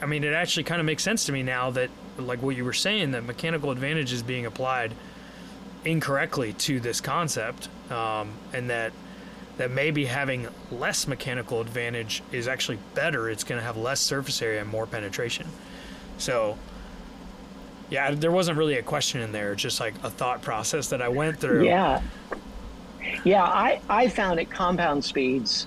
I 0.00 0.06
mean, 0.06 0.22
it 0.22 0.32
actually 0.32 0.62
kind 0.62 0.80
of 0.80 0.86
makes 0.86 1.02
sense 1.02 1.24
to 1.24 1.32
me 1.32 1.42
now 1.42 1.72
that, 1.72 1.90
like 2.16 2.42
what 2.42 2.54
you 2.56 2.64
were 2.64 2.72
saying, 2.72 3.10
that 3.10 3.24
mechanical 3.24 3.72
advantage 3.72 4.12
is 4.12 4.22
being 4.22 4.46
applied 4.46 4.94
incorrectly 5.84 6.52
to 6.52 6.78
this 6.78 7.00
concept, 7.00 7.68
um, 7.90 8.30
and 8.52 8.70
that 8.70 8.92
that 9.60 9.70
maybe 9.70 10.06
having 10.06 10.48
less 10.72 11.06
mechanical 11.06 11.60
advantage 11.60 12.22
is 12.32 12.48
actually 12.48 12.78
better. 12.94 13.28
It's 13.28 13.44
going 13.44 13.58
to 13.58 13.62
have 13.62 13.76
less 13.76 14.00
surface 14.00 14.40
area 14.40 14.62
and 14.62 14.70
more 14.70 14.86
penetration. 14.86 15.46
So, 16.16 16.56
yeah, 17.90 18.12
there 18.12 18.30
wasn't 18.30 18.56
really 18.56 18.76
a 18.76 18.82
question 18.82 19.20
in 19.20 19.32
there, 19.32 19.54
just 19.54 19.78
like 19.78 19.92
a 20.02 20.08
thought 20.08 20.40
process 20.40 20.88
that 20.88 21.02
I 21.02 21.10
went 21.10 21.40
through. 21.40 21.66
Yeah. 21.66 22.00
Yeah, 23.22 23.44
I, 23.44 23.82
I 23.90 24.08
found 24.08 24.40
at 24.40 24.50
compound 24.50 25.04
speeds, 25.04 25.66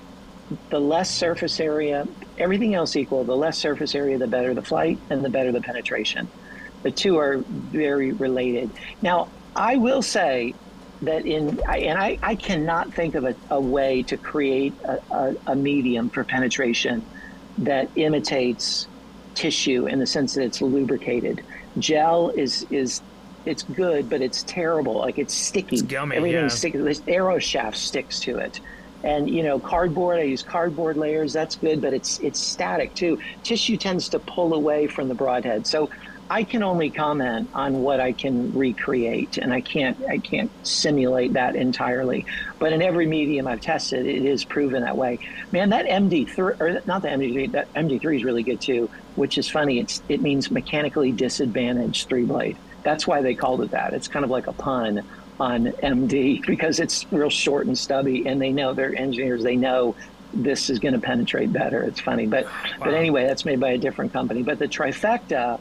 the 0.71 0.81
less 0.81 1.11
surface 1.11 1.59
area, 1.59 2.07
everything 2.39 2.73
else 2.73 2.95
equal, 2.95 3.23
the 3.23 3.37
less 3.37 3.59
surface 3.59 3.93
area, 3.93 4.17
the 4.17 4.25
better 4.25 4.55
the 4.55 4.63
flight 4.63 4.97
and 5.11 5.23
the 5.23 5.29
better 5.29 5.51
the 5.51 5.61
penetration. 5.61 6.27
The 6.81 6.89
two 6.89 7.19
are 7.19 7.37
very 7.47 8.11
related. 8.11 8.71
Now, 9.03 9.27
I 9.55 9.75
will 9.75 10.01
say 10.01 10.55
that 11.05 11.25
in, 11.25 11.59
and 11.67 11.97
I, 11.97 12.17
I 12.21 12.35
cannot 12.35 12.93
think 12.93 13.15
of 13.15 13.25
a, 13.25 13.35
a 13.49 13.59
way 13.59 14.03
to 14.03 14.17
create 14.17 14.73
a, 14.83 14.99
a, 15.11 15.35
a 15.47 15.55
medium 15.55 16.09
for 16.09 16.23
penetration 16.23 17.05
that 17.59 17.89
imitates 17.95 18.87
tissue 19.35 19.87
in 19.87 19.99
the 19.99 20.07
sense 20.07 20.35
that 20.35 20.43
it's 20.43 20.61
lubricated. 20.61 21.43
Gel 21.77 22.29
is 22.29 22.65
is 22.69 23.01
it's 23.45 23.63
good, 23.63 24.09
but 24.09 24.21
it's 24.21 24.43
terrible. 24.43 24.99
Like 24.99 25.17
it's 25.17 25.33
sticky. 25.33 25.77
It's 25.77 25.81
gummy, 25.81 26.15
Everything's 26.15 26.53
yeah. 26.53 26.57
sticky. 26.57 26.77
This 26.79 27.01
arrow 27.07 27.39
shaft 27.39 27.77
sticks 27.77 28.19
to 28.21 28.37
it. 28.37 28.59
And 29.03 29.29
you 29.29 29.43
know, 29.43 29.59
cardboard. 29.59 30.19
I 30.19 30.23
use 30.23 30.43
cardboard 30.43 30.95
layers. 30.95 31.33
That's 31.33 31.55
good, 31.55 31.81
but 31.81 31.93
it's 31.93 32.19
it's 32.19 32.39
static 32.39 32.93
too. 32.95 33.19
Tissue 33.43 33.77
tends 33.77 34.07
to 34.09 34.19
pull 34.19 34.53
away 34.53 34.87
from 34.87 35.09
the 35.09 35.15
broadhead. 35.15 35.67
So 35.67 35.89
I 36.29 36.43
can 36.43 36.63
only 36.63 36.89
comment 36.89 37.49
on 37.53 37.81
what 37.83 37.99
I 37.99 38.11
can 38.11 38.53
recreate, 38.53 39.37
and 39.37 39.53
I 39.53 39.61
can't 39.61 39.97
I 40.05 40.17
can't 40.17 40.49
simulate 40.65 41.33
that 41.33 41.55
entirely. 41.55 42.25
But 42.59 42.73
in 42.73 42.81
every 42.81 43.05
medium 43.05 43.47
I've 43.47 43.61
tested, 43.61 44.05
it 44.05 44.25
is 44.25 44.43
proven 44.43 44.83
that 44.83 44.97
way. 44.97 45.19
Man, 45.51 45.69
that 45.69 45.85
MD3 45.85 46.59
or 46.59 46.81
not 46.85 47.01
the 47.01 47.09
MD3, 47.09 47.51
that 47.51 47.73
MD3 47.73 48.15
is 48.15 48.23
really 48.23 48.43
good 48.43 48.61
too. 48.61 48.89
Which 49.15 49.37
is 49.37 49.49
funny. 49.49 49.79
It's 49.79 50.01
it 50.09 50.21
means 50.21 50.49
mechanically 50.49 51.11
disadvantaged 51.11 52.07
three 52.07 52.25
blade. 52.25 52.57
That's 52.83 53.05
why 53.05 53.21
they 53.21 53.35
called 53.35 53.61
it 53.61 53.71
that. 53.71 53.93
It's 53.93 54.07
kind 54.07 54.25
of 54.25 54.31
like 54.31 54.47
a 54.47 54.53
pun 54.53 55.03
on 55.39 55.65
MD 55.65 56.45
because 56.47 56.79
it's 56.79 57.05
real 57.11 57.29
short 57.29 57.67
and 57.67 57.77
stubby, 57.77 58.25
and 58.25 58.41
they 58.41 58.51
know 58.51 58.73
they're 58.73 58.95
engineers. 58.95 59.43
They 59.43 59.55
know 59.55 59.95
this 60.33 60.69
is 60.69 60.79
going 60.79 60.93
to 60.93 60.99
penetrate 60.99 61.53
better. 61.53 61.83
It's 61.83 61.99
funny, 61.99 62.25
but 62.25 62.47
but 62.79 62.93
anyway, 62.93 63.25
that's 63.25 63.45
made 63.45 63.59
by 63.59 63.71
a 63.71 63.77
different 63.77 64.13
company. 64.13 64.41
But 64.41 64.59
the 64.59 64.67
trifecta, 64.67 65.59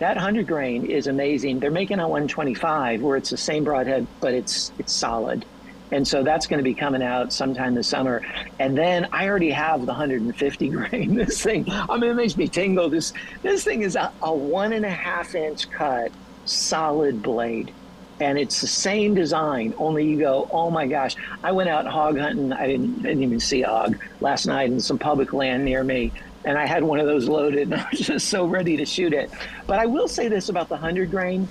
that 0.00 0.16
hundred 0.16 0.46
grain 0.46 0.86
is 0.86 1.06
amazing. 1.06 1.60
They're 1.60 1.70
making 1.70 2.00
a 2.00 2.08
125 2.08 3.02
where 3.02 3.16
it's 3.16 3.30
the 3.30 3.36
same 3.36 3.64
broadhead, 3.64 4.06
but 4.20 4.34
it's 4.34 4.72
it's 4.78 4.92
solid. 4.92 5.44
And 5.92 6.06
so 6.06 6.22
that's 6.22 6.46
going 6.46 6.58
to 6.58 6.64
be 6.64 6.74
coming 6.74 7.02
out 7.02 7.32
sometime 7.32 7.74
this 7.74 7.88
summer. 7.88 8.22
And 8.58 8.78
then 8.78 9.08
I 9.12 9.28
already 9.28 9.50
have 9.50 9.80
the 9.80 9.86
150 9.86 10.68
grain. 10.70 11.14
This 11.16 11.42
thing, 11.42 11.66
I 11.68 11.98
mean, 11.98 12.10
it 12.10 12.14
makes 12.14 12.36
me 12.36 12.48
tingle. 12.48 12.88
This 12.88 13.12
this 13.42 13.62
thing 13.62 13.82
is 13.82 13.94
a, 13.94 14.12
a 14.22 14.32
one 14.32 14.72
and 14.72 14.86
a 14.86 14.90
half 14.90 15.34
inch 15.34 15.70
cut, 15.70 16.10
solid 16.46 17.22
blade, 17.22 17.72
and 18.20 18.38
it's 18.38 18.62
the 18.62 18.68
same 18.68 19.14
design. 19.14 19.74
Only 19.76 20.06
you 20.06 20.18
go, 20.18 20.48
oh 20.50 20.70
my 20.70 20.86
gosh! 20.86 21.14
I 21.42 21.52
went 21.52 21.68
out 21.68 21.86
hog 21.86 22.18
hunting. 22.18 22.54
I 22.54 22.68
didn't, 22.68 23.02
didn't 23.02 23.22
even 23.22 23.40
see 23.40 23.60
hog 23.60 23.98
last 24.20 24.46
night 24.46 24.70
in 24.70 24.80
some 24.80 24.98
public 24.98 25.34
land 25.34 25.66
near 25.66 25.84
me, 25.84 26.12
and 26.44 26.58
I 26.58 26.66
had 26.66 26.82
one 26.82 27.00
of 27.00 27.06
those 27.06 27.28
loaded, 27.28 27.72
and 27.72 27.74
I 27.80 27.88
was 27.90 28.00
just 28.00 28.28
so 28.28 28.46
ready 28.46 28.76
to 28.76 28.84
shoot 28.84 29.12
it. 29.12 29.30
But 29.66 29.78
I 29.78 29.86
will 29.86 30.08
say 30.08 30.28
this 30.28 30.48
about 30.48 30.68
the 30.68 30.74
100 30.74 31.10
grain 31.10 31.48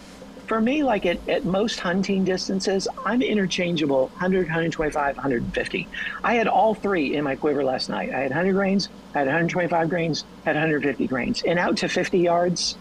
for 0.50 0.60
me, 0.60 0.84
like 0.84 1.06
at, 1.06 1.30
at 1.30 1.46
most 1.46 1.80
hunting 1.80 2.26
distances, 2.26 2.88
I'm 3.06 3.22
interchangeable 3.22 4.08
100, 4.08 4.48
125, 4.48 5.16
150. 5.16 5.88
I 6.24 6.34
had 6.34 6.48
all 6.48 6.74
three 6.74 7.16
in 7.16 7.24
my 7.24 7.36
quiver 7.36 7.64
last 7.64 7.88
night. 7.88 8.10
I 8.12 8.22
had 8.22 8.32
100 8.32 8.54
grains, 8.54 8.90
I 9.14 9.20
had 9.20 9.28
125 9.28 9.90
grains, 9.90 10.26
I 10.44 10.50
had 10.50 10.56
150 10.56 11.06
grains. 11.06 11.44
And 11.44 11.60
out 11.60 11.78
to 11.78 11.88
50 11.88 12.18
yards 12.18 12.76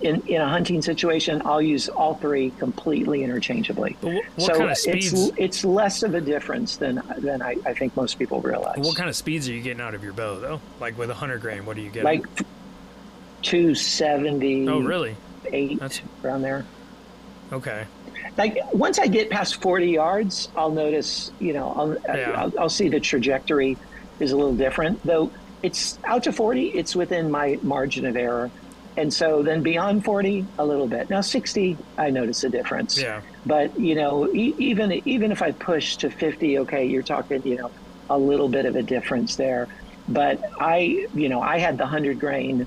in, 0.00 0.20
in 0.26 0.40
a 0.40 0.48
hunting 0.48 0.80
situation, 0.82 1.42
I'll 1.44 1.60
use 1.60 1.88
all 1.88 2.14
three 2.14 2.50
completely 2.52 3.22
interchangeably. 3.22 3.96
What, 4.00 4.14
what 4.14 4.46
so 4.46 4.58
kind 4.58 4.70
of 4.70 4.78
it's, 4.86 5.30
it's 5.36 5.64
less 5.64 6.02
of 6.02 6.14
a 6.14 6.20
difference 6.20 6.76
than, 6.76 7.02
than 7.18 7.42
I, 7.42 7.56
I 7.66 7.74
think 7.74 7.94
most 7.96 8.18
people 8.18 8.40
realize. 8.40 8.78
What 8.78 8.96
kind 8.96 9.08
of 9.08 9.16
speeds 9.16 9.48
are 9.48 9.52
you 9.52 9.60
getting 9.60 9.80
out 9.80 9.94
of 9.94 10.02
your 10.02 10.12
bow, 10.12 10.38
though? 10.40 10.60
Like 10.80 10.96
with 10.96 11.10
a 11.10 11.14
hundred 11.14 11.42
grain, 11.42 11.66
what 11.66 11.76
are 11.76 11.80
you 11.80 11.90
getting? 11.90 12.04
like 12.04 12.26
270, 13.42 14.68
oh, 14.68 14.80
really? 14.80 15.16
eight, 15.52 15.78
That's- 15.78 16.00
around 16.24 16.42
there. 16.42 16.64
Okay. 17.52 17.84
like 18.38 18.56
once 18.72 18.98
I 18.98 19.08
get 19.08 19.28
past 19.28 19.60
40 19.60 19.86
yards, 19.86 20.48
I'll 20.56 20.70
notice, 20.70 21.32
you 21.40 21.52
know, 21.52 21.72
I'll, 21.76 21.92
uh, 21.92 22.16
Yeah. 22.16 22.30
I'll, 22.36 22.60
I'll 22.60 22.68
see 22.68 22.88
the 22.88 23.00
trajectory 23.00 23.76
is 24.20 24.32
a 24.32 24.36
little 24.36 24.54
different. 24.54 25.02
Though 25.04 25.32
it's 25.62 25.98
out 26.04 26.22
to 26.24 26.32
40, 26.32 26.68
it's 26.68 26.94
within 26.94 27.30
my 27.30 27.58
margin 27.62 28.06
of 28.06 28.16
error. 28.16 28.50
And 28.96 29.12
so 29.12 29.42
then 29.42 29.62
beyond 29.62 30.04
40, 30.04 30.48
a 30.58 30.66
little 30.66 30.88
bit. 30.88 31.08
Now 31.10 31.20
60, 31.20 31.78
I 31.96 32.10
notice 32.10 32.42
a 32.44 32.50
difference. 32.50 33.00
Yeah. 33.00 33.22
But 33.44 33.70
you 33.76 33.94
know, 33.94 34.28
e- 34.34 34.54
even 34.58 34.92
even 35.06 35.32
if 35.32 35.42
I 35.42 35.52
push 35.52 35.96
to 35.98 36.10
50, 36.10 36.58
okay, 36.60 36.86
you're 36.86 37.02
talking, 37.02 37.40
you 37.44 37.56
know, 37.56 37.70
a 38.08 38.18
little 38.18 38.48
bit 38.48 38.66
of 38.66 38.74
a 38.74 38.82
difference 38.82 39.36
there. 39.36 39.68
But 40.08 40.40
I, 40.58 41.06
you 41.14 41.28
know, 41.28 41.40
I 41.40 41.58
had 41.58 41.78
the 41.78 41.84
100 41.84 42.18
grain 42.18 42.66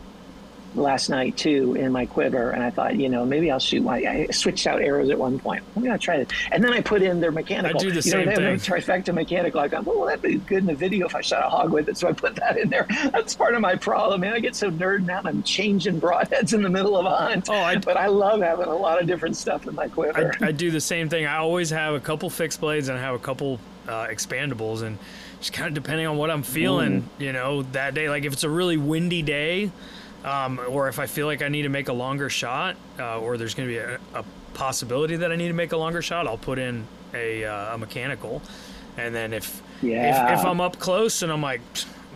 last 0.75 1.09
night 1.09 1.37
too 1.37 1.75
in 1.75 1.91
my 1.91 2.05
quiver, 2.05 2.51
and 2.51 2.63
I 2.63 2.69
thought, 2.69 2.95
you 2.95 3.09
know, 3.09 3.25
maybe 3.25 3.51
I'll 3.51 3.59
shoot 3.59 3.81
my. 3.83 3.97
I 3.97 4.27
switched 4.31 4.65
out 4.67 4.81
arrows 4.81 5.09
at 5.09 5.17
one 5.17 5.39
point. 5.39 5.63
I'm 5.75 5.83
gonna 5.83 5.97
try 5.97 6.15
it, 6.15 6.31
and 6.51 6.63
then 6.63 6.73
I 6.73 6.81
put 6.81 7.01
in 7.01 7.19
their 7.19 7.31
mechanical. 7.31 7.79
I 7.79 7.83
do 7.83 7.89
the 7.89 7.95
you 7.95 8.01
same 8.01 8.25
know, 8.29 8.35
thing. 8.35 8.45
a 8.45 8.57
trifecta 8.57 9.13
mechanical. 9.13 9.59
I 9.59 9.67
thought, 9.69 9.85
well, 9.85 9.97
well, 9.99 10.07
that'd 10.07 10.21
be 10.21 10.35
good 10.35 10.59
in 10.59 10.65
the 10.65 10.75
video 10.75 11.05
if 11.05 11.15
I 11.15 11.21
shot 11.21 11.45
a 11.45 11.49
hog 11.49 11.71
with 11.71 11.89
it, 11.89 11.97
so 11.97 12.07
I 12.07 12.13
put 12.13 12.35
that 12.35 12.57
in 12.57 12.69
there. 12.69 12.87
That's 13.11 13.35
part 13.35 13.53
of 13.55 13.61
my 13.61 13.75
problem, 13.75 14.21
man. 14.21 14.33
I 14.33 14.39
get 14.39 14.55
so 14.55 14.71
nerded 14.71 15.09
out. 15.09 15.25
I'm 15.25 15.43
changing 15.43 15.99
broadheads 16.01 16.53
in 16.53 16.61
the 16.61 16.69
middle 16.69 16.97
of 16.97 17.05
a 17.05 17.15
hunt. 17.15 17.49
Oh, 17.49 17.53
I- 17.53 17.77
but 17.77 17.97
I 17.97 18.07
love 18.07 18.41
having 18.41 18.67
a 18.67 18.75
lot 18.75 19.01
of 19.01 19.07
different 19.07 19.35
stuff 19.37 19.67
in 19.67 19.75
my 19.75 19.87
quiver. 19.87 20.33
I, 20.41 20.47
I 20.47 20.51
do 20.51 20.71
the 20.71 20.81
same 20.81 21.09
thing. 21.09 21.25
I 21.25 21.37
always 21.37 21.69
have 21.69 21.93
a 21.95 21.99
couple 21.99 22.29
fixed 22.29 22.61
blades 22.61 22.87
and 22.89 22.97
I 22.97 23.01
have 23.01 23.15
a 23.15 23.19
couple 23.19 23.59
uh, 23.87 24.07
expandables, 24.07 24.81
and 24.81 24.97
just 25.39 25.51
kind 25.53 25.67
of 25.67 25.73
depending 25.73 26.07
on 26.07 26.17
what 26.17 26.31
I'm 26.31 26.43
feeling, 26.43 27.09
you 27.17 27.33
know, 27.33 27.63
that 27.73 27.93
day. 27.93 28.09
Like 28.09 28.23
if 28.23 28.31
it's 28.33 28.43
a 28.45 28.49
really 28.49 28.77
windy 28.77 29.21
day, 29.21 29.71
um, 30.23 30.59
or 30.69 30.87
if 30.87 30.99
I 30.99 31.05
feel 31.05 31.27
like 31.27 31.41
I 31.41 31.49
need 31.49 31.63
to 31.63 31.69
make 31.69 31.87
a 31.89 31.93
longer 31.93 32.29
shot, 32.29 32.75
uh, 32.99 33.19
or 33.19 33.37
there's 33.37 33.53
going 33.53 33.67
to 33.69 33.73
be 33.73 33.79
a, 33.79 33.99
a 34.13 34.23
possibility 34.53 35.15
that 35.17 35.31
I 35.31 35.35
need 35.35 35.47
to 35.49 35.53
make 35.53 35.71
a 35.71 35.77
longer 35.77 36.01
shot, 36.01 36.27
I'll 36.27 36.37
put 36.37 36.59
in 36.59 36.85
a, 37.13 37.43
uh, 37.45 37.75
a 37.75 37.77
mechanical, 37.77 38.41
and 38.97 39.13
then 39.13 39.33
if, 39.33 39.61
Yeah. 39.81 40.33
if 40.33 40.39
if 40.39 40.45
I'm 40.45 40.61
up 40.61 40.79
close 40.79 41.21
and 41.23 41.31
I'm 41.31 41.41
like, 41.41 41.61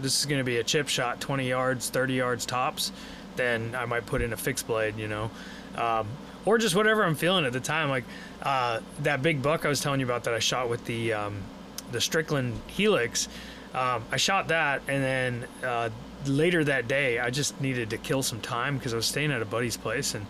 this 0.01 0.19
is 0.19 0.25
going 0.25 0.39
to 0.39 0.43
be 0.43 0.57
a 0.57 0.63
chip 0.63 0.87
shot, 0.89 1.19
20 1.19 1.47
yards, 1.49 1.89
30 1.89 2.13
yards 2.13 2.45
tops, 2.45 2.91
then 3.35 3.75
I 3.75 3.85
might 3.85 4.05
put 4.05 4.21
in 4.21 4.31
a 4.33 4.37
fixed 4.37 4.67
blade, 4.67 4.97
you 4.97 5.07
know, 5.07 5.29
um, 5.75 6.07
or 6.45 6.57
just 6.57 6.75
whatever 6.75 7.03
I'm 7.03 7.15
feeling 7.15 7.45
at 7.45 7.53
the 7.53 7.59
time. 7.59 7.89
Like 7.89 8.03
uh, 8.43 8.79
that 9.03 9.21
big 9.21 9.41
buck 9.41 9.65
I 9.65 9.69
was 9.69 9.81
telling 9.81 9.99
you 9.99 10.05
about 10.05 10.23
that 10.25 10.33
I 10.33 10.39
shot 10.39 10.69
with 10.69 10.85
the 10.85 11.13
um, 11.13 11.41
the 11.91 11.99
Strickland 12.01 12.59
Helix. 12.67 13.27
Um, 13.73 14.03
I 14.11 14.17
shot 14.17 14.47
that, 14.49 14.81
and 14.87 15.03
then 15.03 15.47
uh, 15.63 15.89
later 16.25 16.63
that 16.63 16.87
day, 16.87 17.19
I 17.19 17.29
just 17.29 17.59
needed 17.61 17.91
to 17.91 17.97
kill 17.97 18.23
some 18.23 18.41
time 18.41 18.77
because 18.77 18.93
I 18.93 18.95
was 18.95 19.05
staying 19.05 19.31
at 19.31 19.41
a 19.41 19.45
buddy's 19.45 19.77
place, 19.77 20.15
and 20.15 20.25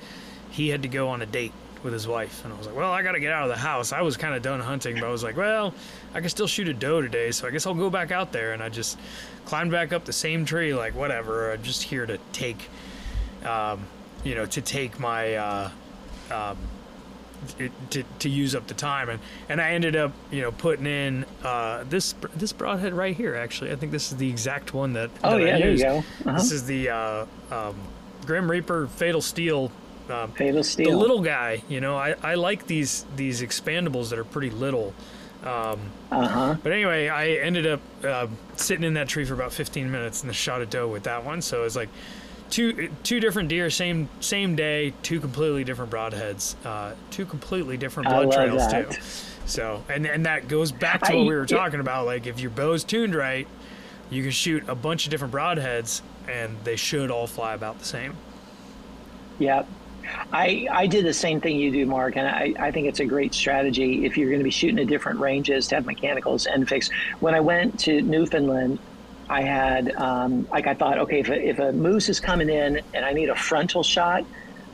he 0.52 0.70
had 0.70 0.84
to 0.84 0.88
go 0.88 1.10
on 1.10 1.22
a 1.22 1.26
date 1.26 1.54
with 1.84 1.94
his 1.94 2.08
wife, 2.08 2.44
and 2.44 2.54
I 2.54 2.58
was 2.58 2.68
like, 2.68 2.76
"Well, 2.76 2.92
I 2.92 3.04
got 3.04 3.14
to 3.14 3.20
get 3.20 3.32
out 3.32 3.44
of 3.44 3.50
the 3.50 3.58
house." 3.58 3.92
I 3.92 4.02
was 4.02 4.18
kind 4.18 4.36
of 4.36 4.42
done 4.42 4.60
hunting, 4.60 4.96
but 4.96 5.06
I 5.06 5.10
was 5.10 5.24
like, 5.24 5.38
"Well, 5.38 5.74
I 6.14 6.20
can 6.20 6.30
still 6.30 6.48
shoot 6.48 6.68
a 6.68 6.74
doe 6.74 7.02
today, 7.02 7.32
so 7.32 7.48
I 7.48 7.52
guess 7.52 7.66
I'll 7.66 7.74
go 7.74 7.90
back 7.90 8.12
out 8.12 8.32
there." 8.32 8.54
And 8.54 8.62
I 8.62 8.70
just 8.70 8.98
climbed 9.46 9.72
back 9.72 9.94
up 9.94 10.06
the 10.06 10.14
same 10.14 10.46
tree, 10.46 10.74
like 10.74 10.96
whatever. 10.96 11.52
I'm 11.52 11.64
just 11.64 11.84
here 11.84 12.06
to 12.06 12.18
take, 12.34 12.70
um, 13.46 13.86
you 14.24 14.36
know, 14.36 14.46
to 14.46 14.62
take 14.62 15.00
my. 15.00 15.36
Uh, 15.36 15.72
um, 16.32 16.58
it, 17.60 17.72
to, 17.92 18.04
to 18.20 18.30
use 18.30 18.56
up 18.56 18.68
the 18.68 18.74
time 18.74 19.10
and 19.10 19.20
and 19.50 19.62
I 19.62 19.72
ended 19.72 19.96
up 19.96 20.12
you 20.32 20.42
know 20.42 20.52
putting 20.52 20.86
in 20.86 21.26
uh, 21.44 21.84
this 21.90 22.14
this 22.36 22.52
broadhead 22.54 22.94
right 22.94 23.16
here 23.16 23.36
actually 23.36 23.72
I 23.72 23.76
think 23.76 23.92
this 23.92 24.12
is 24.12 24.18
the 24.18 24.30
exact 24.30 24.74
one 24.74 24.94
that, 24.94 25.10
Oh 25.24 25.32
that 25.38 25.42
I 25.42 25.46
yeah, 25.48 25.58
there 25.60 25.72
you 25.72 25.78
go. 25.80 25.98
Uh-huh. 25.98 26.34
This 26.38 26.52
is 26.52 26.66
the 26.66 26.90
uh, 26.90 27.26
um, 27.52 27.76
Grim 28.26 28.50
Reaper 28.50 28.88
Fatal 28.88 29.22
Steel. 29.22 29.72
Um, 30.10 30.32
Fatal 30.32 30.64
Steel. 30.64 30.92
The 30.92 30.98
little 30.98 31.22
guy, 31.22 31.64
you 31.68 31.82
know, 31.82 31.98
I, 31.98 32.16
I 32.24 32.36
like 32.36 32.66
these 32.68 33.06
these 33.16 33.42
expandables 33.42 34.10
that 34.10 34.20
are 34.20 34.24
pretty 34.26 34.50
little. 34.50 34.94
Um, 35.44 35.80
Uh 36.12 36.28
huh. 36.28 36.56
but 36.64 36.72
anyway, 36.72 37.10
I 37.10 37.28
ended 37.34 37.68
up 37.68 37.80
uh, 38.04 38.28
sitting 38.56 38.84
in 38.84 38.96
that 38.96 39.08
tree 39.08 39.24
for 39.26 39.34
about 39.34 39.54
15 39.54 39.90
minutes 39.92 40.24
and 40.24 40.36
shot 40.36 40.62
a 40.62 40.66
doe 40.66 40.88
with 40.88 41.04
that 41.04 41.24
one. 41.24 41.42
So 41.42 41.62
it 41.62 41.64
was 41.64 41.76
like 41.76 41.90
two 42.50 42.90
two 43.04 43.20
different 43.20 43.50
deer, 43.50 43.70
same 43.70 44.10
same 44.20 44.56
day, 44.56 44.94
two 45.04 45.20
completely 45.20 45.64
different 45.64 45.92
broadheads, 45.92 46.56
uh, 46.66 46.94
two 47.12 47.26
completely 47.26 47.78
different 47.78 48.10
blood 48.10 48.32
trails 48.32 48.68
that. 48.70 48.92
too. 48.92 49.02
So 49.46 49.84
and 49.90 50.06
and 50.06 50.26
that 50.26 50.48
goes 50.48 50.72
back 50.72 51.02
to 51.04 51.14
I- 51.14 51.16
what 51.16 51.28
we 51.28 51.36
were 51.36 51.46
yeah. 51.48 51.58
talking 51.58 51.80
about. 51.80 52.06
Like 52.06 52.28
if 52.28 52.40
your 52.40 52.52
bow's 52.52 52.84
tuned 52.84 53.16
right, 53.16 53.48
you 54.10 54.24
can 54.24 54.32
shoot 54.32 54.68
a 54.68 54.76
bunch 54.76 55.06
of 55.06 55.12
different 55.12 55.34
broadheads, 55.34 56.02
and 56.28 56.58
they 56.64 56.76
should 56.76 57.12
all 57.12 57.28
fly 57.28 57.54
about 57.54 57.80
the 57.80 57.86
same. 57.86 58.16
Yep. 59.40 59.68
I, 60.32 60.68
I 60.72 60.88
did 60.88 61.06
the 61.06 61.14
same 61.14 61.42
thing 61.42 61.58
you 61.58 61.70
do, 61.70 61.86
Mark, 61.86 62.16
and 62.16 62.28
I, 62.28 62.54
I 62.58 62.72
think 62.72 62.88
it's 62.88 63.02
a 63.02 63.06
great 63.06 63.34
strategy 63.34 64.06
if 64.06 64.18
you're 64.18 64.30
going 64.30 64.40
to 64.40 64.44
be 64.44 64.50
shooting 64.52 64.80
at 64.80 64.88
different 64.88 65.20
ranges 65.20 65.68
to 65.68 65.76
have 65.76 65.86
mechanicals 65.86 66.46
and 66.46 66.68
fix. 66.68 66.90
When 67.20 67.36
I 67.36 67.42
went 67.42 67.78
to 67.82 68.02
Newfoundland, 68.02 68.80
I 69.30 69.42
had, 69.42 69.94
um, 69.96 70.48
like, 70.50 70.68
I 70.68 70.74
thought, 70.74 71.00
okay, 71.00 71.20
if 71.20 71.30
a, 71.30 71.50
if 71.50 71.60
a 71.60 71.72
moose 71.72 72.10
is 72.10 72.20
coming 72.20 72.50
in 72.50 72.82
and 72.94 73.06
I 73.06 73.14
need 73.14 73.30
a 73.30 73.36
frontal 73.36 73.84
shot, 73.84 74.26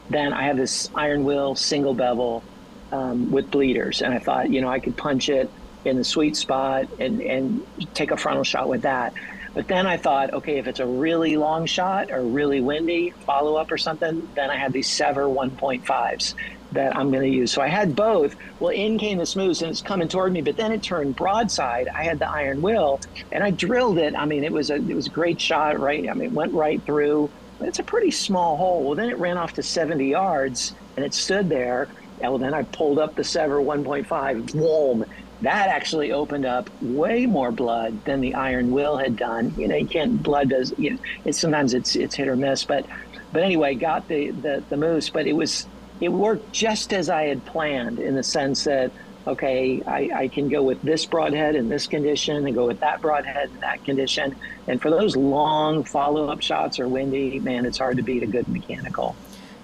then 0.10 0.34
I 0.34 0.44
have 0.44 0.58
this 0.58 0.90
iron 0.94 1.24
will 1.24 1.56
single 1.56 1.94
bevel 1.94 2.44
um, 2.92 3.32
with 3.32 3.50
bleeders. 3.50 4.02
And 4.02 4.14
I 4.14 4.20
thought, 4.20 4.50
you 4.50 4.62
know, 4.62 4.70
I 4.70 4.80
could 4.80 4.96
punch 4.96 5.30
it 5.30 5.50
in 5.86 5.98
the 5.98 6.04
sweet 6.04 6.38
spot 6.38 6.88
and, 7.00 7.22
and 7.22 7.66
take 7.94 8.12
a 8.12 8.18
frontal 8.18 8.44
shot 8.44 8.70
with 8.70 8.84
that. 8.84 9.14
But 9.54 9.68
then 9.68 9.86
I 9.86 9.98
thought, 9.98 10.34
okay, 10.34 10.58
if 10.58 10.68
it's 10.68 10.80
a 10.80 10.86
really 10.86 11.38
long 11.38 11.66
shot 11.66 12.12
or 12.12 12.22
really 12.22 12.62
windy 12.62 13.12
follow 13.12 13.56
up 13.56 13.72
or 13.72 13.78
something, 13.78 14.28
then 14.36 14.50
I 14.50 14.56
had 14.56 14.74
these 14.74 14.88
SEVR 14.88 15.32
1.5s 15.32 16.34
that 16.74 16.96
I'm 16.96 17.12
going 17.12 17.24
to 17.24 17.30
use. 17.30 17.52
So 17.52 17.62
I 17.62 17.68
had 17.68 17.96
both. 17.96 18.36
Well, 18.60 18.72
in 18.72 18.98
came 18.98 19.18
the 19.18 19.34
moose 19.36 19.62
and 19.62 19.72
it's 19.72 19.82
coming 19.82 20.08
toward 20.08 20.34
me, 20.34 20.42
but 20.42 20.58
then 20.58 20.72
it 20.72 20.84
turned 20.84 21.16
broadside. 21.16 21.88
I 21.88 22.04
had 22.04 22.20
the 22.20 22.30
iron 22.30 22.62
will 22.62 23.00
and 23.32 23.44
I 23.44 23.52
drilled 23.52 23.98
it. 23.98 24.16
I 24.16 24.26
mean, 24.26 24.44
it 24.44 24.52
was 24.52 24.70
a 24.70 24.76
it 24.76 24.96
was 24.96 25.08
a 25.08 25.12
great 25.12 25.40
shot, 25.40 25.80
right? 25.80 26.10
I 26.10 26.14
mean, 26.14 26.30
it 26.30 26.34
went 26.34 26.54
right 26.54 26.82
through. 26.84 27.30
It's 27.62 27.80
a 27.80 27.84
pretty 27.84 28.12
small 28.12 28.58
hole. 28.58 28.84
Well, 28.84 28.96
then 28.96 29.10
it 29.10 29.18
ran 29.18 29.38
off 29.38 29.54
to 29.54 29.64
70 29.64 30.06
yards 30.08 30.74
and 30.96 31.06
it 31.06 31.14
stood 31.14 31.50
there. 31.50 31.88
And 32.22 32.32
well, 32.32 32.38
then 32.38 32.54
I 32.54 32.64
pulled 32.64 33.00
up 33.00 33.16
the 33.16 33.24
SEVR 33.24 33.64
1.5. 33.64 34.54
Boom 34.54 35.06
that 35.44 35.68
actually 35.68 36.14
opened 36.14 36.46
up 36.46 36.70
way 36.82 37.26
more 37.26 37.52
blood 37.52 38.06
than 38.06 38.22
the 38.22 38.34
iron 38.34 38.72
will 38.72 38.98
had 38.98 39.18
done. 39.18 39.54
You 39.58 39.68
know, 39.68 39.76
you 39.76 39.86
can't 39.86 40.24
blood 40.24 40.50
does. 40.50 40.74
You 40.78 40.92
know, 40.92 40.98
it's 41.26 41.38
sometimes 41.38 41.74
it's 41.74 41.96
it's 41.96 42.16
hit 42.16 42.30
or 42.30 42.38
miss, 42.38 42.64
but 42.64 42.86
but 43.34 43.44
anyway, 43.44 43.76
got 43.76 44.08
the 44.08 44.32
the, 44.32 44.64
the 44.70 44.78
moose. 44.78 45.10
But 45.10 45.28
it 45.28 45.34
was 45.34 45.68
it 46.02 46.10
worked 46.10 46.52
just 46.52 46.94
as 46.94 47.10
I 47.10 47.24
had 47.24 47.46
planned 47.46 48.00
in 48.00 48.16
the 48.16 48.24
sense 48.24 48.64
that 48.66 48.92
okay, 49.26 49.82
I, 49.88 50.10
I 50.14 50.28
can 50.28 50.50
go 50.50 50.64
with 50.64 50.82
this 50.82 51.06
broadhead 51.06 51.56
in 51.56 51.70
this 51.70 51.88
condition 51.88 52.46
and 52.46 52.56
go 52.56 52.68
with 52.68 52.80
that 52.82 53.02
broadhead 53.02 53.50
in 53.52 53.60
that 53.62 53.84
condition. 53.86 54.36
And 54.68 54.82
for 54.82 54.90
those 54.90 55.16
long 55.16 55.84
follow 55.84 56.28
up 56.28 56.42
shots 56.42 56.80
or 56.80 56.88
windy, 56.88 57.40
man, 57.40 57.66
it's 57.66 57.78
hard 57.78 57.98
to 57.98 58.04
beat 58.04 58.24
a 58.24 58.28
good 58.28 58.48
mechanical. 58.48 59.16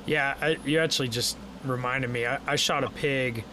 Yeah, 0.05 0.35
I, 0.41 0.57
you 0.65 0.79
actually 0.79 1.09
just 1.09 1.37
reminded 1.63 2.09
me. 2.09 2.25
I, 2.25 2.39
I 2.47 2.55
shot 2.55 2.83
a 2.83 2.89
pig 2.89 3.43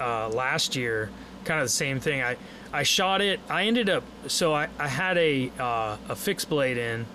uh, 0.00 0.28
last 0.28 0.76
year, 0.76 1.10
kind 1.44 1.60
of 1.60 1.66
the 1.66 1.70
same 1.70 2.00
thing. 2.00 2.22
I, 2.22 2.36
I 2.72 2.82
shot 2.82 3.20
it. 3.20 3.40
I 3.48 3.64
ended 3.64 3.88
up 3.88 4.04
so 4.26 4.52
I, 4.52 4.68
I 4.78 4.88
had 4.88 5.18
a 5.18 5.50
uh, 5.58 5.96
a 6.08 6.16
fixed 6.16 6.48
blade 6.48 6.76
in. 6.76 7.06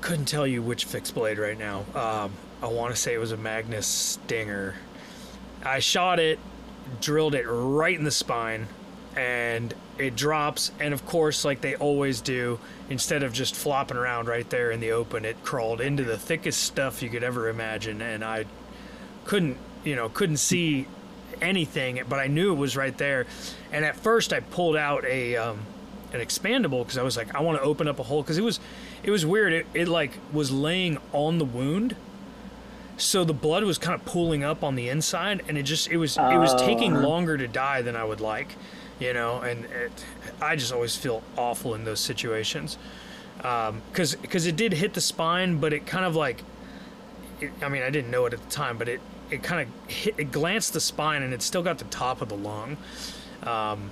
Couldn't 0.00 0.26
tell 0.26 0.46
you 0.46 0.62
which 0.62 0.84
fixed 0.84 1.14
blade 1.14 1.38
right 1.38 1.58
now. 1.58 1.84
Um, 1.94 2.32
I 2.62 2.68
want 2.68 2.94
to 2.94 3.00
say 3.00 3.14
it 3.14 3.18
was 3.18 3.32
a 3.32 3.36
Magnus 3.36 3.86
Stinger. 3.86 4.74
I 5.64 5.78
shot 5.80 6.18
it, 6.18 6.38
drilled 7.00 7.34
it 7.34 7.44
right 7.44 7.96
in 7.96 8.04
the 8.04 8.10
spine, 8.10 8.66
and 9.14 9.74
it 9.98 10.16
drops. 10.16 10.70
And 10.80 10.94
of 10.94 11.04
course, 11.06 11.44
like 11.44 11.60
they 11.60 11.74
always 11.76 12.20
do, 12.20 12.58
instead 12.88 13.22
of 13.22 13.32
just 13.32 13.54
flopping 13.54 13.96
around 13.96 14.28
right 14.28 14.48
there 14.48 14.70
in 14.70 14.80
the 14.80 14.92
open, 14.92 15.24
it 15.24 15.42
crawled 15.44 15.80
into 15.80 16.04
the 16.04 16.16
thickest 16.16 16.62
stuff 16.62 17.02
you 17.02 17.10
could 17.10 17.22
ever 17.22 17.48
imagine. 17.48 18.00
And 18.00 18.24
I 18.24 18.46
couldn't, 19.24 19.58
you 19.84 19.96
know, 19.96 20.08
couldn't 20.08 20.38
see 20.38 20.86
anything, 21.40 22.02
but 22.08 22.18
I 22.18 22.26
knew 22.26 22.52
it 22.52 22.56
was 22.56 22.76
right 22.76 22.96
there. 22.96 23.26
And 23.72 23.84
at 23.84 23.96
first, 23.96 24.32
I 24.32 24.40
pulled 24.40 24.76
out 24.76 25.04
a 25.04 25.36
um, 25.36 25.60
an 26.12 26.20
expandable 26.20 26.82
because 26.82 26.98
I 26.98 27.02
was 27.02 27.16
like, 27.16 27.34
I 27.34 27.40
want 27.40 27.58
to 27.58 27.64
open 27.64 27.88
up 27.88 27.98
a 27.98 28.02
hole 28.02 28.22
because 28.22 28.38
it 28.38 28.44
was 28.44 28.60
it 29.02 29.10
was 29.10 29.26
weird. 29.26 29.52
It, 29.52 29.66
it 29.74 29.88
like 29.88 30.18
was 30.32 30.50
laying 30.50 30.98
on 31.12 31.38
the 31.38 31.44
wound. 31.44 31.96
So 32.98 33.24
the 33.24 33.34
blood 33.34 33.62
was 33.64 33.76
kind 33.78 33.94
of 33.94 34.04
pooling 34.06 34.42
up 34.42 34.64
on 34.64 34.74
the 34.74 34.88
inside, 34.88 35.42
and 35.48 35.58
it 35.58 35.64
just 35.64 35.88
it 35.88 35.98
was 35.98 36.16
it 36.16 36.38
was 36.38 36.54
taking 36.54 36.96
Oh. 36.96 37.00
longer 37.00 37.36
to 37.36 37.46
die 37.46 37.82
than 37.82 37.94
I 37.94 38.04
would 38.04 38.20
like, 38.20 38.56
you 38.98 39.12
know. 39.12 39.40
And 39.40 39.66
it, 39.66 40.04
I 40.40 40.56
just 40.56 40.72
always 40.72 40.96
feel 40.96 41.22
awful 41.36 41.74
in 41.74 41.84
those 41.84 42.00
situations, 42.00 42.78
because 43.36 44.16
because 44.16 44.46
it 44.46 44.56
did 44.56 44.72
hit 44.72 44.94
the 44.94 45.00
spine, 45.02 45.58
but 45.58 45.72
it 45.74 45.86
kind 45.86 46.06
of 46.06 46.16
like, 46.16 46.42
it, 47.40 47.50
I 47.62 47.68
mean, 47.68 47.82
I 47.82 47.90
didn't 47.90 48.10
know 48.10 48.24
it 48.26 48.32
at 48.32 48.42
the 48.42 48.50
time, 48.50 48.78
but 48.78 48.88
it 48.88 49.00
it 49.30 49.42
kind 49.42 49.68
of 49.68 49.90
hit 49.90 50.14
it 50.16 50.32
glanced 50.32 50.72
the 50.72 50.80
spine, 50.80 51.22
and 51.22 51.34
it 51.34 51.42
still 51.42 51.62
got 51.62 51.76
the 51.78 51.84
top 51.84 52.22
of 52.22 52.30
the 52.30 52.36
lung. 52.36 52.78
Um, 53.42 53.90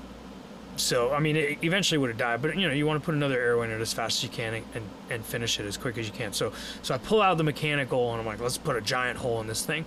so 0.76 1.12
I 1.12 1.20
mean, 1.20 1.36
it 1.36 1.58
eventually 1.62 1.98
would 1.98 2.10
have 2.10 2.18
died, 2.18 2.42
but 2.42 2.56
you 2.56 2.66
know, 2.66 2.74
you 2.74 2.86
want 2.86 3.00
to 3.02 3.04
put 3.04 3.14
another 3.14 3.40
arrow 3.40 3.62
in 3.62 3.70
it 3.70 3.80
as 3.80 3.92
fast 3.92 4.18
as 4.18 4.22
you 4.24 4.28
can 4.28 4.54
and, 4.54 4.64
and, 4.74 4.84
and 5.10 5.24
finish 5.24 5.58
it 5.60 5.66
as 5.66 5.76
quick 5.76 5.98
as 5.98 6.06
you 6.06 6.12
can. 6.12 6.32
So 6.32 6.52
so 6.82 6.94
I 6.94 6.98
pull 6.98 7.22
out 7.22 7.38
the 7.38 7.44
mechanical 7.44 8.12
and 8.12 8.20
I'm 8.20 8.26
like, 8.26 8.40
let's 8.40 8.58
put 8.58 8.76
a 8.76 8.80
giant 8.80 9.18
hole 9.18 9.40
in 9.40 9.46
this 9.46 9.64
thing, 9.64 9.84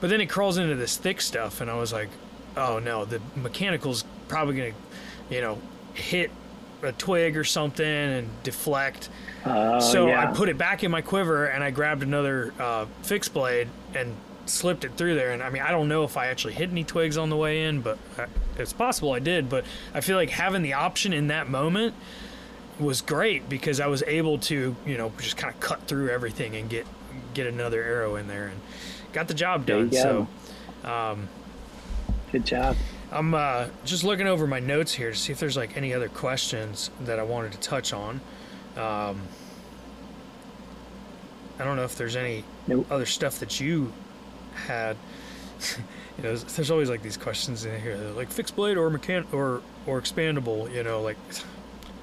but 0.00 0.10
then 0.10 0.20
it 0.20 0.26
crawls 0.26 0.58
into 0.58 0.74
this 0.74 0.96
thick 0.96 1.20
stuff, 1.20 1.60
and 1.60 1.70
I 1.70 1.74
was 1.74 1.92
like, 1.92 2.08
oh 2.56 2.78
no, 2.78 3.04
the 3.04 3.20
mechanical's 3.34 4.04
probably 4.28 4.56
gonna, 4.56 4.72
you 5.30 5.40
know, 5.40 5.58
hit 5.94 6.30
a 6.82 6.92
twig 6.92 7.36
or 7.36 7.44
something 7.44 7.86
and 7.86 8.28
deflect. 8.42 9.08
Oh, 9.44 9.80
so 9.80 10.08
yeah. 10.08 10.22
I 10.22 10.34
put 10.34 10.48
it 10.48 10.58
back 10.58 10.84
in 10.84 10.90
my 10.90 11.00
quiver 11.00 11.46
and 11.46 11.64
I 11.64 11.70
grabbed 11.70 12.02
another 12.02 12.52
uh, 12.58 12.86
fixed 13.02 13.32
blade 13.32 13.68
and 13.94 14.14
slipped 14.46 14.84
it 14.84 14.96
through 14.96 15.14
there. 15.14 15.32
And 15.32 15.42
I 15.42 15.50
mean, 15.50 15.62
I 15.62 15.70
don't 15.70 15.88
know 15.88 16.04
if 16.04 16.16
I 16.16 16.26
actually 16.26 16.54
hit 16.54 16.70
any 16.70 16.84
twigs 16.84 17.16
on 17.16 17.30
the 17.30 17.36
way 17.36 17.64
in, 17.64 17.80
but 17.80 17.98
I, 18.18 18.26
it's 18.58 18.72
possible 18.72 19.12
I 19.12 19.18
did. 19.18 19.48
But 19.48 19.64
I 19.94 20.00
feel 20.00 20.16
like 20.16 20.30
having 20.30 20.62
the 20.62 20.74
option 20.74 21.12
in 21.12 21.28
that 21.28 21.48
moment 21.48 21.94
was 22.78 23.00
great 23.00 23.48
because 23.48 23.80
I 23.80 23.86
was 23.86 24.02
able 24.06 24.38
to, 24.38 24.76
you 24.84 24.96
know, 24.98 25.12
just 25.18 25.36
kind 25.36 25.52
of 25.52 25.60
cut 25.60 25.82
through 25.82 26.10
everything 26.10 26.54
and 26.56 26.68
get 26.68 26.86
get 27.34 27.46
another 27.46 27.82
arrow 27.82 28.16
in 28.16 28.28
there 28.28 28.48
and 28.48 28.60
got 29.12 29.28
the 29.28 29.34
job 29.34 29.66
done. 29.66 29.88
go. 29.88 30.26
So 30.82 30.88
um, 30.88 31.28
Good 32.32 32.44
job. 32.44 32.76
I'm 33.10 33.34
uh, 33.34 33.68
just 33.84 34.04
looking 34.04 34.26
over 34.26 34.46
my 34.46 34.58
notes 34.60 34.92
here 34.94 35.10
to 35.10 35.16
see 35.16 35.32
if 35.32 35.38
there's 35.38 35.56
like 35.56 35.76
any 35.76 35.94
other 35.94 36.08
questions 36.08 36.90
that 37.00 37.18
I 37.18 37.22
wanted 37.22 37.52
to 37.52 37.58
touch 37.58 37.92
on. 37.92 38.20
Um, 38.76 39.20
I 41.58 41.64
don't 41.64 41.76
know 41.76 41.84
if 41.84 41.96
there's 41.96 42.16
any 42.16 42.44
Nope. 42.66 42.86
other 42.90 43.06
stuff 43.06 43.38
that 43.38 43.60
you 43.60 43.92
had. 44.56 44.96
you 46.18 46.22
know, 46.22 46.28
there's, 46.34 46.44
there's 46.44 46.70
always 46.70 46.90
like 46.90 47.02
these 47.02 47.16
questions 47.16 47.64
in 47.64 47.80
here, 47.80 47.96
they're 47.96 48.12
like 48.12 48.30
fixed 48.30 48.54
blade 48.56 48.76
or 48.76 48.90
mechan 48.90 49.24
or 49.32 49.62
or 49.86 50.00
expandable. 50.00 50.72
You 50.72 50.82
know, 50.82 51.00
like 51.00 51.16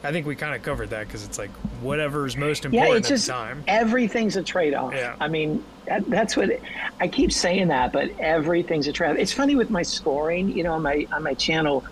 I 0.04 0.12
think 0.12 0.28
we 0.28 0.36
kind 0.36 0.54
of 0.54 0.62
covered 0.62 0.90
that 0.90 1.08
because 1.08 1.24
it's 1.24 1.38
like 1.38 1.52
whatever's 1.82 2.36
most 2.36 2.66
important 2.66 2.92
yeah, 2.92 2.98
it's 2.98 3.08
just, 3.08 3.30
time. 3.30 3.64
Everything's 3.68 4.36
a 4.36 4.44
trade 4.44 4.74
off. 4.74 4.94
Yeah. 4.94 5.16
I 5.20 5.30
mean, 5.30 5.64
that, 5.86 6.06
that's 6.10 6.36
what 6.36 6.50
it, 6.50 6.62
I 7.00 7.08
keep 7.08 7.32
saying 7.32 7.70
that, 7.70 7.94
but 7.94 8.10
everything's 8.20 8.88
a 8.88 8.92
trade 8.92 9.12
off. 9.12 9.18
It's 9.18 9.32
funny 9.32 9.56
with 9.56 9.70
my 9.70 9.82
scoring, 9.82 10.50
you 10.50 10.64
know, 10.64 10.74
on 10.74 10.82
my, 10.82 11.08
on 11.14 11.24
my 11.24 11.34
channel, 11.34 11.86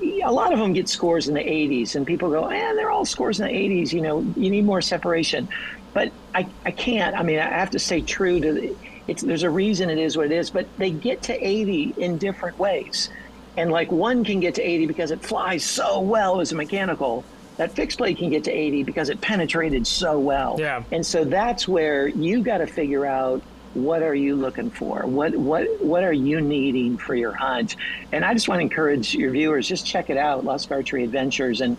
a 0.00 0.32
lot 0.32 0.52
of 0.52 0.58
them 0.58 0.72
get 0.72 0.88
scores 0.88 1.28
in 1.28 1.34
the 1.34 1.40
80s 1.40 1.94
and 1.94 2.04
people 2.04 2.30
go, 2.30 2.48
and 2.48 2.76
they're 2.76 2.90
all 2.90 3.04
scores 3.04 3.38
in 3.38 3.46
the 3.46 3.52
80s. 3.52 3.92
You 3.92 4.00
know, 4.00 4.20
you 4.36 4.50
need 4.50 4.64
more 4.64 4.82
separation. 4.82 5.48
But 5.94 6.10
I, 6.34 6.48
I 6.64 6.72
can't. 6.72 7.16
I 7.16 7.22
mean, 7.22 7.38
I 7.38 7.48
have 7.48 7.70
to 7.70 7.78
stay 7.78 8.00
true 8.00 8.40
to 8.40 8.52
the, 8.52 8.76
it's, 9.08 9.22
there's 9.22 9.42
a 9.42 9.50
reason 9.50 9.90
it 9.90 9.98
is 9.98 10.16
what 10.16 10.26
it 10.26 10.32
is, 10.32 10.50
but 10.50 10.66
they 10.78 10.90
get 10.90 11.22
to 11.22 11.46
80 11.46 11.94
in 11.96 12.18
different 12.18 12.58
ways. 12.58 13.10
And 13.56 13.70
like 13.70 13.92
one 13.92 14.24
can 14.24 14.40
get 14.40 14.54
to 14.56 14.62
80 14.62 14.86
because 14.86 15.10
it 15.10 15.22
flies 15.22 15.64
so 15.64 16.00
well 16.00 16.40
as 16.40 16.52
a 16.52 16.54
mechanical 16.54 17.24
that 17.56 17.72
fixed 17.72 17.98
blade 17.98 18.16
can 18.16 18.30
get 18.30 18.44
to 18.44 18.50
80 18.50 18.84
because 18.84 19.08
it 19.08 19.20
penetrated 19.20 19.86
so 19.86 20.18
well. 20.18 20.56
Yeah. 20.58 20.82
And 20.90 21.04
so 21.04 21.24
that's 21.24 21.68
where 21.68 22.08
you 22.08 22.42
got 22.42 22.58
to 22.58 22.66
figure 22.66 23.04
out 23.04 23.42
what 23.74 24.02
are 24.02 24.14
you 24.14 24.36
looking 24.36 24.70
for? 24.70 25.06
What 25.06 25.34
what 25.34 25.66
what 25.80 26.04
are 26.04 26.12
you 26.12 26.40
needing 26.40 26.98
for 26.98 27.14
your 27.14 27.32
hunt? 27.32 27.76
And 28.12 28.24
I 28.24 28.34
just 28.34 28.48
want 28.48 28.58
to 28.58 28.62
encourage 28.62 29.14
your 29.14 29.30
viewers 29.30 29.66
just 29.66 29.86
check 29.86 30.10
it 30.10 30.18
out, 30.18 30.44
Lusk 30.44 30.70
Archery 30.70 31.04
Adventures, 31.04 31.62
and 31.62 31.76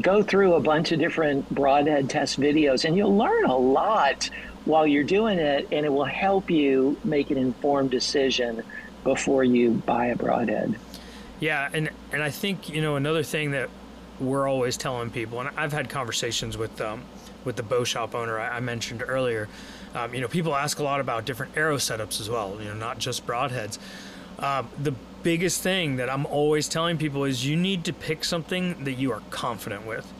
go 0.00 0.22
through 0.22 0.54
a 0.54 0.60
bunch 0.60 0.92
of 0.92 0.98
different 0.98 1.48
broadhead 1.50 2.10
test 2.10 2.40
videos, 2.40 2.84
and 2.84 2.96
you'll 2.96 3.16
learn 3.16 3.44
a 3.44 3.56
lot 3.56 4.28
while 4.66 4.86
you're 4.86 5.04
doing 5.04 5.38
it, 5.38 5.68
and 5.72 5.86
it 5.86 5.88
will 5.88 6.04
help 6.04 6.50
you 6.50 6.96
make 7.04 7.30
an 7.30 7.38
informed 7.38 7.90
decision 7.90 8.62
before 9.04 9.44
you 9.44 9.70
buy 9.70 10.06
a 10.06 10.16
broadhead. 10.16 10.78
Yeah, 11.40 11.68
and 11.72 11.90
and 12.12 12.22
I 12.22 12.30
think 12.30 12.68
you 12.68 12.82
know 12.82 12.96
another 12.96 13.22
thing 13.22 13.52
that 13.52 13.70
we're 14.20 14.48
always 14.48 14.76
telling 14.76 15.10
people, 15.10 15.40
and 15.40 15.50
I've 15.56 15.72
had 15.72 15.88
conversations 15.88 16.56
with 16.58 16.80
um, 16.80 17.02
with 17.44 17.56
the 17.56 17.62
bow 17.62 17.84
shop 17.84 18.14
owner 18.14 18.38
I, 18.38 18.56
I 18.56 18.60
mentioned 18.60 19.02
earlier. 19.06 19.48
Um, 19.94 20.14
you 20.14 20.20
know, 20.20 20.28
people 20.28 20.54
ask 20.54 20.78
a 20.78 20.82
lot 20.82 21.00
about 21.00 21.24
different 21.24 21.56
arrow 21.56 21.76
setups 21.76 22.20
as 22.20 22.28
well. 22.28 22.56
You 22.60 22.68
know, 22.68 22.74
not 22.74 22.98
just 22.98 23.26
broadheads. 23.26 23.78
Um, 24.38 24.68
the 24.82 24.94
biggest 25.22 25.62
thing 25.62 25.96
that 25.96 26.10
I'm 26.10 26.26
always 26.26 26.68
telling 26.68 26.98
people 26.98 27.24
is 27.24 27.46
you 27.46 27.56
need 27.56 27.84
to 27.84 27.92
pick 27.92 28.24
something 28.24 28.84
that 28.84 28.92
you 28.92 29.12
are 29.12 29.22
confident 29.30 29.86
with. 29.86 30.12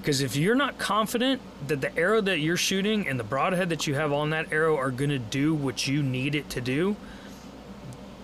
Because 0.00 0.22
if 0.22 0.34
you're 0.34 0.54
not 0.54 0.78
confident 0.78 1.42
that 1.68 1.80
the 1.80 1.96
arrow 1.96 2.20
that 2.22 2.38
you're 2.38 2.56
shooting 2.56 3.06
and 3.06 3.20
the 3.20 3.24
broadhead 3.24 3.68
that 3.68 3.86
you 3.86 3.94
have 3.94 4.12
on 4.12 4.30
that 4.30 4.52
arrow 4.52 4.76
are 4.76 4.90
going 4.90 5.10
to 5.10 5.18
do 5.18 5.54
what 5.54 5.86
you 5.86 6.02
need 6.02 6.34
it 6.34 6.48
to 6.50 6.60
do, 6.60 6.96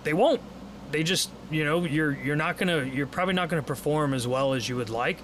they 0.04 0.14
won't. 0.14 0.40
They 0.90 1.02
just 1.02 1.30
you 1.50 1.64
know 1.64 1.84
you're 1.84 2.12
you're 2.12 2.36
not 2.36 2.56
gonna 2.58 2.84
you're 2.84 3.08
probably 3.08 3.34
not 3.34 3.48
gonna 3.48 3.62
perform 3.62 4.14
as 4.14 4.26
well 4.26 4.54
as 4.54 4.68
you 4.68 4.76
would 4.76 4.88
like. 4.88 5.18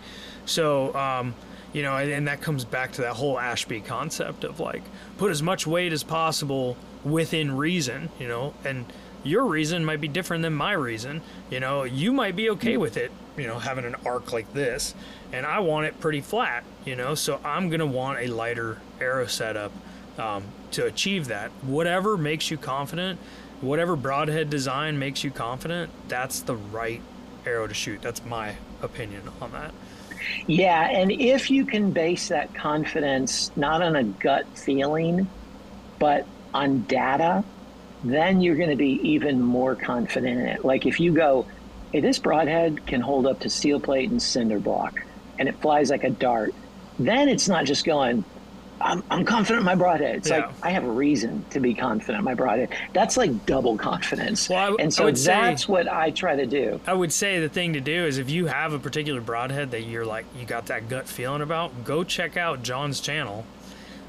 So 0.45 0.95
um, 0.95 1.35
you 1.73 1.83
know 1.83 1.97
and 1.97 2.29
that 2.29 2.41
comes 2.41 2.65
back 2.65 2.93
to 2.93 3.03
that 3.03 3.15
whole 3.15 3.39
ashby 3.39 3.81
concept 3.81 4.45
of 4.45 4.61
like 4.61 4.83
put 5.19 5.31
as 5.31 5.43
much 5.43 5.66
weight 5.66 5.93
as 5.93 6.03
possible 6.03 6.77
within 7.05 7.57
reason 7.57 8.09
you 8.19 8.29
know 8.29 8.55
and 8.65 8.85
your 9.24 9.44
reason 9.44 9.85
might 9.85 10.01
be 10.01 10.09
different 10.09 10.43
than 10.43 10.53
my 10.53 10.73
reason 10.73 11.20
you 11.51 11.61
know 11.61 11.85
you 11.85 12.12
might 12.12 12.36
be 12.36 12.51
okay 12.51 12.77
with 12.77 12.97
it 12.97 13.11
you 13.36 13.47
know 13.47 13.59
having 13.59 13.85
an 13.85 13.94
arc 14.05 14.32
like 14.32 14.53
this 14.53 14.94
and 15.32 15.47
i 15.47 15.59
want 15.59 15.86
it 15.86 15.99
pretty 16.01 16.20
flat 16.20 16.65
you 16.85 16.97
know 16.97 17.15
so 17.15 17.40
i'm 17.44 17.70
gonna 17.70 17.86
want 17.86 18.19
a 18.19 18.27
lighter 18.27 18.78
arrow 19.01 19.27
setup 19.27 19.73
um, 20.19 20.44
to 20.70 20.85
achieve 20.85 21.28
that 21.28 21.51
whatever 21.62 22.16
makes 22.16 22.51
you 22.51 22.59
confident 22.59 23.19
whatever 23.62 23.97
broadhead 23.97 24.51
design 24.51 24.99
makes 24.99 25.24
you 25.24 25.31
confident, 25.31 25.90
that's 26.09 26.40
the 26.40 26.57
right 26.57 27.01
arrow 27.47 27.66
to 27.66 27.74
shoot. 27.74 28.03
That's 28.03 28.24
my 28.24 28.57
opinion 28.82 29.23
on 29.40 29.53
that. 29.53 29.73
Yeah, 30.47 30.89
and 30.89 31.11
if 31.11 31.51
you 31.51 31.65
can 31.65 31.90
base 31.90 32.28
that 32.28 32.55
confidence 32.55 33.51
not 33.57 33.82
on 33.82 33.97
a 33.97 34.05
gut 34.05 34.47
feeling, 34.57 35.27
but 35.99 36.27
on 36.53 36.82
data, 36.82 37.43
then 38.05 38.41
you're 38.41 38.57
going 38.57 38.70
to 38.70 38.77
be 38.77 39.01
even 39.03 39.41
more 39.41 39.74
confident 39.74 40.41
in 40.41 40.47
it. 40.47 40.65
Like 40.65 40.87
if 40.87 41.01
you 41.01 41.12
go, 41.12 41.47
hey, 41.93 42.01
this 42.01 42.19
broadhead 42.19 42.87
can 42.87 43.01
hold 43.01 43.27
up 43.27 43.41
to 43.41 43.51
steel 43.51 43.81
plate 43.81 44.11
and 44.11 44.20
cinder 44.20 44.59
block, 44.59 45.05
and 45.39 45.49
it 45.49 45.61
flies 45.61 45.91
like 45.91 46.05
a 46.05 46.11
dart, 46.11 46.55
then 46.99 47.29
it's 47.29 47.49
not 47.49 47.65
just 47.65 47.85
going, 47.85 48.24
I'm, 48.81 49.03
I'm 49.11 49.24
confident 49.24 49.61
in 49.61 49.65
my 49.65 49.74
broadhead. 49.74 50.16
It's 50.16 50.29
yeah. 50.29 50.47
like 50.47 50.51
I 50.62 50.70
have 50.70 50.85
a 50.85 50.91
reason 50.91 51.45
to 51.51 51.61
be 51.61 51.74
confident 51.74 52.19
in 52.19 52.24
my 52.24 52.35
broadhead. 52.35 52.70
That's 52.93 53.16
like 53.16 53.47
double 53.47 53.77
confidence. 53.77 54.49
Well, 54.49 54.77
I, 54.79 54.83
and 54.83 54.93
so 54.93 55.07
that's 55.07 55.23
say, 55.23 55.73
what 55.73 55.89
I 55.89 56.11
try 56.11 56.37
to 56.37 56.47
do. 56.47 56.81
I 56.87 56.95
would 56.95 57.12
say 57.12 57.41
the 57.41 57.49
thing 57.49 57.74
to 57.74 57.81
do 57.81 58.07
is 58.07 58.19
if 58.19 58.31
you 58.31 58.47
have 58.47 58.73
a 58.73 58.79
particular 58.79 59.20
broadhead 59.20 59.70
that 59.70 59.83
you're 59.83 60.07
like 60.07 60.27
you 60.39 60.45
got 60.45 60.66
that 60.66 60.89
gut 60.89 61.07
feeling 61.07 61.43
about, 61.43 61.85
go 61.85 62.03
check 62.03 62.37
out 62.37 62.62
John's 62.62 63.01
channel. 63.01 63.47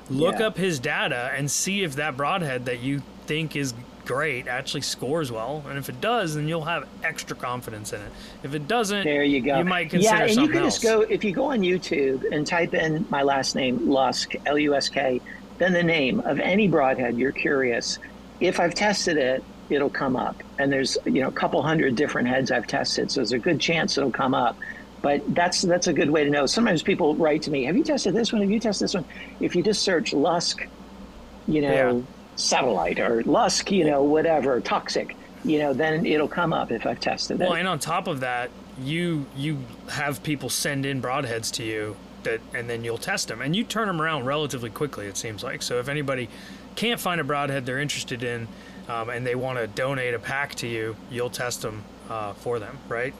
Look 0.10 0.40
yeah. 0.40 0.48
up 0.48 0.58
his 0.58 0.80
data 0.80 1.32
and 1.36 1.50
see 1.50 1.84
if 1.84 1.96
that 1.96 2.18
broadhead 2.18 2.66
that 2.66 2.80
you 2.80 3.04
think 3.26 3.56
is 3.56 3.74
great 4.06 4.48
actually 4.48 4.82
scores 4.82 5.32
well 5.32 5.64
and 5.70 5.78
if 5.78 5.88
it 5.88 6.02
does 6.02 6.36
then 6.36 6.48
you'll 6.48 6.66
have 6.66 6.88
extra 7.04 7.36
confidence 7.36 7.94
in 7.94 8.02
it. 8.02 8.12
If 8.44 8.54
it 8.54 8.68
doesn't 8.68 9.04
there 9.06 9.24
you 9.24 9.42
go. 9.42 9.58
you 9.58 9.64
might 9.64 9.90
consider 9.90 10.16
yeah 10.16 10.24
and 10.26 10.36
you 10.36 10.48
can 10.50 10.64
else. 10.64 10.76
just 10.76 10.84
go 10.84 11.02
if 11.02 11.24
you 11.24 11.32
go 11.32 11.46
on 11.46 11.62
youtube 11.62 12.30
and 12.32 12.46
type 12.46 12.74
in 12.74 13.06
my 13.10 13.24
last 13.24 13.56
name 13.56 13.90
lusk 13.90 14.34
l-u-s-k 14.46 15.22
then 15.58 15.72
the 15.72 15.84
name 15.84 16.20
of 16.22 16.40
any 16.40 16.68
broadhead 16.68 17.18
you're 17.18 17.32
curious. 17.32 18.00
If 18.40 18.60
i've 18.60 18.74
tested 18.74 19.18
it 19.18 19.44
it'll 19.70 19.90
come 19.90 20.16
up. 20.16 20.44
And 20.60 20.72
there's 20.72 20.98
you 21.06 21.22
know 21.22 21.30
a 21.30 21.32
couple 21.32 21.62
hundred 21.62 21.96
different 21.96 22.28
heads 22.28 22.52
i've 22.52 22.68
tested 22.68 23.10
so 23.10 23.22
there's 23.22 23.32
a 23.32 23.40
good 23.40 23.60
chance 23.60 23.98
it'll 23.98 24.12
come 24.12 24.34
up. 24.34 24.58
But 25.02 25.22
that's 25.34 25.62
that's 25.62 25.88
a 25.88 25.94
good 25.94 26.10
way 26.10 26.24
to 26.24 26.30
know. 26.30 26.46
Sometimes 26.46 26.82
people 26.82 27.16
write 27.16 27.42
to 27.44 27.52
me 27.52 27.64
have 27.64 27.78
you 27.78 27.84
tested 27.84 28.14
this 28.14 28.34
one? 28.34 28.42
Have 28.42 28.52
you 28.52 28.60
tested 28.60 28.86
this 28.86 28.94
one? 28.94 29.06
If 29.40 29.56
you 29.56 29.64
just 29.64 29.82
search 29.82 30.14
lusk 30.14 30.68
you 31.48 31.62
know 31.62 31.96
yeah 31.98 32.02
satellite 32.36 33.00
or 33.00 33.24
Lusk, 33.24 33.72
you 33.72 33.86
know, 33.86 34.04
whatever, 34.04 34.60
toxic, 34.62 35.16
you 35.46 35.60
know, 35.60 35.74
then 35.74 36.06
it'll 36.06 36.28
come 36.28 36.54
up 36.54 36.72
if 36.72 36.86
I've 36.86 37.00
tested 37.00 37.40
it. 37.40 37.44
Well, 37.44 37.56
and 37.56 37.68
on 37.68 37.80
top 37.80 38.08
of 38.08 38.22
that, 38.22 38.50
you 38.82 39.26
you 39.36 39.60
have 39.90 40.24
people 40.24 40.50
send 40.50 40.86
in 40.86 41.02
broadheads 41.02 41.52
to 41.54 41.64
you 41.64 41.96
that, 42.24 42.42
and 42.54 42.70
then 42.70 42.84
you'll 42.84 42.98
test 42.98 43.28
them, 43.28 43.42
and 43.42 43.56
you 43.56 43.64
turn 43.64 43.88
them 43.88 44.02
around 44.02 44.26
relatively 44.26 44.70
quickly. 44.70 45.06
It 45.06 45.18
seems 45.18 45.44
like. 45.44 45.62
So 45.62 45.80
if 45.80 45.90
anybody 45.90 46.30
can't 46.76 47.00
find 47.00 47.22
a 47.22 47.24
broadhead 47.24 47.66
they're 47.66 47.80
interested 47.80 48.24
in, 48.24 48.48
um, 48.90 49.10
and 49.10 49.26
they 49.26 49.36
want 49.36 49.60
to 49.60 49.68
donate 49.68 50.14
a 50.14 50.20
pack 50.20 50.56
to 50.56 50.68
you, 50.68 50.96
you'll 51.12 51.30
test 51.30 51.62
them 51.62 51.84
uh, 52.10 52.34
for 52.34 52.60
them, 52.60 52.78
right? 52.88 53.14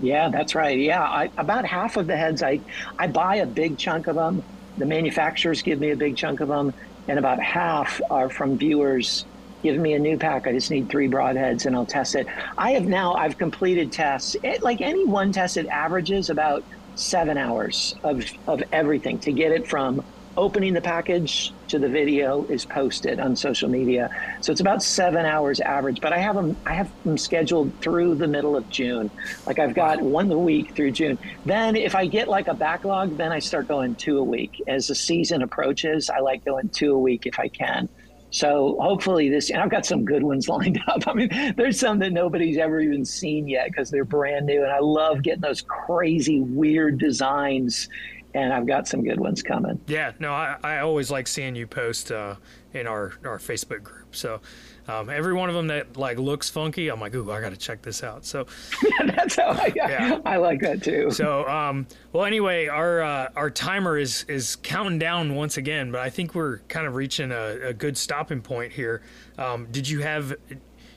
Yeah, 0.00 0.28
that's 0.30 0.54
right. 0.54 0.78
Yeah, 0.78 1.02
I, 1.02 1.30
about 1.36 1.64
half 1.66 1.96
of 1.96 2.06
the 2.06 2.16
heads 2.16 2.42
I 2.42 2.60
I 2.98 3.06
buy 3.06 3.36
a 3.36 3.46
big 3.46 3.76
chunk 3.76 4.06
of 4.06 4.16
them. 4.16 4.42
The 4.78 4.86
manufacturers 4.86 5.62
give 5.62 5.80
me 5.80 5.90
a 5.90 5.96
big 5.96 6.16
chunk 6.16 6.40
of 6.40 6.48
them, 6.48 6.72
and 7.10 7.18
about 7.18 7.40
half 7.40 8.00
are 8.08 8.30
from 8.30 8.56
viewers 8.56 9.24
giving 9.64 9.82
me 9.82 9.94
a 9.94 9.98
new 9.98 10.16
pack. 10.16 10.46
I 10.46 10.52
just 10.52 10.70
need 10.70 10.88
three 10.88 11.08
broadheads 11.08 11.66
and 11.66 11.74
I'll 11.74 11.84
test 11.84 12.14
it. 12.14 12.28
I 12.56 12.70
have 12.70 12.86
now, 12.86 13.14
I've 13.14 13.36
completed 13.36 13.90
tests. 13.90 14.36
It, 14.44 14.62
like 14.62 14.80
any 14.80 15.04
one 15.04 15.32
test, 15.32 15.56
it 15.56 15.66
averages 15.66 16.30
about 16.30 16.62
seven 16.94 17.36
hours 17.36 17.96
of, 18.04 18.24
of 18.46 18.62
everything 18.70 19.18
to 19.20 19.32
get 19.32 19.50
it 19.50 19.66
from 19.66 20.04
opening 20.36 20.74
the 20.74 20.80
package 20.80 21.52
to 21.68 21.78
the 21.78 21.88
video 21.88 22.44
is 22.44 22.64
posted 22.64 23.20
on 23.20 23.34
social 23.36 23.68
media. 23.68 24.10
So 24.40 24.52
it's 24.52 24.60
about 24.60 24.82
seven 24.82 25.26
hours 25.26 25.60
average, 25.60 26.00
but 26.00 26.12
I 26.12 26.18
have 26.18 26.34
them, 26.34 26.56
I 26.66 26.74
have 26.74 26.90
them 27.04 27.18
scheduled 27.18 27.72
through 27.80 28.16
the 28.16 28.28
middle 28.28 28.56
of 28.56 28.68
June. 28.70 29.10
Like 29.46 29.58
I've 29.58 29.74
got 29.74 30.00
one 30.00 30.30
a 30.30 30.38
week 30.38 30.74
through 30.74 30.92
June. 30.92 31.18
Then 31.44 31.76
if 31.76 31.94
I 31.94 32.06
get 32.06 32.28
like 32.28 32.48
a 32.48 32.54
backlog, 32.54 33.16
then 33.16 33.32
I 33.32 33.38
start 33.38 33.68
going 33.68 33.94
two 33.96 34.18
a 34.18 34.24
week. 34.24 34.62
As 34.66 34.86
the 34.86 34.94
season 34.94 35.42
approaches, 35.42 36.10
I 36.10 36.20
like 36.20 36.44
going 36.44 36.68
two 36.68 36.94
a 36.94 36.98
week 36.98 37.26
if 37.26 37.38
I 37.38 37.48
can. 37.48 37.88
So 38.30 38.76
hopefully 38.80 39.28
this, 39.28 39.50
and 39.50 39.60
I've 39.60 39.70
got 39.70 39.84
some 39.84 40.04
good 40.04 40.22
ones 40.22 40.48
lined 40.48 40.80
up. 40.86 41.06
I 41.06 41.14
mean, 41.14 41.54
there's 41.56 41.78
some 41.78 41.98
that 41.98 42.12
nobody's 42.12 42.58
ever 42.58 42.80
even 42.80 43.04
seen 43.04 43.48
yet 43.48 43.68
because 43.68 43.90
they're 43.90 44.04
brand 44.04 44.46
new, 44.46 44.62
and 44.62 44.70
I 44.70 44.78
love 44.78 45.22
getting 45.22 45.40
those 45.40 45.62
crazy, 45.62 46.40
weird 46.40 46.98
designs 46.98 47.88
and 48.34 48.52
I've 48.52 48.66
got 48.66 48.86
some 48.86 49.02
good 49.02 49.18
ones 49.18 49.42
coming. 49.42 49.80
Yeah, 49.86 50.12
no, 50.18 50.32
I, 50.32 50.56
I 50.62 50.78
always 50.78 51.10
like 51.10 51.26
seeing 51.26 51.54
you 51.56 51.66
post 51.66 52.12
uh, 52.12 52.36
in 52.72 52.86
our, 52.86 53.14
our 53.24 53.38
Facebook 53.38 53.82
group. 53.82 54.14
So 54.14 54.40
um, 54.88 55.10
every 55.10 55.34
one 55.34 55.48
of 55.48 55.54
them 55.54 55.68
that 55.68 55.96
like 55.96 56.18
looks 56.18 56.48
funky, 56.48 56.88
I'm 56.88 57.00
like, 57.00 57.14
ooh, 57.14 57.30
I 57.30 57.40
got 57.40 57.50
to 57.50 57.56
check 57.56 57.82
this 57.82 58.02
out. 58.02 58.24
So 58.24 58.46
that's 59.06 59.36
how 59.36 59.50
I, 59.50 59.72
yeah. 59.74 60.20
I 60.24 60.36
like 60.36 60.60
that 60.60 60.82
too. 60.82 61.10
So 61.10 61.46
um, 61.48 61.86
well, 62.12 62.24
anyway, 62.24 62.66
our 62.66 63.02
uh, 63.02 63.28
our 63.36 63.50
timer 63.50 63.98
is 63.98 64.24
is 64.28 64.56
counting 64.56 64.98
down 64.98 65.34
once 65.34 65.56
again, 65.56 65.90
but 65.90 66.00
I 66.00 66.10
think 66.10 66.34
we're 66.34 66.58
kind 66.68 66.86
of 66.86 66.94
reaching 66.94 67.32
a, 67.32 67.68
a 67.68 67.72
good 67.72 67.96
stopping 67.96 68.40
point 68.40 68.72
here. 68.72 69.02
Um, 69.38 69.68
did 69.70 69.88
you 69.88 70.00
have 70.00 70.34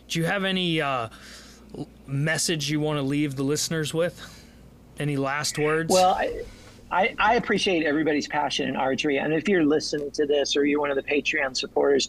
do 0.07 0.19
you 0.19 0.25
have 0.25 0.43
any 0.43 0.81
uh, 0.81 1.09
message 2.07 2.69
you 2.69 2.79
want 2.79 2.97
to 2.97 3.03
leave 3.03 3.35
the 3.35 3.43
listeners 3.43 3.93
with? 3.93 4.39
Any 4.99 5.17
last 5.17 5.57
words? 5.57 5.91
Well. 5.91 6.13
I, 6.13 6.43
I, 6.93 7.15
I 7.17 7.35
appreciate 7.35 7.87
everybody's 7.87 8.27
passion 8.27 8.69
in 8.69 8.75
archery. 8.75 9.17
And 9.17 9.33
if 9.33 9.49
you're 9.49 9.65
listening 9.65 10.11
to 10.11 10.27
this 10.27 10.55
or 10.55 10.63
you're 10.63 10.79
one 10.79 10.91
of 10.91 10.95
the 10.95 11.01
Patreon 11.01 11.57
supporters, 11.57 12.07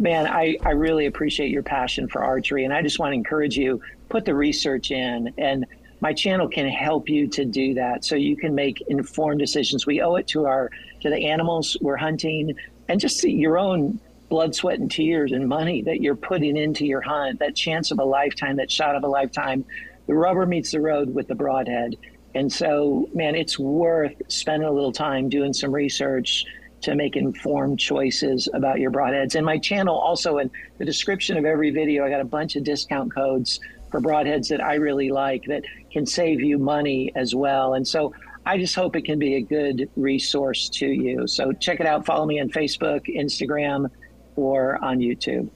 man, 0.00 0.26
I, 0.26 0.56
I 0.64 0.70
really 0.70 1.06
appreciate 1.06 1.52
your 1.52 1.62
passion 1.62 2.08
for 2.08 2.24
archery. 2.24 2.64
And 2.64 2.74
I 2.74 2.82
just 2.82 2.98
want 2.98 3.12
to 3.12 3.14
encourage 3.14 3.56
you, 3.56 3.80
put 4.08 4.24
the 4.24 4.34
research 4.34 4.90
in. 4.90 5.32
And 5.38 5.66
my 6.00 6.12
channel 6.12 6.48
can 6.48 6.68
help 6.68 7.08
you 7.08 7.28
to 7.28 7.44
do 7.44 7.74
that 7.74 8.04
so 8.04 8.16
you 8.16 8.36
can 8.36 8.56
make 8.56 8.80
informed 8.88 9.38
decisions. 9.38 9.86
We 9.86 10.02
owe 10.02 10.16
it 10.16 10.26
to 10.28 10.46
our 10.46 10.68
to 11.02 11.10
the 11.10 11.26
animals 11.26 11.76
we're 11.80 11.96
hunting 11.96 12.56
and 12.88 12.98
just 12.98 13.22
your 13.22 13.56
own 13.56 14.00
blood, 14.30 14.52
sweat, 14.56 14.80
and 14.80 14.90
tears 14.90 15.30
and 15.30 15.48
money 15.48 15.82
that 15.82 16.00
you're 16.00 16.16
putting 16.16 16.56
into 16.56 16.84
your 16.84 17.02
hunt, 17.02 17.38
that 17.38 17.54
chance 17.54 17.92
of 17.92 18.00
a 18.00 18.04
lifetime, 18.04 18.56
that 18.56 18.68
shot 18.68 18.96
of 18.96 19.04
a 19.04 19.08
lifetime. 19.08 19.64
The 20.08 20.14
rubber 20.14 20.44
meets 20.44 20.72
the 20.72 20.80
road 20.80 21.14
with 21.14 21.28
the 21.28 21.36
broadhead. 21.36 21.96
And 22.34 22.52
so, 22.52 23.08
man, 23.14 23.34
it's 23.34 23.58
worth 23.58 24.14
spending 24.28 24.68
a 24.68 24.72
little 24.72 24.92
time 24.92 25.28
doing 25.28 25.52
some 25.52 25.72
research 25.72 26.44
to 26.82 26.94
make 26.94 27.16
informed 27.16 27.78
choices 27.78 28.48
about 28.52 28.78
your 28.78 28.90
broadheads. 28.90 29.36
And 29.36 29.46
my 29.46 29.58
channel 29.58 29.96
also 29.96 30.38
in 30.38 30.50
the 30.78 30.84
description 30.84 31.36
of 31.36 31.44
every 31.44 31.70
video, 31.70 32.04
I 32.04 32.10
got 32.10 32.20
a 32.20 32.26
bunch 32.26 32.56
of 32.56 32.64
discount 32.64 33.14
codes 33.14 33.58
for 33.90 34.00
broadheads 34.00 34.48
that 34.48 34.62
I 34.62 34.74
really 34.74 35.10
like 35.10 35.44
that 35.46 35.62
can 35.90 36.04
save 36.04 36.40
you 36.40 36.58
money 36.58 37.10
as 37.14 37.34
well. 37.34 37.74
And 37.74 37.86
so 37.86 38.12
I 38.44 38.58
just 38.58 38.74
hope 38.74 38.96
it 38.96 39.04
can 39.04 39.18
be 39.18 39.36
a 39.36 39.40
good 39.40 39.88
resource 39.96 40.68
to 40.70 40.86
you. 40.86 41.26
So 41.26 41.52
check 41.52 41.80
it 41.80 41.86
out. 41.86 42.04
Follow 42.04 42.26
me 42.26 42.40
on 42.40 42.50
Facebook, 42.50 43.02
Instagram, 43.06 43.88
or 44.36 44.82
on 44.84 44.98
YouTube. 44.98 45.48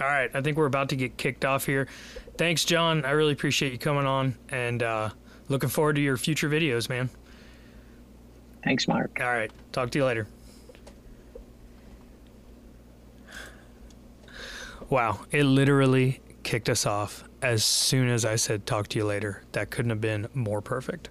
All 0.00 0.06
right. 0.06 0.30
I 0.34 0.40
think 0.40 0.56
we're 0.56 0.66
about 0.66 0.88
to 0.88 0.96
get 0.96 1.16
kicked 1.16 1.44
off 1.44 1.64
here. 1.64 1.86
Thanks, 2.36 2.64
John. 2.64 3.04
I 3.04 3.12
really 3.12 3.32
appreciate 3.32 3.72
you 3.72 3.78
coming 3.78 4.06
on 4.06 4.34
and 4.48 4.82
uh, 4.82 5.10
looking 5.48 5.68
forward 5.68 5.96
to 5.96 6.02
your 6.02 6.16
future 6.16 6.48
videos, 6.48 6.88
man. 6.88 7.10
Thanks, 8.64 8.88
Mark. 8.88 9.18
All 9.20 9.26
right. 9.26 9.50
Talk 9.72 9.90
to 9.90 9.98
you 9.98 10.04
later. 10.04 10.26
Wow. 14.88 15.20
It 15.30 15.44
literally 15.44 16.20
kicked 16.42 16.68
us 16.68 16.86
off 16.86 17.24
as 17.42 17.64
soon 17.64 18.08
as 18.08 18.24
I 18.24 18.36
said, 18.36 18.66
talk 18.66 18.88
to 18.88 18.98
you 18.98 19.04
later. 19.04 19.42
That 19.52 19.70
couldn't 19.70 19.90
have 19.90 20.00
been 20.00 20.28
more 20.34 20.60
perfect. 20.60 21.10